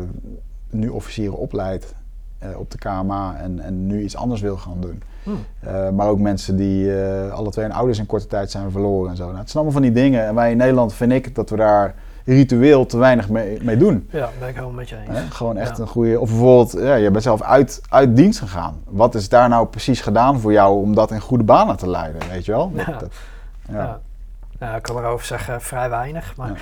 nu 0.69 0.87
officieren 0.89 1.37
opleidt 1.37 1.93
eh, 2.39 2.49
op 2.57 2.71
de 2.71 2.77
KMA 2.77 3.35
en, 3.37 3.59
en 3.59 3.87
nu 3.87 4.03
iets 4.03 4.15
anders 4.15 4.41
wil 4.41 4.57
gaan 4.57 4.77
doen. 4.79 5.03
Hm. 5.23 5.29
Uh, 5.67 5.89
maar 5.89 6.07
ook 6.07 6.19
mensen 6.19 6.55
die 6.55 6.85
uh, 6.85 7.31
alle 7.31 7.49
twee 7.51 7.65
hun 7.65 7.73
ouders 7.73 7.99
in 7.99 8.05
korte 8.05 8.27
tijd 8.27 8.51
zijn 8.51 8.71
verloren 8.71 9.09
en 9.09 9.15
zo. 9.17 9.25
Nou, 9.25 9.37
het 9.37 9.49
zijn 9.49 9.63
allemaal 9.63 9.81
van 9.81 9.91
die 9.93 10.01
dingen. 10.03 10.25
En 10.25 10.35
wij 10.35 10.51
in 10.51 10.57
Nederland 10.57 10.93
vind 10.93 11.11
ik 11.11 11.35
dat 11.35 11.49
we 11.49 11.55
daar 11.55 11.95
ritueel 12.25 12.85
te 12.85 12.97
weinig 12.97 13.29
mee, 13.29 13.57
mee 13.63 13.77
doen. 13.77 14.07
Ja, 14.11 14.29
ben 14.39 14.47
ik 14.47 14.53
helemaal 14.55 14.75
met 14.75 14.89
je 14.89 14.95
eens. 14.97 15.17
Hè? 15.19 15.23
Gewoon 15.29 15.57
echt 15.57 15.77
Ja. 15.77 15.83
een 15.83 15.89
goede. 15.89 16.19
Of 16.19 16.29
bijvoorbeeld, 16.29 16.71
ja, 16.71 16.95
je 16.95 17.11
bent 17.11 17.23
zelf 17.23 17.41
uit, 17.41 17.81
uit 17.89 18.15
dienst 18.15 18.39
gegaan. 18.39 18.81
Wat 18.85 19.15
is 19.15 19.29
daar 19.29 19.49
nou 19.49 19.67
precies 19.67 20.01
gedaan 20.01 20.39
voor 20.39 20.51
jou 20.51 20.81
om 20.81 20.95
dat 20.95 21.11
in 21.11 21.19
goede 21.19 21.43
banen 21.43 21.77
te 21.77 21.89
leiden? 21.89 22.21
Weet 22.29 22.45
je 22.45 22.51
wel? 22.51 22.71
Dat- 22.75 22.85
Ja. 22.85 22.97
dat- 22.97 23.13
ja. 23.69 23.99
Nou, 24.61 24.75
ik 24.75 24.81
kan 24.81 24.97
erover 24.97 25.25
zeggen 25.25 25.61
vrij 25.61 25.89
weinig, 25.89 26.33
maar 26.37 26.61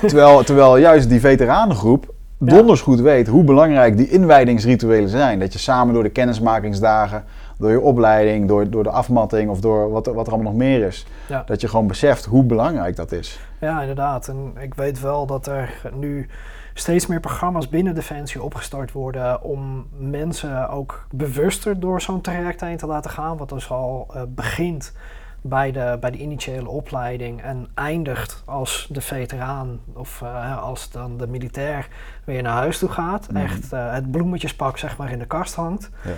Terwijl, 0.00 0.42
terwijl 0.44 0.76
juist 0.76 1.08
die 1.08 1.20
veteranengroep 1.20 2.14
donders 2.38 2.80
goed 2.80 3.00
weet 3.00 3.26
hoe 3.28 3.44
belangrijk 3.44 3.96
die 3.96 4.08
inwijdingsrituelen 4.08 5.08
zijn. 5.08 5.38
Dat 5.38 5.52
je 5.52 5.58
samen 5.58 5.94
door 5.94 6.02
de 6.02 6.08
kennismakingsdagen, 6.08 7.24
door 7.58 7.70
je 7.70 7.80
opleiding, 7.80 8.48
door, 8.48 8.70
door 8.70 8.82
de 8.82 8.90
afmatting 8.90 9.50
of 9.50 9.60
door 9.60 9.90
wat, 9.90 10.06
er- 10.06 10.14
wat 10.14 10.26
er 10.26 10.32
allemaal 10.32 10.52
nog 10.52 10.60
meer 10.60 10.86
is. 10.86 11.06
Ja. 11.28 11.42
Dat 11.46 11.60
je 11.60 11.68
gewoon 11.68 11.86
beseft 11.86 12.24
hoe 12.24 12.44
belangrijk 12.44 12.96
dat 12.96 13.12
is. 13.12 13.38
ja, 13.60 13.80
inderdaad. 13.80 14.28
En 14.28 14.52
ik 14.60 14.74
weet 14.74 15.00
wel 15.00 15.26
dat 15.26 15.46
er 15.46 15.70
nu 15.94 16.28
steeds 16.74 17.06
meer 17.06 17.20
programma's 17.20 17.68
binnen 17.68 17.94
Defensie 17.94 18.42
opgestart 18.42 18.92
worden 18.92 19.42
om 19.42 19.86
mensen 19.98 20.68
ook 20.70 21.06
bewuster 21.10 21.80
door 21.80 22.00
zo'n 22.00 22.20
traject 22.20 22.60
heen 22.60 22.76
te 22.76 22.86
laten 22.86 23.10
gaan. 23.10 23.36
Wat 23.36 23.48
dus 23.48 23.70
al 23.70 24.06
eh, 24.14 24.22
begint 24.28 24.92
bij 25.48 25.72
de, 25.72 25.96
bij 26.00 26.10
de 26.10 26.18
initiële 26.18 26.68
opleiding 26.68 27.42
en 27.42 27.68
eindigt 27.74 28.42
als 28.44 28.88
de 28.90 29.00
veteraan 29.00 29.80
of 29.92 30.22
eh, 30.22 30.62
als 30.62 30.90
dan 30.90 31.16
de 31.16 31.26
militair 31.26 31.88
weer 32.24 32.42
naar 32.42 32.52
huis 32.52 32.78
toe 32.78 32.88
gaat. 32.88 33.26
Mhm. 33.32 33.42
Echt 33.42 33.72
eh, 33.72 33.92
het 33.92 34.10
bloemetjespak 34.10 34.78
zeg 34.78 34.96
maar 34.96 35.10
in 35.12 35.18
de 35.18 35.26
kast 35.26 35.54
hangt. 35.54 35.90
Ja. 36.04 36.10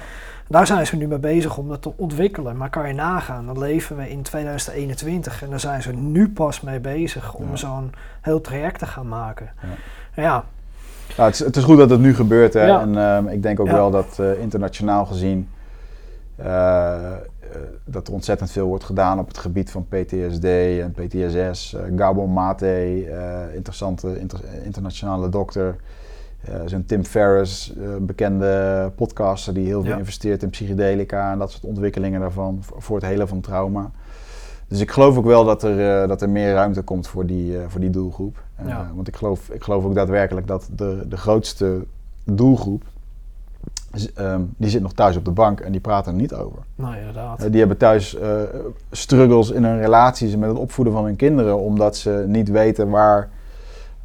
Daar 0.49 0.67
zijn 0.67 0.87
ze 0.87 0.97
nu 0.97 1.07
mee 1.07 1.19
bezig 1.19 1.57
om 1.57 1.69
dat 1.69 1.83
te 1.83 1.93
ontwikkelen. 1.97 2.57
Maar 2.57 2.71
kan 2.71 2.89
je 2.89 2.95
nagaan, 2.95 3.47
dan 3.47 3.59
leven 3.59 3.97
we 3.97 4.11
in 4.11 4.23
2021 4.23 5.43
en 5.43 5.51
daar 5.51 5.61
zijn 5.61 5.83
ze 5.83 5.93
nu 5.93 6.29
pas 6.29 6.61
mee 6.61 6.81
bezig 6.81 7.35
om 7.35 7.51
Ja. 7.51 7.57
zo'n 7.57 7.93
heel 8.21 8.41
traject 8.41 8.79
te 8.79 8.87
gaan 8.87 9.09
maken. 9.09 9.51
Ja. 9.63 10.23
Ja, 10.23 10.45
Nou, 11.17 11.29
het, 11.29 11.35
is, 11.41 11.47
het 11.47 11.57
is 11.57 11.65
goed 11.65 11.79
dat 11.79 11.91
het 11.91 12.01
nu 12.01 12.15
gebeurt. 12.15 12.55
Hè? 12.55 12.79
En 12.81 12.99
ehm, 12.99 13.27
ik 13.27 13.43
denk 13.43 13.61
ook 13.61 13.71
wel 13.71 13.91
dat 13.91 14.19
eh, 14.19 14.41
internationaal 14.41 15.07
gezien 15.07 15.49
dat 17.85 18.07
er 18.09 18.13
ontzettend 18.13 18.51
veel 18.51 18.67
wordt 18.67 18.85
gedaan 18.85 19.19
op 19.19 19.29
het 19.29 19.39
gebied 19.39 19.71
van 19.71 19.87
PTSD 19.89 20.45
en 20.45 20.93
PTSS. 20.93 21.75
Eh, 21.75 21.81
Gabon 21.97 22.33
Mate, 22.33 22.67
eh, 22.67 23.55
interessante 23.55 24.19
inter- 24.21 24.41
internationale 24.65 25.29
dokter. 25.29 25.77
Eh, 26.41 26.55
Zo'n 26.67 26.85
Tim 26.87 27.05
Ferriss, 27.05 27.75
eh, 27.77 27.83
een 27.83 28.07
bekende 28.07 28.93
podcaster 28.97 29.55
die 29.55 29.67
heel 29.67 29.83
veel 29.83 29.91
Ja. 29.93 29.99
investeert 29.99 30.43
in 30.43 30.51
psychedelica 30.51 31.33
en 31.33 31.39
dat 31.39 31.51
soort 31.51 31.65
ontwikkelingen 31.65 32.21
daarvan 32.21 32.59
voor 32.63 32.97
het 32.97 33.07
helen 33.07 33.29
van 33.29 33.41
trauma. 33.41 33.91
Dus 34.69 34.81
ik 34.81 34.91
geloof 34.91 35.17
ook 35.17 35.25
wel 35.25 35.45
dat 35.45 35.63
er, 35.63 36.03
eh, 36.03 36.09
dat 36.09 36.23
er 36.23 36.31
meer 36.31 36.53
ruimte 36.53 36.83
komt 36.83 37.09
voor 37.09 37.27
die, 37.27 37.59
eh, 37.59 37.65
voor 37.69 37.81
die 37.81 37.91
doelgroep. 37.91 38.43
Eh, 38.57 38.67
Ja. 38.69 38.91
Want 38.95 39.09
ik 39.09 39.17
geloof, 39.17 39.49
ik 39.51 39.63
geloof 39.63 39.85
ook 39.85 39.95
daadwerkelijk 39.95 40.47
dat 40.47 40.69
de, 40.77 41.05
de 41.09 41.17
grootste 41.17 41.85
doelgroep, 42.25 42.83
ehm, 44.15 44.43
die 44.57 44.71
zit 44.71 44.83
nog 44.83 44.93
thuis 44.93 45.17
op 45.17 45.25
de 45.25 45.31
bank 45.31 45.61
en 45.61 45.73
die 45.73 45.81
praten 45.81 46.13
er 46.13 46.19
niet 46.19 46.35
over. 46.35 46.59
nou 46.75 46.97
inderdaad. 46.97 47.43
Eh, 47.43 47.51
die 47.51 47.59
hebben 47.59 47.77
thuis 47.77 48.15
eh, 48.15 48.43
struggles 48.91 49.51
in 49.51 49.65
hun 49.65 49.81
relaties 49.81 50.37
met 50.37 50.49
het 50.49 50.59
opvoeden 50.59 50.95
van 50.95 51.05
hun 51.05 51.17
kinderen, 51.17 51.59
omdat 51.59 51.97
ze 51.97 52.25
niet 52.27 52.49
weten 52.49 52.91
waar, 52.91 53.31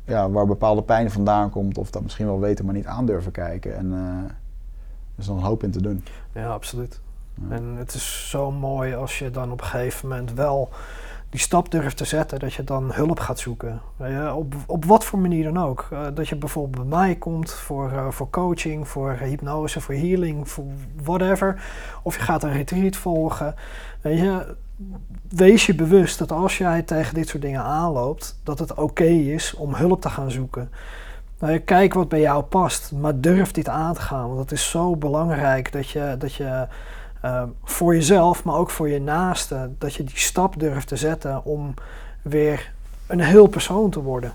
ja, 0.05 0.29
waar 0.29 0.45
bepaalde 0.45 0.81
pijn 0.81 1.11
vandaan 1.11 1.49
komt, 1.49 1.77
of 1.77 1.89
dat 1.89 2.01
misschien 2.01 2.25
wel 2.25 2.39
weten, 2.39 2.65
maar 2.65 2.73
niet 2.73 2.85
aandurven 2.85 3.31
kijken. 3.31 3.77
En 3.77 3.91
eh, 3.91 4.29
er 5.15 5.19
is 5.19 5.27
nog 5.27 5.37
een 5.37 5.43
hoop 5.43 5.63
in 5.63 5.71
te 5.71 5.81
doen. 5.81 6.03
Ja, 6.33 6.47
absoluut. 6.47 6.99
Ja. 7.49 7.55
En 7.55 7.75
het 7.77 7.93
is 7.93 8.29
zo 8.29 8.51
mooi 8.51 8.95
als 8.95 9.19
je 9.19 9.31
dan 9.31 9.51
op 9.51 9.61
een 9.61 9.67
gegeven 9.67 10.09
moment 10.09 10.33
wel 10.33 10.69
die 11.33 11.41
stap 11.41 11.71
durft 11.71 11.97
te 11.97 12.05
zetten, 12.05 12.39
dat 12.39 12.53
je 12.53 12.63
dan 12.63 12.91
hulp 12.91 13.19
gaat 13.19 13.39
zoeken. 13.39 13.81
Je, 13.97 14.33
op, 14.33 14.55
op 14.65 14.85
wat 14.85 15.05
voor 15.05 15.19
manier 15.19 15.43
dan 15.43 15.63
ook. 15.63 15.87
Eh, 15.91 16.01
dat 16.13 16.27
je 16.27 16.35
bijvoorbeeld 16.35 16.89
bij 16.89 16.99
mij 16.99 17.15
komt 17.15 17.51
voor, 17.51 17.91
eh, 17.91 18.07
voor 18.09 18.29
coaching, 18.29 18.87
voor 18.87 19.11
hypnose, 19.11 19.81
voor 19.81 19.95
healing, 19.95 20.49
voor 20.49 20.65
whatever. 21.03 21.63
Of 22.03 22.15
je 22.15 22.21
gaat 22.21 22.43
een 22.43 22.51
retreat 22.51 22.95
volgen. 22.95 23.55
Weet 24.01 24.19
je, 24.19 24.55
wees 25.29 25.65
je 25.65 25.75
bewust 25.75 26.19
dat 26.19 26.31
als 26.31 26.57
jij 26.57 26.81
tegen 26.81 27.13
dit 27.13 27.27
soort 27.27 27.43
dingen 27.43 27.63
aanloopt, 27.63 28.39
dat 28.43 28.59
het 28.59 28.73
oké 28.73 29.03
is 29.03 29.53
om 29.55 29.73
hulp 29.73 30.01
te 30.01 30.09
gaan 30.09 30.31
zoeken. 30.31 30.69
Nou, 31.39 31.57
kijk 31.57 31.93
wat 31.93 32.09
bij 32.09 32.19
jou 32.19 32.43
past, 32.43 32.91
maar 32.91 33.19
durf 33.19 33.51
dit 33.51 33.69
aan 33.69 33.93
te 33.93 34.01
gaan. 34.01 34.27
Want 34.27 34.39
het 34.39 34.51
is 34.51 34.69
zo 34.69 34.95
belangrijk 34.95 35.71
dat 35.71 35.89
je, 35.89 36.15
dat 36.19 36.33
je 36.33 36.67
eh, 37.23 37.43
voor 37.63 37.95
jezelf, 37.95 38.43
maar 38.43 38.55
ook 38.55 38.69
voor 38.69 38.89
je 38.89 39.01
naasten, 39.01 39.75
dat 39.79 39.93
je 39.93 40.03
die 40.03 40.17
stap 40.17 40.59
durft 40.59 40.87
te 40.87 40.95
zetten 40.95 41.45
om 41.45 41.73
weer 42.21 42.73
een 43.07 43.19
heel 43.19 43.47
persoon 43.47 43.89
te 43.89 44.01
worden. 44.01 44.33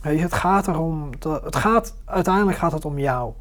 Het 0.00 0.32
gaat 0.32 0.68
erom, 0.68 1.10
het 1.44 1.56
gaat, 1.56 1.94
uiteindelijk 2.04 2.58
gaat 2.58 2.72
het 2.72 2.84
om 2.84 2.98
jou. 2.98 3.32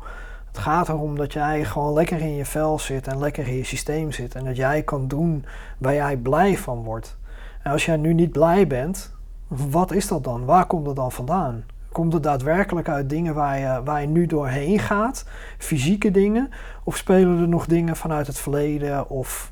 Het 0.47 0.57
gaat 0.57 0.89
erom 0.89 1.17
dat 1.17 1.33
jij 1.33 1.65
gewoon 1.65 1.93
lekker 1.93 2.19
in 2.19 2.35
je 2.35 2.45
vel 2.45 2.79
zit 2.79 3.07
en 3.07 3.19
lekker 3.19 3.47
in 3.47 3.55
je 3.55 3.63
systeem 3.63 4.11
zit. 4.11 4.35
En 4.35 4.45
dat 4.45 4.55
jij 4.55 4.83
kan 4.83 5.07
doen 5.07 5.45
waar 5.77 5.93
jij 5.93 6.17
blij 6.17 6.57
van 6.57 6.83
wordt. 6.83 7.17
En 7.63 7.71
als 7.71 7.85
jij 7.85 7.97
nu 7.97 8.13
niet 8.13 8.31
blij 8.31 8.67
bent, 8.67 9.13
wat 9.47 9.91
is 9.91 10.07
dat 10.07 10.23
dan? 10.23 10.45
Waar 10.45 10.65
komt 10.65 10.85
dat 10.85 10.95
dan 10.95 11.11
vandaan? 11.11 11.63
Komt 11.91 12.13
het 12.13 12.23
daadwerkelijk 12.23 12.89
uit 12.89 13.09
dingen 13.09 13.33
waar 13.33 13.59
je, 13.59 13.81
waar 13.83 14.01
je 14.01 14.07
nu 14.07 14.25
doorheen 14.25 14.79
gaat? 14.79 15.25
Fysieke 15.57 16.11
dingen? 16.11 16.49
Of 16.83 16.97
spelen 16.97 17.41
er 17.41 17.47
nog 17.47 17.65
dingen 17.65 17.95
vanuit 17.95 18.27
het 18.27 18.37
verleden? 18.39 19.09
Of 19.09 19.51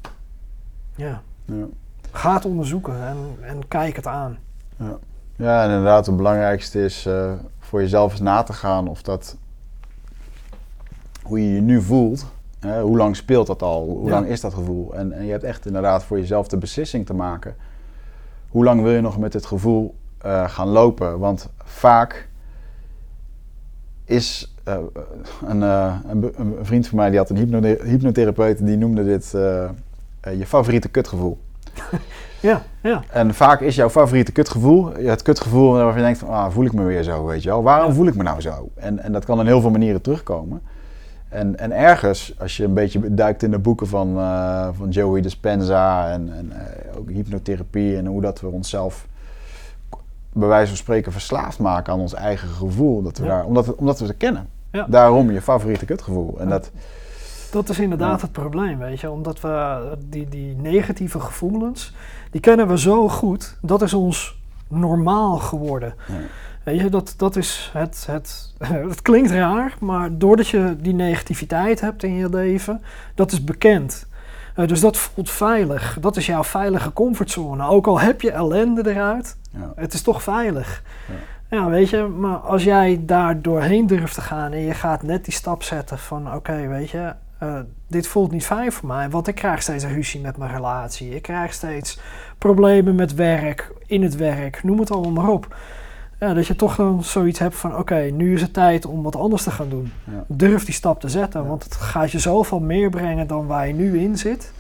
ja, 0.96 1.22
Ja. 1.46 1.66
ga 2.12 2.34
het 2.34 2.46
onderzoeken 2.46 3.08
en, 3.08 3.18
en 3.42 3.68
kijk 3.68 3.96
het 3.96 4.08
aan. 4.08 4.38
Ja. 4.76 4.98
ja, 5.36 5.64
en 5.64 5.70
inderdaad, 5.70 6.06
het 6.06 6.16
belangrijkste 6.18 6.84
is 6.84 7.06
eh, 7.06 7.32
voor 7.60 7.82
jezelf 7.82 8.12
eens 8.12 8.22
na 8.22 8.44
te 8.44 8.54
gaan 8.54 8.88
of 8.88 9.02
dat, 9.02 9.38
hoe 11.24 11.42
je 11.44 11.54
je 11.54 11.62
nu 11.62 11.82
voelt, 11.82 12.26
hè, 12.60 12.82
hoe 12.82 12.98
lang 12.98 13.16
speelt 13.16 13.48
dat 13.48 13.62
al, 13.62 13.86
hoe 13.86 14.06
Ja. 14.06 14.10
lang 14.12 14.26
is 14.28 14.42
dat 14.42 14.54
gevoel? 14.54 14.94
En, 14.96 15.12
en 15.12 15.26
je 15.26 15.32
hebt 15.32 15.44
echt 15.44 15.66
inderdaad 15.66 16.04
voor 16.04 16.18
jezelf 16.20 16.48
de 16.48 16.58
beslissing 16.58 17.06
te 17.06 17.14
maken. 17.14 17.56
Hoe 18.50 18.64
lang 18.64 18.82
wil 18.82 18.92
je 18.92 19.02
nog 19.02 19.18
met 19.18 19.32
dit 19.32 19.46
gevoel 19.46 19.96
eh, 20.18 20.50
gaan 20.50 20.68
lopen? 20.68 21.20
Want 21.20 21.50
vaak 21.64 22.27
is 24.08 24.56
eh, 24.64 24.78
een, 25.48 25.64
eh, 25.64 25.94
een, 26.10 26.56
vriend 26.62 26.88
van 26.88 26.98
mij 26.98 27.10
die 27.10 27.18
had 27.20 27.30
een 27.30 27.38
hypno- 27.38 27.84
hypnotherapeut 27.84 28.66
die 28.66 28.78
noemde 28.78 29.06
dit 29.06 29.34
eh, 29.34 29.70
je 30.38 30.46
favoriete 30.46 30.90
kutgevoel. 30.90 31.38
Ja, 32.42 32.62
ja, 32.82 33.04
En 33.12 33.34
vaak 33.34 33.62
is 33.62 33.76
jouw 33.76 33.90
favoriete 33.90 34.32
kutgevoel 34.32 34.94
het 34.94 35.22
kutgevoel 35.22 35.72
waarvan 35.72 35.96
je 35.98 36.02
denkt 36.02 36.20
van, 36.20 36.30
ah, 36.30 36.50
voel 36.52 36.66
ik 36.66 36.74
me 36.74 36.84
weer 36.84 37.04
zo, 37.04 37.26
weet 37.26 37.44
je 37.44 37.50
wel. 37.50 37.64
Waarom 37.64 37.88
Ja. 37.88 37.94
voel 37.96 38.08
ik 38.08 38.16
me 38.16 38.24
nou 38.24 38.42
zo? 38.42 38.70
En, 38.76 39.00
en 39.00 39.12
dat 39.12 39.26
kan 39.26 39.40
in 39.40 39.46
heel 39.46 39.62
veel 39.62 39.70
manieren 39.70 40.02
terugkomen. 40.02 40.62
En, 41.30 41.58
en 41.60 41.72
ergens, 41.72 42.34
als 42.40 42.58
je 42.58 42.64
een 42.64 42.74
beetje 42.74 43.14
duikt 43.14 43.44
in 43.44 43.52
de 43.52 43.60
boeken 43.60 43.88
van, 43.88 44.14
van 44.76 44.90
Joey 44.90 45.22
Dispenza 45.22 46.12
en, 46.12 46.30
en 46.38 46.52
ook 46.98 47.10
hypnotherapie 47.10 47.98
en 47.98 48.06
hoe 48.06 48.22
dat 48.22 48.42
we 48.42 48.48
onszelf 48.48 49.08
bij 50.34 50.48
wijze 50.48 50.68
van 50.68 50.78
spreken 50.78 51.12
verslaafd 51.12 51.60
maken 51.60 51.94
aan 51.94 52.00
ons 52.00 52.14
eigen 52.14 52.48
gevoel. 52.48 53.02
Dat 53.04 53.18
we 53.18 53.24
Ja. 53.26 53.30
daar, 53.30 53.46
omdat, 53.46 53.66
we, 53.66 53.78
omdat 53.78 54.00
we 54.00 54.06
ze 54.06 54.14
kennen. 54.14 54.50
Ja. 54.72 54.86
Daarom 54.90 55.32
je 55.32 55.42
favoriete 55.42 55.86
kutgevoel. 55.86 56.40
En 56.40 56.50
dat, 56.50 56.72
dat 57.52 57.70
is 57.70 57.80
inderdaad 57.80 58.22
het 58.22 58.32
probleem, 58.32 58.78
weet 58.78 59.00
je. 59.00 59.12
Omdat 59.12 59.42
we 59.42 59.80
die, 60.06 60.30
die 60.30 60.56
negatieve 60.56 61.20
gevoelens, 61.20 61.94
die 62.32 62.42
kennen 62.42 62.68
we 62.68 62.80
zo 62.80 63.10
goed. 63.10 63.58
Dat 63.62 63.82
is 63.82 63.94
ons 63.94 64.40
normaal 64.68 65.38
geworden. 65.38 65.94
Ja. 66.08 66.14
Weet 66.64 66.80
je, 66.80 66.90
dat, 66.90 67.14
dat 67.18 67.36
is 67.36 67.70
het, 67.74 68.08
het, 68.12 68.54
het 68.90 69.02
klinkt 69.02 69.32
raar, 69.32 69.76
maar 69.80 70.18
doordat 70.18 70.48
je 70.48 70.76
die 70.80 70.94
negativiteit 70.94 71.82
hebt 71.82 72.04
in 72.04 72.14
je 72.14 72.30
leven, 72.30 72.82
dat 73.16 73.32
is 73.32 73.44
bekend. 73.44 74.08
Eh, 74.56 74.68
dus 74.68 74.80
dat 74.80 74.98
voelt 74.98 75.30
veilig. 75.30 75.98
Dat 76.02 76.18
is 76.18 76.26
jouw 76.26 76.44
veilige 76.44 76.94
comfortzone. 76.94 77.68
Ook 77.68 77.88
al 77.88 78.00
heb 78.00 78.22
je 78.22 78.32
ellende 78.32 78.90
eruit, 78.90 79.38
ja. 79.60 79.72
het 79.76 79.94
is 79.94 80.02
toch 80.02 80.24
veilig. 80.24 80.84
Ja. 81.50 81.70
weet 81.70 81.90
je, 81.90 82.04
maar 82.04 82.38
als 82.38 82.64
jij 82.64 83.02
daar 83.06 83.42
doorheen 83.42 83.88
durft 83.88 84.14
te 84.14 84.22
gaan 84.22 84.52
en 84.52 84.60
je 84.60 84.74
gaat 84.74 85.04
net 85.04 85.26
die 85.26 85.34
stap 85.34 85.64
zetten 85.64 86.00
van 86.00 86.34
oké, 86.34 86.68
weet 86.68 86.90
je, 86.90 87.14
eh, 87.40 87.60
dit 87.88 88.08
voelt 88.08 88.32
niet 88.32 88.46
fijn 88.46 88.72
voor 88.72 88.88
mij, 88.88 89.10
want 89.10 89.28
ik 89.28 89.36
krijg 89.36 89.62
steeds 89.62 89.86
ruzie 89.86 90.22
met 90.22 90.38
mijn 90.38 90.52
relatie. 90.52 91.16
Ik 91.16 91.22
krijg 91.22 91.54
steeds 91.54 92.00
problemen 92.38 92.96
met 92.96 93.14
werk, 93.14 93.72
in 93.86 94.04
het 94.04 94.16
werk, 94.16 94.64
noem 94.64 94.80
het 94.80 94.92
allemaal 94.92 95.24
maar 95.24 95.34
op. 95.34 95.56
Ja, 96.20 96.34
dat 96.34 96.48
je 96.48 96.56
toch 96.56 96.76
dan 96.76 97.04
zoiets 97.04 97.40
hebt 97.40 97.56
van 97.56 97.78
oké, 97.78 97.96
nu 98.00 98.34
is 98.34 98.42
het 98.42 98.54
tijd 98.54 98.86
om 98.86 99.04
wat 99.04 99.16
anders 99.16 99.44
te 99.44 99.52
gaan 99.52 99.70
doen. 99.70 99.92
Ja. 100.04 100.24
Durf 100.28 100.66
die 100.66 100.74
stap 100.74 101.00
te 101.00 101.10
zetten, 101.10 101.42
Ja. 101.42 101.48
want 101.48 101.64
het 101.64 101.76
gaat 101.76 102.12
je 102.12 102.20
zoveel 102.20 102.60
meer 102.60 102.90
brengen 102.90 103.28
dan 103.28 103.48
waar 103.48 103.68
je 103.68 103.74
nu 103.74 104.00
in 104.00 104.18
zit. 104.18 104.52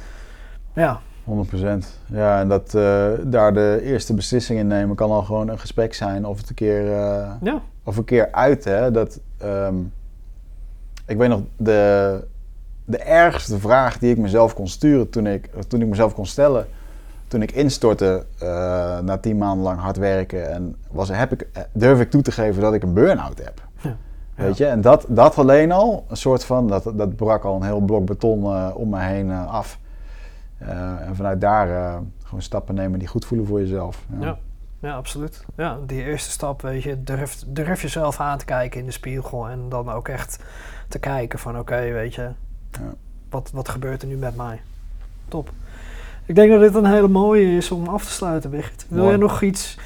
Ja, 0.73 0.99
100%. 1.27 1.85
Ja, 2.05 2.39
en 2.39 2.47
dat 2.47 2.75
eh, 2.75 3.07
daar 3.23 3.53
de 3.53 3.79
eerste 3.83 4.13
beslissing 4.13 4.59
in 4.59 4.67
nemen 4.67 4.95
kan 4.95 5.11
al 5.11 5.21
gewoon 5.21 5.47
een 5.47 5.59
gesprek 5.59 5.93
zijn 5.93 6.25
of 6.25 6.37
het 6.37 6.49
een 6.49 6.55
keer, 6.55 6.91
eh, 6.91 7.31
ja, 7.41 7.61
of 7.83 7.97
een 7.97 8.03
keer 8.03 8.31
uit. 8.31 8.63
Hè? 8.63 8.91
Dat, 8.91 9.19
ehm, 9.37 9.75
ik 11.05 11.17
weet 11.17 11.29
nog, 11.29 11.41
de, 11.57 12.23
de 12.85 12.97
ergste 12.97 13.59
vraag 13.59 13.97
die 13.97 14.11
ik 14.11 14.17
mezelf 14.17 14.53
kon 14.53 14.67
sturen 14.67 15.09
toen 15.09 15.27
ik, 15.27 15.49
toen 15.67 15.81
ik 15.81 15.87
mezelf 15.87 16.13
kon 16.13 16.25
stellen, 16.25 16.67
toen 17.27 17.41
ik 17.41 17.51
instortte 17.51 18.25
eh, 18.39 18.47
na 18.99 19.17
tien 19.17 19.37
maanden 19.37 19.63
lang 19.63 19.79
hard 19.79 19.97
werken, 19.97 20.51
en 20.51 20.75
was, 20.91 21.09
heb 21.09 21.31
ik, 21.31 21.47
durf 21.71 21.99
ik 21.99 22.09
toe 22.09 22.21
te 22.21 22.31
geven 22.31 22.61
dat 22.61 22.73
ik 22.73 22.83
een 22.83 22.93
burn-out 22.93 23.37
heb. 23.43 23.61
Ja. 23.81 23.95
Weet 24.35 24.57
je, 24.57 24.65
en 24.65 24.81
dat, 24.81 25.05
dat 25.07 25.37
alleen 25.37 25.71
al, 25.71 26.05
een 26.07 26.17
soort 26.17 26.43
van, 26.43 26.67
dat, 26.67 26.91
dat 26.93 27.15
brak 27.15 27.43
al 27.43 27.55
een 27.55 27.63
heel 27.63 27.79
blok 27.79 28.05
beton 28.05 28.73
om 28.73 28.89
me 28.89 28.99
heen 28.99 29.31
af. 29.31 29.79
Eh, 30.57 31.07
en 31.07 31.15
vanuit 31.15 31.41
daar 31.41 31.69
eh, 31.69 31.97
gewoon 32.23 32.41
stappen 32.41 32.75
nemen 32.75 32.99
die 32.99 33.07
goed 33.07 33.25
voelen 33.25 33.47
voor 33.47 33.59
jezelf. 33.59 34.03
Ja. 34.19 34.37
Ja, 34.79 34.95
absoluut. 34.95 35.45
Ja, 35.55 35.77
die 35.85 36.03
eerste 36.03 36.29
stap, 36.31 36.61
weet 36.61 36.83
je, 36.83 37.03
durf, 37.03 37.43
durf 37.47 37.81
jezelf 37.81 38.19
aan 38.19 38.37
te 38.37 38.45
kijken 38.45 38.79
in 38.79 38.85
de 38.85 38.91
spiegel 38.91 39.47
en 39.49 39.69
dan 39.69 39.89
ook 39.91 40.07
echt 40.07 40.43
te 40.87 40.99
kijken 40.99 41.39
van 41.39 41.59
oké, 41.59 41.91
weet 41.91 42.15
je, 42.15 42.21
Ja. 42.71 42.93
wat, 43.29 43.49
wat 43.53 43.69
gebeurt 43.69 44.01
er 44.01 44.07
nu 44.07 44.15
met 44.15 44.35
mij? 44.35 44.61
Top. 45.27 45.49
Ik 46.25 46.35
denk 46.35 46.51
dat 46.51 46.59
dit 46.61 46.75
een 46.75 46.85
hele 46.85 47.07
mooie 47.07 47.57
is 47.57 47.71
om 47.71 47.87
af 47.87 48.03
te 48.05 48.11
sluiten, 48.11 48.49
Wigert. 48.49 48.85
Wil 48.89 48.99
Mooi. 49.01 49.11
je 49.11 49.17
nog 49.17 49.41
iets 49.41 49.77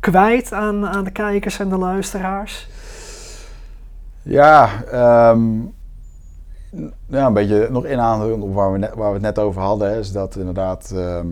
kwijt 0.00 0.52
aan, 0.52 0.86
aan 0.86 1.04
de 1.04 1.10
kijkers 1.10 1.58
en 1.58 1.68
de 1.68 1.76
luisteraars? 1.78 2.68
Ja, 4.22 4.84
ehm, 4.84 5.40
n- 5.40 5.74
ja, 7.06 7.26
een 7.26 7.32
beetje 7.32 7.68
nog 7.70 7.84
inhaken 7.84 8.42
op 8.42 8.54
waar 8.54 8.72
we, 8.72 8.78
net, 8.78 8.94
waar 8.94 9.08
we 9.08 9.12
het 9.12 9.22
net 9.22 9.38
over 9.38 9.60
hadden, 9.60 9.90
hè, 9.90 9.98
is 9.98 10.12
dat 10.12 10.36
inderdaad 10.36 10.92
ehm, 10.94 11.26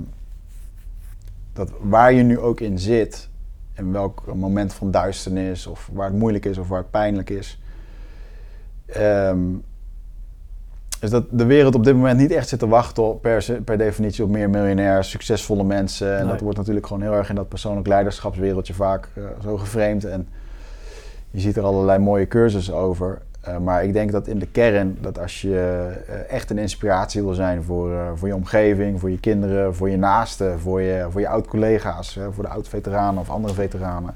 dat 1.52 1.70
waar 1.80 2.12
je 2.12 2.22
nu 2.22 2.38
ook 2.38 2.60
in 2.60 2.78
zit, 2.78 3.28
in 3.74 3.92
welk 3.92 4.22
moment 4.34 4.72
van 4.72 4.90
duisternis 4.90 5.66
of 5.66 5.90
waar 5.92 6.06
het 6.06 6.18
moeilijk 6.18 6.44
is 6.44 6.58
of 6.58 6.68
waar 6.68 6.78
het 6.78 6.90
pijnlijk 6.90 7.30
is, 7.30 7.60
ehm, 8.86 9.38
is 11.00 11.10
dat 11.10 11.24
de 11.30 11.44
wereld 11.44 11.74
op 11.74 11.84
dit 11.84 11.94
moment 11.94 12.18
niet 12.18 12.30
echt 12.30 12.48
zit 12.48 12.58
te 12.58 12.68
wachten 12.68 13.02
op 13.02 13.22
per, 13.22 13.60
per 13.64 13.78
definitie 13.78 14.24
op 14.24 14.30
meer 14.30 14.50
miljonairs, 14.50 15.10
succesvolle 15.10 15.64
mensen. 15.64 16.12
En 16.16 16.22
Nee. 16.22 16.32
dat 16.32 16.40
wordt 16.40 16.56
natuurlijk 16.58 16.86
gewoon 16.86 17.02
heel 17.02 17.12
erg 17.12 17.28
in 17.28 17.34
dat 17.34 17.48
persoonlijk 17.48 17.86
leiderschapswereldje 17.86 18.74
vaak 18.74 19.08
eh, 19.14 19.22
zo 19.42 19.56
geframed. 19.56 20.04
En 20.04 20.28
je 21.30 21.40
ziet 21.40 21.56
er 21.56 21.62
allerlei 21.62 21.98
mooie 21.98 22.26
cursussen 22.28 22.74
over. 22.74 23.22
Eh, 23.40 23.58
maar 23.58 23.84
ik 23.84 23.92
denk 23.92 24.12
dat 24.12 24.26
in 24.26 24.38
de 24.38 24.46
kern, 24.46 24.98
dat 25.00 25.18
als 25.18 25.40
je 25.40 25.88
eh, 26.06 26.30
echt 26.30 26.50
een 26.50 26.58
inspiratie 26.58 27.22
wil 27.22 27.34
zijn 27.34 27.62
voor, 27.62 27.92
eh, 27.92 28.10
voor 28.14 28.28
je 28.28 28.34
omgeving, 28.34 29.00
voor 29.00 29.10
je 29.10 29.20
kinderen, 29.20 29.74
voor 29.74 29.90
je 29.90 29.96
naasten, 29.96 30.60
voor 30.60 30.80
je, 30.80 31.06
voor 31.10 31.20
je 31.20 31.28
oud-collega's, 31.28 32.18
voor 32.30 32.44
de 32.44 32.50
oud-veteranen 32.50 33.20
of 33.20 33.30
andere 33.30 33.54
veteranen, 33.54 34.14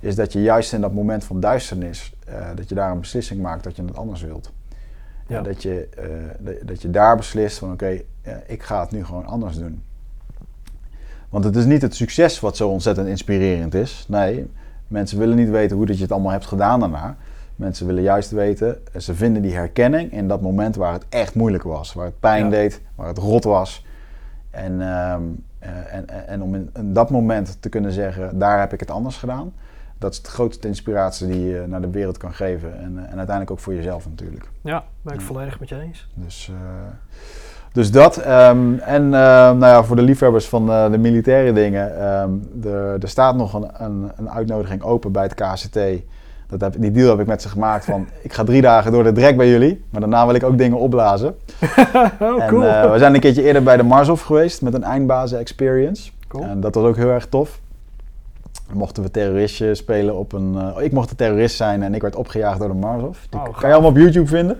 is 0.00 0.14
dat 0.14 0.32
je 0.32 0.42
juist 0.42 0.72
in 0.72 0.80
dat 0.80 0.92
moment 0.92 1.24
van 1.24 1.40
duisternis, 1.40 2.14
dat 2.54 2.68
je 2.68 2.74
daar 2.74 2.90
een 2.90 3.00
beslissing 3.00 3.42
maakt 3.42 3.64
dat 3.64 3.76
je 3.76 3.84
het 3.84 3.96
anders 3.96 4.22
wilt. 4.22 4.52
Ja. 5.26 5.40
Dat, 5.40 5.62
je, 5.62 5.88
dat, 6.64 6.82
je 6.82 6.90
daar 6.90 7.16
beslist 7.16 7.58
van 7.58 7.72
oké, 7.72 8.00
ik 8.46 8.62
ga 8.62 8.80
het 8.80 8.90
nu 8.90 9.04
gewoon 9.04 9.26
anders 9.26 9.56
doen. 9.58 9.82
Want 11.28 11.44
het 11.44 11.56
is 11.56 11.64
niet 11.64 11.82
het 11.82 11.94
succes 11.94 12.40
wat 12.40 12.56
zo 12.56 12.68
ontzettend 12.68 13.08
inspirerend 13.08 13.74
is. 13.74 14.04
Nee, 14.08 14.50
mensen 14.88 15.18
willen 15.18 15.36
niet 15.36 15.50
weten 15.50 15.76
hoe 15.76 15.86
dat 15.86 15.96
je 15.96 16.02
het 16.02 16.12
allemaal 16.12 16.32
hebt 16.32 16.46
gedaan 16.46 16.80
daarna. 16.80 17.16
Mensen 17.56 17.86
willen 17.86 18.02
juist 18.02 18.30
weten, 18.30 18.78
ze 18.98 19.14
vinden 19.14 19.42
die 19.42 19.54
herkenning 19.54 20.12
in 20.12 20.28
dat 20.28 20.40
moment 20.40 20.76
waar 20.76 20.92
het 20.92 21.04
echt 21.08 21.34
moeilijk 21.34 21.62
was. 21.62 21.92
Waar 21.92 22.04
het 22.06 22.20
pijn 22.20 22.44
Ja. 22.44 22.50
deed, 22.50 22.80
waar 22.94 23.08
het 23.08 23.18
rot 23.18 23.44
was. 23.44 23.86
En, 24.50 24.80
ehm, 24.80 25.22
eh, 25.58 25.68
en, 25.94 26.08
en, 26.08 26.26
en 26.28 26.42
om 26.42 26.54
in, 26.54 26.70
in 26.74 26.92
dat 26.92 27.10
moment 27.10 27.56
te 27.60 27.68
kunnen 27.68 27.92
zeggen, 27.92 28.38
daar 28.38 28.60
heb 28.60 28.72
ik 28.72 28.80
het 28.80 28.90
anders 28.90 29.16
gedaan. 29.16 29.52
Dat 29.98 30.12
is 30.12 30.22
de 30.22 30.28
grootste 30.30 30.68
inspiratie 30.68 31.26
die 31.26 31.46
je 31.46 31.64
naar 31.66 31.80
de 31.80 31.90
wereld 31.90 32.16
kan 32.16 32.32
geven. 32.34 32.78
En, 32.78 32.92
eh, 32.96 33.02
en 33.02 33.16
uiteindelijk 33.16 33.50
ook 33.50 33.58
voor 33.58 33.74
jezelf 33.74 34.08
natuurlijk. 34.08 34.50
Ja, 34.60 34.84
ben 35.02 35.14
ik 35.14 35.20
Ja. 35.20 35.26
volledig 35.26 35.60
met 35.60 35.68
je 35.68 35.80
eens. 35.80 36.08
Dus, 36.14 36.50
eh, 36.52 36.56
dus 37.72 37.90
dat. 37.90 38.16
ehm, 38.16 38.74
en 38.78 39.08
nou 39.08 39.58
ja, 39.66 39.84
voor 39.84 39.96
de 39.96 40.02
liefhebbers 40.02 40.48
van 40.48 40.66
de 40.66 40.98
militaire 40.98 41.52
dingen. 41.52 41.98
ehm, 42.00 42.30
er, 42.64 43.02
er 43.02 43.08
staat 43.08 43.36
nog 43.36 43.54
een, 43.54 43.68
een, 43.84 44.10
een 44.16 44.30
uitnodiging 44.30 44.82
open 44.82 45.12
bij 45.12 45.22
het 45.22 45.34
KCT. 45.34 45.78
Dat 46.48 46.60
heb, 46.60 46.74
die 46.78 46.90
deal 46.90 47.08
heb 47.10 47.20
ik 47.20 47.26
met 47.26 47.42
ze 47.42 47.48
gemaakt 47.48 47.84
van... 47.84 48.06
ik 48.22 48.32
ga 48.32 48.44
drie 48.44 48.62
dagen 48.62 48.92
door 48.92 49.02
de 49.04 49.12
drek 49.12 49.36
bij 49.36 49.48
jullie. 49.48 49.84
Maar 49.90 50.00
daarna 50.00 50.26
wil 50.26 50.34
ik 50.34 50.42
ook 50.42 50.58
dingen 50.58 50.78
opblazen. 50.78 51.28
oh, 52.20 52.42
en, 52.42 52.48
cool. 52.48 52.62
eh, 52.64 52.92
we 52.92 52.98
zijn 52.98 53.14
een 53.14 53.20
keertje 53.20 53.42
eerder 53.42 53.62
bij 53.62 53.76
de 53.76 53.82
Marshof 53.82 54.22
geweest 54.22 54.62
met 54.62 54.74
een 54.74 54.84
eindbazen 54.84 55.38
experience. 55.38 56.10
cool. 56.28 56.44
En 56.44 56.60
dat 56.60 56.74
was 56.74 56.84
ook 56.84 56.96
heel 56.96 57.10
erg 57.10 57.26
tof. 57.26 57.60
Dan 58.68 58.76
mochten 58.76 59.02
we 59.02 59.10
terroristje 59.10 59.74
spelen 59.74 60.16
op 60.16 60.32
een... 60.32 60.56
eh, 60.76 60.84
ik 60.84 60.92
mocht 60.92 61.08
de 61.08 61.14
terrorist 61.16 61.56
zijn 61.56 61.82
en 61.82 61.94
ik 61.94 62.02
werd 62.02 62.16
opgejaagd 62.16 62.58
door 62.58 62.68
de 62.68 62.74
Marshof. 62.74 63.26
Die 63.30 63.40
Oh, 63.40 63.58
kan 63.58 63.68
je 63.68 63.74
allemaal 63.74 63.90
op 63.90 63.96
YouTube 63.96 64.26
vinden. 64.26 64.58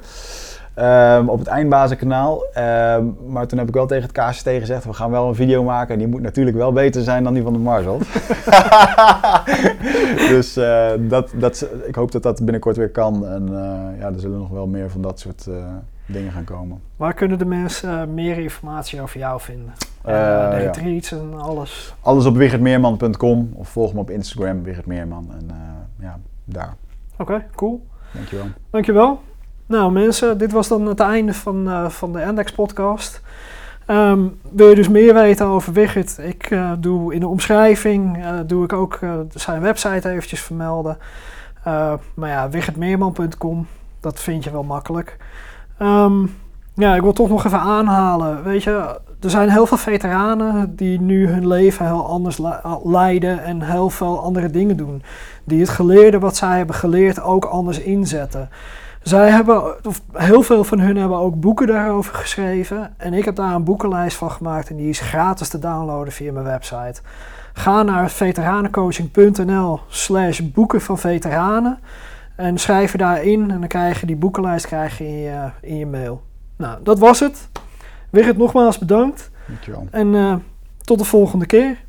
Ehm, 0.74 1.28
op 1.28 1.38
het 1.38 1.48
Eindbazenkanaal. 1.48 2.44
Ehm, 2.52 3.04
maar 3.26 3.46
toen 3.46 3.58
heb 3.58 3.68
ik 3.68 3.74
wel 3.74 3.86
tegen 3.86 4.02
het 4.02 4.12
KCT 4.12 4.48
gezegd, 4.48 4.84
we 4.84 4.92
gaan 4.92 5.10
wel 5.10 5.28
een 5.28 5.34
video 5.34 5.62
maken. 5.62 5.92
En 5.92 5.98
die 5.98 6.08
moet 6.08 6.20
natuurlijk 6.20 6.56
wel 6.56 6.72
beter 6.72 7.02
zijn 7.02 7.24
dan 7.24 7.34
die 7.34 7.42
van 7.42 7.52
de 7.52 7.58
Marshold. 7.58 8.02
dus 10.34 10.56
eh, 10.56 10.90
dat, 10.98 11.32
dat, 11.36 11.68
ik 11.86 11.94
hoop 11.94 12.12
dat 12.12 12.22
dat 12.22 12.38
binnenkort 12.42 12.76
weer 12.76 12.90
kan. 12.90 13.26
En 13.26 13.48
eh, 13.48 14.00
ja, 14.00 14.06
er 14.06 14.20
zullen 14.20 14.38
nog 14.38 14.50
wel 14.50 14.66
meer 14.66 14.90
van 14.90 15.02
dat 15.02 15.20
soort 15.20 15.46
eh, 15.46 15.54
dingen 16.06 16.32
gaan 16.32 16.44
komen. 16.44 16.80
Waar 16.96 17.14
kunnen 17.14 17.38
de 17.38 17.44
mensen 17.44 18.00
eh, 18.00 18.06
meer 18.06 18.38
informatie 18.38 19.00
over 19.00 19.18
jou 19.18 19.40
vinden? 19.40 19.72
De 20.02 20.10
ja. 20.10 20.48
retreats 20.48 21.12
en 21.12 21.40
alles. 21.40 21.94
Alles 22.00 22.26
op 22.26 22.36
wichertmeerman.com 22.36 23.52
of 23.54 23.68
volg 23.68 23.92
me 23.92 23.98
op 23.98 24.10
Instagram, 24.10 24.62
Wigert 24.62 24.86
Meerman. 24.86 25.34
En 25.38 25.50
eh, 25.50 26.04
ja, 26.04 26.18
daar. 26.44 26.74
Oké, 27.18 27.46
cool. 27.54 27.86
Dankjewel. 28.12 28.46
Dankjewel. 28.70 29.20
Nou 29.66 29.92
mensen, 29.92 30.38
dit 30.38 30.52
was 30.52 30.68
dan 30.68 30.86
het 30.86 31.00
einde 31.00 31.34
van, 31.34 31.68
eh, 31.68 31.88
van 31.88 32.12
de 32.12 32.22
Index 32.22 32.52
podcast. 32.52 33.22
Ehm, 33.86 34.20
wil 34.50 34.68
je 34.68 34.74
dus 34.74 34.88
meer 34.88 35.14
weten 35.14 35.46
over 35.46 35.72
Wigert? 35.72 36.18
Ik 36.18 36.50
eh, 36.50 36.72
doe 36.78 37.14
in 37.14 37.20
de 37.20 37.28
omschrijving 37.28 38.24
eh, 38.24 38.32
doe 38.46 38.64
ik 38.64 38.72
ook 38.72 38.98
zijn 39.34 39.60
website 39.60 40.10
eventjes 40.10 40.40
vermelden. 40.40 40.98
Maar 42.14 42.28
ja, 42.28 42.48
wiggertmeerman.com, 42.48 43.66
dat 44.00 44.20
vind 44.20 44.44
je 44.44 44.50
wel 44.50 44.62
makkelijk. 44.62 45.16
Ehm, 45.78 46.26
ja, 46.74 46.94
ik 46.94 47.02
wil 47.02 47.12
toch 47.12 47.28
nog 47.28 47.44
even 47.44 47.60
aanhalen. 47.60 48.42
Weet 48.42 48.62
je, 48.62 49.00
er 49.20 49.30
zijn 49.30 49.50
heel 49.50 49.66
veel 49.66 49.76
veteranen 49.76 50.76
die 50.76 51.00
nu 51.00 51.28
hun 51.28 51.46
leven 51.46 51.86
heel 51.86 52.06
anders 52.06 52.38
le- 52.38 52.60
leiden 52.84 53.44
en 53.44 53.62
heel 53.62 53.90
veel 53.90 54.20
andere 54.22 54.50
dingen 54.50 54.76
doen. 54.76 55.02
Die 55.44 55.60
het 55.60 55.68
geleerde 55.68 56.18
wat 56.18 56.36
zij 56.36 56.56
hebben 56.56 56.74
geleerd 56.76 57.20
ook 57.20 57.44
anders 57.44 57.78
inzetten. 57.78 58.48
Zij 59.04 59.30
hebben, 59.30 59.84
of 59.86 60.02
heel 60.12 60.42
veel 60.42 60.64
van 60.64 60.80
hun 60.80 60.96
hebben 60.96 61.18
ook 61.18 61.40
boeken 61.40 61.66
daarover 61.66 62.14
geschreven. 62.14 62.94
En 62.96 63.14
ik 63.14 63.24
heb 63.24 63.36
daar 63.36 63.54
een 63.54 63.64
boekenlijst 63.64 64.16
van 64.16 64.30
gemaakt 64.30 64.70
en 64.70 64.76
die 64.76 64.88
is 64.88 65.00
gratis 65.00 65.48
te 65.48 65.58
downloaden 65.58 66.12
via 66.12 66.32
mijn 66.32 66.44
website. 66.44 67.00
Ga 67.52 67.82
naar 67.82 68.10
veteranencoaching.nl 68.10 69.80
slash 69.88 70.40
boeken 70.40 70.80
van 70.80 70.98
veteranen. 70.98 71.78
En 72.36 72.58
schrijf 72.58 72.92
je 72.92 72.98
daarin 72.98 73.50
en 73.50 73.58
dan 73.60 73.68
krijg 73.68 74.00
je 74.00 74.06
die 74.06 74.16
boekenlijst 74.16 74.66
krijg 74.66 74.98
je 74.98 75.04
in, 75.04 75.18
je 75.18 75.50
in 75.60 75.76
je 75.76 75.86
mail. 75.86 76.22
Nou, 76.56 76.78
dat 76.82 76.98
was 76.98 77.20
het. 77.20 77.48
Wigert, 78.10 78.36
nogmaals 78.36 78.78
bedankt. 78.78 79.30
Dankjewel. 79.46 79.86
En 79.90 80.14
eh, 80.14 80.34
tot 80.78 80.98
de 80.98 81.04
volgende 81.04 81.46
keer. 81.46 81.83